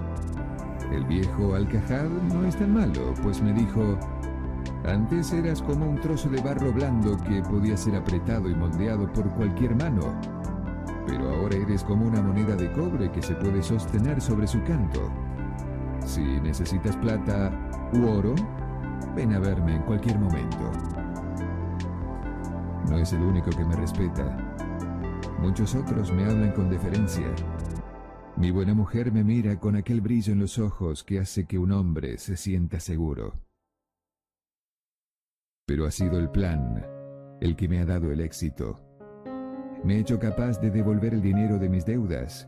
el 0.91 1.05
viejo 1.05 1.55
Alcajad 1.55 2.09
no 2.33 2.43
es 2.43 2.57
tan 2.57 2.73
malo, 2.73 3.13
pues 3.23 3.41
me 3.41 3.53
dijo, 3.53 3.97
antes 4.83 5.31
eras 5.31 5.61
como 5.61 5.89
un 5.89 6.01
trozo 6.01 6.27
de 6.27 6.41
barro 6.41 6.73
blando 6.73 7.15
que 7.23 7.41
podía 7.43 7.77
ser 7.77 7.95
apretado 7.95 8.49
y 8.49 8.55
moldeado 8.55 9.09
por 9.13 9.29
cualquier 9.35 9.73
mano 9.77 10.40
pero 11.07 11.29
ahora 11.29 11.55
eres 11.55 11.83
como 11.83 12.05
una 12.05 12.21
moneda 12.21 12.55
de 12.55 12.71
cobre 12.71 13.11
que 13.11 13.21
se 13.21 13.35
puede 13.35 13.61
sostener 13.63 14.21
sobre 14.21 14.47
su 14.47 14.63
canto. 14.63 15.11
Si 16.05 16.21
necesitas 16.21 16.97
plata 16.97 17.51
u 17.93 18.07
oro, 18.07 18.35
ven 19.15 19.33
a 19.33 19.39
verme 19.39 19.75
en 19.75 19.83
cualquier 19.83 20.17
momento. 20.19 20.71
No 22.89 22.97
es 22.97 23.13
el 23.13 23.21
único 23.21 23.49
que 23.51 23.65
me 23.65 23.75
respeta. 23.75 24.37
Muchos 25.39 25.75
otros 25.75 26.11
me 26.11 26.25
hablan 26.25 26.51
con 26.51 26.69
deferencia. 26.69 27.27
Mi 28.37 28.51
buena 28.51 28.73
mujer 28.73 29.11
me 29.11 29.23
mira 29.23 29.59
con 29.59 29.75
aquel 29.75 30.01
brillo 30.01 30.33
en 30.33 30.39
los 30.39 30.57
ojos 30.59 31.03
que 31.03 31.19
hace 31.19 31.45
que 31.45 31.57
un 31.57 31.71
hombre 31.71 32.17
se 32.17 32.37
sienta 32.37 32.79
seguro. 32.79 33.33
Pero 35.65 35.85
ha 35.85 35.91
sido 35.91 36.17
el 36.19 36.29
plan 36.29 36.85
el 37.39 37.55
que 37.55 37.67
me 37.67 37.79
ha 37.79 37.85
dado 37.85 38.11
el 38.11 38.21
éxito. 38.21 38.90
Me 39.83 39.95
he 39.95 39.99
hecho 39.99 40.19
capaz 40.19 40.59
de 40.61 40.69
devolver 40.69 41.13
el 41.13 41.21
dinero 41.21 41.57
de 41.57 41.69
mis 41.69 41.85
deudas 41.85 42.47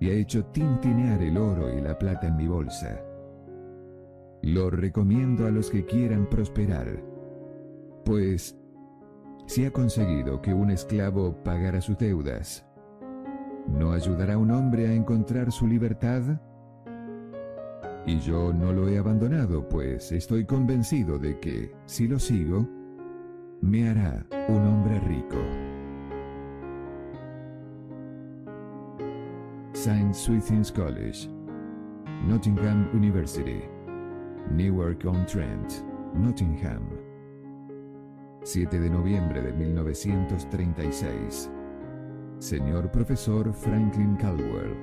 y 0.00 0.08
ha 0.08 0.12
hecho 0.12 0.44
tintinear 0.46 1.22
el 1.22 1.36
oro 1.36 1.72
y 1.76 1.80
la 1.80 1.98
plata 1.98 2.26
en 2.26 2.36
mi 2.36 2.46
bolsa. 2.46 3.00
Lo 4.42 4.70
recomiendo 4.70 5.46
a 5.46 5.50
los 5.50 5.70
que 5.70 5.84
quieran 5.84 6.28
prosperar, 6.28 7.02
pues 8.04 8.58
si 9.46 9.64
ha 9.64 9.70
conseguido 9.70 10.40
que 10.40 10.54
un 10.54 10.70
esclavo 10.70 11.42
pagara 11.42 11.80
sus 11.80 11.98
deudas, 11.98 12.66
¿no 13.68 13.92
ayudará 13.92 14.38
un 14.38 14.50
hombre 14.50 14.88
a 14.88 14.94
encontrar 14.94 15.52
su 15.52 15.66
libertad? 15.66 16.22
Y 18.06 18.18
yo 18.20 18.52
no 18.52 18.72
lo 18.72 18.88
he 18.88 18.98
abandonado, 18.98 19.66
pues 19.68 20.12
estoy 20.12 20.44
convencido 20.44 21.18
de 21.18 21.38
que, 21.40 21.72
si 21.86 22.06
lo 22.06 22.18
sigo, 22.18 22.68
me 23.62 23.88
hará 23.88 24.26
un 24.48 24.66
hombre 24.66 25.00
rico. 25.00 25.73
St. 29.84 30.14
Swithin's 30.14 30.70
College, 30.70 31.28
Nottingham 32.26 32.88
University, 32.94 33.68
Newark-on-Trent, 34.50 35.84
Nottingham. 36.14 36.88
7 38.44 38.80
de 38.80 38.88
noviembre 38.88 39.42
de 39.42 39.52
1936. 39.52 41.50
Señor 42.38 42.90
Profesor 42.92 43.52
Franklin 43.52 44.16
Caldwell. 44.16 44.74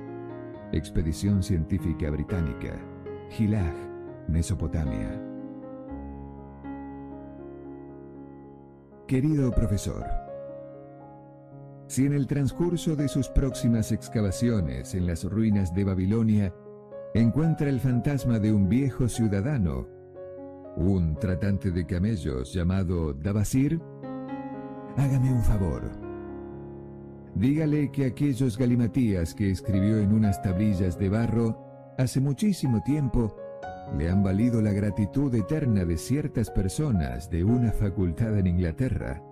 Expedición 0.70 1.42
Científica 1.42 2.08
Británica. 2.08 2.78
Gilag, 3.28 3.74
Mesopotamia. 4.28 5.20
Querido 9.08 9.50
profesor, 9.50 10.06
si 11.92 12.06
en 12.06 12.14
el 12.14 12.26
transcurso 12.26 12.96
de 12.96 13.06
sus 13.06 13.28
próximas 13.28 13.92
excavaciones 13.92 14.94
en 14.94 15.06
las 15.06 15.24
ruinas 15.24 15.74
de 15.74 15.84
Babilonia 15.84 16.54
encuentra 17.12 17.68
el 17.68 17.80
fantasma 17.80 18.38
de 18.38 18.50
un 18.50 18.66
viejo 18.66 19.10
ciudadano, 19.10 19.86
un 20.74 21.14
tratante 21.16 21.70
de 21.70 21.84
camellos 21.84 22.54
llamado 22.54 23.12
Dabasir, 23.12 23.78
hágame 24.96 25.34
un 25.34 25.42
favor. 25.42 25.82
Dígale 27.34 27.92
que 27.92 28.06
aquellos 28.06 28.56
galimatías 28.56 29.34
que 29.34 29.50
escribió 29.50 29.98
en 29.98 30.14
unas 30.14 30.40
tablillas 30.40 30.98
de 30.98 31.10
barro 31.10 31.94
hace 31.98 32.20
muchísimo 32.20 32.82
tiempo 32.82 33.36
le 33.98 34.08
han 34.08 34.22
valido 34.22 34.62
la 34.62 34.72
gratitud 34.72 35.34
eterna 35.34 35.84
de 35.84 35.98
ciertas 35.98 36.50
personas 36.50 37.28
de 37.28 37.44
una 37.44 37.70
facultad 37.70 38.38
en 38.38 38.46
Inglaterra 38.46 39.22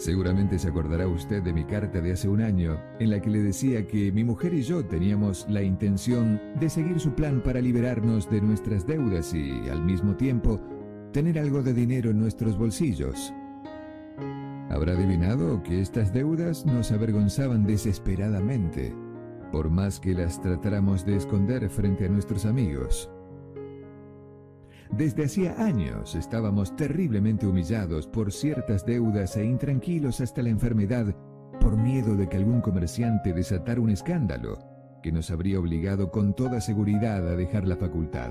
Seguramente 0.00 0.58
se 0.58 0.68
acordará 0.68 1.06
usted 1.06 1.42
de 1.42 1.52
mi 1.52 1.62
carta 1.64 2.00
de 2.00 2.12
hace 2.12 2.26
un 2.26 2.40
año, 2.40 2.80
en 3.00 3.10
la 3.10 3.20
que 3.20 3.28
le 3.28 3.40
decía 3.40 3.86
que 3.86 4.10
mi 4.10 4.24
mujer 4.24 4.54
y 4.54 4.62
yo 4.62 4.82
teníamos 4.82 5.44
la 5.50 5.60
intención 5.60 6.40
de 6.58 6.70
seguir 6.70 6.98
su 6.98 7.12
plan 7.12 7.42
para 7.42 7.60
liberarnos 7.60 8.30
de 8.30 8.40
nuestras 8.40 8.86
deudas 8.86 9.34
y, 9.34 9.68
al 9.68 9.84
mismo 9.84 10.16
tiempo, 10.16 10.58
tener 11.12 11.38
algo 11.38 11.62
de 11.62 11.74
dinero 11.74 12.12
en 12.12 12.18
nuestros 12.18 12.56
bolsillos. 12.56 13.34
Habrá 14.70 14.94
adivinado 14.94 15.62
que 15.62 15.82
estas 15.82 16.14
deudas 16.14 16.64
nos 16.64 16.92
avergonzaban 16.92 17.66
desesperadamente, 17.66 18.94
por 19.52 19.68
más 19.68 20.00
que 20.00 20.14
las 20.14 20.40
tratáramos 20.40 21.04
de 21.04 21.16
esconder 21.16 21.68
frente 21.68 22.06
a 22.06 22.08
nuestros 22.08 22.46
amigos. 22.46 23.10
Desde 24.92 25.24
hacía 25.24 25.54
años 25.62 26.14
estábamos 26.14 26.74
terriblemente 26.76 27.46
humillados 27.46 28.06
por 28.06 28.32
ciertas 28.32 28.84
deudas 28.84 29.36
e 29.36 29.44
intranquilos 29.44 30.20
hasta 30.20 30.42
la 30.42 30.48
enfermedad 30.48 31.14
por 31.60 31.76
miedo 31.76 32.16
de 32.16 32.28
que 32.28 32.36
algún 32.36 32.60
comerciante 32.60 33.32
desatara 33.32 33.80
un 33.80 33.90
escándalo 33.90 34.58
que 35.02 35.12
nos 35.12 35.30
habría 35.30 35.58
obligado 35.58 36.10
con 36.10 36.34
toda 36.34 36.60
seguridad 36.60 37.26
a 37.28 37.36
dejar 37.36 37.66
la 37.66 37.76
facultad. 37.76 38.30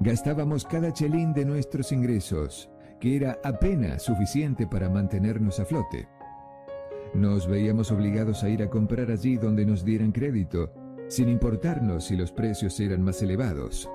Gastábamos 0.00 0.64
cada 0.64 0.92
chelín 0.92 1.32
de 1.32 1.44
nuestros 1.44 1.92
ingresos, 1.92 2.70
que 3.00 3.16
era 3.16 3.38
apenas 3.44 4.02
suficiente 4.02 4.66
para 4.66 4.88
mantenernos 4.88 5.60
a 5.60 5.64
flote. 5.64 6.08
Nos 7.14 7.48
veíamos 7.48 7.90
obligados 7.90 8.44
a 8.44 8.48
ir 8.48 8.62
a 8.62 8.68
comprar 8.68 9.10
allí 9.10 9.36
donde 9.36 9.64
nos 9.64 9.84
dieran 9.84 10.12
crédito, 10.12 10.72
sin 11.08 11.28
importarnos 11.28 12.04
si 12.04 12.16
los 12.16 12.32
precios 12.32 12.78
eran 12.80 13.02
más 13.02 13.22
elevados. 13.22 13.88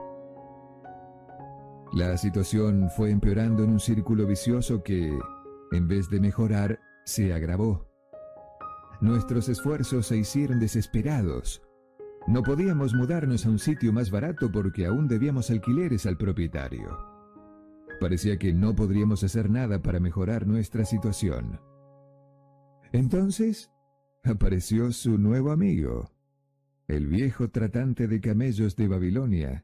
La 1.93 2.17
situación 2.17 2.89
fue 2.89 3.11
empeorando 3.11 3.63
en 3.63 3.69
un 3.69 3.79
círculo 3.79 4.25
vicioso 4.25 4.81
que, 4.81 5.15
en 5.71 5.87
vez 5.87 6.09
de 6.09 6.19
mejorar, 6.19 6.79
se 7.05 7.33
agravó. 7.33 7.87
Nuestros 8.99 9.47
esfuerzos 9.47 10.07
se 10.07 10.17
hicieron 10.17 10.59
desesperados. 10.59 11.61
No 12.25 12.41
podíamos 12.41 12.95
mudarnos 12.95 13.45
a 13.45 13.49
un 13.49 13.59
sitio 13.59 13.93
más 13.93 14.09
barato 14.09 14.51
porque 14.51 14.87
aún 14.87 15.07
debíamos 15.07 15.51
alquileres 15.51 16.07
al 16.07 16.17
propietario. 16.17 16.97
Parecía 17.99 18.39
que 18.39 18.53
no 18.53 18.73
podríamos 18.73 19.23
hacer 19.23 19.51
nada 19.51 19.83
para 19.83 19.99
mejorar 19.99 20.47
nuestra 20.47 20.85
situación. 20.85 21.59
Entonces, 22.91 23.71
apareció 24.23 24.91
su 24.91 25.19
nuevo 25.19 25.51
amigo, 25.51 26.09
el 26.87 27.05
viejo 27.05 27.49
tratante 27.49 28.07
de 28.07 28.19
camellos 28.19 28.75
de 28.75 28.87
Babilonia, 28.87 29.63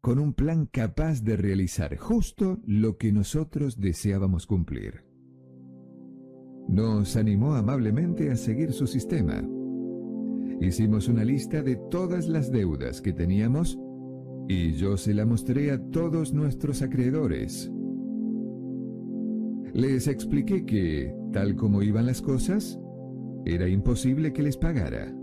con 0.00 0.18
un 0.18 0.32
plan 0.32 0.66
capaz 0.66 1.22
de 1.22 1.36
realizar 1.36 1.96
justo 1.96 2.58
lo 2.66 2.96
que 2.96 3.12
nosotros 3.12 3.80
deseábamos 3.80 4.46
cumplir. 4.46 5.04
Nos 6.68 7.16
animó 7.16 7.54
amablemente 7.54 8.30
a 8.30 8.36
seguir 8.36 8.72
su 8.72 8.86
sistema. 8.86 9.42
Hicimos 10.60 11.08
una 11.08 11.24
lista 11.24 11.62
de 11.62 11.76
todas 11.90 12.28
las 12.28 12.52
deudas 12.52 13.00
que 13.00 13.12
teníamos 13.12 13.78
y 14.48 14.72
yo 14.72 14.96
se 14.96 15.14
la 15.14 15.26
mostré 15.26 15.72
a 15.72 15.82
todos 15.90 16.32
nuestros 16.32 16.82
acreedores. 16.82 17.70
Les 19.72 20.08
expliqué 20.08 20.64
que, 20.64 21.14
tal 21.32 21.56
como 21.56 21.82
iban 21.82 22.06
las 22.06 22.22
cosas, 22.22 22.78
era 23.44 23.68
imposible 23.68 24.32
que 24.32 24.42
les 24.42 24.56
pagara. 24.56 25.14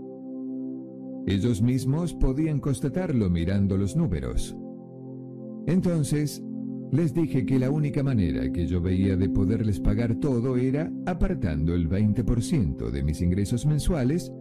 Ellos 1.26 1.60
mismos 1.60 2.14
podían 2.14 2.60
constatarlo 2.60 3.28
mirando 3.30 3.76
los 3.76 3.96
números. 3.96 4.56
Entonces, 5.66 6.42
les 6.92 7.12
dije 7.12 7.44
que 7.44 7.58
la 7.58 7.70
única 7.70 8.02
manera 8.02 8.50
que 8.52 8.66
yo 8.66 8.80
veía 8.80 9.16
de 9.16 9.28
poderles 9.28 9.80
pagar 9.80 10.14
todo 10.16 10.56
era 10.56 10.92
apartando 11.04 11.74
el 11.74 11.88
20% 11.88 12.90
de 12.90 13.02
mis 13.02 13.20
ingresos 13.20 13.66
mensuales, 13.66 14.32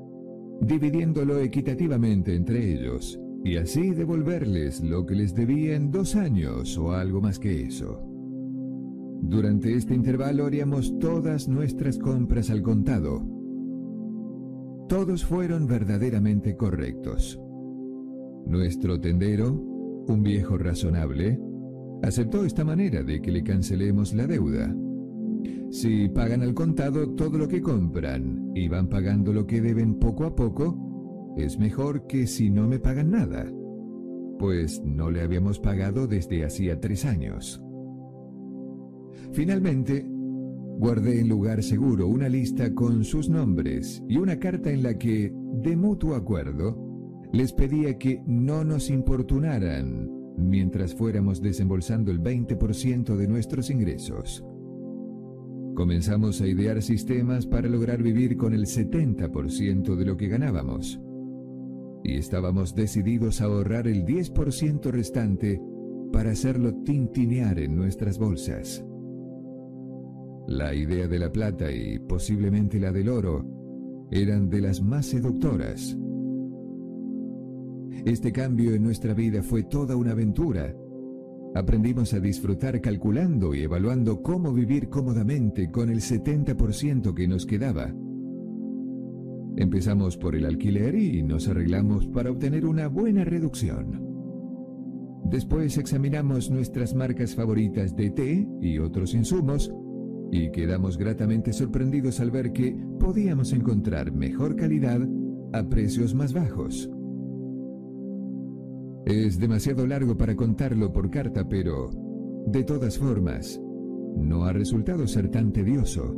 dividiéndolo 0.62 1.40
equitativamente 1.40 2.36
entre 2.36 2.74
ellos, 2.74 3.20
y 3.44 3.58
así 3.58 3.92
devolverles 3.92 4.82
lo 4.82 5.06
que 5.06 5.16
les 5.16 5.34
debía 5.34 5.76
en 5.76 5.92
dos 5.92 6.16
años 6.16 6.78
o 6.78 6.92
algo 6.92 7.20
más 7.20 7.40
que 7.40 7.64
eso. 7.64 8.02
Durante 9.22 9.74
este 9.74 9.96
intervalo 9.96 10.46
haríamos 10.46 11.00
todas 11.00 11.48
nuestras 11.48 11.98
compras 11.98 12.52
al 12.52 12.62
contado. 12.62 13.26
Todos 14.88 15.26
fueron 15.26 15.66
verdaderamente 15.66 16.56
correctos. 16.56 17.40
Nuestro 18.46 19.02
tendero, 19.02 19.75
un 20.08 20.24
viejo 20.24 20.58
razonable, 20.58 21.40
aceptó 22.04 22.46
esta 22.46 22.64
manera 22.64 23.04
de 23.04 23.22
que 23.22 23.32
le 23.32 23.44
cancelemos 23.44 24.14
la 24.14 24.28
deuda. 24.28 24.76
Si 25.72 26.08
pagan 26.10 26.42
al 26.42 26.54
contado 26.54 27.10
todo 27.16 27.38
lo 27.38 27.48
que 27.48 27.62
compran 27.62 28.52
y 28.56 28.68
van 28.68 28.88
pagando 28.88 29.34
lo 29.34 29.46
que 29.46 29.62
deben 29.62 29.96
poco 29.96 30.26
a 30.26 30.36
poco, 30.36 31.34
es 31.38 31.60
mejor 31.60 32.08
que 32.08 32.28
si 32.28 32.50
no 32.50 32.68
me 32.68 32.80
pagan 32.80 33.12
nada, 33.12 33.52
pues 34.40 34.82
no 34.84 35.12
le 35.12 35.22
habíamos 35.22 35.60
pagado 35.60 36.08
desde 36.08 36.46
hacía 36.46 36.80
tres 36.80 37.06
años. 37.06 37.62
Finalmente, 39.32 40.06
guardé 40.78 41.20
en 41.20 41.30
lugar 41.30 41.64
seguro 41.64 42.08
una 42.08 42.30
lista 42.30 42.74
con 42.74 43.04
sus 43.04 43.30
nombres 43.30 44.04
y 44.08 44.18
una 44.18 44.40
carta 44.40 44.72
en 44.72 44.84
la 44.84 44.98
que, 44.98 45.34
de 45.64 45.76
mutuo 45.76 46.16
acuerdo, 46.16 46.85
les 47.32 47.54
pedía 47.54 47.98
que 47.98 48.22
no 48.26 48.64
nos 48.64 48.90
importunaran 48.90 50.10
mientras 50.38 50.94
fuéramos 50.94 51.42
desembolsando 51.42 52.12
el 52.12 52.22
20% 52.22 53.16
de 53.16 53.28
nuestros 53.28 53.70
ingresos. 53.70 54.44
Comenzamos 55.76 56.40
a 56.42 56.48
idear 56.48 56.82
sistemas 56.82 57.46
para 57.46 57.68
lograr 57.68 58.02
vivir 58.02 58.38
con 58.38 58.54
el 58.54 58.66
70% 58.66 59.96
de 59.96 60.06
lo 60.06 60.16
que 60.16 60.30
ganábamos. 60.30 61.02
Y 62.04 62.18
estábamos 62.18 62.76
decididos 62.76 63.42
a 63.42 63.46
ahorrar 63.46 63.88
el 63.88 64.06
10% 64.06 64.92
restante 64.92 65.62
para 66.14 66.32
hacerlo 66.32 66.74
tintinear 66.84 67.60
en 67.60 67.76
nuestras 67.76 68.18
bolsas. 68.18 68.86
La 70.48 70.74
idea 70.74 71.08
de 71.08 71.20
la 71.20 71.32
plata 71.32 71.72
y 71.72 72.00
posiblemente 72.00 72.80
la 72.80 72.92
del 72.92 73.10
oro 73.10 73.44
eran 74.12 74.50
de 74.50 74.62
las 74.62 74.82
más 74.82 75.08
seductoras. 75.08 75.98
Este 78.04 78.32
cambio 78.32 78.74
en 78.74 78.84
nuestra 78.84 79.14
vida 79.14 79.42
fue 79.42 79.64
toda 79.64 79.96
una 79.96 80.12
aventura. 80.12 80.76
Aprendimos 81.56 82.14
a 82.14 82.20
disfrutar 82.20 82.82
calculando 82.82 83.56
y 83.56 83.62
evaluando 83.62 84.22
cómo 84.22 84.54
vivir 84.54 84.90
cómodamente 84.90 85.72
con 85.72 85.90
el 85.90 86.02
70% 86.02 87.14
que 87.14 87.28
nos 87.28 87.46
quedaba. 87.46 87.94
Empezamos 89.56 90.18
por 90.18 90.36
el 90.36 90.46
alquiler 90.46 90.96
y 90.96 91.24
nos 91.24 91.48
arreglamos 91.48 92.08
para 92.08 92.30
obtener 92.30 92.66
una 92.66 92.88
buena 92.88 93.24
reducción. 93.24 94.04
Después 95.24 95.78
examinamos 95.78 96.52
nuestras 96.52 96.94
marcas 96.94 97.34
favoritas 97.36 97.96
de 97.96 98.10
té 98.12 98.48
y 98.60 98.78
otros 98.80 99.14
insumos 99.14 99.74
y 100.32 100.52
quedamos 100.52 100.98
gratamente 100.98 101.54
sorprendidos 101.54 102.20
al 102.20 102.32
ver 102.32 102.52
que 102.52 102.78
podíamos 103.00 103.54
encontrar 103.54 104.12
mejor 104.12 104.56
calidad 104.56 105.00
a 105.54 105.64
precios 105.70 106.14
más 106.14 106.34
bajos. 106.34 106.90
Es 109.06 109.40
demasiado 109.40 109.86
largo 109.86 110.18
para 110.18 110.36
contarlo 110.36 110.92
por 110.92 111.12
carta, 111.12 111.48
pero, 111.48 111.92
de 112.48 112.64
todas 112.64 112.98
formas, 112.98 113.62
no 114.18 114.46
ha 114.46 114.52
resultado 114.52 115.08
ser 115.08 115.30
tan 115.30 115.54
tedioso. 115.54 116.16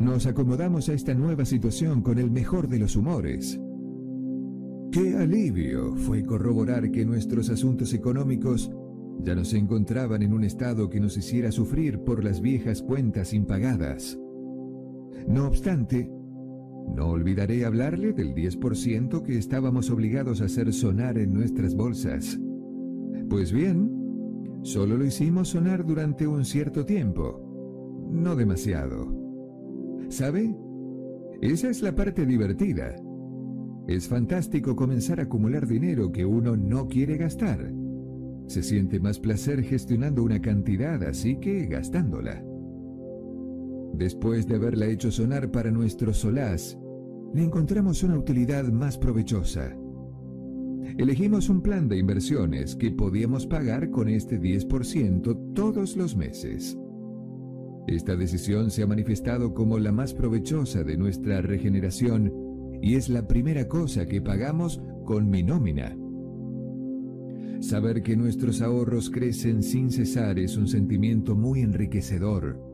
Nos 0.00 0.26
acomodamos 0.26 0.88
a 0.88 0.94
esta 0.94 1.14
nueva 1.14 1.44
situación 1.44 2.02
con 2.02 2.18
el 2.18 2.32
mejor 2.32 2.68
de 2.68 2.80
los 2.80 2.96
humores. 2.96 3.60
Qué 4.90 5.16
alivio 5.16 5.94
fue 5.94 6.24
corroborar 6.24 6.90
que 6.90 7.04
nuestros 7.04 7.48
asuntos 7.48 7.94
económicos 7.94 8.72
ya 9.20 9.36
no 9.36 9.44
se 9.44 9.58
encontraban 9.58 10.22
en 10.22 10.32
un 10.32 10.42
estado 10.42 10.88
que 10.88 10.98
nos 10.98 11.16
hiciera 11.16 11.52
sufrir 11.52 12.00
por 12.00 12.24
las 12.24 12.40
viejas 12.40 12.82
cuentas 12.82 13.32
impagadas. 13.32 14.18
No 15.28 15.46
obstante, 15.46 16.10
no 16.94 17.08
olvidaré 17.08 17.64
hablarle 17.64 18.12
del 18.12 18.34
10% 18.34 19.22
que 19.22 19.38
estábamos 19.38 19.90
obligados 19.90 20.40
a 20.40 20.46
hacer 20.46 20.72
sonar 20.72 21.18
en 21.18 21.32
nuestras 21.32 21.74
bolsas. 21.74 22.38
Pues 23.28 23.52
bien, 23.52 23.90
solo 24.62 24.96
lo 24.96 25.04
hicimos 25.04 25.48
sonar 25.48 25.84
durante 25.84 26.26
un 26.26 26.44
cierto 26.44 26.84
tiempo, 26.84 28.08
no 28.10 28.34
demasiado. 28.34 29.14
¿Sabe? 30.08 30.54
Esa 31.40 31.70
es 31.70 31.82
la 31.82 31.94
parte 31.94 32.26
divertida. 32.26 32.96
Es 33.86 34.08
fantástico 34.08 34.74
comenzar 34.76 35.20
a 35.20 35.24
acumular 35.24 35.66
dinero 35.66 36.10
que 36.10 36.24
uno 36.24 36.56
no 36.56 36.88
quiere 36.88 37.16
gastar. 37.16 37.72
Se 38.46 38.62
siente 38.62 38.98
más 38.98 39.20
placer 39.20 39.62
gestionando 39.62 40.22
una 40.22 40.40
cantidad 40.40 41.02
así 41.02 41.36
que 41.36 41.66
gastándola. 41.66 42.47
Después 43.98 44.46
de 44.46 44.54
haberla 44.54 44.86
hecho 44.86 45.10
sonar 45.10 45.50
para 45.50 45.72
nuestro 45.72 46.14
solaz, 46.14 46.78
le 47.34 47.42
encontramos 47.42 48.04
una 48.04 48.16
utilidad 48.16 48.64
más 48.70 48.96
provechosa. 48.96 49.76
Elegimos 50.96 51.48
un 51.48 51.60
plan 51.62 51.88
de 51.88 51.98
inversiones 51.98 52.76
que 52.76 52.92
podíamos 52.92 53.44
pagar 53.44 53.90
con 53.90 54.08
este 54.08 54.40
10% 54.40 55.52
todos 55.52 55.96
los 55.96 56.16
meses. 56.16 56.78
Esta 57.88 58.14
decisión 58.14 58.70
se 58.70 58.84
ha 58.84 58.86
manifestado 58.86 59.52
como 59.52 59.80
la 59.80 59.90
más 59.90 60.14
provechosa 60.14 60.84
de 60.84 60.96
nuestra 60.96 61.42
regeneración 61.42 62.32
y 62.80 62.94
es 62.94 63.08
la 63.08 63.26
primera 63.26 63.66
cosa 63.66 64.06
que 64.06 64.22
pagamos 64.22 64.80
con 65.04 65.28
mi 65.28 65.42
nómina. 65.42 65.96
Saber 67.60 68.04
que 68.04 68.16
nuestros 68.16 68.62
ahorros 68.62 69.10
crecen 69.10 69.64
sin 69.64 69.90
cesar 69.90 70.38
es 70.38 70.56
un 70.56 70.68
sentimiento 70.68 71.34
muy 71.34 71.62
enriquecedor. 71.62 72.67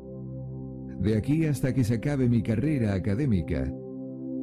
De 1.00 1.16
aquí 1.16 1.44
hasta 1.46 1.72
que 1.72 1.84
se 1.84 1.94
acabe 1.94 2.28
mi 2.28 2.42
carrera 2.42 2.94
académica, 2.94 3.72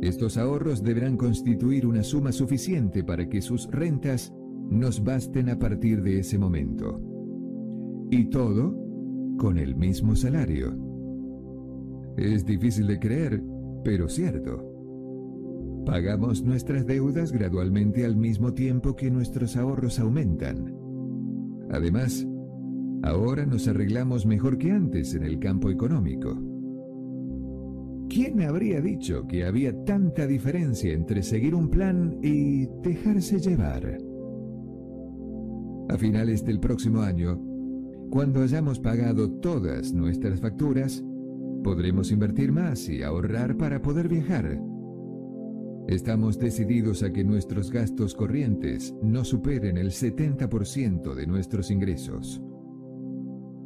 estos 0.02 0.38
ahorros 0.38 0.84
deberán 0.84 1.16
constituir 1.16 1.86
una 1.86 2.04
suma 2.04 2.32
suficiente 2.32 3.04
para 3.04 3.30
que 3.30 3.42
sus 3.42 3.70
rentas 3.70 4.34
nos 4.70 5.04
basten 5.04 5.50
a 5.50 5.60
partir 5.60 6.02
de 6.02 6.20
ese 6.20 6.38
momento. 6.40 7.00
Y 8.10 8.26
todo 8.26 8.76
con 9.38 9.58
el 9.58 9.76
mismo 9.76 10.16
salario. 10.16 10.76
Es 12.18 12.46
difícil 12.46 12.88
de 12.88 13.00
creer, 13.00 13.44
pero 13.84 14.10
cierto. 14.10 14.68
Pagamos 15.86 16.44
nuestras 16.44 16.86
deudas 16.86 17.32
gradualmente 17.32 18.06
al 18.06 18.16
mismo 18.16 18.54
tiempo 18.54 18.96
que 18.96 19.10
nuestros 19.10 19.58
ahorros 19.58 20.00
aumentan. 20.00 20.76
Además, 21.72 22.28
ahora 23.04 23.46
nos 23.46 23.68
arreglamos 23.68 24.26
mejor 24.26 24.58
que 24.58 24.72
antes 24.72 25.14
en 25.14 25.24
el 25.24 25.40
campo 25.40 25.70
económico. 25.70 26.38
¿Quién 28.10 28.42
habría 28.42 28.82
dicho 28.82 29.26
que 29.26 29.46
había 29.46 29.86
tanta 29.86 30.28
diferencia 30.28 30.94
entre 30.94 31.24
seguir 31.24 31.56
un 31.56 31.70
plan 31.70 32.20
y 32.22 32.66
dejarse 32.84 33.40
llevar? 33.40 33.98
A 35.88 35.98
finales 35.98 36.44
del 36.44 36.60
próximo 36.60 37.02
año, 37.02 37.42
cuando 38.10 38.42
hayamos 38.42 38.80
pagado 38.80 39.32
todas 39.40 39.94
nuestras 39.94 40.42
facturas, 40.42 41.02
podremos 41.64 42.12
invertir 42.12 42.52
más 42.52 42.90
y 42.90 43.02
ahorrar 43.02 43.56
para 43.56 43.82
poder 43.82 44.10
viajar. 44.10 44.62
Estamos 45.88 46.38
decididos 46.38 47.04
a 47.04 47.14
que 47.14 47.24
nuestros 47.24 47.72
gastos 47.72 48.14
corrientes 48.14 48.94
no 49.02 49.24
superen 49.24 49.78
el 49.78 49.92
70% 49.92 51.14
de 51.14 51.28
nuestros 51.28 51.72
ingresos. 51.72 52.42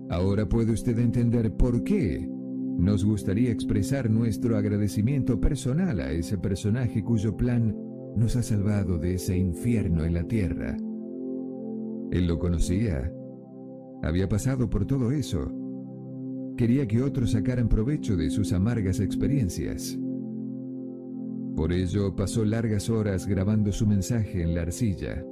Ahora 0.09 0.47
puede 0.47 0.71
usted 0.71 0.99
entender 0.99 1.55
por 1.55 1.83
qué 1.83 2.29
nos 2.77 3.05
gustaría 3.05 3.51
expresar 3.51 4.09
nuestro 4.09 4.57
agradecimiento 4.57 5.39
personal 5.39 5.99
a 5.99 6.11
ese 6.11 6.37
personaje 6.37 7.03
cuyo 7.03 7.35
plan 7.35 7.75
nos 8.15 8.35
ha 8.35 8.43
salvado 8.43 8.97
de 8.97 9.15
ese 9.15 9.37
infierno 9.37 10.03
en 10.03 10.13
la 10.13 10.23
tierra. 10.23 10.77
Él 12.11 12.27
lo 12.27 12.37
conocía. 12.37 13.11
Había 14.03 14.29
pasado 14.29 14.69
por 14.69 14.85
todo 14.85 15.11
eso. 15.11 15.51
Quería 16.57 16.87
que 16.87 17.01
otros 17.01 17.31
sacaran 17.31 17.67
provecho 17.67 18.15
de 18.15 18.29
sus 18.29 18.53
amargas 18.53 18.99
experiencias. 18.99 19.97
Por 21.55 21.71
ello 21.71 22.15
pasó 22.15 22.45
largas 22.45 22.89
horas 22.89 23.25
grabando 23.25 23.71
su 23.71 23.87
mensaje 23.87 24.41
en 24.41 24.53
la 24.53 24.61
arcilla. 24.61 25.25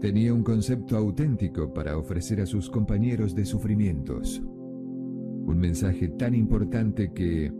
Tenía 0.00 0.32
un 0.32 0.42
concepto 0.42 0.96
auténtico 0.96 1.74
para 1.74 1.98
ofrecer 1.98 2.40
a 2.40 2.46
sus 2.46 2.70
compañeros 2.70 3.34
de 3.34 3.44
sufrimientos. 3.44 4.42
Un 4.42 5.58
mensaje 5.58 6.08
tan 6.08 6.34
importante 6.34 7.12
que, 7.12 7.52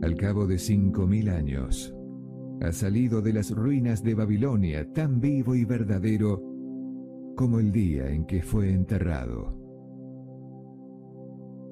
al 0.00 0.14
cabo 0.14 0.46
de 0.46 0.58
cinco 0.58 1.08
mil 1.08 1.28
años, 1.28 1.92
ha 2.62 2.70
salido 2.70 3.20
de 3.20 3.32
las 3.32 3.50
ruinas 3.50 4.04
de 4.04 4.14
Babilonia 4.14 4.92
tan 4.92 5.18
vivo 5.18 5.56
y 5.56 5.64
verdadero 5.64 6.40
como 7.36 7.58
el 7.58 7.72
día 7.72 8.08
en 8.10 8.26
que 8.26 8.42
fue 8.42 8.72
enterrado. 8.72 9.58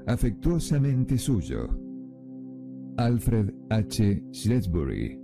Afectuosamente 0.06 1.18
suyo, 1.18 1.68
Alfred 2.96 3.54
H. 3.70 4.24
Shrewsbury, 4.32 5.20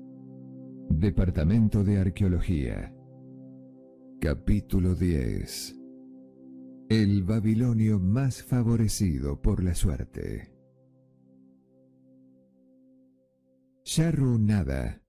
Departamento 0.91 1.83
de 1.83 1.99
Arqueología. 1.99 2.94
Capítulo 4.25 4.95
10 4.95 5.77
El 6.89 7.25
babilonio 7.25 8.01
más 8.01 8.43
favorecido 8.43 9.43
por 9.43 9.63
la 9.63 9.75
suerte. 9.75 10.51
Sharu 13.85 14.39
Nada, 14.39 15.03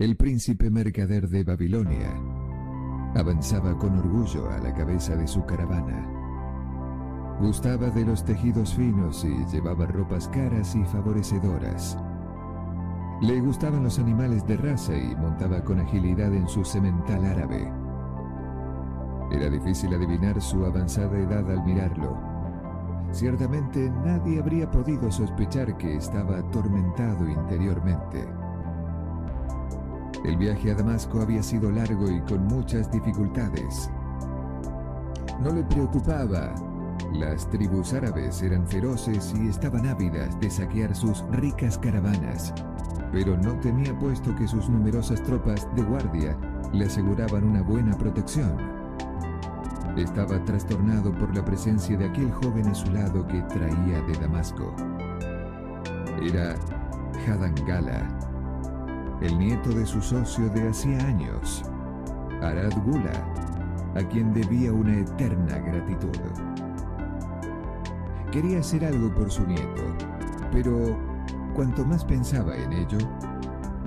el 0.00 0.16
príncipe 0.16 0.70
mercader 0.70 1.28
de 1.28 1.44
Babilonia, 1.44 2.10
avanzaba 3.14 3.78
con 3.78 3.96
orgullo 3.96 4.50
a 4.50 4.58
la 4.58 4.74
cabeza 4.74 5.14
de 5.14 5.28
su 5.28 5.46
caravana. 5.46 7.38
Gustaba 7.40 7.90
de 7.90 8.04
los 8.04 8.24
tejidos 8.24 8.74
finos 8.74 9.24
y 9.24 9.54
llevaba 9.54 9.86
ropas 9.86 10.26
caras 10.26 10.74
y 10.74 10.82
favorecedoras. 10.86 11.96
Le 13.20 13.40
gustaban 13.40 13.84
los 13.84 14.00
animales 14.00 14.44
de 14.48 14.56
raza 14.56 14.96
y 14.96 15.14
montaba 15.14 15.62
con 15.62 15.78
agilidad 15.78 16.34
en 16.34 16.48
su 16.48 16.64
semental 16.64 17.24
árabe. 17.24 17.81
Era 19.32 19.48
difícil 19.48 19.94
adivinar 19.94 20.40
su 20.42 20.64
avanzada 20.66 21.18
edad 21.18 21.50
al 21.50 21.64
mirarlo. 21.64 22.18
Ciertamente 23.12 23.90
nadie 24.04 24.38
habría 24.40 24.70
podido 24.70 25.10
sospechar 25.10 25.76
que 25.78 25.96
estaba 25.96 26.38
atormentado 26.38 27.26
interiormente. 27.26 28.28
El 30.24 30.36
viaje 30.36 30.70
a 30.70 30.74
Damasco 30.74 31.22
había 31.22 31.42
sido 31.42 31.70
largo 31.70 32.10
y 32.10 32.20
con 32.20 32.44
muchas 32.44 32.92
dificultades. 32.92 33.90
No 35.40 35.50
le 35.50 35.64
preocupaba. 35.64 36.54
Las 37.14 37.48
tribus 37.48 37.94
árabes 37.94 38.42
eran 38.42 38.66
feroces 38.66 39.34
y 39.34 39.48
estaban 39.48 39.86
ávidas 39.86 40.38
de 40.40 40.50
saquear 40.50 40.94
sus 40.94 41.24
ricas 41.30 41.78
caravanas, 41.78 42.54
pero 43.10 43.36
no 43.36 43.58
temía 43.60 43.98
puesto 43.98 44.34
que 44.36 44.46
sus 44.46 44.68
numerosas 44.68 45.22
tropas 45.22 45.66
de 45.74 45.82
guardia 45.82 46.36
le 46.72 46.84
aseguraban 46.84 47.44
una 47.44 47.62
buena 47.62 47.96
protección. 47.96 48.81
Estaba 49.96 50.42
trastornado 50.44 51.12
por 51.12 51.34
la 51.36 51.44
presencia 51.44 51.98
de 51.98 52.06
aquel 52.06 52.32
joven 52.32 52.66
a 52.66 52.74
su 52.74 52.90
lado 52.92 53.26
que 53.26 53.42
traía 53.42 54.00
de 54.02 54.14
Damasco. 54.20 54.74
Era 56.22 56.56
Hadangala, 57.26 58.08
el 59.20 59.38
nieto 59.38 59.68
de 59.68 59.84
su 59.84 60.00
socio 60.00 60.48
de 60.48 60.70
hacía 60.70 60.98
años, 61.06 61.62
Arad 62.40 62.72
Gula, 62.86 63.12
a 63.94 64.02
quien 64.08 64.32
debía 64.32 64.72
una 64.72 64.98
eterna 64.98 65.58
gratitud. 65.58 66.18
Quería 68.30 68.60
hacer 68.60 68.86
algo 68.86 69.14
por 69.14 69.30
su 69.30 69.46
nieto, 69.46 69.82
pero 70.50 70.96
cuanto 71.54 71.84
más 71.84 72.02
pensaba 72.02 72.56
en 72.56 72.72
ello, 72.72 72.98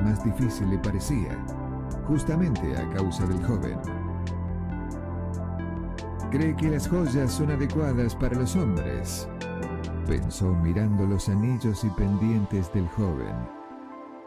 más 0.04 0.24
difícil 0.24 0.70
le 0.70 0.78
parecía, 0.78 1.36
justamente 2.08 2.78
a 2.78 2.88
causa 2.92 3.26
del 3.26 3.44
joven. 3.44 4.05
Cree 6.36 6.54
que 6.54 6.70
las 6.70 6.90
joyas 6.90 7.32
son 7.32 7.50
adecuadas 7.52 8.14
para 8.14 8.36
los 8.36 8.58
hombres, 8.58 9.26
pensó 10.06 10.54
mirando 10.54 11.06
los 11.06 11.30
anillos 11.30 11.86
y 11.86 11.90
pendientes 11.92 12.74
del 12.74 12.90
joven 12.90 13.34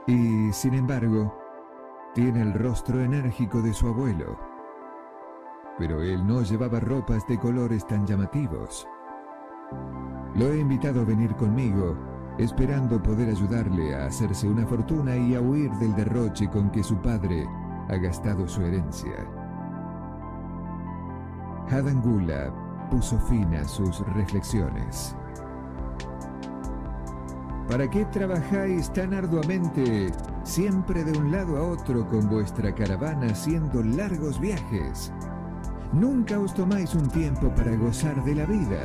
y, 0.07 0.51
sin 0.51 0.73
embargo, 0.73 1.39
tiene 2.15 2.41
el 2.41 2.55
rostro 2.55 2.99
enérgico 3.03 3.61
de 3.61 3.75
su 3.75 3.89
abuelo. 3.89 4.41
Pero 5.77 6.01
él 6.01 6.27
no 6.27 6.41
llevaba 6.41 6.81
ropas 6.81 7.27
de 7.27 7.39
colores 7.39 7.87
tan 7.87 8.07
llamativos. 8.07 8.89
Lo 10.35 10.51
he 10.51 10.61
invitado 10.61 11.03
a 11.03 11.05
venir 11.05 11.37
conmigo, 11.37 11.95
esperando 12.39 13.03
poder 13.03 13.29
ayudarle 13.29 13.95
a 13.95 14.07
hacerse 14.07 14.49
una 14.49 14.67
fortuna 14.67 15.15
y 15.15 15.35
a 15.35 15.43
huir 15.43 15.71
del 15.73 15.95
derroche 15.95 16.49
con 16.49 16.71
que 16.71 16.83
su 16.83 16.97
padre 17.03 17.47
ha 17.91 17.97
gastado 17.97 18.49
su 18.49 18.63
herencia. 18.63 19.48
Hadangula 21.71 22.53
puso 22.91 23.19
fin 23.21 23.55
a 23.55 23.65
sus 23.65 24.01
reflexiones. 24.15 25.15
¿Para 27.69 27.89
qué 27.91 28.07
trabajáis 28.07 28.91
tan 28.95 29.13
arduamente, 29.13 30.11
siempre 30.43 31.05
de 31.05 31.19
un 31.19 31.31
lado 31.31 31.59
a 31.59 31.63
otro 31.63 32.07
con 32.07 32.27
vuestra 32.27 32.75
caravana 32.75 33.27
haciendo 33.27 33.83
largos 33.83 34.41
viajes? 34.41 35.13
Nunca 35.93 36.39
os 36.39 36.55
tomáis 36.55 36.95
un 36.95 37.09
tiempo 37.09 37.55
para 37.55 37.77
gozar 37.77 38.25
de 38.25 38.35
la 38.35 38.47
vida. 38.47 38.81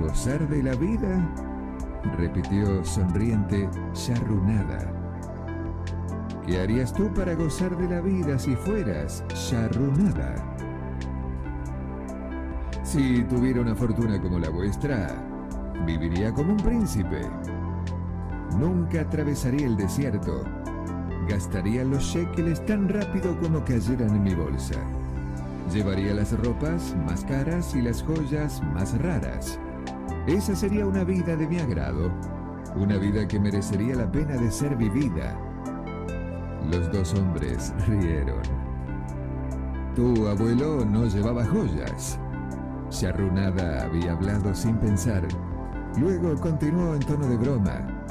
¿Gozar 0.00 0.48
de 0.48 0.62
la 0.62 0.74
vida? 0.74 1.28
repitió 2.16 2.84
sonriente 2.84 3.68
Sharrunada. 3.94 4.92
¿Qué 6.44 6.60
harías 6.60 6.92
tú 6.92 7.12
para 7.14 7.34
gozar 7.34 7.76
de 7.76 7.88
la 7.88 8.00
vida 8.00 8.38
si 8.38 8.56
fueras 8.56 9.24
Sharrunada? 9.34 10.47
Si 12.88 13.22
tuviera 13.24 13.60
una 13.60 13.74
fortuna 13.74 14.18
como 14.18 14.38
la 14.38 14.48
vuestra, 14.48 15.14
Viviría 15.84 16.32
como 16.32 16.52
un 16.52 16.56
príncipe. 16.56 17.20
Nunca 18.58 19.02
atravesaría 19.02 19.66
el 19.66 19.76
desierto. 19.76 20.42
Gastaría 21.28 21.84
los 21.84 22.02
shekels 22.02 22.64
tan 22.64 22.88
rápido 22.88 23.38
como 23.40 23.62
cayeran 23.62 24.16
en 24.16 24.22
mi 24.22 24.34
bolsa. 24.34 24.74
Llevaría 25.70 26.14
las 26.14 26.32
ropas 26.42 26.96
más 27.06 27.24
caras 27.24 27.74
y 27.74 27.82
las 27.82 28.02
joyas 28.02 28.62
más 28.72 28.96
raras. 29.02 29.58
Esa 30.26 30.56
sería 30.56 30.86
una 30.86 31.04
vida 31.04 31.36
de 31.36 31.46
mi 31.46 31.58
agrado. 31.58 32.10
Una 32.74 32.96
vida 32.96 33.28
que 33.28 33.38
merecería 33.38 33.96
la 33.96 34.10
pena 34.10 34.36
de 34.38 34.50
ser 34.50 34.76
vivida. 34.76 35.38
Los 36.72 36.90
dos 36.90 37.12
hombres 37.12 37.74
rieron. 37.86 38.42
Tu 39.94 40.26
abuelo 40.26 40.86
no 40.86 41.04
llevaba 41.04 41.44
joyas. 41.44 42.18
Charrunada 42.90 43.84
había 43.84 44.12
hablado 44.12 44.54
sin 44.54 44.76
pensar 44.78 45.26
Luego 45.96 46.36
continuó 46.40 46.94
en 46.94 47.00
tono 47.00 47.28
de 47.28 47.36
broma. 47.36 48.06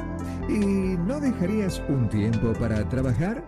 ¿Y 0.50 0.98
no 0.98 1.20
dejarías 1.20 1.82
un 1.88 2.10
tiempo 2.10 2.54
para 2.54 2.88
trabajar? 2.90 3.44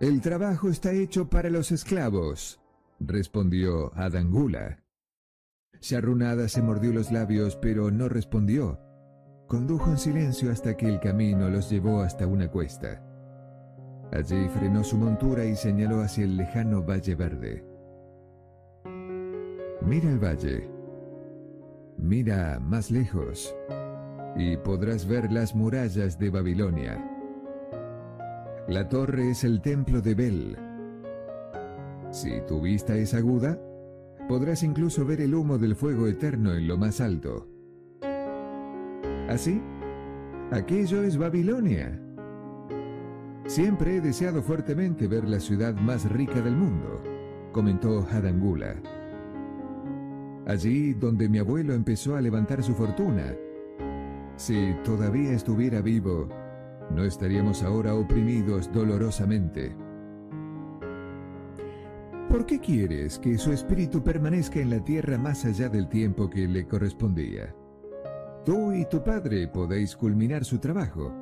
El 0.00 0.20
trabajo 0.20 0.68
está 0.68 0.92
hecho 0.92 1.28
para 1.28 1.50
los 1.50 1.72
esclavos, 1.72 2.60
respondió 3.00 3.92
Adangula. 3.94 4.82
Charrunada 5.80 6.48
se 6.48 6.62
mordió 6.62 6.92
los 6.92 7.10
labios, 7.10 7.56
pero 7.56 7.90
no 7.90 8.08
respondió. 8.08 8.78
Condujo 9.48 9.90
en 9.90 9.98
silencio 9.98 10.52
hasta 10.52 10.76
que 10.76 10.86
el 10.86 11.00
camino 11.00 11.48
los 11.48 11.70
llevó 11.70 12.02
hasta 12.02 12.26
una 12.26 12.48
cuesta. 12.48 13.02
Allí 14.12 14.48
frenó 14.48 14.84
su 14.84 14.96
montura 14.96 15.44
y 15.44 15.56
señaló 15.56 16.02
hacia 16.02 16.24
el 16.24 16.36
lejano 16.36 16.82
Valle 16.82 17.14
Verde. 17.14 17.71
Mira 19.84 20.10
el 20.10 20.18
valle, 20.18 20.68
Mira 21.98 22.58
más 22.60 22.90
lejos 22.90 23.54
y 24.36 24.56
podrás 24.56 25.06
ver 25.06 25.30
las 25.30 25.54
murallas 25.54 26.18
de 26.18 26.30
Babilonia. 26.30 26.98
La 28.68 28.88
torre 28.88 29.30
es 29.30 29.44
el 29.44 29.60
templo 29.60 30.00
de 30.00 30.14
Bel. 30.14 30.58
Si 32.10 32.40
tu 32.48 32.60
vista 32.60 32.96
es 32.96 33.14
aguda, 33.14 33.58
podrás 34.28 34.62
incluso 34.62 35.04
ver 35.04 35.20
el 35.20 35.34
humo 35.34 35.58
del 35.58 35.76
fuego 35.76 36.06
eterno 36.06 36.54
en 36.54 36.66
lo 36.66 36.76
más 36.76 37.00
alto. 37.00 37.48
¿Así? 39.28 39.60
Aquello 40.50 41.02
es 41.02 41.16
Babilonia. 41.16 42.00
Siempre 43.46 43.96
he 43.96 44.00
deseado 44.00 44.42
fuertemente 44.42 45.06
ver 45.06 45.28
la 45.28 45.40
ciudad 45.40 45.74
más 45.74 46.10
rica 46.10 46.40
del 46.40 46.56
mundo, 46.56 47.02
comentó 47.52 48.06
Hadangula. 48.10 49.01
Allí 50.46 50.92
donde 50.94 51.28
mi 51.28 51.38
abuelo 51.38 51.72
empezó 51.72 52.16
a 52.16 52.20
levantar 52.20 52.62
su 52.62 52.74
fortuna. 52.74 53.34
Si 54.36 54.74
todavía 54.84 55.32
estuviera 55.32 55.80
vivo, 55.80 56.28
no 56.90 57.04
estaríamos 57.04 57.62
ahora 57.62 57.94
oprimidos 57.94 58.72
dolorosamente. 58.72 59.74
¿Por 62.28 62.46
qué 62.46 62.58
quieres 62.58 63.18
que 63.18 63.38
su 63.38 63.52
espíritu 63.52 64.02
permanezca 64.02 64.58
en 64.58 64.70
la 64.70 64.82
tierra 64.82 65.18
más 65.18 65.44
allá 65.44 65.68
del 65.68 65.88
tiempo 65.88 66.28
que 66.28 66.48
le 66.48 66.66
correspondía? 66.66 67.54
Tú 68.44 68.72
y 68.72 68.84
tu 68.86 69.04
padre 69.04 69.46
podéis 69.48 69.94
culminar 69.94 70.44
su 70.44 70.58
trabajo. 70.58 71.12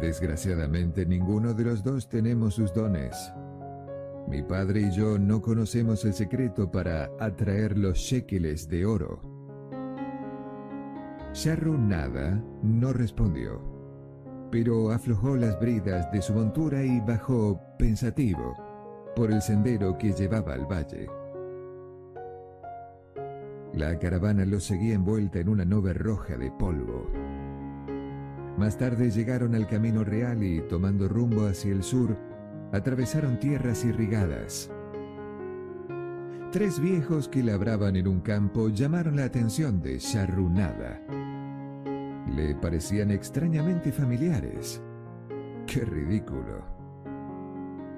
Desgraciadamente 0.00 1.04
ninguno 1.06 1.54
de 1.54 1.64
los 1.64 1.82
dos 1.82 2.08
tenemos 2.08 2.54
sus 2.54 2.72
dones. 2.72 3.32
Mi 4.28 4.42
padre 4.42 4.82
y 4.82 4.90
yo 4.90 5.18
no 5.18 5.40
conocemos 5.40 6.04
el 6.04 6.12
secreto 6.12 6.70
para 6.70 7.10
atraer 7.18 7.78
los 7.78 7.96
shekeles 7.96 8.68
de 8.68 8.84
oro. 8.84 9.22
Sharru 11.32 11.78
nada 11.78 12.38
no 12.62 12.92
respondió, 12.92 13.62
pero 14.50 14.90
aflojó 14.90 15.34
las 15.36 15.58
bridas 15.58 16.12
de 16.12 16.20
su 16.20 16.34
montura 16.34 16.84
y 16.84 17.00
bajó 17.00 17.58
pensativo 17.78 18.54
por 19.16 19.32
el 19.32 19.40
sendero 19.40 19.96
que 19.96 20.12
llevaba 20.12 20.52
al 20.52 20.66
valle. 20.66 21.08
La 23.72 23.98
caravana 23.98 24.44
los 24.44 24.64
seguía 24.64 24.94
envuelta 24.94 25.38
en 25.38 25.48
una 25.48 25.64
nube 25.64 25.94
roja 25.94 26.36
de 26.36 26.50
polvo. 26.50 27.10
Más 28.58 28.76
tarde 28.76 29.10
llegaron 29.10 29.54
al 29.54 29.66
camino 29.66 30.04
real 30.04 30.42
y, 30.42 30.60
tomando 30.62 31.08
rumbo 31.08 31.46
hacia 31.46 31.72
el 31.72 31.82
sur, 31.82 32.27
atravesaron 32.72 33.38
tierras 33.38 33.84
irrigadas. 33.84 34.70
Tres 36.50 36.80
viejos 36.80 37.28
que 37.28 37.42
labraban 37.42 37.96
en 37.96 38.08
un 38.08 38.20
campo 38.20 38.68
llamaron 38.70 39.16
la 39.16 39.24
atención 39.24 39.82
de 39.82 39.98
Charrunada. 39.98 41.00
Le 42.34 42.54
parecían 42.54 43.10
extrañamente 43.10 43.92
familiares. 43.92 44.82
¡Qué 45.66 45.80
ridículo! 45.80 46.64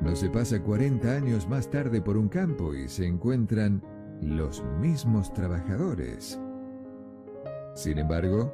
No 0.01 0.17
se 0.17 0.31
pasa 0.31 0.63
40 0.63 1.13
años 1.15 1.49
más 1.49 1.71
tarde 1.71 2.01
por 2.01 2.17
un 2.17 2.29
campo 2.29 2.75
y 2.75 2.89
se 2.89 3.07
encuentran 3.07 3.83
los 4.21 4.65
mismos 4.81 5.33
trabajadores. 5.33 6.41
Sin 7.75 7.99
embargo, 7.99 8.53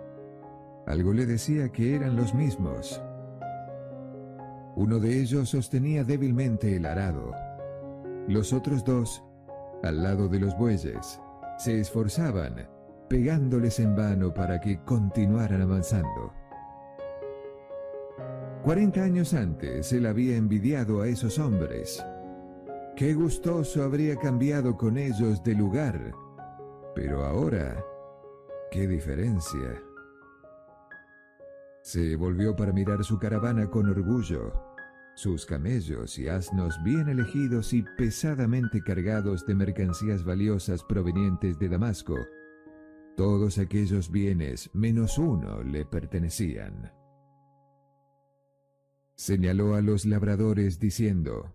algo 0.86 1.12
le 1.12 1.24
decía 1.24 1.70
que 1.70 1.94
eran 1.94 2.16
los 2.16 2.34
mismos. 2.34 3.00
Uno 4.76 4.98
de 4.98 5.22
ellos 5.22 5.48
sostenía 5.48 6.04
débilmente 6.04 6.76
el 6.76 6.84
arado. 6.84 7.32
Los 8.28 8.52
otros 8.52 8.84
dos, 8.84 9.24
al 9.82 10.02
lado 10.02 10.28
de 10.28 10.38
los 10.38 10.54
bueyes, 10.58 11.18
se 11.56 11.80
esforzaban, 11.80 12.68
pegándoles 13.08 13.80
en 13.80 13.96
vano 13.96 14.34
para 14.34 14.60
que 14.60 14.82
continuaran 14.84 15.62
avanzando. 15.62 16.30
Cuarenta 18.62 19.02
años 19.02 19.32
antes 19.32 19.92
él 19.94 20.04
había 20.04 20.36
envidiado 20.36 21.00
a 21.00 21.08
esos 21.08 21.38
hombres. 21.38 22.04
Qué 22.96 23.14
gustoso 23.14 23.82
habría 23.82 24.16
cambiado 24.16 24.76
con 24.76 24.98
ellos 24.98 25.42
de 25.42 25.54
lugar. 25.54 26.12
Pero 26.94 27.24
ahora, 27.24 27.82
qué 28.70 28.86
diferencia. 28.86 29.85
Se 31.86 32.16
volvió 32.16 32.56
para 32.56 32.72
mirar 32.72 33.04
su 33.04 33.16
caravana 33.16 33.70
con 33.70 33.88
orgullo 33.88 34.52
sus 35.14 35.46
camellos 35.46 36.18
y 36.18 36.26
asnos 36.26 36.82
bien 36.82 37.08
elegidos 37.08 37.72
y 37.72 37.84
pesadamente 37.96 38.82
cargados 38.82 39.46
de 39.46 39.54
mercancías 39.54 40.24
valiosas 40.24 40.82
provenientes 40.82 41.60
de 41.60 41.68
Damasco. 41.68 42.16
Todos 43.16 43.58
aquellos 43.58 44.10
bienes, 44.10 44.68
menos 44.74 45.16
uno, 45.16 45.62
le 45.62 45.86
pertenecían. 45.86 46.92
Señaló 49.14 49.76
a 49.76 49.80
los 49.80 50.06
labradores 50.06 50.80
diciendo, 50.80 51.54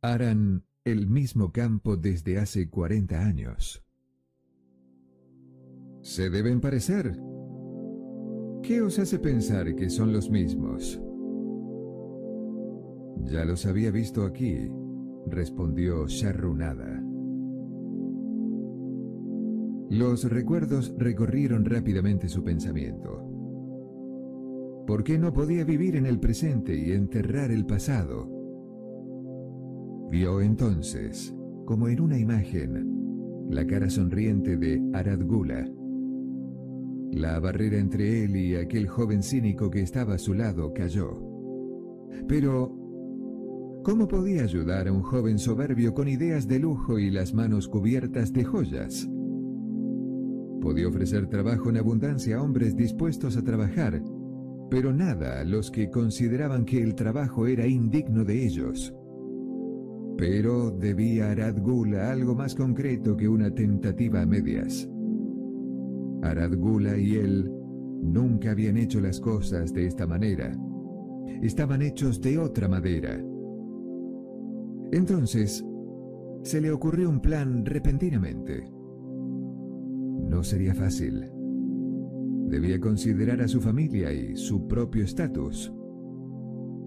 Harán 0.00 0.64
el 0.84 1.06
mismo 1.06 1.52
campo 1.52 1.98
desde 1.98 2.38
hace 2.38 2.70
cuarenta 2.70 3.20
años. 3.20 3.84
Se 6.00 6.30
deben 6.30 6.60
parecer, 6.60 7.16
¿Qué 8.62 8.80
os 8.80 8.96
hace 9.00 9.18
pensar 9.18 9.74
que 9.74 9.90
son 9.90 10.12
los 10.12 10.30
mismos? 10.30 11.02
Ya 13.24 13.44
los 13.44 13.66
había 13.66 13.90
visto 13.90 14.24
aquí, 14.24 14.70
respondió 15.26 16.06
Sharrunada. 16.06 17.02
Los 19.90 20.30
recuerdos 20.30 20.94
recorrieron 20.96 21.64
rápidamente 21.64 22.28
su 22.28 22.44
pensamiento. 22.44 23.24
¿Por 24.86 25.02
qué 25.02 25.18
no 25.18 25.32
podía 25.32 25.64
vivir 25.64 25.96
en 25.96 26.06
el 26.06 26.20
presente 26.20 26.76
y 26.76 26.92
enterrar 26.92 27.50
el 27.50 27.66
pasado? 27.66 28.30
Vio 30.08 30.40
entonces, 30.40 31.34
como 31.64 31.88
en 31.88 32.00
una 32.00 32.16
imagen, 32.16 33.48
la 33.50 33.66
cara 33.66 33.90
sonriente 33.90 34.56
de 34.56 34.80
Aradgula 34.92 35.68
la 37.12 37.38
barrera 37.38 37.78
entre 37.78 38.24
él 38.24 38.36
y 38.36 38.56
aquel 38.56 38.88
joven 38.88 39.22
cínico 39.22 39.70
que 39.70 39.82
estaba 39.82 40.14
a 40.14 40.18
su 40.18 40.32
lado 40.32 40.72
cayó. 40.72 41.20
Pero, 42.26 42.74
¿cómo 43.84 44.08
podía 44.08 44.42
ayudar 44.42 44.88
a 44.88 44.92
un 44.92 45.02
joven 45.02 45.38
soberbio 45.38 45.92
con 45.92 46.08
ideas 46.08 46.48
de 46.48 46.58
lujo 46.58 46.98
y 46.98 47.10
las 47.10 47.34
manos 47.34 47.68
cubiertas 47.68 48.32
de 48.32 48.44
joyas? 48.44 49.08
Podía 50.62 50.88
ofrecer 50.88 51.28
trabajo 51.28 51.68
en 51.68 51.76
abundancia 51.76 52.38
a 52.38 52.42
hombres 52.42 52.76
dispuestos 52.76 53.36
a 53.36 53.42
trabajar, 53.42 54.02
pero 54.70 54.92
nada 54.92 55.40
a 55.40 55.44
los 55.44 55.70
que 55.70 55.90
consideraban 55.90 56.64
que 56.64 56.82
el 56.82 56.94
trabajo 56.94 57.46
era 57.46 57.66
indigno 57.66 58.24
de 58.24 58.46
ellos. 58.46 58.94
Pero 60.16 60.70
debía 60.70 61.30
Arad 61.30 61.56
algo 62.10 62.34
más 62.34 62.54
concreto 62.54 63.16
que 63.16 63.28
una 63.28 63.50
tentativa 63.50 64.22
a 64.22 64.26
medias. 64.26 64.88
Aradgula 66.22 66.96
y 66.96 67.16
él 67.16 67.50
nunca 68.02 68.52
habían 68.52 68.76
hecho 68.76 69.00
las 69.00 69.20
cosas 69.20 69.72
de 69.72 69.86
esta 69.86 70.06
manera. 70.06 70.56
Estaban 71.42 71.82
hechos 71.82 72.20
de 72.20 72.38
otra 72.38 72.68
madera. 72.68 73.20
Entonces, 74.92 75.64
se 76.42 76.60
le 76.60 76.70
ocurrió 76.70 77.08
un 77.08 77.20
plan 77.20 77.64
repentinamente. 77.64 78.68
No 80.28 80.42
sería 80.42 80.74
fácil. 80.74 81.30
Debía 82.48 82.78
considerar 82.80 83.40
a 83.40 83.48
su 83.48 83.60
familia 83.60 84.12
y 84.12 84.36
su 84.36 84.66
propio 84.68 85.04
estatus. 85.04 85.72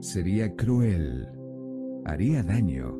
Sería 0.02 0.56
cruel. 0.56 1.28
Haría 2.06 2.44
daño. 2.44 2.96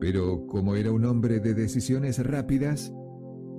Pero 0.00 0.46
como 0.46 0.74
era 0.74 0.90
un 0.90 1.04
hombre 1.04 1.40
de 1.40 1.54
decisiones 1.54 2.18
rápidas, 2.24 2.92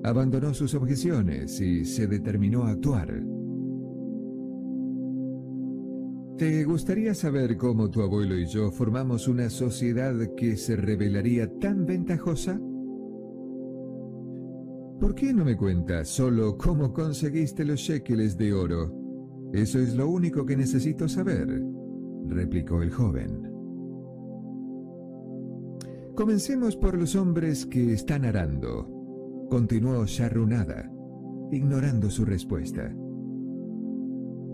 abandonó 0.06 0.54
sus 0.54 0.76
objeciones 0.76 1.60
y 1.60 1.84
se 1.84 2.06
determinó 2.06 2.64
a 2.64 2.72
actuar. 2.72 3.24
¿Te 6.38 6.64
gustaría 6.64 7.16
saber 7.16 7.58
cómo 7.58 7.90
tu 7.90 8.02
abuelo 8.02 8.38
y 8.38 8.46
yo 8.46 8.70
formamos 8.70 9.28
una 9.28 9.50
sociedad 9.50 10.14
que 10.38 10.58
se 10.58 10.76
revelaría 10.76 11.50
tan 11.60 11.86
ventajosa? 11.86 12.60
¿Por 15.00 15.16
qué 15.16 15.34
no 15.34 15.44
me 15.44 15.58
cuentas 15.58 16.08
solo 16.08 16.56
cómo 16.56 16.94
conseguiste 16.94 17.66
los 17.66 17.80
shekeles 17.80 18.38
de 18.38 18.54
oro? 18.54 18.94
Eso 19.54 19.80
es 19.80 19.96
lo 19.96 20.08
único 20.08 20.46
que 20.46 20.56
necesito 20.56 21.08
saber, 21.08 21.48
replicó 22.28 22.84
el 22.84 22.92
joven. 22.92 23.52
Comencemos 26.16 26.76
por 26.76 26.98
los 26.98 27.16
hombres 27.16 27.66
que 27.66 27.94
están 27.94 28.24
arando, 28.24 28.95
Continuó 29.50 30.06
Sharrunada, 30.06 30.92
ignorando 31.52 32.10
su 32.10 32.26
respuesta. 32.26 32.96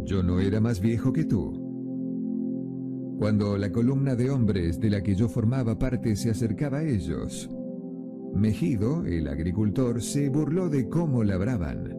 Yo 0.04 0.22
no 0.22 0.40
era 0.40 0.60
más 0.60 0.82
viejo 0.82 1.14
que 1.14 1.24
tú. 1.24 3.18
Cuando 3.18 3.58
la 3.58 3.72
columna 3.72 4.16
de 4.16 4.30
hombres 4.30 4.80
de 4.80 4.90
la 4.90 5.02
que 5.02 5.16
yo 5.16 5.30
formaba 5.30 5.80
parte 5.80 6.16
se 6.16 6.32
acercaba 6.32 6.80
a 6.80 6.84
ellos, 6.84 7.50
Mejido, 8.36 9.06
el 9.06 9.28
agricultor, 9.28 10.02
se 10.02 10.30
burló 10.30 10.70
de 10.70 10.90
cómo 10.90 11.24
labraban. 11.24 11.96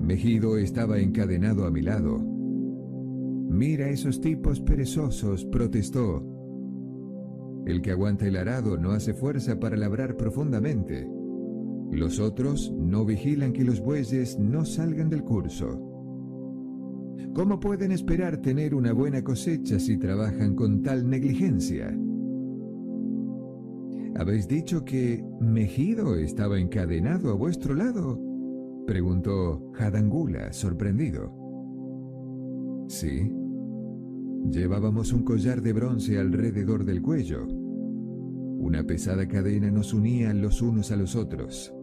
Mejido 0.00 0.58
estaba 0.58 0.98
encadenado 0.98 1.66
a 1.66 1.70
mi 1.70 1.82
lado. 1.82 2.18
Mira 2.18 3.88
esos 3.88 4.20
tipos 4.20 4.60
perezosos, 4.60 5.44
protestó. 5.44 6.24
El 7.66 7.82
que 7.82 7.92
aguanta 7.92 8.26
el 8.26 8.36
arado 8.36 8.76
no 8.78 8.90
hace 8.90 9.14
fuerza 9.14 9.60
para 9.60 9.76
labrar 9.76 10.16
profundamente. 10.16 11.08
Los 11.92 12.18
otros 12.20 12.72
no 12.72 13.04
vigilan 13.04 13.52
que 13.52 13.64
los 13.64 13.78
bueyes 13.80 14.38
no 14.38 14.64
salgan 14.64 15.10
del 15.10 15.24
curso. 15.24 15.78
¿Cómo 17.34 17.60
pueden 17.60 17.92
esperar 17.92 18.38
tener 18.38 18.74
una 18.74 18.94
buena 18.94 19.22
cosecha 19.22 19.78
si 19.78 19.98
trabajan 19.98 20.54
con 20.54 20.82
tal 20.82 21.08
negligencia? 21.08 21.94
¿Habéis 24.16 24.48
dicho 24.48 24.86
que 24.86 25.22
Mejido 25.40 26.16
estaba 26.16 26.58
encadenado 26.58 27.30
a 27.30 27.34
vuestro 27.34 27.74
lado? 27.74 28.18
Preguntó 28.86 29.70
Hadangula, 29.78 30.50
sorprendido. 30.54 31.30
Sí. 32.88 33.30
Llevábamos 34.50 35.12
un 35.12 35.24
collar 35.24 35.60
de 35.60 35.74
bronce 35.74 36.18
alrededor 36.18 36.86
del 36.86 37.02
cuello. 37.02 37.46
Una 37.46 38.82
pesada 38.82 39.28
cadena 39.28 39.70
nos 39.70 39.92
unía 39.92 40.32
los 40.32 40.62
unos 40.62 40.90
a 40.90 40.96
los 40.96 41.16
otros. 41.16 41.74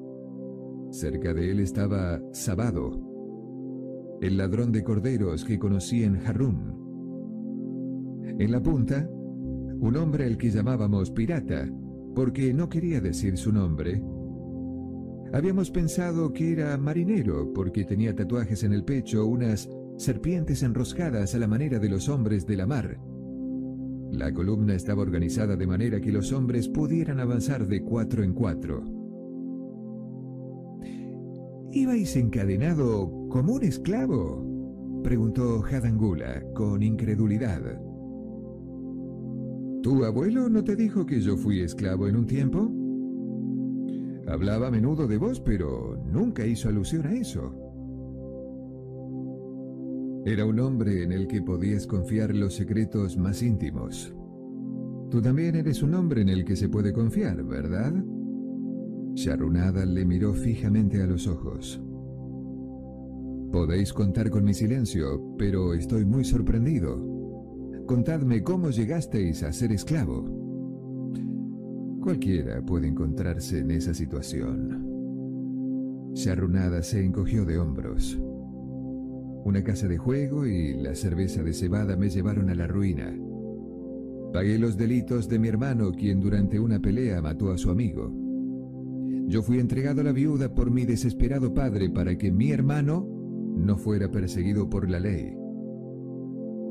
Cerca 0.91 1.33
de 1.33 1.51
él 1.51 1.59
estaba 1.59 2.19
Sabado, 2.31 3.09
el 4.21 4.37
ladrón 4.37 4.71
de 4.71 4.83
corderos 4.83 5.45
que 5.45 5.59
conocí 5.59 6.03
en 6.03 6.17
Harun. 6.25 6.77
En 8.39 8.51
la 8.51 8.61
punta, 8.61 9.07
un 9.07 9.95
hombre 9.95 10.25
al 10.25 10.37
que 10.37 10.49
llamábamos 10.49 11.11
pirata, 11.11 11.69
porque 12.15 12.53
no 12.53 12.69
quería 12.69 12.99
decir 13.01 13.37
su 13.37 13.53
nombre. 13.53 14.03
Habíamos 15.31 15.69
pensado 15.69 16.33
que 16.33 16.53
era 16.53 16.75
marinero, 16.77 17.53
porque 17.53 17.85
tenía 17.85 18.15
tatuajes 18.15 18.63
en 18.63 18.73
el 18.73 18.83
pecho, 18.83 19.27
unas 19.27 19.69
serpientes 19.97 20.63
enroscadas 20.63 21.35
a 21.35 21.39
la 21.39 21.47
manera 21.47 21.77
de 21.77 21.89
los 21.89 22.09
hombres 22.09 22.47
de 22.47 22.57
la 22.57 22.65
mar. 22.65 22.99
La 24.11 24.33
columna 24.33 24.73
estaba 24.73 25.03
organizada 25.03 25.55
de 25.55 25.67
manera 25.67 26.01
que 26.01 26.11
los 26.11 26.33
hombres 26.33 26.67
pudieran 26.67 27.19
avanzar 27.19 27.67
de 27.67 27.83
cuatro 27.83 28.23
en 28.23 28.33
cuatro. 28.33 28.98
¿Ibais 31.71 32.15
encadenado 32.15 33.27
como 33.29 33.53
un 33.53 33.63
esclavo? 33.63 34.43
preguntó 35.03 35.63
Hadangula 35.63 36.43
con 36.55 36.81
incredulidad. 36.81 37.61
¿Tu 39.83 40.03
abuelo 40.03 40.49
no 40.49 40.63
te 40.63 40.75
dijo 40.75 41.05
que 41.05 41.21
yo 41.21 41.37
fui 41.37 41.61
esclavo 41.61 42.07
en 42.07 42.15
un 42.15 42.25
tiempo? 42.25 42.71
Hablaba 44.27 44.67
a 44.67 44.71
menudo 44.71 45.07
de 45.07 45.17
vos, 45.17 45.39
pero 45.39 45.95
nunca 46.11 46.45
hizo 46.45 46.69
alusión 46.69 47.05
a 47.05 47.13
eso. 47.13 47.53
Era 50.25 50.45
un 50.45 50.59
hombre 50.59 51.03
en 51.03 51.11
el 51.11 51.27
que 51.27 51.41
podías 51.41 51.85
confiar 51.85 52.35
los 52.35 52.55
secretos 52.55 53.15
más 53.15 53.43
íntimos. 53.43 54.13
Tú 55.11 55.21
también 55.21 55.55
eres 55.55 55.83
un 55.83 55.93
hombre 55.93 56.21
en 56.21 56.29
el 56.29 56.45
que 56.45 56.55
se 56.55 56.67
puede 56.67 56.93
confiar, 56.93 57.43
¿verdad? 57.43 57.93
Sharunada 59.13 59.85
le 59.85 60.05
miró 60.05 60.33
fijamente 60.33 61.01
a 61.01 61.05
los 61.05 61.27
ojos. 61.27 61.81
Podéis 63.51 63.91
contar 63.93 64.29
con 64.29 64.43
mi 64.43 64.53
silencio, 64.53 65.35
pero 65.37 65.73
estoy 65.73 66.05
muy 66.05 66.23
sorprendido. 66.23 66.97
Contadme 67.87 68.43
cómo 68.43 68.69
llegasteis 68.69 69.41
a 69.41 69.51
ser 69.51 69.71
esclavo. 69.71 70.23
Cualquiera 72.01 72.63
puede 72.63 72.87
encontrarse 72.87 73.59
en 73.59 73.71
esa 73.71 73.93
situación. 73.93 74.85
Sharunada 76.13 76.83
se 76.83 77.03
encogió 77.03 77.45
de 77.45 77.57
hombros. 77.57 78.19
Una 79.43 79.63
casa 79.63 79.87
de 79.87 79.97
juego 79.97 80.45
y 80.45 80.75
la 80.75 80.93
cerveza 80.93 81.41
de 81.41 81.53
cebada 81.53 81.95
me 81.95 82.09
llevaron 82.09 82.49
a 82.49 82.55
la 82.55 82.67
ruina. 82.67 83.17
Pagué 84.31 84.59
los 84.59 84.77
delitos 84.77 85.27
de 85.27 85.39
mi 85.39 85.47
hermano, 85.47 85.91
quien 85.91 86.19
durante 86.19 86.59
una 86.59 86.79
pelea 86.79 87.21
mató 87.21 87.51
a 87.51 87.57
su 87.57 87.71
amigo. 87.71 88.28
Yo 89.29 89.43
fui 89.43 89.59
entregado 89.59 90.01
a 90.01 90.03
la 90.03 90.11
viuda 90.11 90.55
por 90.55 90.71
mi 90.71 90.85
desesperado 90.85 91.53
padre 91.53 91.91
para 91.91 92.17
que 92.17 92.31
mi 92.31 92.51
hermano 92.51 93.07
no 93.55 93.77
fuera 93.77 94.09
perseguido 94.09 94.67
por 94.67 94.89
la 94.89 94.99
ley. 94.99 95.37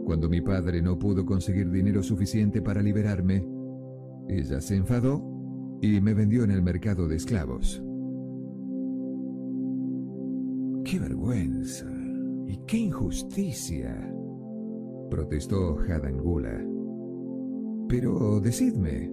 Cuando 0.04 0.28
mi 0.28 0.40
padre 0.40 0.82
no 0.82 0.98
pudo 0.98 1.24
conseguir 1.24 1.70
dinero 1.70 2.02
suficiente 2.02 2.60
para 2.60 2.82
liberarme, 2.82 3.46
ella 4.28 4.60
se 4.60 4.74
enfadó 4.74 5.22
y 5.80 6.00
me 6.00 6.14
vendió 6.14 6.42
en 6.42 6.50
el 6.50 6.60
mercado 6.60 7.06
de 7.06 7.14
esclavos. 7.14 7.80
¡Qué 10.84 10.98
vergüenza! 10.98 11.86
¡Y 12.48 12.58
qué 12.66 12.78
injusticia! 12.78 14.12
protestó 15.08 15.78
Hadangula. 15.78 16.60
Pero 17.88 18.40
decidme, 18.40 19.12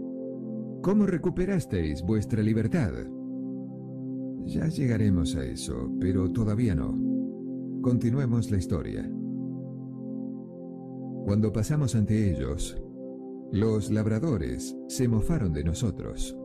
¿cómo 0.81 1.05
recuperasteis 1.05 2.01
vuestra 2.01 2.41
libertad? 2.41 2.91
Ya 4.45 4.67
llegaremos 4.67 5.35
a 5.35 5.43
eso, 5.43 5.91
pero 5.99 6.31
todavía 6.31 6.75
no. 6.75 6.95
Continuemos 7.81 8.51
la 8.51 8.57
historia. 8.57 9.09
Cuando 11.25 11.51
pasamos 11.51 11.95
ante 11.95 12.31
ellos, 12.31 12.79
los 13.51 13.91
labradores 13.91 14.77
se 14.87 15.07
mofaron 15.07 15.51
de 15.51 15.63
nosotros. 15.63 16.37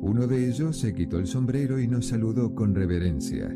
Uno 0.00 0.26
de 0.26 0.48
ellos 0.48 0.78
se 0.78 0.94
quitó 0.94 1.18
el 1.18 1.26
sombrero 1.26 1.78
y 1.78 1.86
nos 1.86 2.06
saludó 2.06 2.54
con 2.54 2.74
reverencia. 2.74 3.54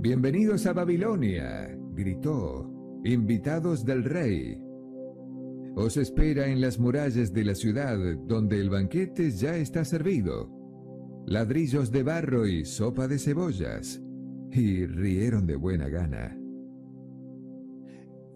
Bienvenidos 0.00 0.66
a 0.66 0.72
Babilonia, 0.72 1.78
gritó, 1.92 3.00
invitados 3.04 3.84
del 3.84 4.02
rey. 4.02 4.60
Os 5.76 5.96
espera 5.96 6.48
en 6.48 6.60
las 6.60 6.80
murallas 6.80 7.32
de 7.32 7.44
la 7.44 7.54
ciudad, 7.54 7.96
donde 8.26 8.60
el 8.60 8.68
banquete 8.68 9.30
ya 9.30 9.56
está 9.56 9.84
servido. 9.84 10.57
Ladrillos 11.28 11.92
de 11.92 12.02
barro 12.02 12.46
y 12.46 12.64
sopa 12.64 13.06
de 13.06 13.18
cebollas. 13.18 14.00
Y 14.50 14.86
rieron 14.86 15.46
de 15.46 15.56
buena 15.56 15.86
gana. 15.88 16.34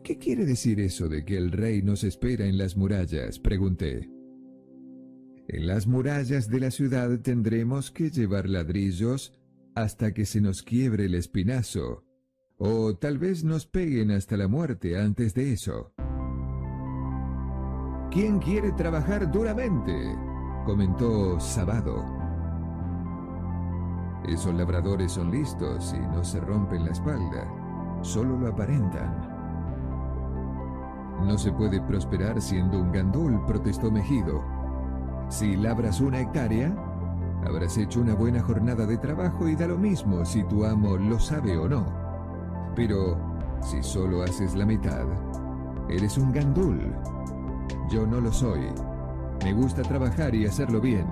¿Qué 0.04 0.18
quiere 0.18 0.44
decir 0.44 0.78
eso 0.78 1.08
de 1.08 1.24
que 1.24 1.38
el 1.38 1.52
rey 1.52 1.80
nos 1.80 2.04
espera 2.04 2.44
en 2.44 2.58
las 2.58 2.76
murallas? 2.76 3.38
pregunté. 3.38 4.10
En 5.48 5.66
las 5.66 5.86
murallas 5.86 6.50
de 6.50 6.60
la 6.60 6.70
ciudad 6.70 7.18
tendremos 7.20 7.90
que 7.90 8.10
llevar 8.10 8.46
ladrillos 8.46 9.32
hasta 9.74 10.12
que 10.12 10.26
se 10.26 10.42
nos 10.42 10.62
quiebre 10.62 11.06
el 11.06 11.14
espinazo, 11.14 12.04
o 12.58 12.94
tal 12.96 13.16
vez 13.16 13.42
nos 13.42 13.66
peguen 13.66 14.10
hasta 14.10 14.36
la 14.36 14.48
muerte 14.48 14.98
antes 14.98 15.32
de 15.32 15.54
eso. 15.54 15.94
¿Quién 18.10 18.38
quiere 18.38 18.70
trabajar 18.72 19.32
duramente? 19.32 19.94
comentó 20.66 21.40
Sabado. 21.40 22.21
Esos 24.26 24.54
labradores 24.54 25.12
son 25.12 25.30
listos 25.30 25.94
y 25.96 26.00
no 26.14 26.22
se 26.22 26.40
rompen 26.40 26.84
la 26.84 26.92
espalda, 26.92 27.44
solo 28.02 28.38
lo 28.38 28.48
aparentan. 28.48 29.32
No 31.26 31.36
se 31.36 31.52
puede 31.52 31.80
prosperar 31.80 32.40
siendo 32.40 32.80
un 32.80 32.92
gandul, 32.92 33.44
protestó 33.46 33.90
Mejido. 33.90 34.42
Si 35.28 35.56
labras 35.56 36.00
una 36.00 36.20
hectárea, 36.20 36.72
habrás 37.46 37.76
hecho 37.78 38.00
una 38.00 38.14
buena 38.14 38.40
jornada 38.42 38.86
de 38.86 38.98
trabajo 38.98 39.48
y 39.48 39.56
da 39.56 39.66
lo 39.66 39.78
mismo 39.78 40.24
si 40.24 40.44
tu 40.44 40.64
amo 40.64 40.96
lo 40.96 41.18
sabe 41.18 41.56
o 41.56 41.68
no. 41.68 41.84
Pero 42.76 43.16
si 43.60 43.82
solo 43.82 44.22
haces 44.22 44.54
la 44.54 44.66
mitad, 44.66 45.06
eres 45.88 46.16
un 46.16 46.32
gandul. 46.32 46.94
Yo 47.90 48.06
no 48.06 48.20
lo 48.20 48.32
soy. 48.32 48.68
Me 49.44 49.52
gusta 49.52 49.82
trabajar 49.82 50.34
y 50.34 50.46
hacerlo 50.46 50.80
bien, 50.80 51.06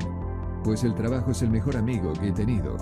pues 0.63 0.85
el 0.85 0.95
trabajo 0.95 1.31
es 1.31 1.43
el 1.43 1.51
mejor 1.51 1.77
amigo 1.77 2.13
que 2.13 2.29
he 2.29 2.33
tenido. 2.33 2.77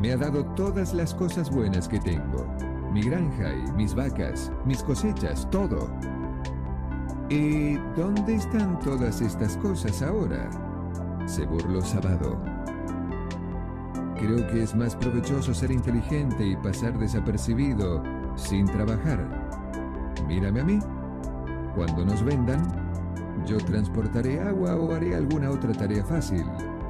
Me 0.00 0.12
ha 0.12 0.16
dado 0.16 0.44
todas 0.54 0.92
las 0.92 1.14
cosas 1.14 1.50
buenas 1.50 1.88
que 1.88 1.98
tengo. 1.98 2.46
Mi 2.92 3.02
granja 3.02 3.52
y 3.52 3.72
mis 3.72 3.94
vacas, 3.94 4.52
mis 4.64 4.82
cosechas, 4.82 5.48
todo. 5.50 5.90
¿Y 7.28 7.74
dónde 7.96 8.36
están 8.36 8.78
todas 8.80 9.20
estas 9.20 9.56
cosas 9.56 10.02
ahora? 10.02 10.48
Se 11.26 11.44
burló 11.46 11.80
Sabado. 11.80 12.40
Creo 14.16 14.46
que 14.46 14.62
es 14.62 14.74
más 14.74 14.94
provechoso 14.96 15.52
ser 15.52 15.70
inteligente 15.70 16.46
y 16.46 16.56
pasar 16.56 16.98
desapercibido 16.98 18.02
sin 18.36 18.66
trabajar. 18.66 19.18
Mírame 20.26 20.60
a 20.60 20.64
mí. 20.64 20.78
Cuando 21.74 22.04
nos 22.04 22.22
vendan, 22.24 22.75
yo 23.46 23.58
transportaré 23.58 24.40
agua 24.40 24.74
o 24.76 24.92
haré 24.92 25.14
alguna 25.14 25.50
otra 25.50 25.72
tarea 25.72 26.04
fácil, 26.04 26.44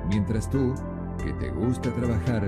mientras 0.08 0.48
tú, 0.48 0.74
que 1.22 1.32
te 1.34 1.50
gusta 1.50 1.92
trabajar, 1.92 2.46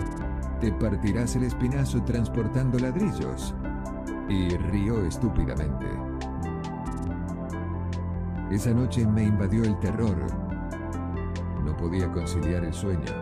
te 0.61 0.73
partirás 0.73 1.37
el 1.37 1.45
espinazo 1.45 2.03
transportando 2.05 2.79
ladrillos. 2.79 3.55
Y 4.29 4.49
rió 4.57 5.05
estúpidamente. 5.05 5.87
Esa 8.51 8.73
noche 8.73 9.07
me 9.07 9.25
invadió 9.25 9.63
el 9.63 9.79
terror. 9.79 10.17
No 11.65 11.77
podía 11.77 12.11
conciliar 12.11 12.65
el 12.65 12.73
sueño. 12.73 13.13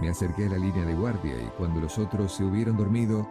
Me 0.00 0.08
acerqué 0.08 0.46
a 0.46 0.50
la 0.50 0.58
línea 0.58 0.84
de 0.84 0.94
guardia 0.94 1.36
y 1.36 1.48
cuando 1.58 1.80
los 1.80 1.98
otros 1.98 2.32
se 2.32 2.44
hubieron 2.44 2.76
dormido, 2.76 3.26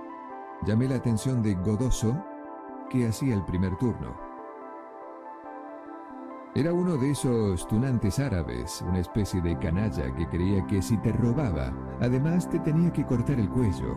llamé 0.65 0.88
la 0.88 0.95
atención 0.95 1.41
de 1.41 1.55
Godoso, 1.55 2.15
que 2.89 3.07
hacía 3.07 3.34
el 3.34 3.43
primer 3.45 3.77
turno. 3.77 4.24
Era 6.57 6.72
uno 6.72 6.95
de 6.95 7.11
esos 7.11 7.68
tunantes 7.68 8.18
árabes, 8.18 8.82
una 8.88 8.99
especie 8.99 9.41
de 9.41 9.60
canalla 9.60 10.15
que 10.15 10.26
creía 10.30 10.65
que 10.68 10.82
si 10.82 10.95
te 10.99 11.11
robaba, 11.11 11.73
además 11.99 12.49
te 12.49 12.60
tenía 12.60 12.94
que 12.94 13.06
cortar 13.06 13.38
el 13.41 13.49
cuello. 13.49 13.94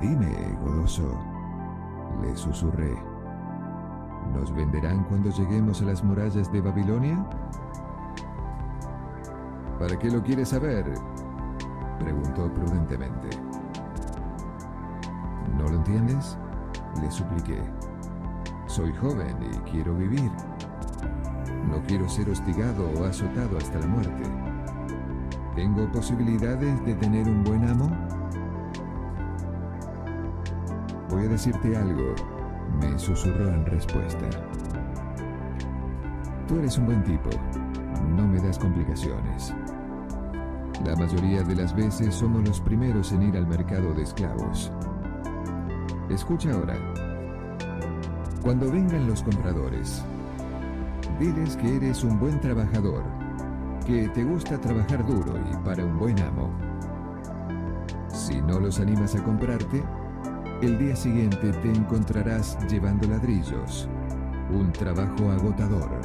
Dime, 0.00 0.56
Godoso, 0.62 1.20
le 2.22 2.34
susurré. 2.34 2.96
¿Nos 4.32 4.54
venderán 4.54 5.04
cuando 5.04 5.28
lleguemos 5.28 5.82
a 5.82 5.84
las 5.84 6.02
murallas 6.02 6.50
de 6.50 6.62
Babilonia? 6.62 7.22
¿Para 9.78 9.98
qué 9.98 10.10
lo 10.10 10.22
quieres 10.22 10.48
saber? 10.48 10.94
Preguntó 11.98 12.50
prudentemente. 12.54 13.28
¿No 15.58 15.64
lo 15.64 15.76
entiendes? 15.76 16.38
Le 17.02 17.10
supliqué. 17.10 17.60
Soy 18.74 18.92
joven 18.94 19.36
y 19.40 19.70
quiero 19.70 19.94
vivir. 19.94 20.32
No 21.70 21.80
quiero 21.86 22.08
ser 22.08 22.28
hostigado 22.28 22.90
o 22.98 23.04
azotado 23.04 23.56
hasta 23.56 23.78
la 23.78 23.86
muerte. 23.86 24.24
¿Tengo 25.54 25.86
posibilidades 25.92 26.84
de 26.84 26.94
tener 26.96 27.28
un 27.28 27.44
buen 27.44 27.68
amo? 27.68 27.88
Voy 31.08 31.24
a 31.24 31.28
decirte 31.28 31.76
algo, 31.76 32.16
me 32.80 32.98
susurró 32.98 33.48
en 33.48 33.64
respuesta. 33.64 34.28
Tú 36.48 36.58
eres 36.58 36.76
un 36.76 36.86
buen 36.86 37.04
tipo, 37.04 37.30
no 38.16 38.26
me 38.26 38.40
das 38.40 38.58
complicaciones. 38.58 39.54
La 40.84 40.96
mayoría 40.96 41.44
de 41.44 41.54
las 41.54 41.76
veces 41.76 42.12
somos 42.12 42.44
los 42.44 42.60
primeros 42.60 43.12
en 43.12 43.22
ir 43.22 43.36
al 43.36 43.46
mercado 43.46 43.94
de 43.94 44.02
esclavos. 44.02 44.72
Escucha 46.10 46.50
ahora. 46.50 47.03
Cuando 48.44 48.70
vengan 48.70 49.06
los 49.08 49.22
compradores, 49.22 50.04
diles 51.18 51.56
que 51.56 51.76
eres 51.76 52.04
un 52.04 52.20
buen 52.20 52.38
trabajador, 52.42 53.02
que 53.86 54.06
te 54.10 54.22
gusta 54.22 54.60
trabajar 54.60 55.06
duro 55.06 55.32
y 55.50 55.56
para 55.64 55.82
un 55.82 55.98
buen 55.98 56.20
amo. 56.20 56.50
Si 58.08 58.42
no 58.42 58.60
los 58.60 58.80
animas 58.80 59.14
a 59.14 59.24
comprarte, 59.24 59.82
el 60.60 60.76
día 60.76 60.94
siguiente 60.94 61.52
te 61.52 61.72
encontrarás 61.72 62.58
llevando 62.68 63.08
ladrillos, 63.08 63.88
un 64.52 64.70
trabajo 64.72 65.30
agotador. 65.30 66.02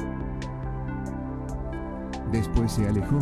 Después 2.32 2.72
se 2.72 2.88
alejó. 2.88 3.18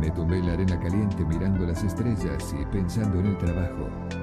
Me 0.00 0.10
tomé 0.10 0.42
la 0.42 0.54
arena 0.54 0.80
caliente 0.80 1.22
mirando 1.22 1.66
las 1.66 1.84
estrellas 1.84 2.54
y 2.58 2.64
pensando 2.64 3.20
en 3.20 3.26
el 3.26 3.36
trabajo. 3.36 4.21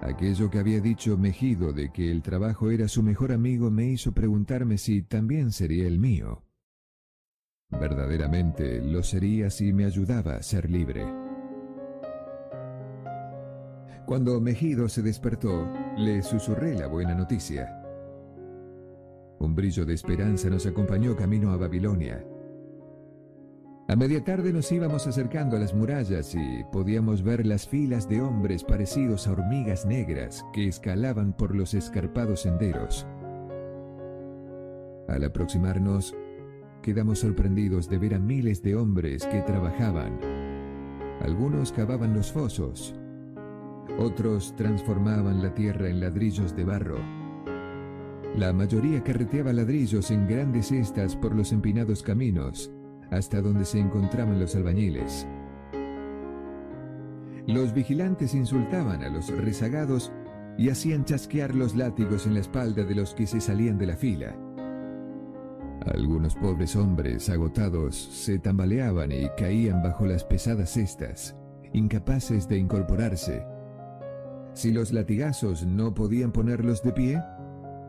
Aquello 0.00 0.48
que 0.48 0.58
había 0.58 0.80
dicho 0.80 1.16
Mejido 1.16 1.72
de 1.72 1.90
que 1.90 2.10
el 2.10 2.22
trabajo 2.22 2.70
era 2.70 2.86
su 2.86 3.02
mejor 3.02 3.32
amigo 3.32 3.70
me 3.70 3.86
hizo 3.86 4.12
preguntarme 4.12 4.78
si 4.78 5.02
también 5.02 5.50
sería 5.50 5.86
el 5.86 5.98
mío. 5.98 6.44
Verdaderamente 7.70 8.80
lo 8.80 9.02
sería 9.02 9.50
si 9.50 9.72
me 9.72 9.84
ayudaba 9.84 10.36
a 10.36 10.42
ser 10.42 10.70
libre. 10.70 11.04
Cuando 14.06 14.40
Mejido 14.40 14.88
se 14.88 15.02
despertó, 15.02 15.70
le 15.98 16.22
susurré 16.22 16.74
la 16.74 16.86
buena 16.86 17.14
noticia. 17.14 17.74
Un 19.38 19.54
brillo 19.54 19.84
de 19.84 19.94
esperanza 19.94 20.48
nos 20.48 20.64
acompañó 20.64 21.14
camino 21.14 21.50
a 21.50 21.56
Babilonia. 21.56 22.24
A 23.90 23.96
media 23.96 24.22
tarde 24.22 24.52
nos 24.52 24.70
íbamos 24.70 25.06
acercando 25.06 25.56
a 25.56 25.60
las 25.60 25.72
murallas 25.72 26.34
y 26.34 26.62
podíamos 26.70 27.22
ver 27.22 27.46
las 27.46 27.66
filas 27.66 28.06
de 28.06 28.20
hombres 28.20 28.62
parecidos 28.62 29.26
a 29.26 29.32
hormigas 29.32 29.86
negras 29.86 30.44
que 30.52 30.68
escalaban 30.68 31.32
por 31.32 31.56
los 31.56 31.72
escarpados 31.72 32.42
senderos. 32.42 33.06
Al 35.08 35.24
aproximarnos, 35.24 36.14
quedamos 36.82 37.20
sorprendidos 37.20 37.88
de 37.88 37.96
ver 37.96 38.14
a 38.14 38.18
miles 38.18 38.62
de 38.62 38.76
hombres 38.76 39.24
que 39.24 39.40
trabajaban. 39.40 40.20
Algunos 41.22 41.72
cavaban 41.72 42.12
los 42.12 42.30
fosos, 42.30 42.94
otros 43.98 44.54
transformaban 44.56 45.42
la 45.42 45.54
tierra 45.54 45.88
en 45.88 46.00
ladrillos 46.00 46.54
de 46.54 46.64
barro. 46.64 46.98
La 48.36 48.52
mayoría 48.52 49.02
carreteaba 49.02 49.54
ladrillos 49.54 50.10
en 50.10 50.28
grandes 50.28 50.66
cestas 50.66 51.16
por 51.16 51.34
los 51.34 51.52
empinados 51.52 52.02
caminos 52.02 52.70
hasta 53.10 53.40
donde 53.40 53.64
se 53.64 53.78
encontraban 53.78 54.40
los 54.40 54.54
albañiles. 54.54 55.26
Los 57.46 57.72
vigilantes 57.72 58.34
insultaban 58.34 59.02
a 59.02 59.08
los 59.08 59.28
rezagados 59.28 60.12
y 60.58 60.68
hacían 60.70 61.04
chasquear 61.04 61.54
los 61.54 61.74
látigos 61.76 62.26
en 62.26 62.34
la 62.34 62.40
espalda 62.40 62.84
de 62.84 62.94
los 62.94 63.14
que 63.14 63.26
se 63.26 63.40
salían 63.40 63.78
de 63.78 63.86
la 63.86 63.96
fila. 63.96 64.36
Algunos 65.86 66.34
pobres 66.34 66.76
hombres 66.76 67.30
agotados 67.30 67.96
se 67.96 68.38
tambaleaban 68.38 69.12
y 69.12 69.28
caían 69.38 69.82
bajo 69.82 70.04
las 70.04 70.24
pesadas 70.24 70.70
cestas, 70.70 71.36
incapaces 71.72 72.48
de 72.48 72.58
incorporarse. 72.58 73.46
Si 74.52 74.72
los 74.72 74.92
latigazos 74.92 75.64
no 75.64 75.94
podían 75.94 76.32
ponerlos 76.32 76.82
de 76.82 76.92
pie, 76.92 77.22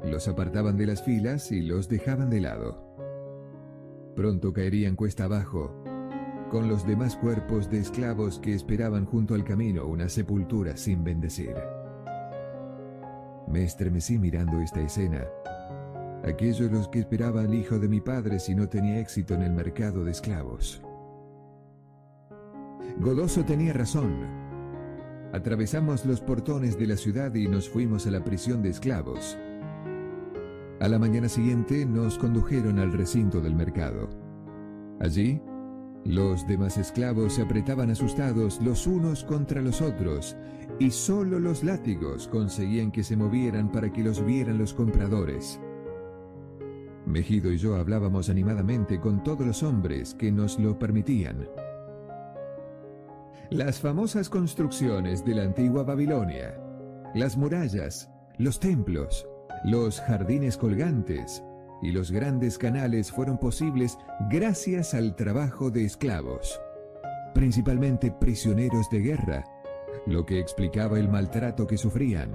los 0.05 0.27
apartaban 0.27 0.77
de 0.77 0.85
las 0.85 1.03
filas 1.03 1.51
y 1.51 1.61
los 1.61 1.89
dejaban 1.89 2.29
de 2.29 2.41
lado. 2.41 2.88
Pronto 4.19 4.51
caerían 4.51 4.97
cuesta 4.97 5.23
abajo, 5.23 5.81
con 6.51 6.67
los 6.67 6.85
demás 6.85 7.15
cuerpos 7.15 7.69
de 7.69 7.79
esclavos 7.79 8.37
que 8.37 8.53
esperaban 8.53 9.05
junto 9.05 9.33
al 9.33 9.45
camino 9.45 9.85
una 9.85 10.09
sepultura 10.09 10.75
sin 10.75 11.05
bendecir. 11.05 11.55
Me 13.47 13.63
estremecí 13.63 14.19
mirando 14.19 14.59
esta 14.59 14.81
escena. 14.81 15.25
Aquellos 16.25 16.69
los 16.69 16.89
que 16.89 16.99
esperaba 16.99 17.43
al 17.43 17.53
hijo 17.53 17.79
de 17.79 17.87
mi 17.87 18.01
padre 18.01 18.39
si 18.39 18.55
no 18.55 18.67
tenía 18.67 18.99
éxito 18.99 19.35
en 19.35 19.41
el 19.41 19.53
mercado 19.53 20.03
de 20.03 20.11
esclavos. 20.11 20.81
Godoso 22.99 23.45
tenía 23.45 23.71
razón. 23.71 24.17
Atravesamos 25.31 26.05
los 26.05 26.19
portones 26.19 26.77
de 26.77 26.87
la 26.87 26.97
ciudad 26.97 27.33
y 27.35 27.47
nos 27.47 27.69
fuimos 27.69 28.05
a 28.05 28.11
la 28.11 28.21
prisión 28.21 28.61
de 28.61 28.67
esclavos. 28.67 29.37
A 30.79 30.87
la 30.87 30.97
mañana 30.97 31.27
siguiente 31.27 31.85
nos 31.85 32.17
condujeron 32.17 32.79
al 32.79 32.93
recinto 32.93 33.41
del 33.41 33.53
mercado. 33.53 34.09
Allí, 35.01 35.41
los 36.05 36.47
demás 36.47 36.77
esclavos 36.77 37.33
se 37.33 37.41
apretaban 37.41 37.91
asustados 37.91 38.61
los 38.61 38.87
unos 38.87 39.25
contra 39.25 39.61
los 39.61 39.81
otros, 39.81 40.37
y 40.79 40.91
solo 40.91 41.37
los 41.37 41.65
látigos 41.65 42.29
conseguían 42.29 42.91
que 42.91 43.03
se 43.03 43.17
movieran 43.17 43.69
para 43.71 43.91
que 43.91 44.03
los 44.03 44.25
vieran 44.25 44.57
los 44.57 44.73
compradores. 44.73 45.59
Mejido 47.05 47.51
y 47.51 47.57
yo 47.57 47.75
hablábamos 47.75 48.29
animadamente 48.29 49.01
con 49.01 49.21
todos 49.21 49.45
los 49.45 49.63
hombres 49.63 50.15
que 50.15 50.31
nos 50.31 50.57
lo 50.59 50.79
permitían. 50.79 51.45
Las 53.49 53.79
famosas 53.79 54.29
construcciones 54.29 55.25
de 55.25 55.35
la 55.35 55.43
antigua 55.43 55.83
Babilonia, 55.83 56.57
las 57.15 57.35
murallas, 57.35 58.09
los 58.37 58.59
templos, 58.59 59.27
los 59.63 59.99
jardines 60.01 60.57
colgantes 60.57 61.43
y 61.81 61.91
los 61.91 62.11
grandes 62.11 62.57
canales 62.57 63.11
fueron 63.11 63.37
posibles 63.37 63.97
gracias 64.29 64.93
al 64.93 65.15
trabajo 65.15 65.71
de 65.71 65.85
esclavos, 65.85 66.59
principalmente 67.33 68.11
prisioneros 68.11 68.89
de 68.89 68.99
guerra, 68.99 69.45
lo 70.05 70.25
que 70.25 70.39
explicaba 70.39 70.99
el 70.99 71.09
maltrato 71.09 71.67
que 71.67 71.77
sufrían. 71.77 72.31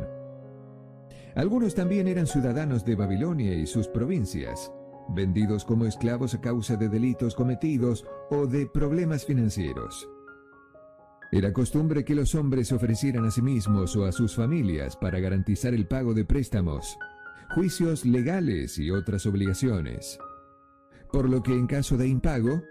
Algunos 1.34 1.74
también 1.74 2.08
eran 2.08 2.26
ciudadanos 2.26 2.84
de 2.84 2.94
Babilonia 2.94 3.54
y 3.54 3.66
sus 3.66 3.88
provincias, 3.88 4.72
vendidos 5.08 5.64
como 5.64 5.84
esclavos 5.84 6.34
a 6.34 6.40
causa 6.40 6.76
de 6.76 6.88
delitos 6.88 7.34
cometidos 7.34 8.06
o 8.30 8.46
de 8.46 8.66
problemas 8.66 9.24
financieros. 9.24 10.08
Era 11.32 11.52
costumbre 11.52 12.04
que 12.04 12.14
los 12.14 12.34
hombres 12.36 12.70
ofrecieran 12.70 13.26
a 13.26 13.30
sí 13.30 13.42
mismos 13.42 13.96
o 13.96 14.04
a 14.04 14.12
sus 14.12 14.36
familias 14.36 14.96
para 14.96 15.18
garantizar 15.18 15.74
el 15.74 15.88
pago 15.88 16.14
de 16.14 16.24
préstamos 16.24 16.96
juicios 17.54 18.04
legales 18.04 18.78
y 18.78 18.90
otras 18.90 19.26
obligaciones. 19.26 20.18
Por 21.12 21.28
lo 21.28 21.42
que 21.42 21.52
en 21.52 21.66
caso 21.66 21.96
de 21.96 22.08
impago, 22.08 22.62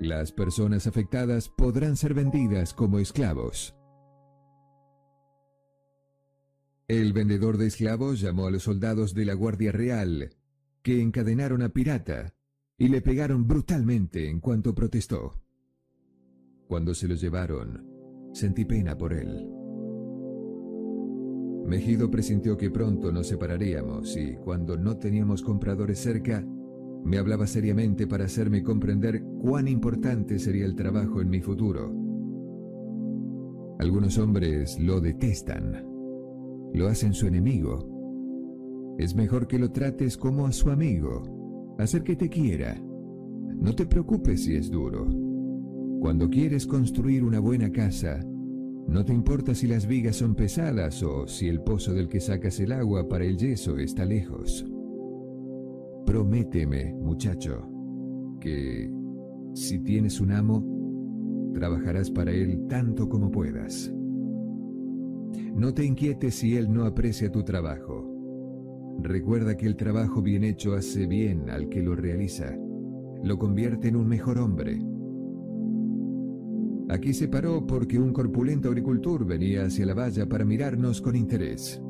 las 0.00 0.32
personas 0.32 0.86
afectadas 0.86 1.48
podrán 1.48 1.96
ser 1.96 2.14
vendidas 2.14 2.72
como 2.72 2.98
esclavos. 2.98 3.74
El 6.88 7.12
vendedor 7.12 7.58
de 7.58 7.66
esclavos 7.66 8.20
llamó 8.20 8.46
a 8.46 8.50
los 8.50 8.64
soldados 8.64 9.14
de 9.14 9.24
la 9.24 9.34
Guardia 9.34 9.70
Real, 9.70 10.34
que 10.82 11.00
encadenaron 11.00 11.62
a 11.62 11.68
Pirata 11.68 12.34
y 12.78 12.88
le 12.88 13.02
pegaron 13.02 13.46
brutalmente 13.46 14.28
en 14.28 14.40
cuanto 14.40 14.74
protestó. 14.74 15.40
Cuando 16.66 16.94
se 16.94 17.06
lo 17.06 17.14
llevaron, 17.14 17.86
sentí 18.32 18.64
pena 18.64 18.96
por 18.96 19.12
él. 19.12 19.59
Mejido 21.70 22.10
presintió 22.10 22.56
que 22.56 22.68
pronto 22.68 23.12
nos 23.12 23.28
separaríamos 23.28 24.16
y 24.16 24.34
cuando 24.34 24.76
no 24.76 24.96
teníamos 24.96 25.40
compradores 25.40 26.00
cerca, 26.00 26.44
me 27.04 27.16
hablaba 27.16 27.46
seriamente 27.46 28.08
para 28.08 28.24
hacerme 28.24 28.64
comprender 28.64 29.22
cuán 29.40 29.68
importante 29.68 30.40
sería 30.40 30.64
el 30.64 30.74
trabajo 30.74 31.20
en 31.20 31.30
mi 31.30 31.40
futuro. 31.40 31.94
Algunos 33.78 34.18
hombres 34.18 34.80
lo 34.80 35.00
detestan, 35.00 35.86
lo 36.74 36.88
hacen 36.88 37.14
su 37.14 37.28
enemigo. 37.28 38.96
Es 38.98 39.14
mejor 39.14 39.46
que 39.46 39.60
lo 39.60 39.70
trates 39.70 40.16
como 40.16 40.46
a 40.46 40.52
su 40.52 40.70
amigo, 40.70 41.76
hacer 41.78 42.02
que 42.02 42.16
te 42.16 42.28
quiera. 42.28 42.82
No 43.60 43.76
te 43.76 43.86
preocupes 43.86 44.42
si 44.42 44.56
es 44.56 44.72
duro. 44.72 45.06
Cuando 46.00 46.28
quieres 46.28 46.66
construir 46.66 47.22
una 47.22 47.38
buena 47.38 47.70
casa, 47.70 48.18
no 48.90 49.04
te 49.04 49.14
importa 49.14 49.54
si 49.54 49.68
las 49.68 49.86
vigas 49.86 50.16
son 50.16 50.34
pesadas 50.34 51.00
o 51.04 51.28
si 51.28 51.46
el 51.46 51.60
pozo 51.60 51.94
del 51.94 52.08
que 52.08 52.18
sacas 52.18 52.58
el 52.58 52.72
agua 52.72 53.08
para 53.08 53.24
el 53.24 53.36
yeso 53.36 53.78
está 53.78 54.04
lejos. 54.04 54.66
Prométeme, 56.04 56.92
muchacho, 56.94 57.68
que 58.40 58.90
si 59.54 59.78
tienes 59.78 60.20
un 60.20 60.32
amo, 60.32 61.52
trabajarás 61.54 62.10
para 62.10 62.32
él 62.32 62.66
tanto 62.68 63.08
como 63.08 63.30
puedas. 63.30 63.94
No 65.54 65.72
te 65.72 65.84
inquietes 65.84 66.34
si 66.34 66.56
él 66.56 66.72
no 66.72 66.84
aprecia 66.84 67.30
tu 67.30 67.44
trabajo. 67.44 68.08
Recuerda 69.02 69.56
que 69.56 69.66
el 69.66 69.76
trabajo 69.76 70.20
bien 70.20 70.42
hecho 70.42 70.74
hace 70.74 71.06
bien 71.06 71.48
al 71.48 71.68
que 71.68 71.80
lo 71.80 71.94
realiza. 71.94 72.56
Lo 73.22 73.38
convierte 73.38 73.86
en 73.86 73.94
un 73.94 74.08
mejor 74.08 74.38
hombre 74.38 74.80
Aquí 76.90 77.14
se 77.14 77.28
paró 77.28 77.64
porque 77.64 78.00
un 78.00 78.12
corpulento 78.12 78.68
agricultor 78.68 79.24
venía 79.24 79.64
hacia 79.64 79.86
la 79.86 79.94
valla 79.94 80.28
para 80.28 80.44
mirarnos 80.44 81.00
con 81.00 81.14
interés. 81.14 81.80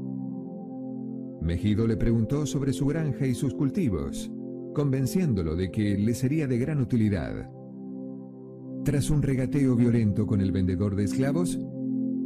Mejido 1.41 1.87
le 1.87 1.97
preguntó 1.97 2.45
sobre 2.45 2.75
su 2.75 2.85
granja 2.85 3.27
y 3.27 3.35
sus 3.35 3.55
cultivos, 3.55 4.31
convenciéndolo 4.75 5.57
de 5.57 5.71
que 5.71 5.97
le 5.97 6.13
sería 6.13 6.47
de 6.47 6.59
gran 6.59 6.83
utilidad. 6.83 7.51
Tras 8.85 9.09
un 9.09 9.23
regateo 9.23 9.75
violento 9.75 10.27
con 10.27 10.43
el 10.43 10.53
vendedor 10.53 10.95
de 10.95 11.05
esclavos, 11.05 11.59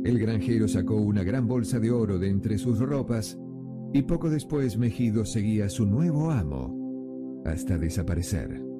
el 0.04 0.18
granjero 0.18 0.66
sacó 0.66 0.96
una 0.96 1.22
gran 1.22 1.46
bolsa 1.46 1.78
de 1.78 1.92
oro 1.92 2.18
de 2.18 2.28
entre 2.28 2.58
sus 2.58 2.80
ropas 2.80 3.38
y 3.92 4.02
poco 4.02 4.30
después 4.30 4.78
Mejido 4.78 5.24
seguía 5.24 5.66
a 5.66 5.70
su 5.70 5.86
nuevo 5.86 6.32
amo 6.32 7.42
hasta 7.44 7.78
desaparecer. 7.78 8.73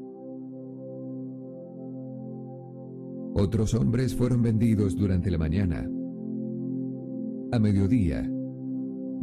Otros 3.35 3.75
hombres 3.75 4.15
fueron 4.15 4.43
vendidos 4.43 4.97
durante 4.97 5.29
la 5.29 5.39
mañana. 5.39 5.91
A 7.51 7.59
mediodía, 7.59 8.31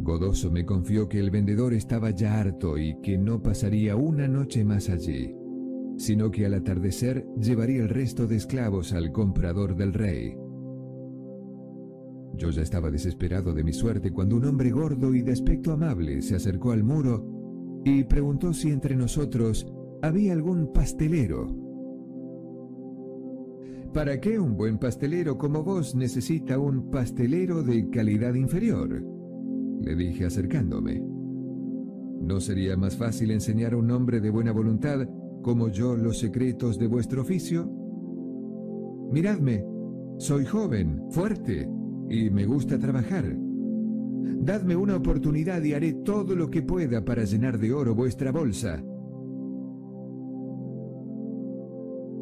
Godoso 0.00 0.50
me 0.50 0.66
confió 0.66 1.08
que 1.08 1.18
el 1.18 1.30
vendedor 1.30 1.72
estaba 1.72 2.10
ya 2.10 2.38
harto 2.38 2.76
y 2.76 3.00
que 3.00 3.16
no 3.16 3.42
pasaría 3.42 3.96
una 3.96 4.28
noche 4.28 4.64
más 4.64 4.90
allí, 4.90 5.34
sino 5.96 6.30
que 6.30 6.44
al 6.44 6.54
atardecer 6.54 7.26
llevaría 7.40 7.82
el 7.82 7.88
resto 7.88 8.26
de 8.26 8.36
esclavos 8.36 8.92
al 8.92 9.12
comprador 9.12 9.76
del 9.76 9.94
rey. 9.94 10.36
Yo 12.34 12.50
ya 12.50 12.62
estaba 12.62 12.90
desesperado 12.90 13.54
de 13.54 13.64
mi 13.64 13.72
suerte 13.72 14.10
cuando 14.10 14.36
un 14.36 14.44
hombre 14.44 14.70
gordo 14.72 15.14
y 15.14 15.22
de 15.22 15.32
aspecto 15.32 15.72
amable 15.72 16.20
se 16.20 16.34
acercó 16.34 16.72
al 16.72 16.82
muro 16.82 17.80
y 17.84 18.04
preguntó 18.04 18.52
si 18.52 18.70
entre 18.70 18.96
nosotros 18.96 19.66
había 20.02 20.32
algún 20.32 20.72
pastelero. 20.72 21.61
¿Para 23.92 24.18
qué 24.18 24.40
un 24.40 24.56
buen 24.56 24.78
pastelero 24.78 25.36
como 25.36 25.62
vos 25.62 25.94
necesita 25.94 26.58
un 26.58 26.90
pastelero 26.90 27.62
de 27.62 27.90
calidad 27.90 28.32
inferior? 28.32 29.04
Le 29.82 29.94
dije 29.94 30.24
acercándome. 30.24 31.02
¿No 32.22 32.40
sería 32.40 32.74
más 32.78 32.96
fácil 32.96 33.32
enseñar 33.32 33.74
a 33.74 33.76
un 33.76 33.90
hombre 33.90 34.22
de 34.22 34.30
buena 34.30 34.52
voluntad 34.52 35.06
como 35.42 35.68
yo 35.68 35.94
los 35.94 36.18
secretos 36.18 36.78
de 36.78 36.86
vuestro 36.86 37.20
oficio? 37.20 37.70
Miradme, 39.10 39.62
soy 40.16 40.46
joven, 40.46 41.02
fuerte, 41.10 41.68
y 42.08 42.30
me 42.30 42.46
gusta 42.46 42.78
trabajar. 42.78 43.36
Dadme 43.36 44.74
una 44.74 44.96
oportunidad 44.96 45.62
y 45.64 45.74
haré 45.74 45.92
todo 45.92 46.34
lo 46.34 46.48
que 46.48 46.62
pueda 46.62 47.04
para 47.04 47.24
llenar 47.24 47.58
de 47.58 47.74
oro 47.74 47.94
vuestra 47.94 48.32
bolsa. 48.32 48.82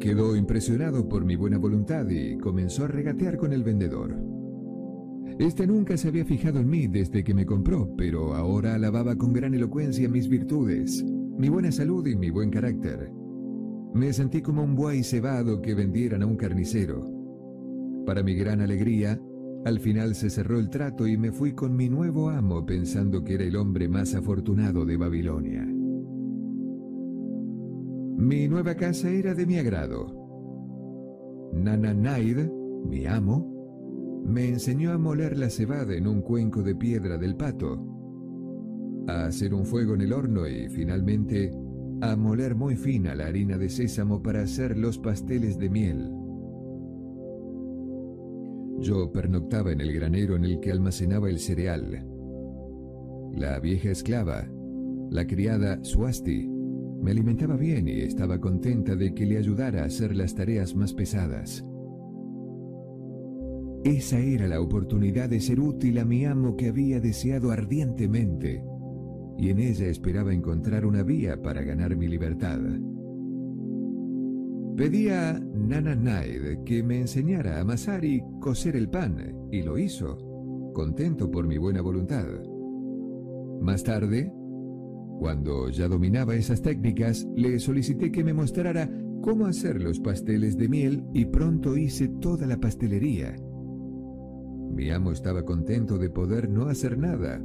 Quedó 0.01 0.35
impresionado 0.35 1.07
por 1.07 1.25
mi 1.25 1.35
buena 1.35 1.59
voluntad 1.59 2.09
y 2.09 2.35
comenzó 2.39 2.85
a 2.85 2.87
regatear 2.87 3.37
con 3.37 3.53
el 3.53 3.63
vendedor. 3.63 4.17
Este 5.37 5.67
nunca 5.67 5.95
se 5.95 6.07
había 6.07 6.25
fijado 6.25 6.59
en 6.59 6.71
mí 6.71 6.87
desde 6.87 7.23
que 7.23 7.35
me 7.35 7.45
compró, 7.45 7.87
pero 7.95 8.33
ahora 8.33 8.73
alababa 8.73 9.15
con 9.15 9.31
gran 9.31 9.53
elocuencia 9.53 10.09
mis 10.09 10.27
virtudes, 10.27 11.05
mi 11.05 11.49
buena 11.49 11.71
salud 11.71 12.07
y 12.07 12.15
mi 12.15 12.31
buen 12.31 12.49
carácter. 12.49 13.11
Me 13.93 14.11
sentí 14.11 14.41
como 14.41 14.63
un 14.63 14.73
buey 14.73 15.03
cebado 15.03 15.61
que 15.61 15.75
vendieran 15.75 16.23
a 16.23 16.25
un 16.25 16.35
carnicero. 16.35 17.07
Para 18.03 18.23
mi 18.23 18.33
gran 18.33 18.59
alegría, 18.61 19.21
al 19.65 19.79
final 19.79 20.15
se 20.15 20.31
cerró 20.31 20.57
el 20.57 20.71
trato 20.71 21.05
y 21.05 21.15
me 21.15 21.31
fui 21.31 21.53
con 21.53 21.75
mi 21.75 21.89
nuevo 21.89 22.31
amo 22.31 22.65
pensando 22.65 23.23
que 23.23 23.35
era 23.35 23.43
el 23.43 23.55
hombre 23.55 23.87
más 23.87 24.15
afortunado 24.15 24.83
de 24.83 24.97
Babilonia. 24.97 25.80
Mi 28.21 28.47
nueva 28.47 28.75
casa 28.75 29.09
era 29.09 29.33
de 29.33 29.47
mi 29.47 29.57
agrado. 29.57 30.05
Nananaid, 31.53 32.51
mi 32.85 33.07
amo, 33.07 34.21
me 34.23 34.47
enseñó 34.47 34.91
a 34.91 34.99
moler 34.99 35.35
la 35.35 35.49
cebada 35.49 35.95
en 35.95 36.05
un 36.05 36.21
cuenco 36.21 36.61
de 36.61 36.75
piedra 36.75 37.17
del 37.17 37.35
pato, 37.35 37.83
a 39.07 39.25
hacer 39.25 39.55
un 39.55 39.65
fuego 39.65 39.95
en 39.95 40.01
el 40.01 40.13
horno 40.13 40.47
y 40.47 40.69
finalmente 40.69 41.51
a 42.01 42.15
moler 42.15 42.53
muy 42.53 42.75
fina 42.75 43.15
la 43.15 43.25
harina 43.25 43.57
de 43.57 43.69
sésamo 43.69 44.21
para 44.21 44.43
hacer 44.43 44.77
los 44.77 44.99
pasteles 44.99 45.57
de 45.57 45.69
miel. 45.71 46.11
Yo 48.81 49.11
pernoctaba 49.11 49.71
en 49.71 49.81
el 49.81 49.91
granero 49.93 50.35
en 50.35 50.45
el 50.45 50.59
que 50.59 50.71
almacenaba 50.71 51.27
el 51.27 51.39
cereal. 51.39 52.05
La 53.33 53.59
vieja 53.59 53.89
esclava, 53.89 54.47
la 55.09 55.25
criada 55.25 55.83
Suasti, 55.83 56.60
me 57.01 57.11
alimentaba 57.11 57.57
bien 57.57 57.87
y 57.87 58.01
estaba 58.01 58.39
contenta 58.39 58.95
de 58.95 59.13
que 59.13 59.25
le 59.25 59.37
ayudara 59.37 59.81
a 59.81 59.85
hacer 59.85 60.15
las 60.15 60.35
tareas 60.35 60.75
más 60.75 60.93
pesadas. 60.93 61.65
Esa 63.83 64.19
era 64.19 64.47
la 64.47 64.61
oportunidad 64.61 65.29
de 65.29 65.39
ser 65.39 65.59
útil 65.59 65.97
a 65.97 66.05
mi 66.05 66.25
amo 66.25 66.55
que 66.55 66.67
había 66.67 66.99
deseado 66.99 67.49
ardientemente, 67.51 68.63
y 69.39 69.49
en 69.49 69.59
ella 69.59 69.87
esperaba 69.87 70.33
encontrar 70.33 70.85
una 70.85 71.01
vía 71.01 71.41
para 71.41 71.63
ganar 71.63 71.95
mi 71.95 72.07
libertad. 72.07 72.59
Pedí 74.77 75.09
a 75.09 75.39
Nana 75.39 75.95
Naid 75.95 76.63
que 76.63 76.83
me 76.83 77.01
enseñara 77.01 77.57
a 77.57 77.61
amasar 77.61 78.05
y 78.05 78.21
cocer 78.39 78.75
el 78.75 78.87
pan, 78.87 79.17
y 79.51 79.63
lo 79.63 79.79
hizo, 79.79 80.71
contento 80.73 81.31
por 81.31 81.47
mi 81.47 81.57
buena 81.57 81.81
voluntad. 81.81 82.27
Más 83.61 83.83
tarde, 83.83 84.31
cuando 85.21 85.69
ya 85.69 85.87
dominaba 85.87 86.33
esas 86.33 86.63
técnicas, 86.63 87.27
le 87.35 87.59
solicité 87.59 88.11
que 88.11 88.23
me 88.23 88.33
mostrara 88.33 88.89
cómo 89.21 89.45
hacer 89.45 89.79
los 89.79 89.99
pasteles 89.99 90.57
de 90.57 90.67
miel 90.67 91.03
y 91.13 91.25
pronto 91.25 91.77
hice 91.77 92.07
toda 92.07 92.47
la 92.47 92.57
pastelería. 92.57 93.35
Mi 94.73 94.89
amo 94.89 95.11
estaba 95.11 95.45
contento 95.45 95.99
de 95.99 96.09
poder 96.09 96.49
no 96.49 96.69
hacer 96.69 96.97
nada, 96.97 97.39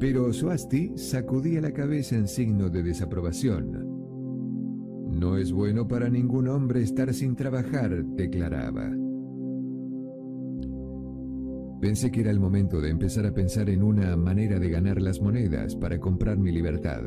pero 0.00 0.32
Suasti 0.32 0.90
sacudía 0.96 1.60
la 1.60 1.70
cabeza 1.70 2.16
en 2.16 2.26
signo 2.26 2.68
de 2.68 2.82
desaprobación. 2.82 3.86
No 5.12 5.36
es 5.36 5.52
bueno 5.52 5.86
para 5.86 6.08
ningún 6.08 6.48
hombre 6.48 6.82
estar 6.82 7.14
sin 7.14 7.36
trabajar, 7.36 8.04
declaraba. 8.04 8.90
Pensé 11.84 12.10
que 12.10 12.22
era 12.22 12.30
el 12.30 12.40
momento 12.40 12.80
de 12.80 12.88
empezar 12.88 13.26
a 13.26 13.34
pensar 13.34 13.68
en 13.68 13.82
una 13.82 14.16
manera 14.16 14.58
de 14.58 14.70
ganar 14.70 15.02
las 15.02 15.20
monedas 15.20 15.76
para 15.76 16.00
comprar 16.00 16.38
mi 16.38 16.50
libertad. 16.50 17.02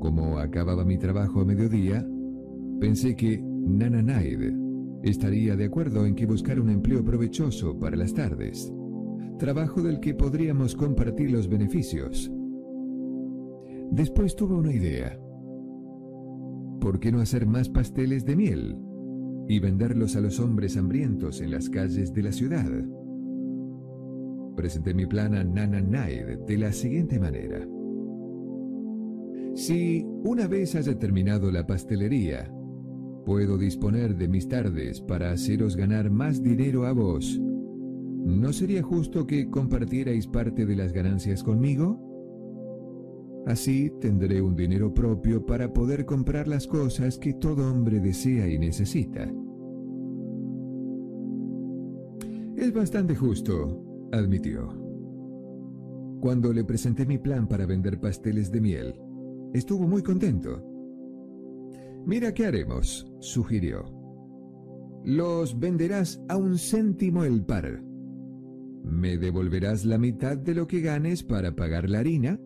Como 0.00 0.40
acababa 0.40 0.84
mi 0.84 0.98
trabajo 0.98 1.42
a 1.42 1.44
mediodía, 1.44 2.04
pensé 2.80 3.14
que 3.14 3.40
Nana 3.40 4.02
Naid 4.02 4.52
estaría 5.04 5.54
de 5.54 5.66
acuerdo 5.66 6.04
en 6.04 6.16
que 6.16 6.26
buscar 6.26 6.58
un 6.58 6.68
empleo 6.68 7.04
provechoso 7.04 7.78
para 7.78 7.94
las 7.94 8.12
tardes, 8.12 8.72
trabajo 9.38 9.82
del 9.82 10.00
que 10.00 10.12
podríamos 10.12 10.74
compartir 10.74 11.30
los 11.30 11.48
beneficios. 11.48 12.28
Después 13.92 14.34
tuve 14.34 14.56
una 14.56 14.72
idea. 14.72 15.16
¿por 16.80 16.98
qué 16.98 17.12
no 17.12 17.20
hacer 17.20 17.46
más 17.46 17.68
pasteles 17.68 18.24
de 18.24 18.34
miel 18.34 18.76
y 19.48 19.60
venderlos 19.60 20.16
a 20.16 20.20
los 20.20 20.40
hombres 20.40 20.76
hambrientos 20.76 21.40
en 21.40 21.52
las 21.52 21.70
calles 21.70 22.12
de 22.12 22.22
la 22.24 22.32
ciudad? 22.32 22.95
Presenté 24.56 24.94
mi 24.94 25.06
plan 25.06 25.34
a 25.34 25.44
Nana 25.44 25.80
Naid 25.80 26.38
de 26.46 26.56
la 26.56 26.72
siguiente 26.72 27.20
manera. 27.20 27.66
Si 29.54 30.04
una 30.24 30.46
vez 30.46 30.74
haya 30.74 30.98
terminado 30.98 31.50
la 31.50 31.66
pastelería, 31.66 32.50
puedo 33.24 33.58
disponer 33.58 34.16
de 34.16 34.28
mis 34.28 34.48
tardes 34.48 35.00
para 35.00 35.30
haceros 35.30 35.76
ganar 35.76 36.10
más 36.10 36.42
dinero 36.42 36.86
a 36.86 36.92
vos, 36.92 37.38
¿no 37.40 38.52
sería 38.52 38.82
justo 38.82 39.26
que 39.26 39.50
compartierais 39.50 40.26
parte 40.26 40.64
de 40.64 40.76
las 40.76 40.92
ganancias 40.92 41.42
conmigo? 41.42 42.02
Así 43.46 43.92
tendré 44.00 44.42
un 44.42 44.56
dinero 44.56 44.92
propio 44.92 45.46
para 45.46 45.72
poder 45.72 46.04
comprar 46.04 46.48
las 46.48 46.66
cosas 46.66 47.18
que 47.18 47.34
todo 47.34 47.70
hombre 47.70 48.00
desea 48.00 48.48
y 48.48 48.58
necesita. 48.58 49.32
Es 52.56 52.72
bastante 52.72 53.14
justo, 53.14 53.95
admitió. 54.16 54.68
Cuando 56.20 56.52
le 56.52 56.64
presenté 56.64 57.06
mi 57.06 57.18
plan 57.18 57.46
para 57.46 57.66
vender 57.66 58.00
pasteles 58.00 58.50
de 58.50 58.60
miel, 58.60 58.94
estuvo 59.52 59.86
muy 59.86 60.02
contento. 60.02 60.62
Mira 62.04 62.32
qué 62.34 62.46
haremos, 62.46 63.06
sugirió. 63.20 63.84
Los 65.04 65.58
venderás 65.58 66.20
a 66.28 66.36
un 66.36 66.58
céntimo 66.58 67.24
el 67.24 67.44
par. 67.44 67.82
Me 68.82 69.18
devolverás 69.18 69.84
la 69.84 69.98
mitad 69.98 70.36
de 70.36 70.54
lo 70.54 70.66
que 70.66 70.80
ganes 70.80 71.22
para 71.22 71.54
pagar 71.54 71.88
la 71.88 72.00
harina 72.00 72.40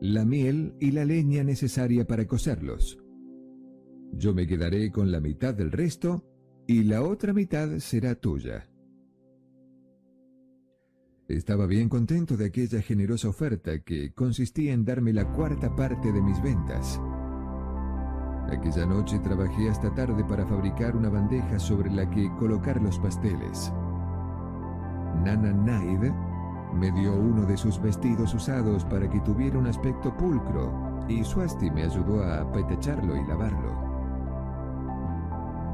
la 0.00 0.24
miel 0.24 0.74
y 0.78 0.92
la 0.92 1.04
leña 1.04 1.42
necesaria 1.42 2.06
para 2.06 2.26
cocerlos. 2.26 2.98
Yo 4.12 4.32
me 4.32 4.46
quedaré 4.46 4.90
con 4.90 5.10
la 5.10 5.20
mitad 5.20 5.54
del 5.54 5.72
resto 5.72 6.24
y 6.66 6.84
la 6.84 7.02
otra 7.02 7.32
mitad 7.32 7.78
será 7.78 8.14
tuya. 8.14 8.70
Estaba 11.28 11.66
bien 11.66 11.90
contento 11.90 12.38
de 12.38 12.46
aquella 12.46 12.80
generosa 12.80 13.28
oferta 13.28 13.80
que 13.80 14.14
consistía 14.14 14.72
en 14.72 14.86
darme 14.86 15.12
la 15.12 15.30
cuarta 15.30 15.76
parte 15.76 16.10
de 16.10 16.22
mis 16.22 16.42
ventas. 16.42 16.98
Aquella 18.50 18.86
noche 18.86 19.18
trabajé 19.18 19.68
hasta 19.68 19.94
tarde 19.94 20.24
para 20.24 20.46
fabricar 20.46 20.96
una 20.96 21.10
bandeja 21.10 21.58
sobre 21.58 21.90
la 21.90 22.08
que 22.08 22.34
colocar 22.38 22.80
los 22.80 22.98
pasteles. 22.98 23.70
Nana 25.22 25.52
Naid 25.52 26.10
me 26.72 26.90
dio 26.92 27.14
uno 27.14 27.44
de 27.44 27.58
sus 27.58 27.78
vestidos 27.78 28.32
usados 28.32 28.86
para 28.86 29.06
que 29.10 29.20
tuviera 29.20 29.58
un 29.58 29.66
aspecto 29.66 30.16
pulcro 30.16 31.04
y 31.10 31.22
Swasti 31.22 31.70
me 31.70 31.82
ayudó 31.82 32.24
a 32.24 32.50
petecharlo 32.52 33.14
y 33.14 33.26
lavarlo. 33.26 33.76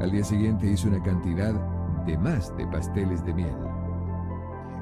Al 0.01 0.11
día 0.11 0.25
siguiente 0.25 0.67
hice 0.67 0.89
una 0.89 1.01
cantidad 1.01 1.55
de 2.07 2.19
más 2.19 2.53
de 2.57 2.67
pasteles 2.67 3.25
de 3.25 3.35
miel. 3.35 3.74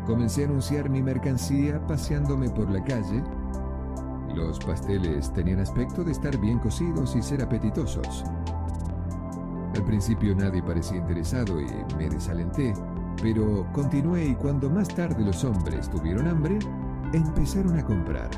Comencé 0.06 0.42
a 0.42 0.46
anunciar 0.46 0.90
mi 0.90 1.00
mercancía 1.00 1.80
paseándome 1.86 2.50
por 2.50 2.68
la 2.70 2.82
calle. 2.82 3.22
Los 4.34 4.58
pasteles 4.58 5.32
tenían 5.32 5.60
aspecto 5.60 6.02
de 6.02 6.12
estar 6.12 6.36
bien 6.38 6.58
cocidos 6.58 7.14
y 7.14 7.22
ser 7.22 7.42
apetitosos. 7.42 8.24
Al 9.76 9.84
principio 9.84 10.34
nadie 10.34 10.62
parecía 10.62 10.98
interesado 10.98 11.60
y 11.60 11.66
me 11.96 12.08
desalenté, 12.08 12.74
pero 13.22 13.66
continué 13.72 14.26
y 14.26 14.34
cuando 14.34 14.68
más 14.68 14.88
tarde 14.88 15.24
los 15.24 15.44
hombres 15.44 15.88
tuvieron 15.88 16.26
hambre, 16.26 16.58
empezaron 17.12 17.78
a 17.78 17.84
comprar. 17.84 18.30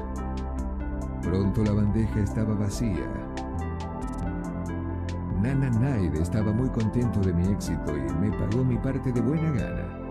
Pronto 1.22 1.64
la 1.64 1.72
bandeja 1.72 2.20
estaba 2.20 2.54
vacía. 2.54 3.08
Nana 5.40 5.70
Naide 5.70 6.20
estaba 6.22 6.52
muy 6.52 6.68
contento 6.68 7.20
de 7.20 7.32
mi 7.32 7.48
éxito 7.48 7.96
y 7.96 8.12
me 8.20 8.30
pagó 8.36 8.64
mi 8.64 8.76
parte 8.76 9.10
de 9.10 9.20
buena 9.20 9.50
gana. 9.50 10.03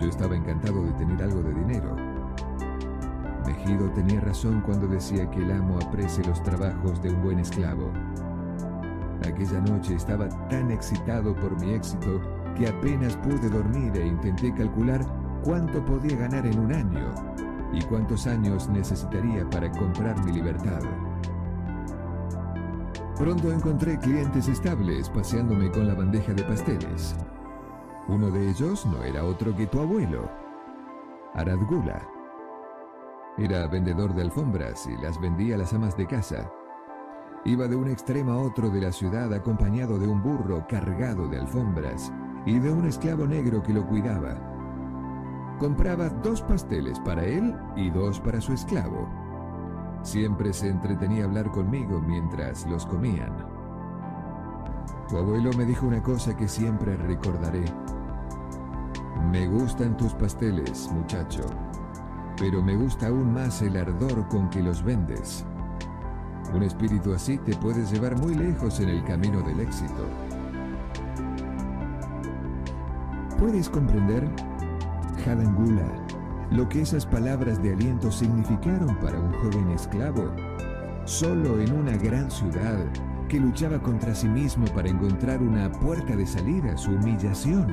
Yo 0.00 0.08
estaba 0.08 0.36
encantado 0.36 0.84
de 0.84 0.92
tener 0.92 1.22
algo 1.22 1.42
de 1.42 1.54
dinero. 1.54 1.96
Mejido 3.46 3.90
tenía 3.92 4.20
razón 4.20 4.60
cuando 4.60 4.86
decía 4.86 5.30
que 5.30 5.42
el 5.42 5.52
amo 5.52 5.78
aprecia 5.78 6.24
los 6.24 6.42
trabajos 6.42 7.00
de 7.02 7.10
un 7.10 7.22
buen 7.22 7.38
esclavo. 7.38 7.90
Aquella 9.26 9.60
noche 9.60 9.94
estaba 9.94 10.28
tan 10.48 10.70
excitado 10.70 11.34
por 11.34 11.58
mi 11.60 11.72
éxito 11.72 12.20
que 12.56 12.68
apenas 12.68 13.16
pude 13.16 13.48
dormir 13.48 13.96
e 13.96 14.06
intenté 14.06 14.52
calcular 14.54 15.00
cuánto 15.42 15.84
podía 15.84 16.16
ganar 16.16 16.46
en 16.46 16.58
un 16.58 16.72
año 16.72 17.14
y 17.72 17.82
cuántos 17.82 18.26
años 18.26 18.68
necesitaría 18.68 19.48
para 19.48 19.70
comprar 19.72 20.22
mi 20.24 20.32
libertad. 20.32 20.80
Pronto 23.16 23.50
encontré 23.50 23.98
clientes 23.98 24.48
estables 24.48 25.08
paseándome 25.08 25.70
con 25.70 25.86
la 25.86 25.94
bandeja 25.94 26.34
de 26.34 26.42
pasteles. 26.42 27.16
Uno 28.08 28.30
de 28.30 28.50
ellos 28.50 28.86
no 28.86 29.02
era 29.02 29.24
otro 29.24 29.54
que 29.56 29.66
tu 29.66 29.80
abuelo, 29.80 30.30
Aradgula. 31.34 32.00
Era 33.36 33.66
vendedor 33.66 34.14
de 34.14 34.22
alfombras 34.22 34.86
y 34.86 34.96
las 35.02 35.20
vendía 35.20 35.56
a 35.56 35.58
las 35.58 35.74
amas 35.74 35.96
de 35.96 36.06
casa. 36.06 36.50
Iba 37.44 37.68
de 37.68 37.76
un 37.76 37.90
extremo 37.90 38.32
a 38.32 38.38
otro 38.38 38.70
de 38.70 38.80
la 38.80 38.92
ciudad 38.92 39.34
acompañado 39.34 39.98
de 39.98 40.08
un 40.08 40.22
burro 40.22 40.66
cargado 40.68 41.28
de 41.28 41.38
alfombras 41.38 42.12
y 42.46 42.58
de 42.58 42.70
un 42.72 42.86
esclavo 42.86 43.26
negro 43.26 43.62
que 43.62 43.74
lo 43.74 43.86
cuidaba. 43.86 44.38
Compraba 45.58 46.08
dos 46.08 46.42
pasteles 46.42 47.00
para 47.00 47.24
él 47.24 47.54
y 47.76 47.90
dos 47.90 48.20
para 48.20 48.40
su 48.40 48.52
esclavo. 48.52 49.08
Siempre 50.02 50.52
se 50.52 50.68
entretenía 50.68 51.24
hablar 51.24 51.50
conmigo 51.50 52.00
mientras 52.00 52.66
los 52.66 52.86
comían. 52.86 53.55
Tu 55.08 55.16
abuelo 55.16 55.50
me 55.56 55.64
dijo 55.64 55.86
una 55.86 56.02
cosa 56.02 56.36
que 56.36 56.48
siempre 56.48 56.96
recordaré. 56.96 57.64
Me 59.30 59.46
gustan 59.46 59.96
tus 59.96 60.12
pasteles, 60.14 60.90
muchacho, 60.92 61.42
pero 62.38 62.62
me 62.62 62.76
gusta 62.76 63.08
aún 63.08 63.32
más 63.32 63.62
el 63.62 63.76
ardor 63.76 64.28
con 64.28 64.50
que 64.50 64.62
los 64.62 64.82
vendes. 64.82 65.44
Un 66.54 66.62
espíritu 66.62 67.12
así 67.12 67.38
te 67.38 67.56
puede 67.56 67.84
llevar 67.86 68.16
muy 68.18 68.34
lejos 68.34 68.80
en 68.80 68.88
el 68.88 69.04
camino 69.04 69.42
del 69.42 69.60
éxito. 69.60 70.06
¿Puedes 73.38 73.68
comprender, 73.68 74.28
Hadangula, 75.24 75.86
lo 76.50 76.68
que 76.68 76.82
esas 76.82 77.04
palabras 77.04 77.62
de 77.62 77.74
aliento 77.74 78.10
significaron 78.10 78.96
para 78.96 79.20
un 79.20 79.32
joven 79.34 79.70
esclavo? 79.70 80.30
Solo 81.04 81.60
en 81.60 81.72
una 81.72 81.96
gran 81.96 82.30
ciudad 82.30 82.78
que 83.28 83.40
luchaba 83.40 83.80
contra 83.80 84.14
sí 84.14 84.28
mismo 84.28 84.66
para 84.74 84.88
encontrar 84.88 85.42
una 85.42 85.70
puerta 85.70 86.16
de 86.16 86.26
salida 86.26 86.72
a 86.72 86.76
su 86.76 86.92
humillación. 86.92 87.66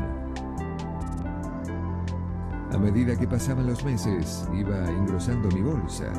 A 2.72 2.78
medida 2.78 3.16
que 3.16 3.28
pasaban 3.28 3.68
los 3.68 3.84
meses, 3.86 4.48
iba 4.54 4.90
engrosando 4.90 5.50
mi 5.50 5.62
bolsa, 5.62 6.12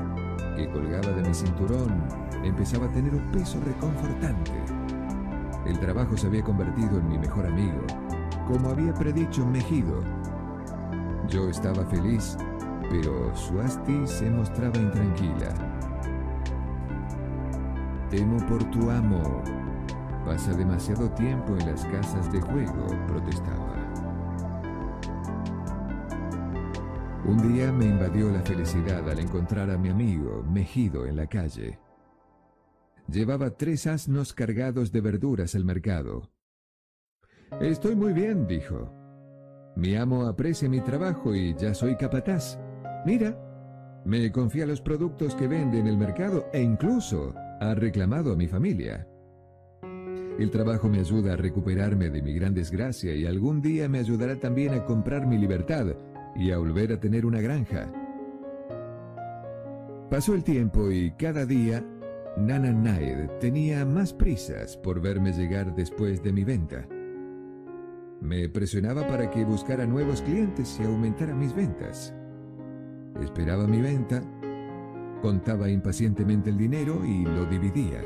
que 0.57 0.69
colgaba 0.71 1.09
de 1.09 1.29
mi 1.29 1.35
cinturón, 1.35 2.05
empezaba 2.45 2.87
a 2.87 2.93
tener 2.93 3.15
un 3.15 3.31
peso 3.33 3.59
reconfortante. 3.65 4.53
El 5.67 5.79
trabajo 5.81 6.17
se 6.17 6.27
había 6.29 6.45
convertido 6.45 6.99
en 6.99 7.09
mi 7.09 7.19
mejor 7.19 7.47
amigo 7.47 7.81
como 8.47 8.69
había 8.71 8.93
predicho 8.93 9.47
Mejido. 9.47 10.03
Yo 11.29 11.49
estaba 11.49 11.85
feliz, 11.87 12.37
pero 12.91 13.35
Suasti 13.35 14.07
se 14.07 14.31
mostraba 14.31 14.77
intranquila. 14.77 15.74
Temo 18.11 18.37
por 18.47 18.63
tu 18.71 18.91
amo. 18.91 19.43
Pasa 20.25 20.53
demasiado 20.53 21.11
tiempo 21.11 21.57
en 21.57 21.67
las 21.67 21.85
casas 21.87 22.31
de 22.33 22.41
juego, 22.41 22.87
protestaba. 23.07 23.75
Un 27.27 27.53
día 27.53 27.73
me 27.73 27.87
invadió 27.87 28.31
la 28.31 28.43
felicidad 28.43 29.09
al 29.09 29.19
encontrar 29.19 29.71
a 29.71 29.79
mi 29.79 29.89
amigo 29.89 30.43
Mejido 30.43 31.07
en 31.07 31.17
la 31.17 31.27
calle. 31.27 31.79
Llevaba 33.09 33.51
tres 33.51 33.87
asnos 33.87 34.35
cargados 34.35 34.93
de 34.93 35.01
verduras 35.01 35.55
al 35.55 35.65
mercado. 35.65 36.31
Estoy 37.61 37.97
muy 37.97 38.13
bien, 38.13 38.47
dijo. 38.47 38.93
Mi 39.77 39.97
amo 39.97 40.27
aprecia 40.27 40.69
mi 40.69 40.81
trabajo 40.81 41.35
y 41.35 41.55
ya 41.57 41.75
soy 41.75 41.97
capataz. 41.97 42.59
Mira, 43.07 43.39
me 44.05 44.31
confía 44.31 44.67
los 44.67 44.81
productos 44.81 45.35
que 45.35 45.49
vende 45.49 45.79
en 45.79 45.87
el 45.87 45.97
mercado 45.97 46.47
e 46.53 46.61
incluso 46.61 47.35
ha 47.61 47.75
reclamado 47.75 48.33
a 48.33 48.37
mi 48.37 48.47
familia. 48.47 49.07
El 50.39 50.51
trabajo 50.51 50.89
me 50.89 50.99
ayuda 50.99 51.35
a 51.35 51.37
recuperarme 51.37 52.11
de 52.11 52.21
mi 52.21 52.35
gran 52.35 52.55
desgracia 52.55 53.15
y 53.15 53.25
algún 53.25 53.63
día 53.63 53.89
me 53.89 53.99
ayudará 53.99 54.37
también 54.37 54.75
a 54.75 54.85
comprar 54.85 55.27
mi 55.27 55.39
libertad 55.39 55.87
y 56.35 56.51
a 56.51 56.59
volver 56.59 56.93
a 56.93 56.99
tener 56.99 57.25
una 57.25 57.41
granja. 57.41 57.93
Pasó 60.11 60.35
el 60.35 60.43
tiempo 60.43 60.91
y 60.91 61.13
cada 61.13 61.47
día 61.47 61.85
Nana 62.37 62.73
Naed 62.73 63.31
tenía 63.39 63.85
más 63.85 64.13
prisas 64.13 64.77
por 64.77 65.01
verme 65.01 65.33
llegar 65.33 65.75
después 65.75 66.23
de 66.23 66.33
mi 66.33 66.43
venta. 66.43 66.87
Me 68.21 68.49
presionaba 68.49 69.07
para 69.07 69.31
que 69.31 69.45
buscara 69.45 69.87
nuevos 69.87 70.23
clientes 70.23 70.79
y 70.81 70.85
aumentara 70.85 71.35
mis 71.35 71.55
ventas. 71.55 72.13
Esperaba 73.23 73.67
mi 73.67 73.81
venta, 73.81 74.23
contaba 75.25 75.71
impacientemente 75.71 76.51
el 76.51 76.59
dinero 76.59 77.03
y 77.03 77.25
lo 77.25 77.47
dividía. 77.47 78.03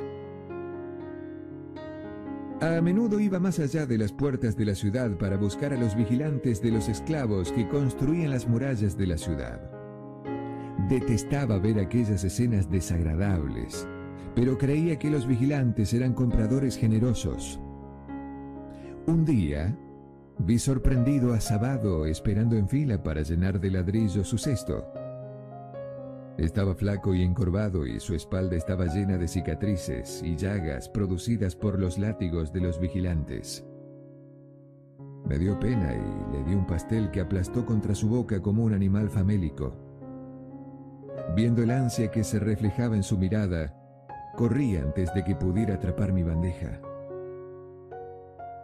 A 2.60 2.80
menudo 2.80 3.18
iba 3.18 3.40
más 3.40 3.58
allá 3.58 3.86
de 3.86 3.98
las 3.98 4.12
puertas 4.12 4.56
de 4.56 4.64
la 4.64 4.76
ciudad 4.76 5.10
para 5.18 5.36
buscar 5.36 5.72
a 5.72 5.76
los 5.76 5.96
vigilantes 5.96 6.62
de 6.62 6.70
los 6.70 6.88
esclavos 6.88 7.50
que 7.50 7.66
construían 7.66 8.30
las 8.30 8.46
murallas 8.46 8.96
de 8.96 9.08
la 9.08 9.18
ciudad. 9.18 9.60
Detestaba 10.88 11.58
ver 11.58 11.80
aquellas 11.80 12.22
escenas 12.22 12.70
desagradables, 12.70 13.84
pero 14.36 14.56
creía 14.56 14.96
que 14.96 15.10
los 15.10 15.26
vigilantes 15.26 15.92
eran 15.94 16.14
compradores 16.14 16.76
generosos. 16.76 17.58
Un 19.06 19.24
día, 19.24 19.76
Vi 20.40 20.56
sorprendido 20.60 21.34
a 21.34 21.40
Sabado 21.40 22.06
esperando 22.06 22.54
en 22.54 22.68
fila 22.68 23.02
para 23.02 23.22
llenar 23.22 23.58
de 23.58 23.72
ladrillo 23.72 24.22
su 24.22 24.38
cesto. 24.38 24.86
Estaba 26.38 26.72
flaco 26.76 27.14
y 27.14 27.24
encorvado 27.24 27.84
y 27.84 27.98
su 27.98 28.14
espalda 28.14 28.54
estaba 28.54 28.86
llena 28.86 29.18
de 29.18 29.26
cicatrices 29.26 30.22
y 30.22 30.36
llagas 30.36 30.88
producidas 30.88 31.56
por 31.56 31.80
los 31.80 31.98
látigos 31.98 32.52
de 32.52 32.60
los 32.60 32.78
vigilantes. 32.78 33.66
Me 35.26 35.36
dio 35.36 35.58
pena 35.58 35.92
y 35.92 36.32
le 36.32 36.44
di 36.44 36.54
un 36.54 36.64
pastel 36.64 37.10
que 37.10 37.20
aplastó 37.20 37.66
contra 37.66 37.92
su 37.92 38.08
boca 38.08 38.40
como 38.40 38.62
un 38.62 38.72
animal 38.72 39.10
famélico. 39.10 39.74
Viendo 41.34 41.64
el 41.64 41.72
ansia 41.72 42.08
que 42.12 42.22
se 42.22 42.38
reflejaba 42.38 42.94
en 42.94 43.02
su 43.02 43.18
mirada, 43.18 43.74
corrí 44.36 44.76
antes 44.76 45.12
de 45.14 45.24
que 45.24 45.34
pudiera 45.34 45.74
atrapar 45.74 46.12
mi 46.12 46.22
bandeja. 46.22 46.80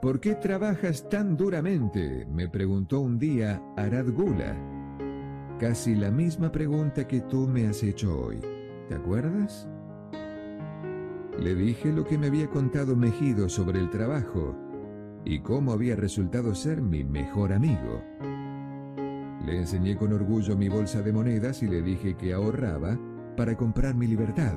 ¿Por 0.01 0.21
qué 0.21 0.37
trabajas 0.37 1.09
tan 1.09 1.37
duramente? 1.37 2.25
me 2.31 2.49
preguntó 2.49 3.01
un 3.01 3.19
día 3.19 3.61
Arad 3.77 4.07
Gula. 4.13 4.74
Casi 5.59 5.95
la 5.95 6.11
misma 6.11 6.51
pregunta 6.51 7.07
que 7.07 7.21
tú 7.21 7.47
me 7.47 7.69
has 7.69 7.83
hecho 7.85 8.19
hoy. 8.19 8.41
¿Te 8.89 8.97
acuerdas? 8.97 9.69
Le 11.39 11.55
dije 11.55 11.93
lo 11.93 12.05
que 12.05 12.19
me 12.19 12.27
había 12.27 12.51
contado 12.51 12.97
Mejido 12.97 13.49
sobre 13.49 13.79
el 13.79 13.89
trabajo 13.89 14.57
y 15.25 15.41
cómo 15.41 15.73
había 15.73 15.95
resultado 15.95 16.55
ser 16.55 16.83
mi 16.83 17.05
mejor 17.05 17.53
amigo. 17.53 18.03
Le 19.47 19.59
enseñé 19.59 19.97
con 19.97 20.13
orgullo 20.13 20.57
mi 20.57 20.69
bolsa 20.69 21.03
de 21.03 21.13
monedas 21.13 21.63
y 21.63 21.69
le 21.69 21.83
dije 21.83 22.17
que 22.17 22.33
ahorraba 22.33 22.99
para 23.37 23.57
comprar 23.57 23.95
mi 23.95 24.09
libertad. 24.09 24.55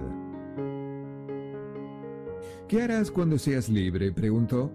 ¿Qué 2.68 2.82
harás 2.82 3.12
cuando 3.12 3.38
seas 3.38 3.70
libre? 3.70 4.12
preguntó. 4.12 4.72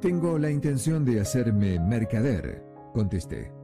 Tengo 0.00 0.38
la 0.38 0.50
intención 0.50 1.04
de 1.04 1.20
hacerme 1.20 1.78
mercader, 1.78 2.64
contesté. 2.92 3.63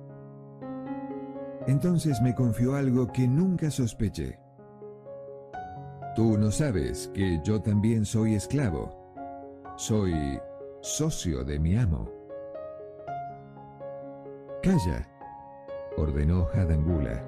Entonces 1.71 2.21
me 2.21 2.35
confió 2.35 2.75
algo 2.75 3.13
que 3.13 3.29
nunca 3.29 3.71
sospeché. 3.71 4.41
Tú 6.17 6.37
no 6.37 6.51
sabes 6.51 7.09
que 7.15 7.41
yo 7.45 7.63
también 7.63 8.05
soy 8.05 8.35
esclavo. 8.35 9.15
Soy 9.77 10.41
socio 10.81 11.45
de 11.45 11.61
mi 11.61 11.77
amo. 11.77 12.11
Calla, 14.65 15.09
ordenó 15.97 16.49
Hadangula. 16.53 17.25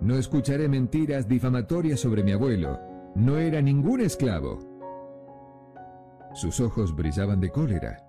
No 0.00 0.14
escucharé 0.14 0.68
mentiras 0.68 1.26
difamatorias 1.26 1.98
sobre 1.98 2.22
mi 2.22 2.30
abuelo. 2.30 2.78
No 3.16 3.36
era 3.36 3.60
ningún 3.60 4.00
esclavo. 4.00 4.60
Sus 6.34 6.60
ojos 6.60 6.94
brillaban 6.94 7.40
de 7.40 7.50
cólera. 7.50 8.08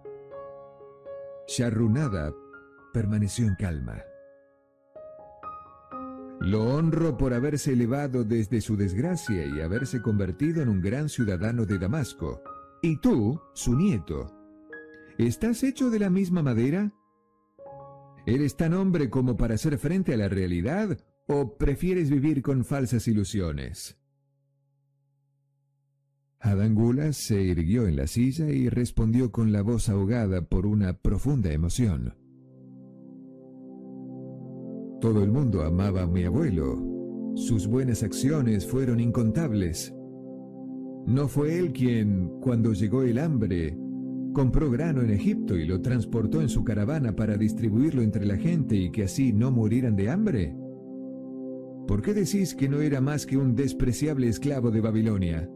Sharrunada 1.47 2.31
permaneció 2.93 3.47
en 3.47 3.55
calma. 3.55 4.03
Lo 6.40 6.75
honro 6.75 7.17
por 7.17 7.33
haberse 7.33 7.74
elevado 7.74 8.24
desde 8.24 8.61
su 8.61 8.77
desgracia 8.77 9.45
y 9.45 9.59
haberse 9.59 10.01
convertido 10.01 10.61
en 10.61 10.69
un 10.69 10.82
gran 10.82 11.09
ciudadano 11.09 11.66
de 11.66 11.80
Damasco. 11.80 12.41
Y 12.82 12.98
tú, 12.98 13.41
su 13.53 13.75
nieto, 13.75 14.32
¿estás 15.17 15.64
hecho 15.64 15.90
de 15.90 15.99
la 15.99 16.11
misma 16.11 16.43
madera? 16.43 16.93
¿Eres 18.27 18.56
tan 18.56 18.74
hombre 18.74 19.09
como 19.09 19.35
para 19.35 19.56
hacer 19.56 19.77
frente 19.77 20.14
a 20.14 20.17
la 20.17 20.30
realidad 20.30 20.98
o 21.27 21.57
prefieres 21.57 22.09
vivir 22.09 22.41
con 22.43 22.64
falsas 22.64 23.07
ilusiones? 23.07 23.98
Adangula 26.40 27.14
se 27.14 27.41
irguió 27.41 27.88
en 27.88 27.95
la 27.95 28.06
silla 28.06 28.49
y 28.49 28.69
respondió 28.69 29.32
con 29.32 29.51
la 29.51 29.64
voz 29.64 29.90
ahogada 29.90 30.43
por 30.43 30.67
una 30.67 30.93
profunda 30.93 31.51
emoción. 31.51 32.26
Todo 35.00 35.24
el 35.24 35.32
mundo 35.32 35.61
amaba 35.61 36.03
a 36.03 36.08
mi 36.08 36.24
abuelo. 36.24 36.84
Sus 37.35 37.67
buenas 37.67 38.01
acciones 38.01 38.66
fueron 38.66 39.00
incontables. 39.00 39.93
¿No 41.06 41.27
fue 41.27 41.59
él 41.59 41.72
quien, 41.72 42.30
cuando 42.42 42.74
llegó 42.74 43.03
el 43.03 43.19
hambre, 43.19 43.77
compró 44.34 44.72
grano 44.72 45.03
en 45.03 45.11
Egipto 45.11 45.56
y 45.56 45.66
lo 45.66 45.82
transportó 45.82 46.42
en 46.42 46.50
su 46.50 46.64
caravana 46.64 47.16
para 47.16 47.38
distribuirlo 47.38 48.01
entre 48.01 48.26
la 48.26 48.38
gente 48.38 48.76
y 48.76 48.92
que 48.92 49.03
así 49.03 49.34
no 49.34 49.51
murieran 49.51 49.95
de 49.95 50.09
hambre? 50.09 50.58
¿Por 51.88 52.01
qué 52.01 52.16
decís 52.16 52.56
que 52.56 52.67
no 52.67 52.82
era 52.82 53.00
más 53.00 53.27
que 53.27 53.38
un 53.38 53.56
despreciable 53.56 54.27
esclavo 54.27 54.72
de 54.72 54.82
Babilonia? 54.82 55.50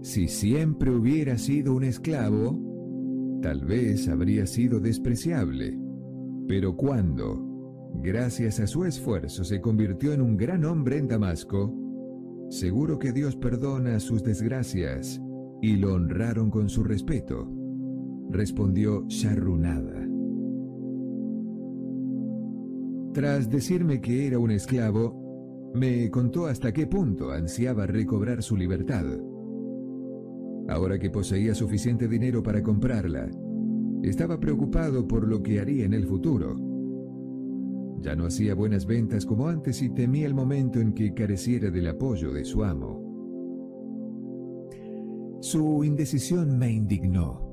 Si 0.00 0.26
siempre 0.26 0.90
hubiera 0.90 1.36
sido 1.36 1.74
un 1.74 1.84
esclavo, 1.84 2.58
tal 3.42 3.64
vez 3.64 4.08
habría 4.08 4.46
sido 4.46 4.80
despreciable. 4.80 5.78
Pero 6.48 6.76
cuando, 6.76 7.92
gracias 8.02 8.60
a 8.60 8.66
su 8.66 8.84
esfuerzo, 8.84 9.44
se 9.44 9.60
convirtió 9.60 10.12
en 10.12 10.20
un 10.20 10.36
gran 10.36 10.64
hombre 10.64 10.98
en 10.98 11.08
Damasco, 11.08 11.74
seguro 12.48 12.98
que 12.98 13.12
Dios 13.12 13.36
perdona 13.36 14.00
sus 14.00 14.22
desgracias 14.22 15.20
y 15.60 15.76
lo 15.76 15.94
honraron 15.94 16.50
con 16.50 16.68
su 16.68 16.82
respeto, 16.82 17.48
respondió 18.30 19.04
Sharrunada. 19.08 20.08
Tras 23.14 23.50
decirme 23.50 24.00
que 24.00 24.26
era 24.26 24.38
un 24.38 24.50
esclavo, 24.50 25.70
me 25.74 26.10
contó 26.10 26.46
hasta 26.46 26.72
qué 26.72 26.86
punto 26.86 27.30
ansiaba 27.30 27.86
recobrar 27.86 28.42
su 28.42 28.56
libertad. 28.56 29.04
Ahora 30.68 30.98
que 30.98 31.10
poseía 31.10 31.54
suficiente 31.54 32.08
dinero 32.08 32.42
para 32.42 32.62
comprarla, 32.62 33.30
estaba 34.02 34.38
preocupado 34.38 35.06
por 35.06 35.28
lo 35.28 35.42
que 35.42 35.60
haría 35.60 35.84
en 35.84 35.94
el 35.94 36.06
futuro. 36.06 36.56
Ya 38.00 38.16
no 38.16 38.26
hacía 38.26 38.54
buenas 38.54 38.84
ventas 38.84 39.24
como 39.24 39.46
antes 39.46 39.80
y 39.80 39.90
temía 39.90 40.26
el 40.26 40.34
momento 40.34 40.80
en 40.80 40.92
que 40.92 41.14
careciera 41.14 41.70
del 41.70 41.86
apoyo 41.86 42.32
de 42.32 42.44
su 42.44 42.64
amo. 42.64 43.00
Su 45.40 45.84
indecisión 45.84 46.58
me 46.58 46.72
indignó. 46.72 47.48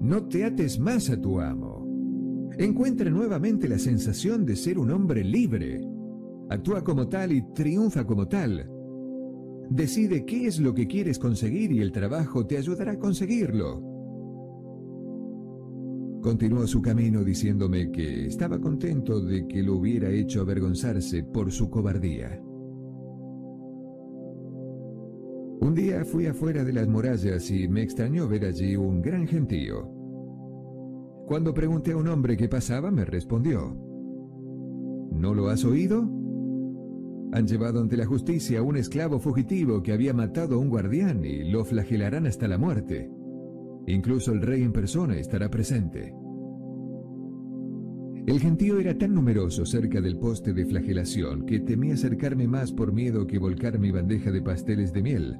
No 0.00 0.26
te 0.28 0.44
ates 0.44 0.78
más 0.78 1.08
a 1.08 1.20
tu 1.20 1.40
amo. 1.40 2.50
Encuentra 2.58 3.10
nuevamente 3.10 3.68
la 3.68 3.78
sensación 3.78 4.44
de 4.44 4.56
ser 4.56 4.78
un 4.78 4.90
hombre 4.90 5.24
libre. 5.24 5.80
Actúa 6.50 6.84
como 6.84 7.08
tal 7.08 7.32
y 7.32 7.42
triunfa 7.54 8.04
como 8.04 8.28
tal. 8.28 8.70
Decide 9.70 10.26
qué 10.26 10.46
es 10.46 10.60
lo 10.60 10.74
que 10.74 10.86
quieres 10.86 11.18
conseguir 11.18 11.72
y 11.72 11.80
el 11.80 11.92
trabajo 11.92 12.46
te 12.46 12.58
ayudará 12.58 12.92
a 12.92 12.98
conseguirlo. 12.98 13.89
Continuó 16.20 16.66
su 16.66 16.82
camino 16.82 17.24
diciéndome 17.24 17.90
que 17.90 18.26
estaba 18.26 18.60
contento 18.60 19.22
de 19.22 19.46
que 19.46 19.62
lo 19.62 19.76
hubiera 19.76 20.10
hecho 20.10 20.42
avergonzarse 20.42 21.22
por 21.24 21.50
su 21.50 21.70
cobardía. 21.70 22.38
Un 25.60 25.74
día 25.74 26.04
fui 26.04 26.26
afuera 26.26 26.62
de 26.62 26.74
las 26.74 26.88
murallas 26.88 27.50
y 27.50 27.68
me 27.68 27.82
extrañó 27.82 28.28
ver 28.28 28.44
allí 28.44 28.76
un 28.76 29.00
gran 29.00 29.26
gentío. 29.26 29.88
Cuando 31.26 31.54
pregunté 31.54 31.92
a 31.92 31.96
un 31.96 32.08
hombre 32.08 32.36
qué 32.36 32.48
pasaba, 32.48 32.90
me 32.90 33.04
respondió, 33.06 33.74
¿No 35.12 35.34
lo 35.34 35.48
has 35.48 35.64
oído? 35.64 36.02
Han 37.32 37.46
llevado 37.46 37.80
ante 37.80 37.96
la 37.96 38.04
justicia 38.06 38.58
a 38.58 38.62
un 38.62 38.76
esclavo 38.76 39.20
fugitivo 39.20 39.82
que 39.82 39.92
había 39.92 40.12
matado 40.12 40.56
a 40.56 40.58
un 40.58 40.68
guardián 40.68 41.24
y 41.24 41.50
lo 41.50 41.64
flagelarán 41.64 42.26
hasta 42.26 42.48
la 42.48 42.58
muerte. 42.58 43.10
Incluso 43.86 44.32
el 44.32 44.42
rey 44.42 44.62
en 44.62 44.72
persona 44.72 45.16
estará 45.16 45.50
presente. 45.50 46.14
El 48.26 48.38
gentío 48.38 48.78
era 48.78 48.96
tan 48.96 49.14
numeroso 49.14 49.64
cerca 49.64 50.00
del 50.00 50.18
poste 50.18 50.52
de 50.52 50.66
flagelación 50.66 51.46
que 51.46 51.60
temí 51.60 51.90
acercarme 51.90 52.46
más 52.46 52.70
por 52.70 52.92
miedo 52.92 53.26
que 53.26 53.38
volcar 53.38 53.78
mi 53.78 53.90
bandeja 53.90 54.30
de 54.30 54.42
pasteles 54.42 54.92
de 54.92 55.02
miel. 55.02 55.38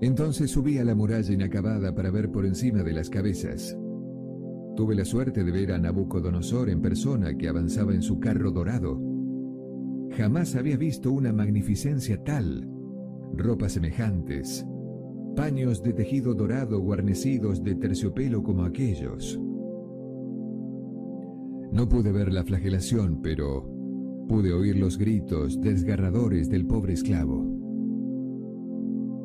Entonces 0.00 0.50
subí 0.52 0.78
a 0.78 0.84
la 0.84 0.94
muralla 0.94 1.32
inacabada 1.32 1.94
para 1.94 2.10
ver 2.10 2.30
por 2.30 2.46
encima 2.46 2.84
de 2.84 2.92
las 2.92 3.10
cabezas. 3.10 3.76
Tuve 4.76 4.94
la 4.94 5.04
suerte 5.04 5.42
de 5.42 5.50
ver 5.50 5.72
a 5.72 5.78
Nabucodonosor 5.78 6.70
en 6.70 6.80
persona 6.80 7.36
que 7.36 7.48
avanzaba 7.48 7.92
en 7.92 8.02
su 8.02 8.20
carro 8.20 8.52
dorado. 8.52 9.02
Jamás 10.16 10.54
había 10.54 10.76
visto 10.76 11.10
una 11.10 11.32
magnificencia 11.32 12.22
tal. 12.22 12.70
Ropas 13.34 13.72
semejantes, 13.72 14.64
paños 15.38 15.84
de 15.84 15.92
tejido 15.92 16.34
dorado 16.34 16.80
guarnecidos 16.80 17.62
de 17.62 17.76
terciopelo 17.76 18.42
como 18.42 18.64
aquellos. 18.64 19.38
No 21.70 21.88
pude 21.88 22.10
ver 22.10 22.32
la 22.32 22.42
flagelación, 22.42 23.22
pero 23.22 23.64
pude 24.28 24.52
oír 24.52 24.74
los 24.74 24.98
gritos 24.98 25.60
desgarradores 25.60 26.50
del 26.50 26.66
pobre 26.66 26.94
esclavo. 26.94 27.44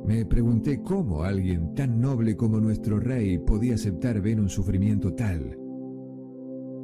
Me 0.05 0.23
pregunté 0.27 0.83
cómo 0.83 1.23
alguien 1.23 1.73
tan 1.73 1.99
noble 1.99 2.37
como 2.37 2.59
nuestro 2.59 2.99
rey 2.99 3.39
podía 3.39 3.73
aceptar 3.73 4.21
ver 4.21 4.39
un 4.39 4.49
sufrimiento 4.49 5.15
tal. 5.15 5.57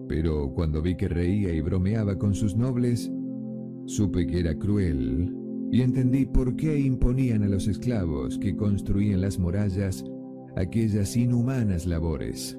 Pero 0.08 0.51
cuando 0.56 0.82
vi 0.82 0.95
que 0.95 1.08
reía 1.08 1.53
y 1.53 1.61
bromeaba 1.61 2.17
con 2.17 2.33
sus 2.33 2.58
nobles, 2.58 3.11
supe 3.85 4.25
que 4.25 4.40
era 4.40 4.58
cruel 4.58 5.35
y 5.72 5.81
entendí 5.81 6.25
por 6.25 6.56
qué 6.56 6.80
imponían 6.80 7.43
a 7.43 7.48
los 7.48 7.67
esclavos 7.67 8.39
que 8.39 8.56
construían 8.56 9.22
las 9.22 9.38
murallas 9.38 10.03
aquellas 10.56 11.15
inhumanas 11.15 11.85
labores. 11.85 12.57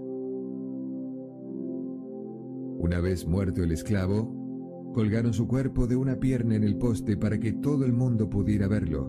Una 2.79 3.01
vez 3.01 3.27
muerto 3.27 3.63
el 3.63 3.73
esclavo, 3.73 4.93
colgaron 4.95 5.33
su 5.33 5.47
cuerpo 5.47 5.87
de 5.87 5.97
una 5.97 6.19
pierna 6.19 6.55
en 6.55 6.65
el 6.65 6.77
poste 6.77 7.17
para 7.17 7.39
que 7.39 7.53
todo 7.53 7.85
el 7.85 7.93
mundo 7.93 8.31
pudiera 8.31 8.69
verlo. 8.69 9.07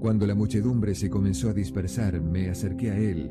Cuando 0.00 0.26
la 0.26 0.34
muchedumbre 0.34 0.94
se 0.94 1.08
comenzó 1.08 1.50
a 1.50 1.54
dispersar, 1.54 2.20
me 2.20 2.50
acerqué 2.50 2.90
a 2.90 2.98
él. 2.98 3.30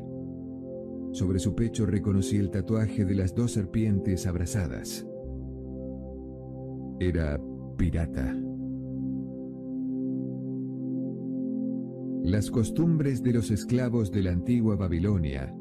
Sobre 1.12 1.38
su 1.38 1.54
pecho 1.54 1.86
reconocí 1.86 2.36
el 2.36 2.50
tatuaje 2.50 3.04
de 3.04 3.14
las 3.14 3.34
dos 3.34 3.52
serpientes 3.52 4.26
abrazadas. 4.26 5.06
Era 6.98 7.40
pirata. 7.76 8.43
Las 12.24 12.50
costumbres 12.50 13.22
de 13.22 13.34
los 13.34 13.50
esclavos 13.50 14.10
de 14.10 14.22
la 14.22 14.30
antigua 14.32 14.76
Babilonia, 14.76 15.54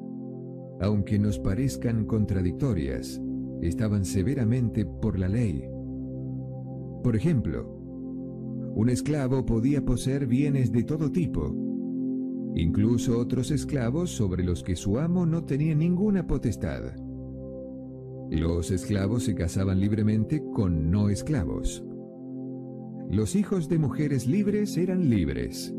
aunque 0.79 1.19
nos 1.19 1.37
parezcan 1.37 2.05
contradictorias, 2.05 3.21
estaban 3.61 4.05
severamente 4.05 4.85
por 4.85 5.19
la 5.19 5.27
ley. 5.27 5.61
Por 7.03 7.17
ejemplo, 7.17 7.67
un 8.75 8.87
esclavo 8.87 9.45
podía 9.45 9.83
poseer 9.83 10.25
bienes 10.25 10.71
de 10.71 10.83
todo 10.83 11.11
tipo, 11.11 11.53
incluso 12.55 13.19
otros 13.19 13.51
esclavos 13.51 14.11
sobre 14.11 14.45
los 14.45 14.63
que 14.63 14.77
su 14.77 14.99
amo 14.99 15.25
no 15.25 15.43
tenía 15.43 15.75
ninguna 15.75 16.25
potestad. 16.27 16.95
Los 18.31 18.71
esclavos 18.71 19.23
se 19.23 19.35
casaban 19.35 19.81
libremente 19.81 20.41
con 20.53 20.89
no 20.89 21.09
esclavos. 21.09 21.83
Los 23.09 23.35
hijos 23.35 23.67
de 23.67 23.79
mujeres 23.79 24.27
libres 24.27 24.77
eran 24.77 25.09
libres. 25.09 25.75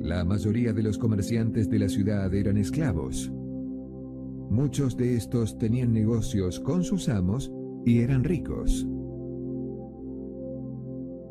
La 0.00 0.24
mayoría 0.24 0.72
de 0.72 0.82
los 0.82 0.96
comerciantes 0.96 1.68
de 1.68 1.78
la 1.78 1.88
ciudad 1.88 2.32
eran 2.34 2.56
esclavos. 2.56 3.30
Muchos 4.48 4.96
de 4.96 5.14
estos 5.14 5.58
tenían 5.58 5.92
negocios 5.92 6.58
con 6.58 6.82
sus 6.82 7.10
amos 7.10 7.52
y 7.84 7.98
eran 7.98 8.24
ricos. 8.24 8.88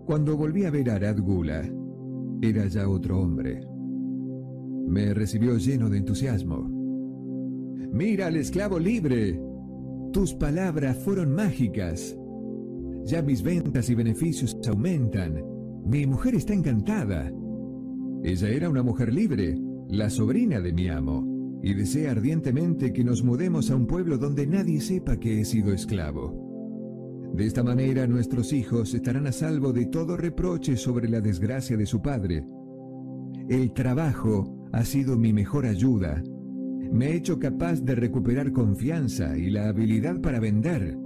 Cuando 0.05 0.37
volví 0.37 0.65
a 0.65 0.69
ver 0.71 0.91
a 0.91 0.95
Arad 0.95 1.19
Gula, 1.19 1.67
era 2.43 2.67
ya 2.67 2.87
otro 2.87 3.19
hombre. 3.19 3.59
Me 4.87 5.15
recibió 5.15 5.57
lleno 5.57 5.89
de 5.89 5.97
entusiasmo. 5.97 6.69
Mira 7.91 8.27
al 8.27 8.35
esclavo 8.35 8.77
libre. 8.77 9.41
Tus 10.13 10.35
palabras 10.35 10.95
fueron 10.97 11.33
mágicas. 11.33 12.15
Ya 13.03 13.23
mis 13.23 13.41
ventas 13.41 13.89
y 13.89 13.95
beneficios 13.95 14.55
aumentan. 14.67 15.43
Mi 15.85 16.05
mujer 16.05 16.35
está 16.35 16.53
encantada. 16.53 17.31
Ella 18.23 18.49
era 18.49 18.69
una 18.69 18.83
mujer 18.83 19.13
libre, 19.13 19.57
la 19.87 20.09
sobrina 20.09 20.59
de 20.59 20.73
mi 20.73 20.89
amo 20.89 21.59
y 21.61 21.73
desea 21.73 22.11
ardientemente 22.11 22.93
que 22.93 23.03
nos 23.03 23.23
mudemos 23.23 23.69
a 23.69 23.75
un 23.75 23.85
pueblo 23.85 24.17
donde 24.17 24.47
nadie 24.47 24.79
sepa 24.81 25.17
que 25.17 25.41
he 25.41 25.45
sido 25.45 25.73
esclavo. 25.73 26.47
De 27.33 27.45
esta 27.45 27.63
manera 27.63 28.07
nuestros 28.07 28.53
hijos 28.53 28.93
estarán 28.93 29.27
a 29.27 29.31
salvo 29.31 29.71
de 29.73 29.85
todo 29.85 30.17
reproche 30.17 30.77
sobre 30.77 31.09
la 31.09 31.21
desgracia 31.21 31.77
de 31.77 31.85
su 31.85 32.01
padre. 32.01 32.45
El 33.49 33.73
trabajo 33.73 34.67
ha 34.71 34.83
sido 34.83 35.17
mi 35.17 35.33
mejor 35.33 35.65
ayuda. 35.65 36.21
Me 36.91 37.05
ha 37.05 37.09
hecho 37.09 37.39
capaz 37.39 37.81
de 37.81 37.95
recuperar 37.95 38.51
confianza 38.51 39.37
y 39.37 39.49
la 39.49 39.69
habilidad 39.69 40.21
para 40.21 40.39
vender. 40.39 40.97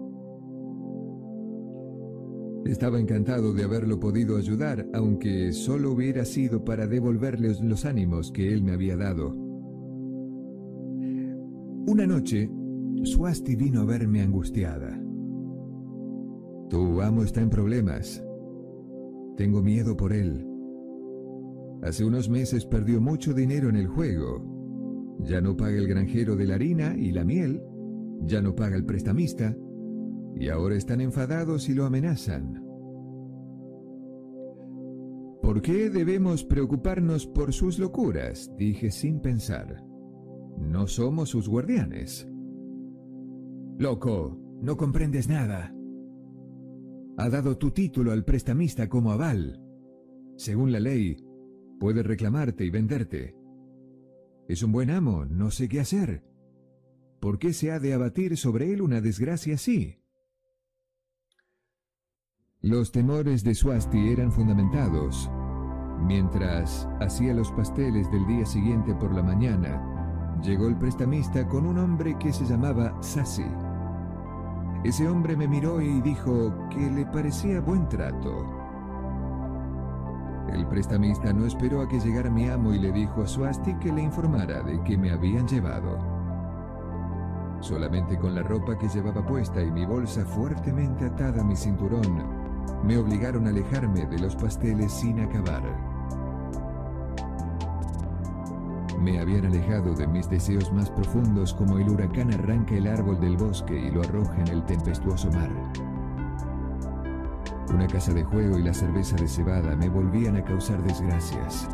Estaba 2.65 2.99
encantado 2.99 3.53
de 3.53 3.63
haberlo 3.63 3.99
podido 3.99 4.37
ayudar, 4.37 4.87
aunque 4.93 5.51
solo 5.51 5.91
hubiera 5.91 6.23
sido 6.23 6.63
para 6.63 6.87
devolverles 6.87 7.61
los 7.61 7.85
ánimos 7.85 8.31
que 8.31 8.53
él 8.53 8.63
me 8.63 8.71
había 8.71 8.95
dado. 8.95 9.35
Una 11.85 12.07
noche, 12.07 12.49
Swasti 13.03 13.57
vino 13.57 13.81
a 13.81 13.85
verme 13.85 14.21
angustiada. 14.21 14.97
Tu 16.69 17.01
amo 17.01 17.23
está 17.23 17.41
en 17.41 17.49
problemas. 17.49 18.23
Tengo 19.35 19.61
miedo 19.61 19.97
por 19.97 20.13
él. 20.13 20.47
Hace 21.81 22.05
unos 22.05 22.29
meses 22.29 22.65
perdió 22.65 23.01
mucho 23.01 23.33
dinero 23.33 23.67
en 23.67 23.75
el 23.75 23.87
juego. 23.87 25.17
Ya 25.19 25.41
no 25.41 25.57
paga 25.57 25.77
el 25.77 25.87
granjero 25.87 26.37
de 26.37 26.45
la 26.45 26.55
harina 26.55 26.95
y 26.97 27.11
la 27.11 27.25
miel. 27.25 27.61
Ya 28.21 28.41
no 28.41 28.55
paga 28.55 28.77
el 28.77 28.85
prestamista. 28.85 29.53
Y 30.35 30.49
ahora 30.49 30.75
están 30.75 31.01
enfadados 31.01 31.69
y 31.69 31.73
lo 31.73 31.85
amenazan. 31.85 32.63
¿Por 35.41 35.61
qué 35.61 35.89
debemos 35.89 36.43
preocuparnos 36.43 37.27
por 37.27 37.53
sus 37.53 37.77
locuras? 37.77 38.51
Dije 38.57 38.91
sin 38.91 39.19
pensar. 39.19 39.83
No 40.57 40.87
somos 40.87 41.29
sus 41.29 41.49
guardianes. 41.49 42.27
Loco, 43.77 44.39
no 44.61 44.77
comprendes 44.77 45.27
nada. 45.27 45.75
Ha 47.17 47.29
dado 47.29 47.57
tu 47.57 47.71
título 47.71 48.11
al 48.11 48.23
prestamista 48.23 48.87
como 48.87 49.11
aval. 49.11 49.61
Según 50.37 50.71
la 50.71 50.79
ley, 50.79 51.17
puede 51.79 52.01
reclamarte 52.01 52.65
y 52.65 52.69
venderte. 52.69 53.35
Es 54.47 54.63
un 54.63 54.71
buen 54.71 54.89
amo, 54.89 55.25
no 55.25 55.51
sé 55.51 55.67
qué 55.67 55.79
hacer. 55.79 56.23
¿Por 57.19 57.39
qué 57.39 57.53
se 57.53 57.71
ha 57.71 57.79
de 57.79 57.93
abatir 57.93 58.37
sobre 58.37 58.71
él 58.73 58.81
una 58.81 59.01
desgracia 59.01 59.55
así? 59.55 59.99
Los 62.65 62.93
temores 62.93 63.43
de 63.43 63.55
Swasti 63.55 64.13
eran 64.13 64.31
fundamentados. 64.31 65.29
Mientras 65.99 66.87
hacía 67.01 67.33
los 67.33 67.51
pasteles 67.51 68.09
del 68.09 68.25
día 68.25 68.45
siguiente 68.45 68.95
por 68.95 69.13
la 69.13 69.21
mañana, 69.21 70.39
llegó 70.41 70.69
el 70.69 70.77
prestamista 70.77 71.45
con 71.45 71.67
un 71.67 71.77
hombre 71.77 72.17
que 72.17 72.31
se 72.31 72.45
llamaba 72.45 72.95
Sassi. 73.01 73.43
Ese 74.85 75.09
hombre 75.09 75.35
me 75.35 75.45
miró 75.45 75.81
y 75.81 75.99
dijo 75.99 76.53
que 76.69 76.89
le 76.89 77.05
parecía 77.05 77.59
buen 77.59 77.89
trato. 77.89 78.45
El 80.53 80.65
prestamista 80.65 81.33
no 81.33 81.45
esperó 81.45 81.81
a 81.81 81.89
que 81.89 81.99
llegara 81.99 82.29
mi 82.29 82.47
amo 82.47 82.73
y 82.73 82.79
le 82.79 82.93
dijo 82.93 83.23
a 83.23 83.27
Swasti 83.27 83.73
que 83.75 83.91
le 83.91 84.03
informara 84.03 84.63
de 84.63 84.81
que 84.85 84.97
me 84.97 85.11
habían 85.11 85.49
llevado. 85.49 85.97
Solamente 87.59 88.17
con 88.17 88.33
la 88.33 88.43
ropa 88.43 88.77
que 88.77 88.87
llevaba 88.87 89.25
puesta 89.25 89.61
y 89.61 89.69
mi 89.69 89.85
bolsa 89.85 90.23
fuertemente 90.23 91.07
atada 91.07 91.41
a 91.41 91.43
mi 91.43 91.57
cinturón, 91.57 92.42
me 92.83 92.97
obligaron 92.97 93.47
a 93.47 93.49
alejarme 93.49 94.05
de 94.05 94.19
los 94.19 94.35
pasteles 94.35 94.91
sin 94.91 95.19
acabar. 95.19 95.63
Me 98.99 99.19
habían 99.19 99.45
alejado 99.45 99.93
de 99.93 100.07
mis 100.07 100.29
deseos 100.29 100.71
más 100.71 100.89
profundos 100.89 101.53
como 101.53 101.77
el 101.77 101.89
huracán 101.89 102.33
arranca 102.33 102.75
el 102.75 102.87
árbol 102.87 103.19
del 103.19 103.35
bosque 103.35 103.77
y 103.77 103.91
lo 103.91 104.01
arroja 104.01 104.39
en 104.39 104.47
el 104.47 104.65
tempestuoso 104.65 105.29
mar. 105.31 105.51
Una 107.73 107.87
casa 107.87 108.13
de 108.13 108.23
juego 108.23 108.57
y 108.57 108.63
la 108.63 108.73
cerveza 108.73 109.15
de 109.15 109.27
cebada 109.27 109.75
me 109.75 109.89
volvían 109.89 110.37
a 110.37 110.43
causar 110.43 110.81
desgracias. 110.83 111.67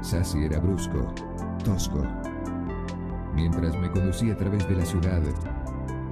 Sassy 0.00 0.44
era 0.44 0.58
brusco, 0.58 1.14
tosco. 1.64 2.02
Mientras 3.34 3.78
me 3.78 3.90
conducía 3.90 4.34
a 4.34 4.36
través 4.36 4.68
de 4.68 4.74
la 4.74 4.84
ciudad, 4.84 5.22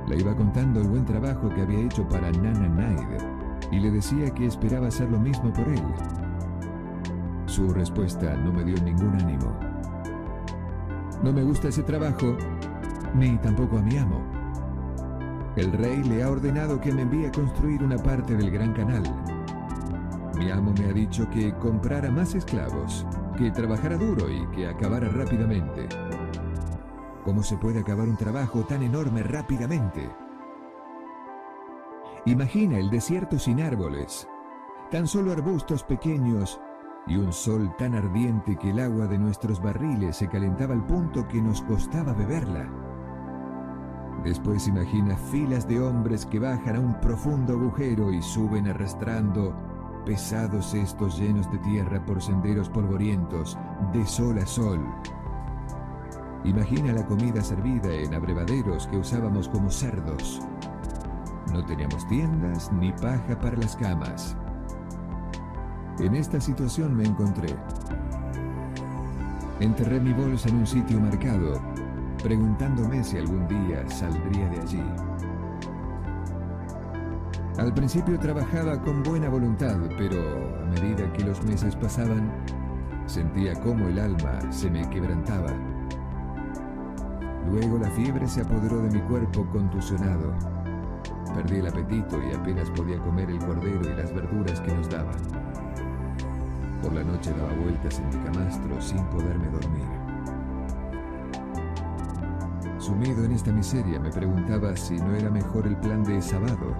le 0.06 0.18
iba 0.18 0.34
contando 0.34 0.80
el 0.80 0.88
buen 0.88 1.04
trabajo 1.04 1.48
que 1.48 1.62
había 1.62 1.80
hecho 1.80 2.08
para 2.08 2.30
Nana 2.30 2.68
Naid 2.68 3.36
y 3.72 3.80
le 3.80 3.90
decía 3.90 4.30
que 4.30 4.46
esperaba 4.46 4.88
hacer 4.88 5.10
lo 5.10 5.18
mismo 5.18 5.52
por 5.52 5.68
él. 5.68 5.82
Su 7.46 7.72
respuesta 7.72 8.36
no 8.36 8.52
me 8.52 8.64
dio 8.64 8.76
ningún 8.82 9.14
ánimo. 9.14 9.52
No 11.22 11.32
me 11.32 11.42
gusta 11.42 11.68
ese 11.68 11.82
trabajo, 11.82 12.36
ni 13.14 13.36
tampoco 13.38 13.78
a 13.78 13.82
mi 13.82 13.96
amo. 13.96 14.20
El 15.56 15.72
rey 15.72 16.04
le 16.04 16.22
ha 16.22 16.30
ordenado 16.30 16.80
que 16.80 16.92
me 16.92 17.02
envíe 17.02 17.26
a 17.26 17.32
construir 17.32 17.82
una 17.82 17.96
parte 17.96 18.36
del 18.36 18.50
Gran 18.50 18.74
Canal. 18.74 19.02
Mi 20.36 20.50
amo 20.50 20.74
me 20.78 20.84
ha 20.84 20.92
dicho 20.92 21.28
que 21.30 21.54
comprara 21.54 22.10
más 22.10 22.34
esclavos, 22.34 23.06
que 23.38 23.50
trabajara 23.50 23.96
duro 23.96 24.30
y 24.30 24.46
que 24.54 24.68
acabara 24.68 25.08
rápidamente. 25.08 25.88
¿Cómo 27.26 27.42
se 27.42 27.56
puede 27.56 27.80
acabar 27.80 28.08
un 28.08 28.16
trabajo 28.16 28.64
tan 28.66 28.84
enorme 28.84 29.24
rápidamente? 29.24 30.08
Imagina 32.24 32.78
el 32.78 32.88
desierto 32.88 33.36
sin 33.36 33.60
árboles, 33.60 34.28
tan 34.92 35.08
solo 35.08 35.32
arbustos 35.32 35.82
pequeños 35.82 36.60
y 37.08 37.16
un 37.16 37.32
sol 37.32 37.74
tan 37.78 37.96
ardiente 37.96 38.54
que 38.54 38.70
el 38.70 38.78
agua 38.78 39.08
de 39.08 39.18
nuestros 39.18 39.60
barriles 39.60 40.18
se 40.18 40.28
calentaba 40.28 40.72
al 40.72 40.86
punto 40.86 41.26
que 41.26 41.42
nos 41.42 41.62
costaba 41.62 42.12
beberla. 42.12 42.70
Después 44.22 44.68
imagina 44.68 45.16
filas 45.16 45.66
de 45.66 45.80
hombres 45.80 46.26
que 46.26 46.38
bajan 46.38 46.76
a 46.76 46.80
un 46.80 47.00
profundo 47.00 47.54
agujero 47.54 48.12
y 48.12 48.22
suben 48.22 48.68
arrastrando 48.68 49.52
pesados 50.04 50.66
cestos 50.66 51.18
llenos 51.18 51.50
de 51.50 51.58
tierra 51.58 52.06
por 52.06 52.22
senderos 52.22 52.68
polvorientos, 52.68 53.58
de 53.92 54.06
sol 54.06 54.38
a 54.38 54.46
sol. 54.46 54.80
Imagina 56.46 56.92
la 56.92 57.04
comida 57.04 57.42
servida 57.42 57.92
en 57.92 58.14
abrevaderos 58.14 58.86
que 58.86 58.98
usábamos 58.98 59.48
como 59.48 59.68
cerdos. 59.68 60.40
No 61.52 61.64
teníamos 61.66 62.06
tiendas 62.06 62.72
ni 62.72 62.92
paja 62.92 63.36
para 63.40 63.56
las 63.56 63.74
camas. 63.74 64.36
En 65.98 66.14
esta 66.14 66.40
situación 66.40 66.96
me 66.96 67.04
encontré. 67.04 67.52
Enterré 69.58 69.98
mi 69.98 70.12
bolsa 70.12 70.48
en 70.48 70.58
un 70.58 70.66
sitio 70.68 71.00
marcado, 71.00 71.60
preguntándome 72.22 73.02
si 73.02 73.18
algún 73.18 73.48
día 73.48 73.84
saldría 73.90 74.48
de 74.48 74.60
allí. 74.60 74.84
Al 77.58 77.74
principio 77.74 78.20
trabajaba 78.20 78.80
con 78.82 79.02
buena 79.02 79.28
voluntad, 79.28 79.78
pero 79.98 80.20
a 80.62 80.66
medida 80.66 81.12
que 81.12 81.24
los 81.24 81.42
meses 81.42 81.74
pasaban, 81.74 82.30
sentía 83.06 83.60
cómo 83.62 83.88
el 83.88 83.98
alma 83.98 84.52
se 84.52 84.70
me 84.70 84.88
quebrantaba. 84.90 85.75
Luego 87.50 87.78
la 87.78 87.90
fiebre 87.90 88.26
se 88.28 88.40
apoderó 88.40 88.82
de 88.82 88.90
mi 88.90 89.00
cuerpo 89.02 89.46
contusionado. 89.52 90.32
Perdí 91.34 91.56
el 91.56 91.66
apetito 91.68 92.18
y 92.22 92.34
apenas 92.34 92.70
podía 92.70 92.98
comer 92.98 93.30
el 93.30 93.38
cordero 93.38 93.82
y 93.82 93.94
las 93.94 94.12
verduras 94.12 94.60
que 94.60 94.74
nos 94.74 94.88
daban. 94.88 95.16
Por 96.82 96.92
la 96.92 97.04
noche 97.04 97.32
daba 97.32 97.52
vueltas 97.54 97.98
en 97.98 98.08
mi 98.08 98.24
camastro 98.24 98.80
sin 98.80 99.04
poderme 99.06 99.48
dormir. 99.48 99.86
Sumido 102.78 103.24
en 103.24 103.32
esta 103.32 103.52
miseria, 103.52 103.98
me 103.98 104.10
preguntaba 104.10 104.76
si 104.76 104.96
no 104.98 105.14
era 105.14 105.30
mejor 105.30 105.66
el 105.66 105.76
plan 105.76 106.04
de 106.04 106.22
sábado. 106.22 106.74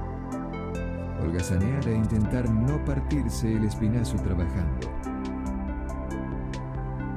Holgazanear 1.20 1.88
e 1.88 1.96
intentar 1.96 2.48
no 2.48 2.84
partirse 2.84 3.52
el 3.52 3.64
espinazo 3.64 4.16
trabajando. 4.16 4.95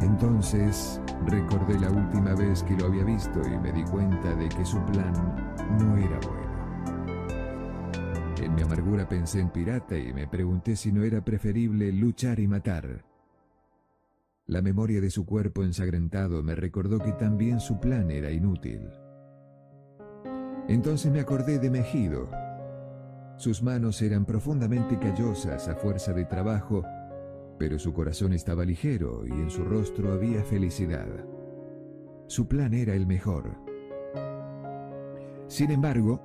Entonces 0.01 1.01
recordé 1.25 1.79
la 1.79 1.89
última 1.91 2.33
vez 2.33 2.63
que 2.63 2.75
lo 2.75 2.85
había 2.85 3.03
visto 3.03 3.41
y 3.45 3.57
me 3.57 3.71
di 3.71 3.83
cuenta 3.83 4.33
de 4.35 4.47
que 4.49 4.65
su 4.65 4.79
plan 4.85 5.13
no 5.79 5.97
era 5.97 6.19
bueno. 6.19 6.49
En 8.41 8.55
mi 8.55 8.61
amargura 8.61 9.07
pensé 9.07 9.41
en 9.41 9.49
pirata 9.49 9.97
y 9.97 10.13
me 10.13 10.27
pregunté 10.27 10.75
si 10.75 10.91
no 10.91 11.03
era 11.03 11.23
preferible 11.23 11.91
luchar 11.91 12.39
y 12.39 12.47
matar. 12.47 13.03
La 14.45 14.61
memoria 14.61 15.01
de 15.01 15.11
su 15.11 15.25
cuerpo 15.25 15.63
ensangrentado 15.63 16.41
me 16.41 16.55
recordó 16.55 16.99
que 16.99 17.11
también 17.11 17.59
su 17.59 17.79
plan 17.79 18.09
era 18.09 18.31
inútil. 18.31 18.89
Entonces 20.67 21.11
me 21.11 21.19
acordé 21.19 21.59
de 21.59 21.69
Mejido. 21.69 22.29
Sus 23.37 23.61
manos 23.61 24.01
eran 24.01 24.25
profundamente 24.25 24.97
callosas 24.97 25.67
a 25.67 25.75
fuerza 25.75 26.13
de 26.13 26.25
trabajo, 26.25 26.83
pero 27.59 27.77
su 27.77 27.93
corazón 27.93 28.31
estaba 28.31 28.63
ligero 28.63 29.27
y 29.27 29.31
en 29.31 29.49
su 29.49 29.65
rostro 29.65 30.13
había 30.13 30.43
felicidad. 30.43 31.07
Su 32.27 32.47
plan 32.47 32.73
era 32.73 32.95
el 32.95 33.05
mejor. 33.05 33.57
Sin 35.47 35.69
embargo, 35.69 36.23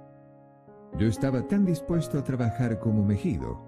yo 0.96 1.08
estaba 1.08 1.46
tan 1.48 1.64
dispuesto 1.64 2.18
a 2.18 2.24
trabajar 2.24 2.78
como 2.78 3.04
Mejido. 3.04 3.60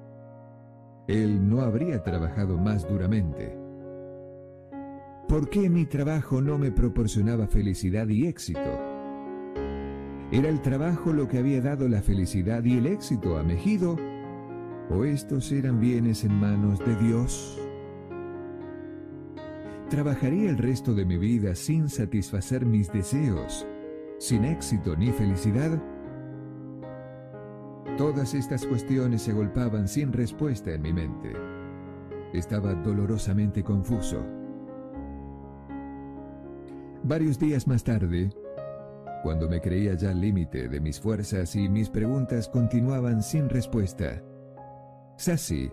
Él 1.09 1.49
no 1.49 1.61
habría 1.61 2.03
trabajado 2.05 2.57
más 2.57 2.89
duramente. 2.89 3.59
¿Por 5.29 5.51
qué 5.51 5.69
mi 5.69 5.87
trabajo 5.87 6.41
no 6.41 6.59
me 6.59 6.71
proporcionaba 6.71 7.49
felicidad 7.49 8.07
y 8.07 8.29
éxito? 8.29 8.61
¿Era 10.31 10.49
el 10.49 10.61
trabajo 10.63 11.13
lo 11.13 11.27
que 11.27 11.39
había 11.39 11.61
dado 11.61 11.89
la 11.89 12.01
felicidad 12.01 12.63
y 12.65 12.79
el 12.79 12.87
éxito 12.87 13.37
a 13.37 13.43
Mejido? 13.43 13.97
¿O 14.91 15.05
estos 15.05 15.51
eran 15.51 15.81
bienes 15.81 16.23
en 16.25 16.33
manos 16.39 16.79
de 16.79 16.95
Dios? 16.97 17.59
¿Trabajaría 19.91 20.51
el 20.51 20.59
resto 20.59 20.95
de 20.95 21.05
mi 21.05 21.17
vida 21.17 21.55
sin 21.55 21.89
satisfacer 21.89 22.65
mis 22.65 22.93
deseos, 22.93 23.67
sin 24.19 24.45
éxito 24.45 24.97
ni 24.97 25.11
felicidad? 25.11 25.83
Todas 27.97 28.35
estas 28.35 28.65
cuestiones 28.67 29.23
se 29.23 29.33
agolpaban 29.33 29.89
sin 29.89 30.13
respuesta 30.13 30.73
en 30.73 30.83
mi 30.83 30.93
mente. 30.93 31.33
Estaba 32.33 32.75
dolorosamente 32.75 33.65
confuso. 33.65 34.25
Varios 37.03 37.39
días 37.39 37.67
más 37.67 37.83
tarde, 37.83 38.31
cuando 39.23 39.49
me 39.49 39.61
creía 39.61 39.95
ya 39.95 40.11
al 40.11 40.21
límite 40.21 40.69
de 40.69 40.81
mis 40.81 41.01
fuerzas 41.01 41.57
y 41.57 41.69
mis 41.69 41.89
preguntas 41.89 42.49
continuaban 42.49 43.23
sin 43.23 43.49
respuesta, 43.49 44.23
Sassy 45.17 45.71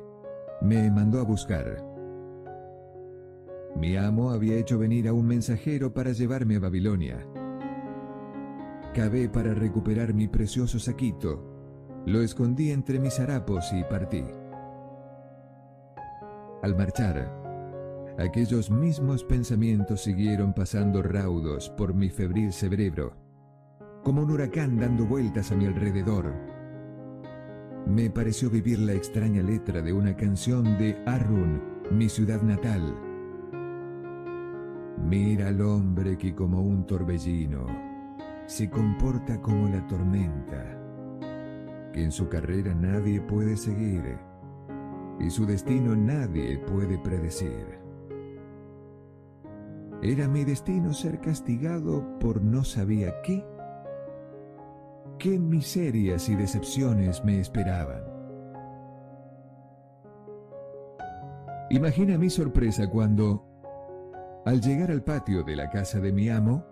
me 0.62 0.90
mandó 0.90 1.20
a 1.20 1.24
buscar. 1.24 1.84
Mi 3.76 3.98
amo 3.98 4.32
había 4.32 4.56
hecho 4.56 4.78
venir 4.78 5.08
a 5.08 5.14
un 5.14 5.26
mensajero 5.26 5.94
para 5.94 6.12
llevarme 6.12 6.58
a 6.58 6.60
Babilonia. 6.60 7.26
Cabé 8.94 9.30
para 9.30 9.54
recuperar 9.54 10.14
mi 10.14 10.28
precioso 10.28 10.80
saquito 10.80 11.54
lo 12.06 12.22
escondí 12.22 12.72
entre 12.72 13.00
mis 13.00 13.20
harapos 13.20 13.72
y 13.72 13.84
partí. 13.84 14.24
Al 16.62 16.76
marchar, 16.76 18.16
aquellos 18.18 18.70
mismos 18.70 19.24
pensamientos 19.24 20.02
siguieron 20.02 20.54
pasando 20.54 21.02
raudos 21.02 21.70
por 21.72 21.94
mi 21.94 22.10
febril 22.10 22.52
cerebro, 22.52 23.16
como 24.04 24.22
un 24.24 24.32
huracán 24.32 24.78
dando 24.78 25.06
vueltas 25.06 25.52
a 25.52 25.56
mi 25.56 25.66
alrededor. 25.66 26.53
Me 27.86 28.10
pareció 28.10 28.50
vivir 28.50 28.80
la 28.80 28.94
extraña 28.94 29.42
letra 29.42 29.82
de 29.82 29.92
una 29.92 30.16
canción 30.16 30.64
de 30.78 30.98
Arun, 31.06 31.62
mi 31.92 32.08
ciudad 32.08 32.42
natal. 32.42 32.95
Mira 35.06 35.50
al 35.50 35.62
hombre 35.62 36.18
que 36.18 36.34
como 36.34 36.62
un 36.62 36.86
torbellino 36.86 37.66
se 38.45 38.70
comporta 38.70 39.42
como 39.42 39.68
la 39.68 39.86
tormenta 39.88 40.80
que 41.94 42.03
en 42.03 42.12
su 42.12 42.28
carrera 42.28 42.74
nadie 42.74 43.22
puede 43.22 43.56
seguir 43.56 44.18
y 45.20 45.30
su 45.30 45.45
destino 45.45 45.95
nadie 45.95 46.58
puede 46.58 46.98
predecir. 46.98 47.80
¿Era 50.02 50.28
mi 50.28 50.44
destino 50.44 50.92
ser 50.94 51.22
castigado 51.22 52.20
por 52.20 52.42
no 52.42 52.64
sabía 52.64 53.22
qué? 53.22 53.45
¿Qué 55.19 55.40
miserias 55.40 56.27
y 56.27 56.35
decepciones 56.35 57.24
me 57.24 57.40
esperaban? 57.40 58.03
Imagina 61.69 62.17
mi 62.17 62.30
sorpresa 62.30 62.90
cuando, 62.90 63.45
al 64.45 64.61
llegar 64.61 64.92
al 64.92 65.03
patio 65.03 65.43
de 65.43 65.56
la 65.56 65.69
casa 65.69 66.00
de 66.00 66.11
mi 66.11 66.30
amo, 66.30 66.66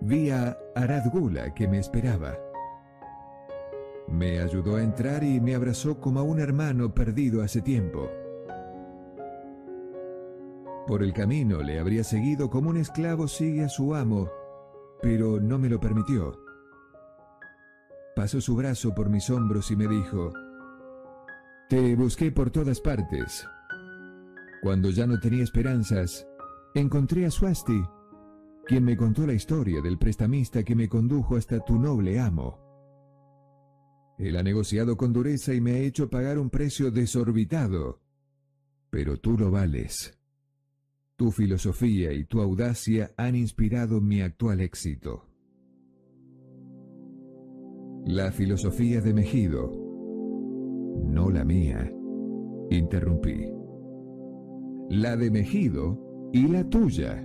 vi 0.00 0.30
a 0.30 0.56
Aradgula 0.74 1.52
que 1.52 1.66
me 1.66 1.78
esperaba. 1.78 2.38
Me 4.08 4.40
ayudó 4.40 4.76
a 4.76 4.82
entrar 4.82 5.22
y 5.24 5.40
me 5.40 5.54
abrazó 5.54 6.00
como 6.00 6.20
a 6.20 6.22
un 6.22 6.40
hermano 6.40 6.94
perdido 6.94 7.42
hace 7.42 7.60
tiempo. 7.60 8.08
Por 10.86 11.02
el 11.02 11.12
camino 11.12 11.60
le 11.60 11.78
habría 11.78 12.02
seguido 12.04 12.48
como 12.48 12.70
un 12.70 12.78
esclavo 12.78 13.28
sigue 13.28 13.64
a 13.64 13.68
su 13.68 13.94
amo, 13.94 14.30
pero 15.02 15.38
no 15.40 15.58
me 15.58 15.68
lo 15.68 15.80
permitió. 15.80 16.47
Pasó 18.18 18.40
su 18.40 18.56
brazo 18.56 18.92
por 18.96 19.08
mis 19.08 19.30
hombros 19.30 19.70
y 19.70 19.76
me 19.76 19.86
dijo, 19.86 20.32
Te 21.68 21.94
busqué 21.94 22.32
por 22.32 22.50
todas 22.50 22.80
partes. 22.80 23.46
Cuando 24.60 24.90
ya 24.90 25.06
no 25.06 25.20
tenía 25.20 25.44
esperanzas, 25.44 26.26
encontré 26.74 27.26
a 27.26 27.30
Swasti, 27.30 27.80
quien 28.66 28.82
me 28.82 28.96
contó 28.96 29.24
la 29.24 29.34
historia 29.34 29.80
del 29.82 29.98
prestamista 29.98 30.64
que 30.64 30.74
me 30.74 30.88
condujo 30.88 31.36
hasta 31.36 31.60
tu 31.60 31.78
noble 31.78 32.18
amo. 32.18 32.58
Él 34.18 34.36
ha 34.36 34.42
negociado 34.42 34.96
con 34.96 35.12
dureza 35.12 35.54
y 35.54 35.60
me 35.60 35.74
ha 35.74 35.78
hecho 35.78 36.10
pagar 36.10 36.40
un 36.40 36.50
precio 36.50 36.90
desorbitado. 36.90 38.00
Pero 38.90 39.18
tú 39.18 39.38
lo 39.38 39.52
vales. 39.52 40.18
Tu 41.14 41.30
filosofía 41.30 42.12
y 42.12 42.24
tu 42.24 42.40
audacia 42.40 43.12
han 43.16 43.36
inspirado 43.36 44.00
mi 44.00 44.22
actual 44.22 44.60
éxito. 44.60 45.27
La 48.08 48.32
filosofía 48.32 49.02
de 49.02 49.12
Mejido, 49.12 49.70
no 51.04 51.30
la 51.30 51.44
mía, 51.44 51.92
interrumpí. 52.70 53.52
La 54.88 55.14
de 55.14 55.30
Mejido 55.30 56.30
y 56.32 56.48
la 56.48 56.64
tuya. 56.64 57.22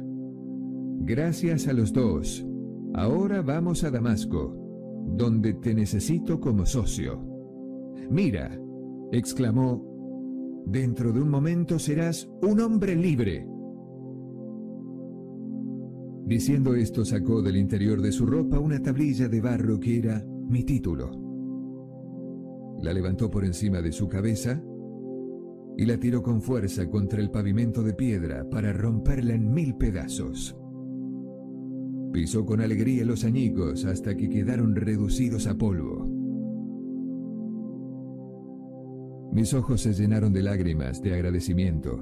Gracias 1.00 1.70
a 1.70 1.74
los 1.74 1.94
dos. 1.94 2.46
Ahora 2.96 3.42
vamos 3.42 3.86
a 3.86 3.92
Damasco 3.92 4.58
donde 5.08 5.54
te 5.54 5.74
necesito 5.74 6.42
como 6.42 6.66
socio. 6.66 7.18
Mira, 8.10 8.52
exclamó, 9.14 10.66
dentro 10.66 11.14
de 11.14 11.22
un 11.22 11.30
momento 11.30 11.80
serás 11.80 12.30
un 12.42 12.60
hombre 12.60 12.94
libre. 12.98 13.48
Diciendo 16.26 16.76
esto 16.76 17.06
sacó 17.06 17.42
del 17.42 17.56
interior 17.56 18.02
de 18.02 18.12
su 18.12 18.26
ropa 18.26 18.60
una 18.60 18.82
tablilla 18.82 19.30
de 19.30 19.40
barro 19.40 19.80
que 19.80 20.00
era 20.00 20.26
mi 20.48 20.64
título. 20.64 21.12
La 22.82 22.94
levantó 22.94 23.30
por 23.30 23.46
encima 23.46 23.82
de 23.82 23.92
su 23.92 24.08
cabeza 24.08 24.62
y 25.78 25.86
la 25.86 25.98
tiró 25.98 26.22
con 26.22 26.42
fuerza 26.42 26.90
contra 26.90 27.22
el 27.22 27.32
pavimento 27.32 27.84
de 27.84 27.94
piedra 27.94 28.48
para 28.50 28.74
romperla 28.74 29.34
en 29.34 29.52
mil 29.54 29.76
pedazos. 29.76 30.56
Pisó 32.12 32.46
con 32.46 32.62
alegría 32.62 33.06
los 33.06 33.24
añicos 33.24 33.86
hasta 33.86 34.16
que 34.16 34.30
quedaron 34.30 34.76
reducidos 34.76 35.48
a 35.48 35.58
polvo. 35.58 36.08
Mis 39.34 39.52
ojos 39.56 39.82
se 39.82 39.94
llenaron 39.94 40.32
de 40.32 40.44
lágrimas 40.44 41.02
de 41.02 41.16
agradecimiento. 41.16 42.00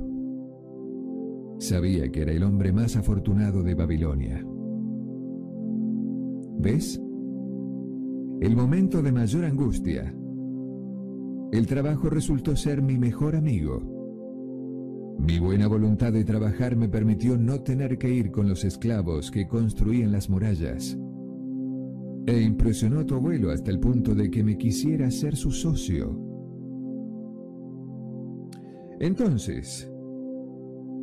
Sabía 1.60 2.12
que 2.12 2.24
era 2.24 2.34
el 2.34 2.44
hombre 2.44 2.74
más 2.74 2.98
afortunado 2.98 3.64
de 3.64 3.74
Babilonia. 3.74 4.46
¿Ves? 6.60 7.02
El 8.42 8.56
momento 8.56 9.04
de 9.04 9.12
mayor 9.12 9.46
angustia. 9.46 10.12
El 11.52 11.68
trabajo 11.68 12.10
resultó 12.10 12.56
ser 12.56 12.82
mi 12.82 12.98
mejor 12.98 13.36
amigo. 13.36 13.80
Mi 15.20 15.38
buena 15.38 15.68
voluntad 15.68 16.12
de 16.12 16.24
trabajar 16.24 16.76
me 16.76 16.90
permitió 16.90 17.38
no 17.38 17.62
tener 17.62 18.00
que 18.00 18.12
ir 18.12 18.32
con 18.32 18.50
los 18.50 18.64
esclavos 18.64 19.30
que 19.30 19.48
construían 19.48 20.12
las 20.12 20.28
murallas. 20.28 20.98
E 22.26 22.42
impresionó 22.42 23.02
a 23.02 23.06
tu 23.06 23.14
abuelo 23.14 23.52
hasta 23.52 23.70
el 23.70 23.80
punto 23.80 24.16
de 24.16 24.32
que 24.32 24.44
me 24.44 24.58
quisiera 24.58 25.12
ser 25.12 25.36
su 25.36 25.52
socio. 25.52 26.20
Entonces, 29.00 29.88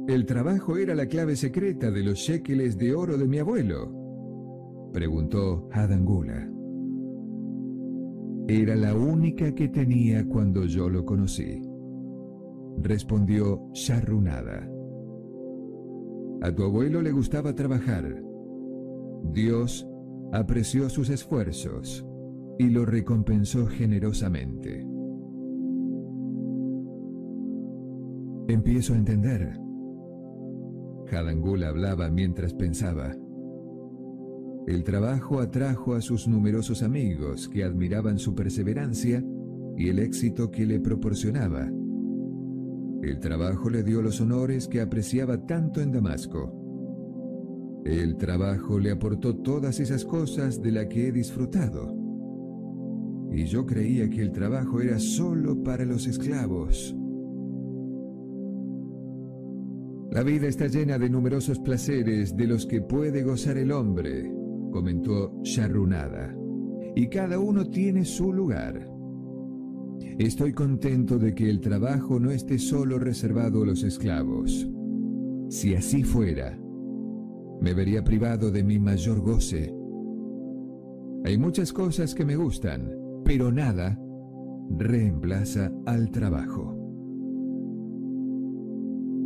¿el 0.09 0.27
trabajo 0.27 0.77
era 0.77 0.97
la 0.97 1.07
clave 1.07 1.37
secreta 1.37 1.93
de 1.93 2.03
los 2.03 2.19
shekeles 2.19 2.77
de 2.77 2.97
oro 2.97 3.17
de 3.17 3.29
mi 3.29 3.39
abuelo? 3.39 4.91
Preguntó 4.93 5.69
Hadangula. 5.71 6.58
Era 8.49 8.75
la 8.75 8.95
única 8.95 9.55
que 9.55 9.69
tenía 9.69 10.27
cuando 10.27 10.65
yo 10.65 10.89
lo 10.89 11.05
conocí 11.05 11.63
respondió 12.83 13.71
Sharrunada. 13.73 14.69
A 16.43 16.53
tu 16.55 16.63
abuelo 16.63 17.03
le 17.03 17.11
gustaba 17.11 17.55
trabajar. 17.55 18.23
Dios 19.33 19.87
apreció 20.33 20.89
sus 20.89 21.11
esfuerzos 21.11 22.07
y 22.59 22.71
lo 22.71 22.85
recompensó 22.85 23.67
generosamente. 23.67 24.87
Empiezo 28.49 28.95
a 28.95 28.97
entender. 28.97 29.59
Hadangul 31.11 31.65
hablaba 31.65 32.11
mientras 32.11 32.55
pensaba. 32.55 33.15
El 34.67 34.85
trabajo 34.85 35.41
atrajo 35.41 35.95
a 35.95 36.01
sus 36.01 36.29
numerosos 36.29 36.83
amigos 36.83 37.49
que 37.49 37.65
admiraban 37.65 38.19
su 38.19 38.35
perseverancia 38.35 39.25
y 39.77 39.89
el 39.89 39.99
éxito 39.99 40.51
que 40.51 40.67
le 40.67 40.81
proporcionaba. 40.81 41.71
El 43.03 43.21
trabajo 43.21 43.71
le 43.71 43.83
dio 43.83 44.03
los 44.03 44.21
honores 44.21 44.67
que 44.67 44.81
apreciaba 44.81 45.47
tanto 45.47 45.81
en 45.81 45.93
Damasco. 45.93 46.53
El 47.85 48.17
trabajo 48.17 48.79
le 48.79 48.91
aportó 48.91 49.37
todas 49.37 49.81
esas 49.81 50.05
cosas 50.05 50.61
de 50.61 50.73
las 50.73 50.87
que 50.87 51.09
he 51.09 51.13
disfrutado. 51.13 51.97
Y 53.33 53.45
yo 53.45 53.65
creía 53.65 54.11
que 54.11 54.21
el 54.21 54.33
trabajo 54.33 54.81
era 54.81 54.99
solo 54.99 55.63
para 55.63 55.85
los 55.85 56.07
esclavos. 56.07 56.95
La 60.11 60.23
vida 60.23 60.49
está 60.49 60.67
llena 60.67 60.99
de 60.99 61.11
numerosos 61.11 61.61
placeres 61.61 62.35
de 62.35 62.47
los 62.47 62.67
que 62.67 62.81
puede 62.81 63.23
gozar 63.23 63.59
el 63.59 63.71
hombre, 63.71 64.33
comentó 64.71 65.33
Sharrunada, 65.43 66.37
y 66.95 67.09
cada 67.09 67.39
uno 67.39 67.69
tiene 67.69 68.05
su 68.05 68.33
lugar. 68.33 68.89
Estoy 70.19 70.53
contento 70.53 71.19
de 71.19 71.35
que 71.35 71.49
el 71.49 71.61
trabajo 71.61 72.19
no 72.19 72.31
esté 72.31 72.59
solo 72.59 72.99
reservado 72.99 73.63
a 73.63 73.67
los 73.67 73.83
esclavos. 73.85 74.69
Si 75.49 75.75
así 75.75 76.03
fuera, 76.03 76.59
me 77.61 77.75
vería 77.75 78.05
privado 78.05 78.51
de 78.51 78.65
mi 78.65 78.79
mayor 78.79 79.21
goce. 79.21 79.75
Hay 81.25 81.39
muchas 81.39 81.73
cosas 81.73 82.15
que 82.15 82.25
me 82.25 82.37
gustan, 82.37 82.91
pero 83.25 83.51
nada 83.53 83.99
reemplaza 84.77 85.73
al 85.87 86.11
trabajo. 86.11 86.77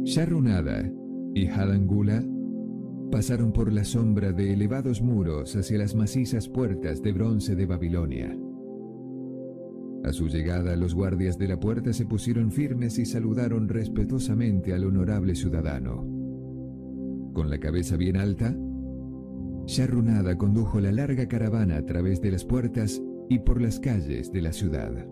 Sharrunada 0.04 0.90
y 1.34 1.46
Hadangula 1.46 2.24
pasaron 3.12 3.52
por 3.52 3.70
la 3.70 3.84
sombra 3.84 4.32
de 4.32 4.54
elevados 4.54 5.02
muros 5.02 5.54
hacia 5.54 5.76
las 5.76 5.94
macizas 5.94 6.48
puertas 6.48 7.02
de 7.02 7.12
bronce 7.12 7.54
de 7.54 7.66
Babilonia. 7.66 8.34
A 10.02 10.12
su 10.14 10.28
llegada, 10.28 10.74
los 10.76 10.94
guardias 10.94 11.36
de 11.36 11.46
la 11.46 11.60
puerta 11.60 11.92
se 11.92 12.06
pusieron 12.06 12.50
firmes 12.50 12.98
y 12.98 13.04
saludaron 13.04 13.68
respetuosamente 13.68 14.72
al 14.72 14.84
honorable 14.84 15.34
ciudadano. 15.34 16.06
Con 17.34 17.50
la 17.50 17.58
cabeza 17.58 17.98
bien 17.98 18.16
alta, 18.16 18.56
Sharrunada 19.66 20.38
condujo 20.38 20.80
la 20.80 20.90
larga 20.90 21.28
caravana 21.28 21.76
a 21.76 21.84
través 21.84 22.22
de 22.22 22.30
las 22.30 22.46
puertas 22.46 23.00
y 23.28 23.40
por 23.40 23.60
las 23.60 23.78
calles 23.78 24.32
de 24.32 24.40
la 24.40 24.54
ciudad. 24.54 25.06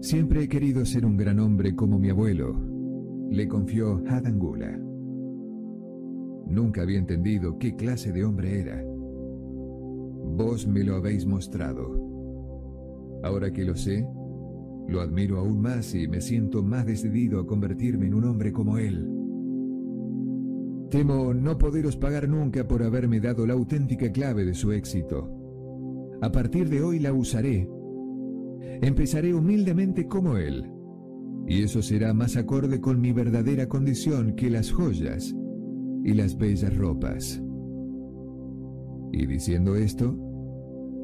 Siempre 0.00 0.44
he 0.44 0.48
querido 0.48 0.86
ser 0.86 1.04
un 1.04 1.16
gran 1.16 1.40
hombre 1.40 1.74
como 1.74 1.98
mi 1.98 2.10
abuelo, 2.10 2.69
le 3.30 3.48
confió 3.48 4.02
Hadangula. 4.06 4.78
Nunca 6.46 6.82
había 6.82 6.98
entendido 6.98 7.58
qué 7.58 7.76
clase 7.76 8.12
de 8.12 8.24
hombre 8.24 8.60
era. 8.60 8.84
Vos 10.36 10.66
me 10.66 10.84
lo 10.84 10.96
habéis 10.96 11.24
mostrado. 11.24 13.20
Ahora 13.22 13.52
que 13.52 13.64
lo 13.64 13.76
sé, 13.76 14.06
lo 14.88 15.00
admiro 15.00 15.38
aún 15.38 15.60
más 15.60 15.94
y 15.94 16.08
me 16.08 16.20
siento 16.20 16.62
más 16.62 16.84
decidido 16.86 17.40
a 17.40 17.46
convertirme 17.46 18.06
en 18.06 18.14
un 18.14 18.24
hombre 18.24 18.52
como 18.52 18.78
él. 18.78 19.08
Temo 20.90 21.32
no 21.32 21.56
poderos 21.56 21.96
pagar 21.96 22.28
nunca 22.28 22.66
por 22.66 22.82
haberme 22.82 23.20
dado 23.20 23.46
la 23.46 23.54
auténtica 23.54 24.10
clave 24.10 24.44
de 24.44 24.54
su 24.54 24.72
éxito. 24.72 25.30
A 26.20 26.32
partir 26.32 26.68
de 26.68 26.82
hoy 26.82 26.98
la 26.98 27.12
usaré 27.12 27.68
empezaré 28.82 29.34
humildemente 29.34 30.06
como 30.06 30.36
Él, 30.36 30.70
y 31.50 31.64
eso 31.64 31.82
será 31.82 32.14
más 32.14 32.36
acorde 32.36 32.80
con 32.80 33.00
mi 33.00 33.10
verdadera 33.10 33.68
condición 33.68 34.36
que 34.36 34.48
las 34.48 34.70
joyas 34.70 35.34
y 36.04 36.14
las 36.14 36.38
bellas 36.38 36.76
ropas. 36.76 37.42
Y 39.10 39.26
diciendo 39.26 39.74
esto, 39.74 40.16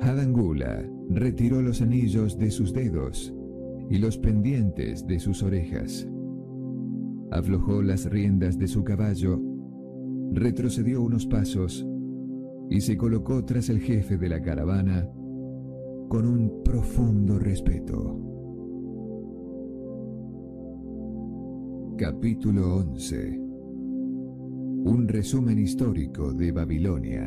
Hadangula 0.01 0.89
retiró 1.11 1.61
los 1.63 1.83
anillos 1.83 2.39
de 2.39 2.53
sus 2.53 2.73
dedos 2.73 3.35
y 3.91 3.99
los 3.99 4.19
pendientes 4.19 5.05
de 5.05 5.19
sus 5.19 5.43
orejas. 5.43 6.09
Aflojó 7.33 7.83
las 7.83 8.09
riendas 8.09 8.57
de 8.57 8.69
su 8.69 8.85
caballo, 8.85 9.43
retrocedió 10.31 11.03
unos 11.03 11.27
pasos 11.27 11.85
y 12.71 12.83
se 12.83 12.97
colocó 12.97 13.45
tras 13.45 13.69
el 13.69 13.81
jefe 13.81 14.17
de 14.17 14.29
la 14.29 14.41
caravana 14.41 15.11
con 16.09 16.25
un 16.25 16.63
profundo 16.63 17.37
respeto. 17.37 18.36
Capítulo 21.99 22.77
11 22.77 23.39
Un 23.39 25.07
resumen 25.09 25.59
histórico 25.59 26.35
de 26.35 26.53
Babilonia. 26.53 27.25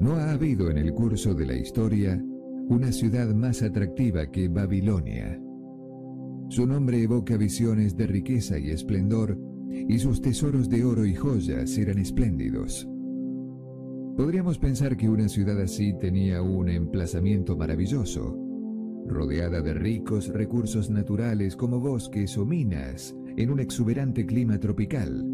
No 0.00 0.14
ha 0.16 0.32
habido 0.32 0.68
en 0.68 0.78
el 0.78 0.92
curso 0.94 1.32
de 1.32 1.46
la 1.46 1.54
historia 1.54 2.20
una 2.68 2.90
ciudad 2.90 3.32
más 3.36 3.62
atractiva 3.62 4.32
que 4.32 4.48
Babilonia. 4.48 5.40
Su 6.48 6.66
nombre 6.66 7.04
evoca 7.04 7.36
visiones 7.36 7.96
de 7.96 8.08
riqueza 8.08 8.58
y 8.58 8.70
esplendor, 8.70 9.38
y 9.70 9.96
sus 10.00 10.20
tesoros 10.20 10.68
de 10.68 10.84
oro 10.84 11.06
y 11.06 11.14
joyas 11.14 11.78
eran 11.78 11.98
espléndidos. 11.98 12.88
Podríamos 14.16 14.58
pensar 14.58 14.96
que 14.96 15.08
una 15.08 15.28
ciudad 15.28 15.60
así 15.60 15.96
tenía 16.00 16.42
un 16.42 16.68
emplazamiento 16.68 17.56
maravilloso, 17.56 18.47
rodeada 19.08 19.60
de 19.60 19.74
ricos 19.74 20.28
recursos 20.28 20.90
naturales 20.90 21.56
como 21.56 21.80
bosques 21.80 22.36
o 22.38 22.44
minas, 22.44 23.16
en 23.36 23.50
un 23.50 23.60
exuberante 23.60 24.26
clima 24.26 24.58
tropical. 24.58 25.24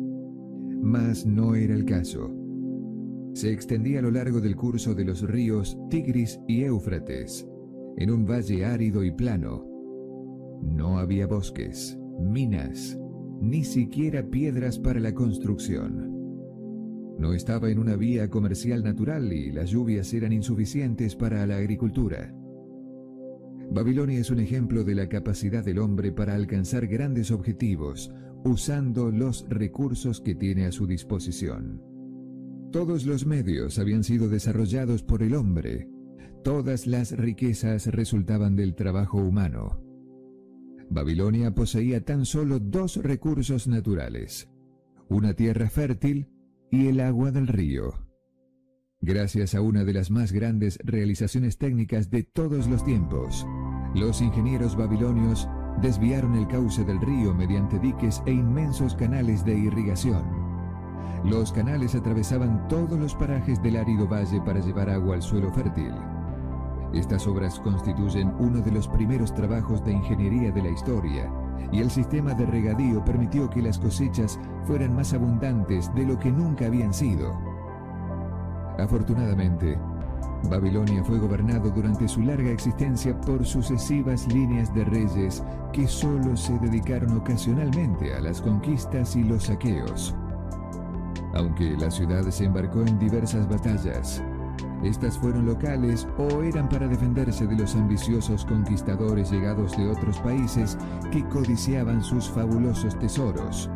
Mas 0.80 1.26
no 1.26 1.54
era 1.54 1.74
el 1.74 1.84
caso. 1.84 2.34
Se 3.34 3.52
extendía 3.52 3.98
a 3.98 4.02
lo 4.02 4.10
largo 4.10 4.40
del 4.40 4.54
curso 4.54 4.94
de 4.94 5.04
los 5.04 5.22
ríos 5.22 5.76
Tigris 5.90 6.40
y 6.46 6.62
Éufrates, 6.62 7.46
en 7.96 8.10
un 8.10 8.26
valle 8.26 8.64
árido 8.64 9.02
y 9.02 9.10
plano. 9.10 9.66
No 10.62 10.98
había 10.98 11.26
bosques, 11.26 11.98
minas, 12.20 12.98
ni 13.40 13.64
siquiera 13.64 14.28
piedras 14.30 14.78
para 14.78 15.00
la 15.00 15.12
construcción. 15.12 16.14
No 17.18 17.32
estaba 17.32 17.70
en 17.70 17.78
una 17.78 17.96
vía 17.96 18.28
comercial 18.28 18.82
natural 18.82 19.32
y 19.32 19.52
las 19.52 19.70
lluvias 19.70 20.12
eran 20.14 20.32
insuficientes 20.32 21.14
para 21.16 21.46
la 21.46 21.56
agricultura. 21.56 22.34
Babilonia 23.70 24.20
es 24.20 24.30
un 24.30 24.40
ejemplo 24.40 24.84
de 24.84 24.94
la 24.94 25.08
capacidad 25.08 25.64
del 25.64 25.78
hombre 25.78 26.12
para 26.12 26.34
alcanzar 26.34 26.86
grandes 26.86 27.30
objetivos 27.30 28.12
usando 28.44 29.10
los 29.10 29.46
recursos 29.48 30.20
que 30.20 30.34
tiene 30.34 30.66
a 30.66 30.72
su 30.72 30.86
disposición. 30.86 31.82
Todos 32.70 33.06
los 33.06 33.24
medios 33.24 33.78
habían 33.78 34.04
sido 34.04 34.28
desarrollados 34.28 35.02
por 35.02 35.22
el 35.22 35.34
hombre. 35.34 35.88
Todas 36.42 36.86
las 36.86 37.16
riquezas 37.16 37.86
resultaban 37.86 38.54
del 38.54 38.74
trabajo 38.74 39.18
humano. 39.18 39.80
Babilonia 40.90 41.54
poseía 41.54 42.04
tan 42.04 42.26
solo 42.26 42.58
dos 42.58 42.96
recursos 42.96 43.66
naturales, 43.66 44.50
una 45.08 45.32
tierra 45.32 45.70
fértil 45.70 46.28
y 46.70 46.88
el 46.88 47.00
agua 47.00 47.30
del 47.30 47.46
río. 47.46 48.03
Gracias 49.06 49.54
a 49.54 49.60
una 49.60 49.84
de 49.84 49.92
las 49.92 50.10
más 50.10 50.32
grandes 50.32 50.78
realizaciones 50.82 51.58
técnicas 51.58 52.08
de 52.08 52.22
todos 52.22 52.66
los 52.68 52.82
tiempos, 52.86 53.46
los 53.94 54.22
ingenieros 54.22 54.76
babilonios 54.76 55.46
desviaron 55.82 56.34
el 56.36 56.48
cauce 56.48 56.84
del 56.86 56.98
río 57.02 57.34
mediante 57.34 57.78
diques 57.78 58.22
e 58.24 58.32
inmensos 58.32 58.94
canales 58.94 59.44
de 59.44 59.58
irrigación. 59.58 60.24
Los 61.22 61.52
canales 61.52 61.94
atravesaban 61.94 62.66
todos 62.68 62.98
los 62.98 63.14
parajes 63.14 63.62
del 63.62 63.76
árido 63.76 64.08
valle 64.08 64.40
para 64.40 64.60
llevar 64.60 64.88
agua 64.88 65.16
al 65.16 65.22
suelo 65.22 65.52
fértil. 65.52 65.92
Estas 66.94 67.26
obras 67.26 67.60
constituyen 67.60 68.32
uno 68.38 68.62
de 68.62 68.72
los 68.72 68.88
primeros 68.88 69.34
trabajos 69.34 69.84
de 69.84 69.92
ingeniería 69.92 70.50
de 70.50 70.62
la 70.62 70.70
historia 70.70 71.30
y 71.70 71.80
el 71.80 71.90
sistema 71.90 72.32
de 72.32 72.46
regadío 72.46 73.04
permitió 73.04 73.50
que 73.50 73.60
las 73.60 73.78
cosechas 73.78 74.40
fueran 74.62 74.96
más 74.96 75.12
abundantes 75.12 75.94
de 75.94 76.06
lo 76.06 76.18
que 76.18 76.32
nunca 76.32 76.64
habían 76.64 76.94
sido. 76.94 77.53
Afortunadamente, 78.78 79.78
Babilonia 80.50 81.02
fue 81.04 81.18
gobernado 81.18 81.70
durante 81.70 82.06
su 82.06 82.20
larga 82.22 82.50
existencia 82.50 83.18
por 83.22 83.44
sucesivas 83.44 84.26
líneas 84.28 84.72
de 84.74 84.84
reyes 84.84 85.42
que 85.72 85.86
solo 85.86 86.36
se 86.36 86.58
dedicaron 86.58 87.16
ocasionalmente 87.16 88.14
a 88.14 88.20
las 88.20 88.40
conquistas 88.40 89.16
y 89.16 89.24
los 89.24 89.44
saqueos. 89.44 90.14
Aunque 91.34 91.76
la 91.76 91.90
ciudad 91.90 92.22
se 92.30 92.44
embarcó 92.44 92.82
en 92.82 92.98
diversas 92.98 93.48
batallas, 93.48 94.22
estas 94.84 95.18
fueron 95.18 95.46
locales 95.46 96.06
o 96.18 96.42
eran 96.42 96.68
para 96.68 96.86
defenderse 96.86 97.46
de 97.46 97.56
los 97.56 97.74
ambiciosos 97.74 98.44
conquistadores 98.44 99.30
llegados 99.30 99.76
de 99.76 99.88
otros 99.88 100.20
países 100.20 100.76
que 101.10 101.24
codiciaban 101.28 102.02
sus 102.02 102.28
fabulosos 102.28 102.98
tesoros. 102.98 103.70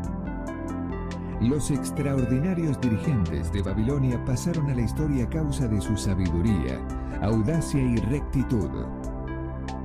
Los 1.41 1.71
extraordinarios 1.71 2.81
dirigentes 2.81 3.53
de 3.53 3.63
Babilonia 3.63 4.23
pasaron 4.25 4.69
a 4.71 4.75
la 4.75 4.83
historia 4.83 5.25
a 5.25 5.31
causa 5.31 5.69
de 5.69 5.81
su 5.81 5.97
sabiduría, 5.97 6.81
audacia 7.23 7.81
y 7.81 7.97
rectitud. 7.97 8.69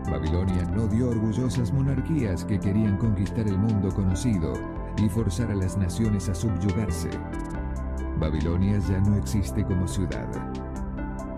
Babilonia 0.09 0.63
no 0.75 0.87
dio 0.87 1.09
orgullosas 1.09 1.71
monarquías 1.71 2.43
que 2.43 2.59
querían 2.59 2.97
conquistar 2.97 3.47
el 3.47 3.57
mundo 3.57 3.89
conocido 3.89 4.53
y 4.97 5.07
forzar 5.09 5.51
a 5.51 5.55
las 5.55 5.77
naciones 5.77 6.27
a 6.27 6.33
subyugarse. 6.33 7.09
Babilonia 8.19 8.79
ya 8.79 8.99
no 9.01 9.15
existe 9.15 9.63
como 9.63 9.87
ciudad. 9.87 10.27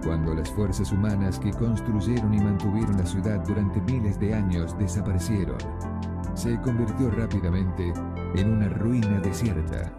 Cuando 0.03 0.34
las 0.34 0.50
fuerzas 0.50 0.92
humanas 0.94 1.40
que 1.40 1.52
construyeron 1.52 2.34
y 2.34 2.40
mantuvieron 2.40 2.98
la 2.98 3.06
ciudad 3.06 3.44
durante 3.45 3.82
miles 3.82 4.19
de 4.19 4.34
años 4.34 4.77
desaparecieron, 4.77 5.58
se 6.35 6.60
convirtió 6.61 7.11
rápidamente 7.11 7.92
en 8.35 8.50
una 8.50 8.69
ruina 8.69 9.19
desierta. 9.19 9.92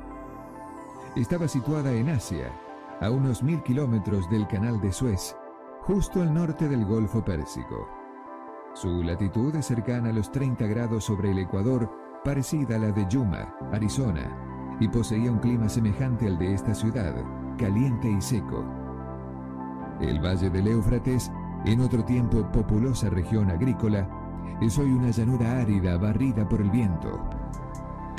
Estaba 1.17 1.49
situada 1.49 1.93
en 1.93 2.11
Asia, 2.11 2.53
a 3.01 3.11
unos 3.11 3.43
mil 3.43 3.63
kilómetros 3.63 4.29
del 4.29 4.47
canal 4.47 4.79
de 4.83 4.93
Suez, 4.93 5.35
justo 5.81 6.21
al 6.21 6.35
norte 6.35 6.69
del 6.69 6.85
Golfo 6.85 7.25
Pérsico. 7.25 7.89
Su 8.75 9.03
latitud 9.03 9.55
es 9.57 9.65
cercana 9.65 10.11
a 10.11 10.13
los 10.13 10.31
30 10.31 10.67
grados 10.67 11.05
sobre 11.05 11.31
el 11.31 11.39
Ecuador, 11.39 11.91
parecida 12.23 12.77
a 12.77 12.79
la 12.81 12.93
de 12.93 13.07
Yuma, 13.09 13.57
Arizona, 13.73 14.77
y 14.79 14.89
poseía 14.89 15.33
un 15.33 15.39
clima 15.39 15.71
semejante 15.71 16.27
al 16.27 16.39
de 16.39 16.53
esta 16.53 16.75
ciudad, 16.75 17.15
caliente 17.57 18.11
y 18.11 18.21
seco. 18.21 18.63
El 20.03 20.21
Valle 20.21 20.51
del 20.51 20.67
Éufrates, 20.67 21.33
en 21.65 21.81
otro 21.81 22.05
tiempo 22.05 22.47
populosa 22.53 23.09
región 23.09 23.51
agrícola, 23.51 24.07
es 24.61 24.79
hoy 24.79 24.91
una 24.91 25.09
llanura 25.09 25.63
árida 25.63 25.97
barrida 25.97 26.47
por 26.47 26.61
el 26.61 26.71
viento. 26.71 27.27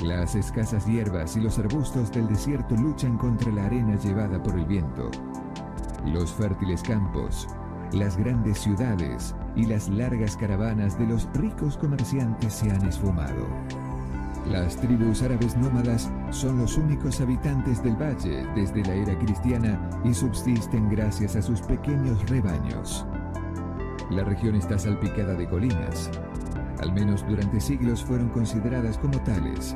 Las 0.03 0.35
escasas 0.35 0.85
hierbas 0.85 1.35
y 1.37 1.41
los 1.41 1.57
arbustos 1.57 2.11
del 2.11 2.27
desierto 2.27 2.75
luchan 2.75 3.17
contra 3.17 3.51
la 3.51 3.65
arena 3.65 3.95
llevada 3.95 4.41
por 4.41 4.55
el 4.55 4.65
viento. 4.65 5.09
Los 6.05 6.31
fértiles 6.31 6.83
campos, 6.83 7.47
las 7.93 8.15
grandes 8.15 8.59
ciudades 8.59 9.33
y 9.55 9.65
las 9.65 9.89
largas 9.89 10.37
caravanas 10.37 10.99
de 10.99 11.07
los 11.07 11.27
ricos 11.33 11.77
comerciantes 11.77 12.53
se 12.53 12.69
han 12.69 12.85
esfumado. 12.85 13.47
Las 14.45 14.77
tribus 14.77 15.23
árabes 15.23 15.57
nómadas 15.57 16.09
son 16.29 16.59
los 16.59 16.77
únicos 16.77 17.19
habitantes 17.19 17.83
del 17.83 17.95
valle 17.95 18.45
desde 18.55 18.83
la 18.83 18.93
era 18.93 19.17
cristiana 19.17 19.79
y 20.05 20.13
subsisten 20.13 20.89
gracias 20.89 21.35
a 21.35 21.41
sus 21.41 21.59
pequeños 21.61 22.29
rebaños. 22.29 23.05
La 24.09 24.23
región 24.23 24.55
está 24.55 24.77
salpicada 24.79 25.33
de 25.33 25.49
colinas. 25.49 26.09
Al 26.79 26.93
menos 26.93 27.25
durante 27.27 27.59
siglos 27.59 28.05
fueron 28.05 28.29
consideradas 28.29 28.97
como 28.99 29.19
tales, 29.23 29.75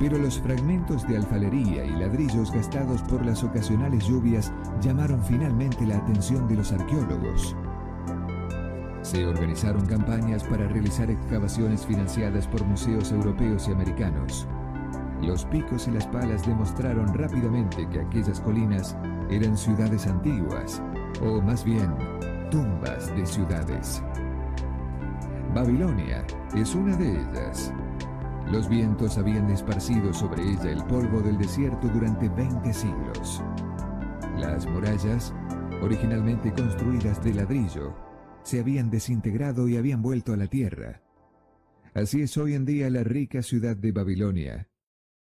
pero 0.00 0.16
los 0.16 0.40
fragmentos 0.40 1.06
de 1.06 1.18
alfarería 1.18 1.84
y 1.84 1.90
ladrillos 1.90 2.50
gastados 2.50 3.02
por 3.02 3.24
las 3.24 3.44
ocasionales 3.44 4.06
lluvias 4.08 4.50
llamaron 4.80 5.22
finalmente 5.22 5.86
la 5.86 5.98
atención 5.98 6.48
de 6.48 6.54
los 6.56 6.72
arqueólogos. 6.72 7.54
Se 9.02 9.26
organizaron 9.26 9.84
campañas 9.84 10.42
para 10.44 10.66
realizar 10.68 11.10
excavaciones 11.10 11.84
financiadas 11.84 12.46
por 12.48 12.64
museos 12.64 13.12
europeos 13.12 13.68
y 13.68 13.72
americanos. 13.72 14.48
Los 15.20 15.44
picos 15.44 15.86
y 15.86 15.90
las 15.90 16.06
palas 16.06 16.46
demostraron 16.46 17.12
rápidamente 17.12 17.86
que 17.90 18.00
aquellas 18.00 18.40
colinas 18.40 18.96
eran 19.28 19.54
ciudades 19.54 20.06
antiguas, 20.06 20.80
o 21.22 21.42
más 21.42 21.62
bien, 21.62 21.94
tumbas 22.50 23.14
de 23.14 23.26
ciudades. 23.26 24.02
Babilonia 25.54 26.24
es 26.54 26.74
una 26.74 26.96
de 26.96 27.20
ellas. 27.20 27.70
Los 28.50 28.68
vientos 28.68 29.16
habían 29.16 29.48
esparcido 29.50 30.12
sobre 30.12 30.42
ella 30.42 30.72
el 30.72 30.84
polvo 30.86 31.20
del 31.20 31.38
desierto 31.38 31.86
durante 31.86 32.28
20 32.28 32.72
siglos. 32.72 33.40
Las 34.38 34.66
murallas, 34.66 35.32
originalmente 35.82 36.52
construidas 36.52 37.22
de 37.22 37.34
ladrillo, 37.34 37.94
se 38.42 38.58
habían 38.58 38.90
desintegrado 38.90 39.68
y 39.68 39.76
habían 39.76 40.02
vuelto 40.02 40.32
a 40.32 40.36
la 40.36 40.48
tierra. 40.48 41.00
Así 41.94 42.22
es 42.22 42.36
hoy 42.36 42.54
en 42.54 42.64
día 42.64 42.90
la 42.90 43.04
rica 43.04 43.42
ciudad 43.42 43.76
de 43.76 43.92
Babilonia, 43.92 44.68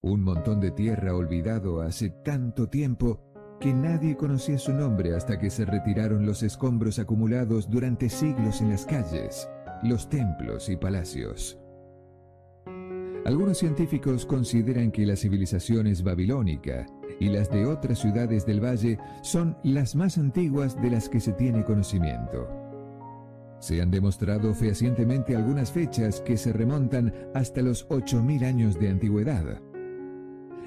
un 0.01 0.25
montón 0.25 0.59
de 0.59 0.73
tierra 0.73 1.15
olvidado 1.15 1.81
hace 1.81 2.11
tanto 2.11 2.69
tiempo 2.69 3.21
que 3.61 3.73
nadie 3.73 4.17
conocía 4.17 4.59
su 4.59 4.73
nombre 4.73 5.15
hasta 5.15 5.39
que 5.39 5.49
se 5.49 5.65
retiraron 5.65 6.27
los 6.27 6.43
escombros 6.43 6.99
acumulados 6.99 7.71
durante 7.71 8.09
siglos 8.09 8.61
en 8.61 8.71
las 8.71 8.85
calles, 8.85 9.49
los 9.85 10.09
templos 10.09 10.69
y 10.69 10.77
palacios. 10.77 11.62
Algunos 13.25 13.59
científicos 13.59 14.27
consideran 14.27 14.91
que 14.91 15.07
la 15.07 15.15
civilización 15.15 15.87
babilónica 16.03 16.87
y 17.21 17.29
las 17.29 17.49
de 17.51 17.67
otras 17.67 18.01
ciudades 18.01 18.45
del 18.47 18.61
valle 18.61 18.99
son 19.23 19.57
las 19.63 19.95
más 19.95 20.19
antiguas 20.19 20.81
de 20.83 20.91
las 20.91 21.09
que 21.09 21.21
se 21.21 21.33
tiene 21.33 21.65
conocimiento. 21.65 22.49
Se 23.61 23.81
han 23.81 23.93
demostrado 23.93 24.53
fehacientemente 24.55 25.37
algunas 25.37 25.71
fechas 25.71 26.21
que 26.21 26.37
se 26.37 26.53
remontan 26.53 27.15
hasta 27.33 27.63
los 27.63 27.89
8.000 27.91 28.45
años 28.45 28.81
de 28.81 28.89
antigüedad. 28.89 29.63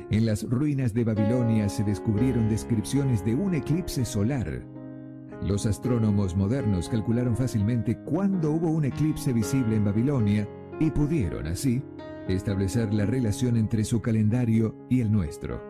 En 0.10 0.26
las 0.26 0.44
ruinas 0.44 0.94
de 0.94 1.04
Babilonia 1.04 1.68
se 1.68 1.84
descubrieron 1.84 2.48
descripciones 2.48 3.26
de 3.26 3.36
un 3.36 3.56
eclipse 3.56 4.06
solar. 4.06 4.62
Los 5.42 5.66
astrónomos 5.66 6.38
modernos 6.38 6.88
calcularon 6.88 7.36
fácilmente 7.36 7.98
cuándo 8.06 8.52
hubo 8.52 8.70
un 8.70 8.86
eclipse 8.86 9.34
visible 9.34 9.76
en 9.76 9.84
Babilonia 9.84 10.48
y 10.80 10.90
pudieron 10.90 11.48
así 11.48 11.84
establecer 12.28 12.94
la 12.94 13.06
relación 13.06 13.58
entre 13.58 13.84
su 13.84 14.02
calendario 14.02 14.76
y 14.90 15.02
el 15.02 15.12
nuestro. 15.12 15.62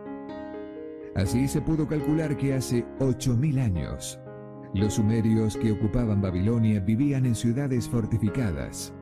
Así 1.14 1.48
se 1.48 1.60
pudo 1.60 1.86
calcular 1.86 2.36
que 2.36 2.54
hace 2.54 2.84
8.000 2.98 3.58
años, 3.60 4.20
los 4.74 4.94
sumerios 4.94 5.56
que 5.56 5.72
ocupaban 5.72 6.20
Babilonia 6.20 6.80
vivían 6.80 7.24
en 7.24 7.34
ciudades 7.34 7.88
fortificadas. 7.88 8.92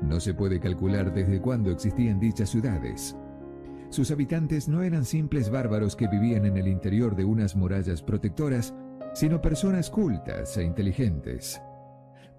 No 0.00 0.18
se 0.20 0.32
puede 0.32 0.58
calcular 0.58 1.12
desde 1.12 1.40
cuándo 1.40 1.70
existían 1.70 2.18
dichas 2.18 2.48
ciudades. 2.48 3.14
Sus 3.90 4.10
habitantes 4.10 4.68
no 4.68 4.82
eran 4.82 5.04
simples 5.04 5.50
bárbaros 5.50 5.96
que 5.96 6.08
vivían 6.08 6.46
en 6.46 6.56
el 6.56 6.68
interior 6.68 7.14
de 7.14 7.24
unas 7.24 7.56
murallas 7.56 8.02
protectoras, 8.02 8.74
sino 9.12 9.42
personas 9.42 9.90
cultas 9.90 10.56
e 10.56 10.64
inteligentes. 10.64 11.60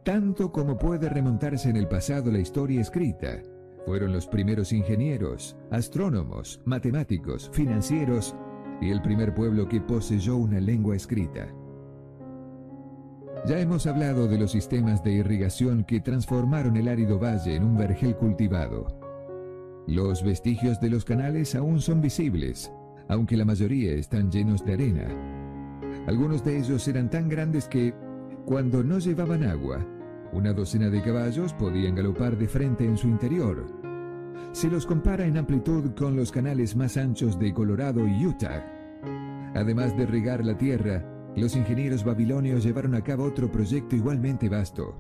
Tanto 0.04 0.52
como 0.52 0.80
puede 0.80 1.10
remontarse 1.10 1.70
en 1.70 1.78
el 1.78 1.88
pasado 1.88 2.32
la 2.32 2.40
historia 2.40 2.82
escrita, 2.82 3.44
fueron 3.86 4.12
los 4.12 4.28
primeros 4.28 4.72
ingenieros, 4.74 5.58
astrónomos, 5.72 6.62
matemáticos, 6.66 7.50
financieros 7.54 8.36
y 8.82 8.90
el 8.90 9.02
primer 9.02 9.34
pueblo 9.34 9.68
que 9.68 9.82
poseyó 9.82 10.36
una 10.36 10.60
lengua 10.60 10.96
escrita. 10.96 11.48
Ya 13.46 13.60
hemos 13.60 13.88
hablado 13.88 14.28
de 14.28 14.38
los 14.38 14.52
sistemas 14.52 15.04
de 15.04 15.14
irrigación 15.14 15.84
que 15.84 16.00
transformaron 16.00 16.78
el 16.78 16.88
árido 16.88 17.18
valle 17.18 17.56
en 17.56 17.64
un 17.64 17.76
vergel 17.76 18.16
cultivado. 18.16 18.88
Los 19.88 20.24
vestigios 20.24 20.80
de 20.80 20.92
los 20.92 21.06
canales 21.06 21.56
aún 21.56 21.82
son 21.82 22.02
visibles, 22.02 22.72
aunque 23.08 23.36
la 23.36 23.46
mayoría 23.46 23.94
están 23.94 24.32
llenos 24.32 24.64
de 24.64 24.74
arena. 24.74 25.08
Algunos 26.06 26.44
de 26.44 26.60
ellos 26.60 26.88
eran 26.88 27.10
tan 27.10 27.30
grandes 27.30 27.68
que, 27.68 27.96
cuando 28.46 28.84
no 28.84 29.00
llevaban 29.00 29.44
agua, 29.44 29.86
una 30.34 30.54
docena 30.54 30.90
de 30.90 31.02
caballos 31.02 31.54
podían 31.54 31.96
galopar 31.96 32.38
de 32.38 32.48
frente 32.48 32.86
en 32.86 32.98
su 32.98 33.08
interior. 33.08 33.66
Se 34.54 34.70
los 34.70 34.86
compara 34.86 35.26
en 35.26 35.38
amplitud 35.38 35.94
con 35.96 36.16
los 36.16 36.32
canales 36.32 36.76
más 36.76 36.98
anchos 36.98 37.40
de 37.40 37.54
Colorado 37.54 38.08
y 38.08 38.26
Utah. 38.26 38.66
Además 39.56 39.96
de 39.98 40.06
regar 40.06 40.46
la 40.46 40.58
tierra, 40.58 41.06
los 41.36 41.56
ingenieros 41.56 42.04
babilonios 42.04 42.64
llevaron 42.64 42.96
a 42.96 43.04
cabo 43.04 43.24
otro 43.24 43.52
proyecto 43.52 43.96
igualmente 43.96 44.50
vasto. 44.50 44.98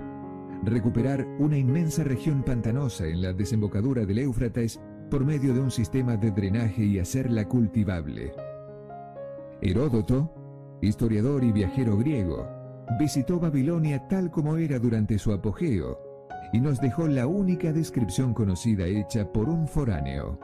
Recuperar 0.63 1.25
una 1.39 1.57
inmensa 1.57 2.03
región 2.03 2.43
pantanosa 2.43 3.07
en 3.07 3.21
la 3.21 3.33
desembocadura 3.33 4.05
del 4.05 4.19
Éufrates 4.19 4.79
por 5.09 5.25
medio 5.25 5.53
de 5.53 5.59
un 5.59 5.71
sistema 5.71 6.15
de 6.15 6.31
drenaje 6.31 6.83
y 6.83 6.99
hacerla 6.99 7.47
cultivable. 7.47 8.33
Heródoto, 9.61 10.79
historiador 10.81 11.43
y 11.43 11.51
viajero 11.51 11.97
griego, 11.97 12.60
visitó 12.99 13.39
Babilonia 13.39 14.07
tal 14.07 14.31
como 14.31 14.57
era 14.57 14.79
durante 14.79 15.17
su 15.17 15.31
apogeo 15.31 15.99
y 16.53 16.59
nos 16.59 16.81
dejó 16.81 17.07
la 17.07 17.27
única 17.27 17.71
descripción 17.71 18.33
conocida 18.33 18.85
hecha 18.85 19.31
por 19.31 19.47
un 19.47 19.67
foráneo. 19.67 20.39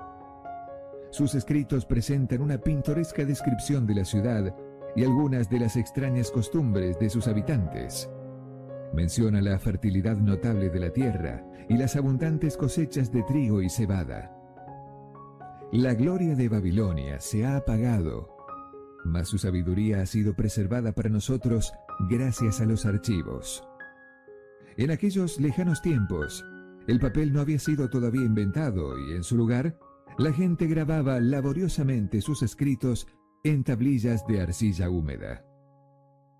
Sus 1.09 1.35
escritos 1.35 1.85
presentan 1.85 2.41
una 2.41 2.57
pintoresca 2.57 3.25
descripción 3.25 3.85
de 3.85 3.95
la 3.95 4.05
ciudad 4.05 4.55
y 4.95 5.03
algunas 5.03 5.49
de 5.49 5.59
las 5.59 5.75
extrañas 5.75 6.31
costumbres 6.31 6.97
de 6.99 7.09
sus 7.09 7.27
habitantes. 7.27 8.09
Menciona 8.93 9.41
la 9.41 9.59
fertilidad 9.59 10.17
notable 10.17 10.69
de 10.69 10.79
la 10.79 10.91
tierra 10.91 11.45
y 11.69 11.77
las 11.77 11.95
abundantes 11.95 12.55
cosechas 12.55 13.11
de 13.11 13.23
trigo 13.23 13.61
y 13.61 13.69
cebada. 13.69 14.33
La 15.71 15.93
gloria 15.93 16.35
de 16.35 16.47
Babilonia 16.47 17.19
se 17.19 17.45
ha 17.45 17.57
apagado, 17.57 18.29
mas 19.03 19.27
su 19.27 19.37
sabiduría 19.37 20.01
ha 20.01 20.05
sido 20.05 20.33
preservada 20.33 20.93
para 20.93 21.09
nosotros 21.09 21.73
gracias 22.09 22.61
a 22.61 22.65
los 22.65 22.85
archivos. 22.85 23.63
En 24.77 24.91
aquellos 24.91 25.39
lejanos 25.39 25.81
tiempos, 25.81 26.45
el 26.87 26.99
papel 26.99 27.33
no 27.33 27.41
había 27.41 27.59
sido 27.59 27.89
todavía 27.89 28.23
inventado 28.23 28.97
y 28.99 29.13
en 29.13 29.23
su 29.23 29.35
lugar, 29.35 29.77
la 30.17 30.31
gente 30.31 30.67
grababa 30.67 31.19
laboriosamente 31.19 32.21
sus 32.21 32.43
escritos 32.43 33.07
en 33.43 33.63
tablillas 33.63 34.25
de 34.27 34.41
arcilla 34.41 34.89
húmeda. 34.89 35.45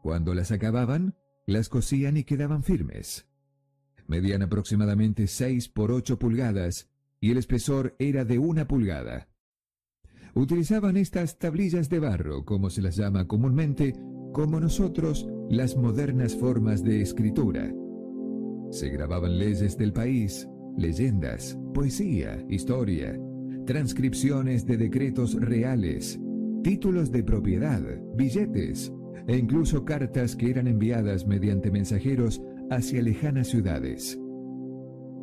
Cuando 0.02 0.34
las 0.34 0.52
acababan, 0.52 1.16
las 1.46 1.70
cosían 1.70 2.18
y 2.18 2.24
quedaban 2.24 2.64
firmes. 2.64 3.28
Medían 4.08 4.42
aproximadamente 4.42 5.28
6 5.28 5.70
por 5.70 5.92
8 5.92 6.18
pulgadas 6.18 6.90
y 7.20 7.32
el 7.32 7.38
espesor 7.38 7.96
era 8.00 8.24
de 8.24 8.40
una 8.40 8.68
pulgada. 8.68 9.30
Utilizaban 10.34 10.98
estas 10.98 11.40
tablillas 11.40 11.90
de 11.90 12.00
barro, 12.00 12.46
como 12.46 12.70
se 12.70 12.82
las 12.82 12.96
llama 12.96 13.28
comúnmente, 13.28 13.94
como 14.34 14.60
nosotros 14.60 15.28
las 15.50 15.76
modernas 15.76 16.36
formas 16.36 16.84
de 16.84 17.02
escritura. 17.02 17.74
Se 18.72 18.90
grababan 18.90 19.38
leyes 19.38 19.78
del 19.78 19.94
país, 19.94 20.48
leyendas, 20.78 21.58
poesía, 21.74 22.44
historia, 22.50 23.20
transcripciones 23.66 24.66
de 24.66 24.78
decretos 24.78 25.34
reales, 25.36 26.20
títulos 26.64 27.12
de 27.12 27.24
propiedad, 27.24 27.82
billetes 28.16 28.92
e 29.28 29.38
incluso 29.38 29.84
cartas 29.84 30.36
que 30.36 30.50
eran 30.50 30.68
enviadas 30.68 31.26
mediante 31.28 31.72
mensajeros 31.72 32.42
hacia 32.70 33.02
lejanas 33.02 33.48
ciudades. 33.48 34.20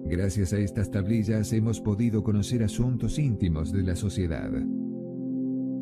Gracias 0.07 0.52
a 0.52 0.58
estas 0.58 0.91
tablillas 0.91 1.52
hemos 1.52 1.81
podido 1.81 2.23
conocer 2.23 2.62
asuntos 2.62 3.18
íntimos 3.18 3.73
de 3.73 3.83
la 3.83 3.97
sociedad. 3.97 4.50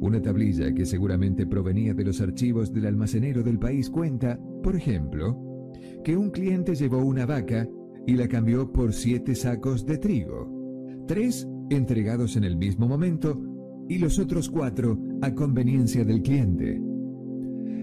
Una 0.03 0.21
tablilla 0.21 0.75
que 0.75 0.85
seguramente 0.85 1.47
provenía 1.47 1.95
de 1.95 2.03
los 2.03 2.21
archivos 2.21 2.73
del 2.73 2.87
almacenero 2.87 3.45
del 3.45 3.61
país 3.61 3.89
cuenta, 3.89 4.37
por 4.61 4.75
ejemplo, 4.75 5.71
que 6.03 6.17
un 6.17 6.31
cliente 6.31 6.75
llevó 6.75 6.99
una 6.99 7.25
vaca 7.25 7.69
y 8.05 8.15
la 8.15 8.27
cambió 8.27 8.73
por 8.73 8.95
siete 8.95 9.37
sacos 9.37 9.87
de 9.87 9.99
trigo, 9.99 11.05
tres 11.07 11.47
entregados 11.71 12.35
en 12.35 12.43
el 12.43 12.57
mismo 12.57 12.89
momento 12.89 13.41
y 13.89 13.99
los 13.99 14.19
otros 14.19 14.51
cuatro 14.51 14.99
a 15.21 15.33
conveniencia 15.37 16.05
del 16.05 16.21
cliente. 16.21 16.83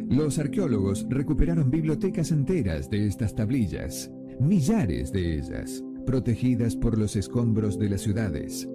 Los 0.10 0.40
arqueólogos 0.40 1.08
recuperaron 1.10 1.72
bibliotecas 1.72 2.34
enteras 2.34 2.90
de 2.90 3.08
estas 3.08 3.34
tablillas, 3.34 4.12
millares 4.42 5.14
de 5.14 5.38
ellas, 5.38 5.82
protegidas 6.06 6.76
por 6.76 6.98
los 6.98 7.16
escombros 7.16 7.80
de 7.80 7.90
las 7.92 8.02
ciudades. 8.02 8.68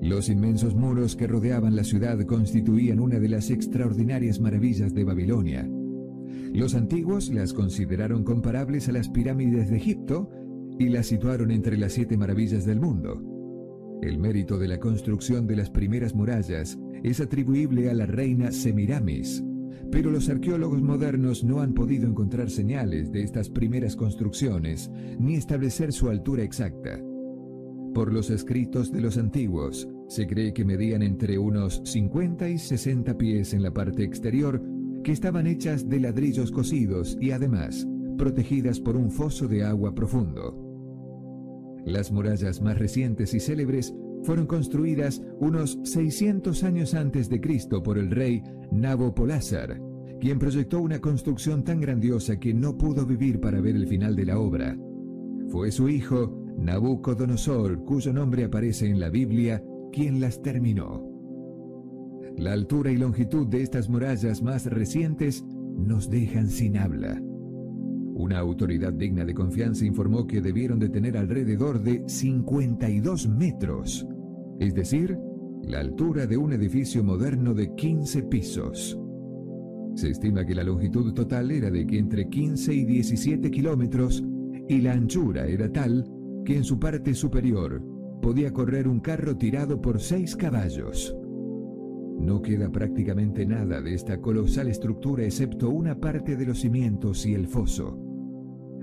Los 0.00 0.28
inmensos 0.28 0.76
muros 0.76 1.16
que 1.16 1.26
rodeaban 1.26 1.74
la 1.74 1.82
ciudad 1.82 2.20
constituían 2.24 3.00
una 3.00 3.18
de 3.18 3.28
las 3.28 3.50
extraordinarias 3.50 4.40
maravillas 4.40 4.94
de 4.94 5.04
Babilonia. 5.04 5.68
Los 6.52 6.74
antiguos 6.74 7.30
las 7.30 7.52
consideraron 7.52 8.22
comparables 8.22 8.88
a 8.88 8.92
las 8.92 9.08
pirámides 9.08 9.70
de 9.70 9.76
Egipto 9.76 10.30
y 10.78 10.88
las 10.88 11.06
situaron 11.06 11.50
entre 11.50 11.76
las 11.76 11.92
siete 11.92 12.16
maravillas 12.16 12.64
del 12.64 12.80
mundo. 12.80 13.20
El 14.00 14.18
mérito 14.18 14.58
de 14.58 14.68
la 14.68 14.78
construcción 14.78 15.48
de 15.48 15.56
las 15.56 15.70
primeras 15.70 16.14
murallas 16.14 16.78
es 17.02 17.20
atribuible 17.20 17.90
a 17.90 17.94
la 17.94 18.06
reina 18.06 18.52
Semiramis, 18.52 19.42
pero 19.90 20.12
los 20.12 20.28
arqueólogos 20.28 20.80
modernos 20.80 21.42
no 21.42 21.60
han 21.60 21.74
podido 21.74 22.06
encontrar 22.06 22.50
señales 22.50 23.10
de 23.10 23.22
estas 23.22 23.50
primeras 23.50 23.96
construcciones 23.96 24.90
ni 25.18 25.34
establecer 25.34 25.92
su 25.92 26.08
altura 26.08 26.44
exacta. 26.44 27.00
Por 27.98 28.12
los 28.12 28.30
escritos 28.30 28.92
de 28.92 29.00
los 29.00 29.18
antiguos, 29.18 29.88
se 30.06 30.28
cree 30.28 30.52
que 30.54 30.64
medían 30.64 31.02
entre 31.02 31.36
unos 31.36 31.82
50 31.84 32.48
y 32.48 32.56
60 32.56 33.18
pies 33.18 33.54
en 33.54 33.64
la 33.64 33.72
parte 33.72 34.04
exterior, 34.04 34.62
que 35.02 35.10
estaban 35.10 35.48
hechas 35.48 35.88
de 35.88 35.98
ladrillos 35.98 36.52
cocidos 36.52 37.18
y 37.20 37.32
además 37.32 37.88
protegidas 38.16 38.78
por 38.78 38.96
un 38.96 39.10
foso 39.10 39.48
de 39.48 39.64
agua 39.64 39.96
profundo. 39.96 40.56
Las 41.84 42.12
murallas 42.12 42.62
más 42.62 42.78
recientes 42.78 43.34
y 43.34 43.40
célebres 43.40 43.92
fueron 44.22 44.46
construidas 44.46 45.20
unos 45.40 45.80
600 45.82 46.62
años 46.62 46.94
antes 46.94 47.28
de 47.28 47.40
Cristo 47.40 47.82
por 47.82 47.98
el 47.98 48.12
rey 48.12 48.44
Nabopolázar, 48.70 49.82
quien 50.20 50.38
proyectó 50.38 50.80
una 50.80 51.00
construcción 51.00 51.64
tan 51.64 51.80
grandiosa 51.80 52.38
que 52.38 52.54
no 52.54 52.78
pudo 52.78 53.04
vivir 53.04 53.40
para 53.40 53.60
ver 53.60 53.74
el 53.74 53.88
final 53.88 54.14
de 54.14 54.26
la 54.26 54.38
obra. 54.38 54.78
Fue 55.48 55.72
su 55.72 55.88
hijo, 55.88 56.37
Nabucodonosor, 56.58 57.84
cuyo 57.84 58.12
nombre 58.12 58.44
aparece 58.44 58.88
en 58.88 58.98
la 58.98 59.10
Biblia, 59.10 59.62
quien 59.92 60.20
las 60.20 60.42
terminó. 60.42 61.08
La 62.36 62.52
altura 62.52 62.90
y 62.90 62.96
longitud 62.96 63.46
de 63.46 63.62
estas 63.62 63.88
murallas 63.88 64.42
más 64.42 64.66
recientes 64.66 65.44
nos 65.76 66.10
dejan 66.10 66.48
sin 66.48 66.76
habla. 66.76 67.22
Una 68.14 68.40
autoridad 68.40 68.92
digna 68.92 69.24
de 69.24 69.34
confianza 69.34 69.84
informó 69.84 70.26
que 70.26 70.40
debieron 70.40 70.80
de 70.80 70.88
tener 70.88 71.16
alrededor 71.16 71.80
de 71.80 72.02
52 72.08 73.28
metros, 73.28 74.06
es 74.58 74.74
decir, 74.74 75.16
la 75.62 75.78
altura 75.78 76.26
de 76.26 76.36
un 76.36 76.52
edificio 76.52 77.04
moderno 77.04 77.54
de 77.54 77.72
15 77.76 78.24
pisos. 78.24 78.98
Se 79.94 80.10
estima 80.10 80.44
que 80.44 80.56
la 80.56 80.64
longitud 80.64 81.12
total 81.14 81.52
era 81.52 81.70
de 81.70 81.82
entre 81.82 82.28
15 82.28 82.74
y 82.74 82.84
17 82.84 83.48
kilómetros 83.50 84.24
y 84.68 84.80
la 84.80 84.92
anchura 84.92 85.46
era 85.46 85.72
tal 85.72 86.04
que 86.48 86.56
en 86.56 86.64
su 86.64 86.78
parte 86.78 87.12
superior 87.12 87.84
podía 88.22 88.50
correr 88.54 88.88
un 88.88 89.00
carro 89.00 89.36
tirado 89.36 89.82
por 89.82 90.00
seis 90.00 90.34
caballos. 90.34 91.14
No 92.18 92.40
queda 92.40 92.72
prácticamente 92.72 93.44
nada 93.44 93.82
de 93.82 93.92
esta 93.92 94.18
colosal 94.22 94.68
estructura 94.68 95.24
excepto 95.24 95.68
una 95.68 96.00
parte 96.00 96.36
de 96.36 96.46
los 96.46 96.60
cimientos 96.60 97.26
y 97.26 97.34
el 97.34 97.48
foso. 97.48 98.00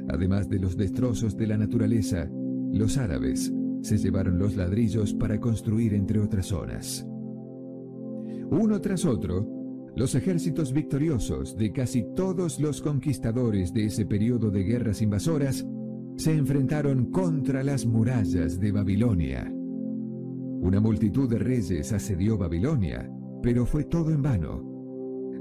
Además 0.09 0.47
de 0.47 0.59
los 0.59 0.77
destrozos 0.77 1.35
de 1.37 1.47
la 1.47 1.57
naturaleza, 1.57 2.29
los 2.71 2.99
árabes 2.99 3.51
se 3.81 3.97
llevaron 3.97 4.37
los 4.37 4.55
ladrillos 4.55 5.15
para 5.15 5.39
construir 5.39 5.95
entre 5.95 6.19
otras 6.19 6.45
zonas. 6.45 7.03
Uno 8.51 8.79
tras 8.79 9.05
otro, 9.05 9.91
los 9.95 10.13
ejércitos 10.13 10.71
victoriosos 10.71 11.57
de 11.57 11.71
casi 11.71 12.05
todos 12.15 12.59
los 12.59 12.79
conquistadores 12.83 13.73
de 13.73 13.85
ese 13.85 14.05
periodo 14.05 14.51
de 14.51 14.63
guerras 14.65 15.01
invasoras 15.01 15.65
se 16.17 16.33
enfrentaron 16.33 17.11
contra 17.11 17.63
las 17.63 17.85
murallas 17.85 18.59
de 18.59 18.71
Babilonia. 18.71 19.51
Una 20.61 20.79
multitud 20.79 21.29
de 21.29 21.39
reyes 21.39 21.91
asedió 21.91 22.37
Babilonia, 22.37 23.11
pero 23.43 23.65
fue 23.65 23.83
todo 23.83 24.11
en 24.11 24.21
vano. 24.21 24.63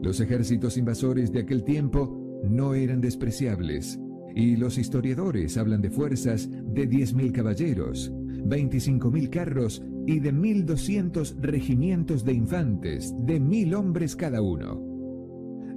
Los 0.03 0.21
ejércitos 0.21 0.77
invasores 0.77 1.33
de 1.33 1.41
aquel 1.41 1.65
tiempo 1.65 2.43
no 2.49 2.75
eran 2.75 3.01
despreciables, 3.01 3.99
y 4.35 4.57
los 4.57 4.77
historiadores 4.77 5.57
hablan 5.57 5.81
de 5.81 5.91
fuerzas 5.91 6.51
de 6.51 6.91
10.000 6.91 7.33
caballeros, 7.33 8.13
25.000 8.13 9.31
carros 9.31 9.83
y 10.07 10.19
de 10.19 10.35
1.200 10.35 11.37
regimientos 11.41 12.25
de 12.25 12.35
infantes, 12.35 13.15
de 13.21 13.41
mil 13.41 13.75
hombres 13.75 14.17
cada 14.17 14.43
uno. 14.43 14.83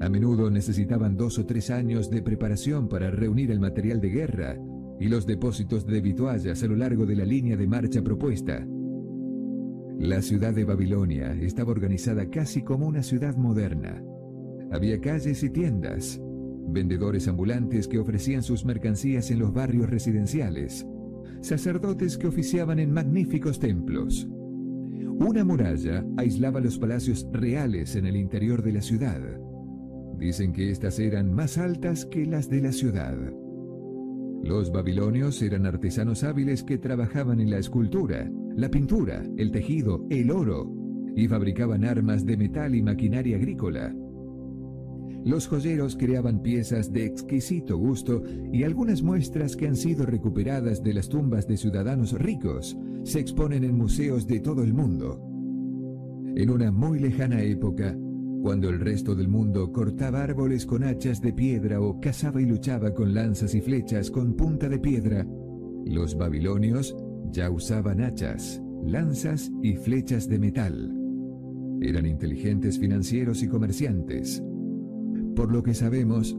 A 0.01 0.09
menudo 0.09 0.49
necesitaban 0.49 1.15
dos 1.15 1.39
o 1.39 1.45
tres 1.45 1.69
años 1.69 2.09
de 2.09 2.21
preparación 2.21 2.89
para 2.89 3.09
reunir 3.09 3.51
el 3.51 3.59
material 3.59 4.01
de 4.01 4.09
guerra 4.09 4.59
y 4.99 5.07
los 5.07 5.25
depósitos 5.25 5.85
de 5.85 6.01
vituallas 6.01 6.63
a 6.63 6.67
lo 6.67 6.75
largo 6.75 7.05
de 7.05 7.15
la 7.15 7.25
línea 7.25 7.55
de 7.55 7.67
marcha 7.67 8.01
propuesta. 8.03 8.65
La 9.99 10.21
ciudad 10.21 10.53
de 10.53 10.63
Babilonia 10.63 11.33
estaba 11.33 11.71
organizada 11.71 12.29
casi 12.29 12.61
como 12.61 12.87
una 12.87 13.03
ciudad 13.03 13.35
moderna. 13.35 14.03
Había 14.71 14.99
calles 14.99 15.41
y 15.43 15.49
tiendas, 15.49 16.21
vendedores 16.67 17.27
ambulantes 17.27 17.87
que 17.87 17.99
ofrecían 17.99 18.43
sus 18.43 18.65
mercancías 18.65 19.31
en 19.31 19.39
los 19.39 19.53
barrios 19.53 19.89
residenciales, 19.89 20.85
sacerdotes 21.41 22.17
que 22.17 22.27
oficiaban 22.27 22.79
en 22.79 22.91
magníficos 22.91 23.59
templos. 23.59 24.27
Una 25.19 25.43
muralla 25.43 26.05
aislaba 26.17 26.59
los 26.59 26.77
palacios 26.77 27.27
reales 27.31 27.95
en 27.95 28.05
el 28.05 28.17
interior 28.17 28.61
de 28.61 28.73
la 28.73 28.81
ciudad. 28.81 29.21
Dicen 30.19 30.53
que 30.53 30.69
éstas 30.69 30.99
eran 30.99 31.33
más 31.33 31.57
altas 31.57 32.05
que 32.05 32.25
las 32.25 32.49
de 32.49 32.61
la 32.61 32.71
ciudad. 32.71 33.17
Los 34.43 34.71
babilonios 34.71 35.41
eran 35.41 35.65
artesanos 35.65 36.23
hábiles 36.23 36.63
que 36.63 36.77
trabajaban 36.77 37.39
en 37.39 37.49
la 37.49 37.57
escultura, 37.57 38.31
la 38.55 38.69
pintura, 38.69 39.23
el 39.37 39.51
tejido, 39.51 40.05
el 40.09 40.31
oro, 40.31 40.71
y 41.15 41.27
fabricaban 41.27 41.83
armas 41.83 42.25
de 42.25 42.37
metal 42.37 42.75
y 42.75 42.81
maquinaria 42.81 43.37
agrícola. 43.37 43.93
Los 45.25 45.47
joyeros 45.47 45.97
creaban 45.97 46.41
piezas 46.41 46.93
de 46.93 47.05
exquisito 47.05 47.77
gusto 47.77 48.23
y 48.53 48.63
algunas 48.63 49.01
muestras 49.01 49.57
que 49.57 49.67
han 49.67 49.75
sido 49.75 50.05
recuperadas 50.05 50.81
de 50.83 50.93
las 50.93 51.09
tumbas 51.09 51.47
de 51.47 51.57
ciudadanos 51.57 52.13
ricos 52.13 52.77
se 53.03 53.19
exponen 53.19 53.63
en 53.63 53.75
museos 53.75 54.27
de 54.27 54.39
todo 54.39 54.63
el 54.63 54.73
mundo. 54.73 55.21
En 56.35 56.49
una 56.49 56.71
muy 56.71 56.99
lejana 56.99 57.41
época, 57.41 57.97
cuando 58.47 58.69
el 58.69 58.79
resto 58.79 59.13
del 59.13 59.27
mundo 59.27 59.73
cortaba 59.73 60.23
árboles 60.23 60.65
con 60.65 60.85
hachas 60.85 61.19
de 61.19 61.33
piedra 61.33 61.81
o 61.81 61.99
cazaba 61.99 62.41
y 62.41 62.45
luchaba 62.45 62.93
con 62.93 63.13
lanzas 63.13 63.53
y 63.55 63.59
flechas 63.59 64.09
con 64.09 64.37
punta 64.37 64.69
de 64.69 64.79
piedra, 64.79 65.27
los 65.85 66.15
babilonios 66.15 66.95
ya 67.29 67.49
usaban 67.49 67.99
hachas, 67.99 68.63
lanzas 68.85 69.51
y 69.61 69.75
flechas 69.75 70.29
de 70.29 70.39
metal. 70.39 70.97
Eran 71.81 72.05
inteligentes 72.05 72.79
financieros 72.79 73.43
y 73.43 73.49
comerciantes. 73.49 74.41
Por 75.35 75.51
lo 75.51 75.61
que 75.61 75.73
sabemos, 75.73 76.37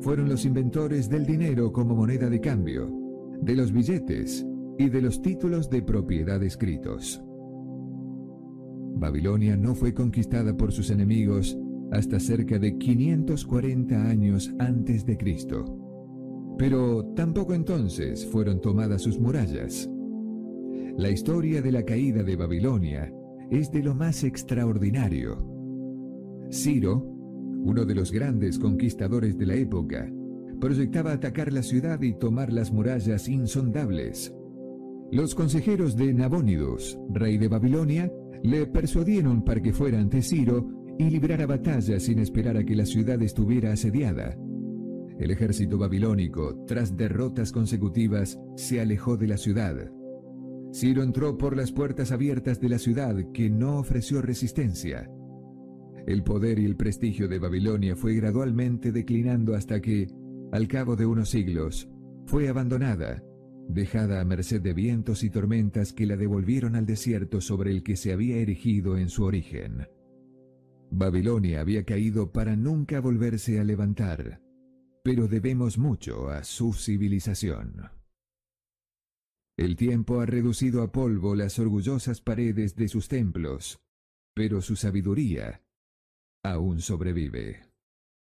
fueron 0.00 0.28
los 0.28 0.44
inventores 0.44 1.08
del 1.08 1.24
dinero 1.24 1.72
como 1.72 1.94
moneda 1.94 2.28
de 2.28 2.40
cambio, 2.40 2.90
de 3.40 3.54
los 3.54 3.70
billetes 3.70 4.44
y 4.76 4.88
de 4.88 5.00
los 5.00 5.22
títulos 5.22 5.70
de 5.70 5.82
propiedad 5.82 6.42
escritos. 6.42 7.23
Babilonia 8.94 9.56
no 9.56 9.74
fue 9.74 9.92
conquistada 9.92 10.56
por 10.56 10.72
sus 10.72 10.90
enemigos 10.90 11.58
hasta 11.90 12.18
cerca 12.18 12.58
de 12.58 12.78
540 12.78 14.08
años 14.08 14.52
antes 14.58 15.04
de 15.04 15.16
Cristo. 15.16 15.64
Pero 16.58 17.04
tampoco 17.16 17.54
entonces 17.54 18.26
fueron 18.26 18.60
tomadas 18.60 19.02
sus 19.02 19.18
murallas. 19.18 19.90
La 20.96 21.10
historia 21.10 21.60
de 21.60 21.72
la 21.72 21.82
caída 21.82 22.22
de 22.22 22.36
Babilonia 22.36 23.12
es 23.50 23.70
de 23.70 23.82
lo 23.82 23.94
más 23.94 24.22
extraordinario. 24.22 25.38
Ciro, 26.50 27.04
uno 27.64 27.84
de 27.84 27.94
los 27.94 28.12
grandes 28.12 28.58
conquistadores 28.58 29.36
de 29.36 29.46
la 29.46 29.54
época, 29.54 30.08
proyectaba 30.60 31.12
atacar 31.12 31.52
la 31.52 31.62
ciudad 31.62 32.00
y 32.02 32.14
tomar 32.14 32.52
las 32.52 32.72
murallas 32.72 33.28
insondables. 33.28 34.32
Los 35.10 35.34
consejeros 35.34 35.96
de 35.96 36.14
Nabónidos, 36.14 36.98
rey 37.10 37.38
de 37.38 37.48
Babilonia, 37.48 38.12
le 38.44 38.66
persuadieron 38.66 39.42
para 39.42 39.62
que 39.62 39.72
fuera 39.72 39.98
ante 39.98 40.20
Ciro 40.20 40.68
y 40.98 41.08
librara 41.08 41.46
batalla 41.46 41.98
sin 41.98 42.18
esperar 42.18 42.58
a 42.58 42.64
que 42.64 42.76
la 42.76 42.84
ciudad 42.84 43.20
estuviera 43.22 43.72
asediada. 43.72 44.36
El 45.18 45.30
ejército 45.30 45.78
babilónico, 45.78 46.62
tras 46.66 46.94
derrotas 46.94 47.52
consecutivas, 47.52 48.38
se 48.56 48.82
alejó 48.82 49.16
de 49.16 49.28
la 49.28 49.38
ciudad. 49.38 49.90
Ciro 50.74 51.02
entró 51.02 51.38
por 51.38 51.56
las 51.56 51.72
puertas 51.72 52.12
abiertas 52.12 52.60
de 52.60 52.68
la 52.68 52.78
ciudad, 52.78 53.16
que 53.32 53.48
no 53.48 53.78
ofreció 53.78 54.20
resistencia. 54.20 55.10
El 56.06 56.22
poder 56.22 56.58
y 56.58 56.66
el 56.66 56.76
prestigio 56.76 57.28
de 57.28 57.38
Babilonia 57.38 57.96
fue 57.96 58.12
gradualmente 58.14 58.92
declinando 58.92 59.54
hasta 59.54 59.80
que, 59.80 60.08
al 60.52 60.68
cabo 60.68 60.96
de 60.96 61.06
unos 61.06 61.30
siglos, 61.30 61.88
fue 62.26 62.48
abandonada, 62.50 63.22
dejada 63.68 64.20
a 64.20 64.24
merced 64.24 64.60
de 64.60 64.72
vientos 64.72 65.24
y 65.24 65.30
tormentas 65.30 65.92
que 65.92 66.06
la 66.06 66.16
devolvieron 66.16 66.76
al 66.76 66.86
desierto 66.86 67.40
sobre 67.40 67.70
el 67.70 67.82
que 67.82 67.96
se 67.96 68.12
había 68.12 68.36
erigido 68.36 68.96
en 68.96 69.08
su 69.08 69.24
origen. 69.24 69.88
Babilonia 70.90 71.60
había 71.60 71.84
caído 71.84 72.32
para 72.32 72.56
nunca 72.56 73.00
volverse 73.00 73.58
a 73.58 73.64
levantar, 73.64 74.40
pero 75.02 75.28
debemos 75.28 75.78
mucho 75.78 76.28
a 76.28 76.44
su 76.44 76.72
civilización. 76.72 77.90
El 79.56 79.76
tiempo 79.76 80.20
ha 80.20 80.26
reducido 80.26 80.82
a 80.82 80.90
polvo 80.90 81.34
las 81.34 81.58
orgullosas 81.58 82.20
paredes 82.20 82.74
de 82.76 82.88
sus 82.88 83.08
templos, 83.08 83.80
pero 84.34 84.60
su 84.60 84.76
sabiduría 84.76 85.62
aún 86.42 86.80
sobrevive. 86.80 87.73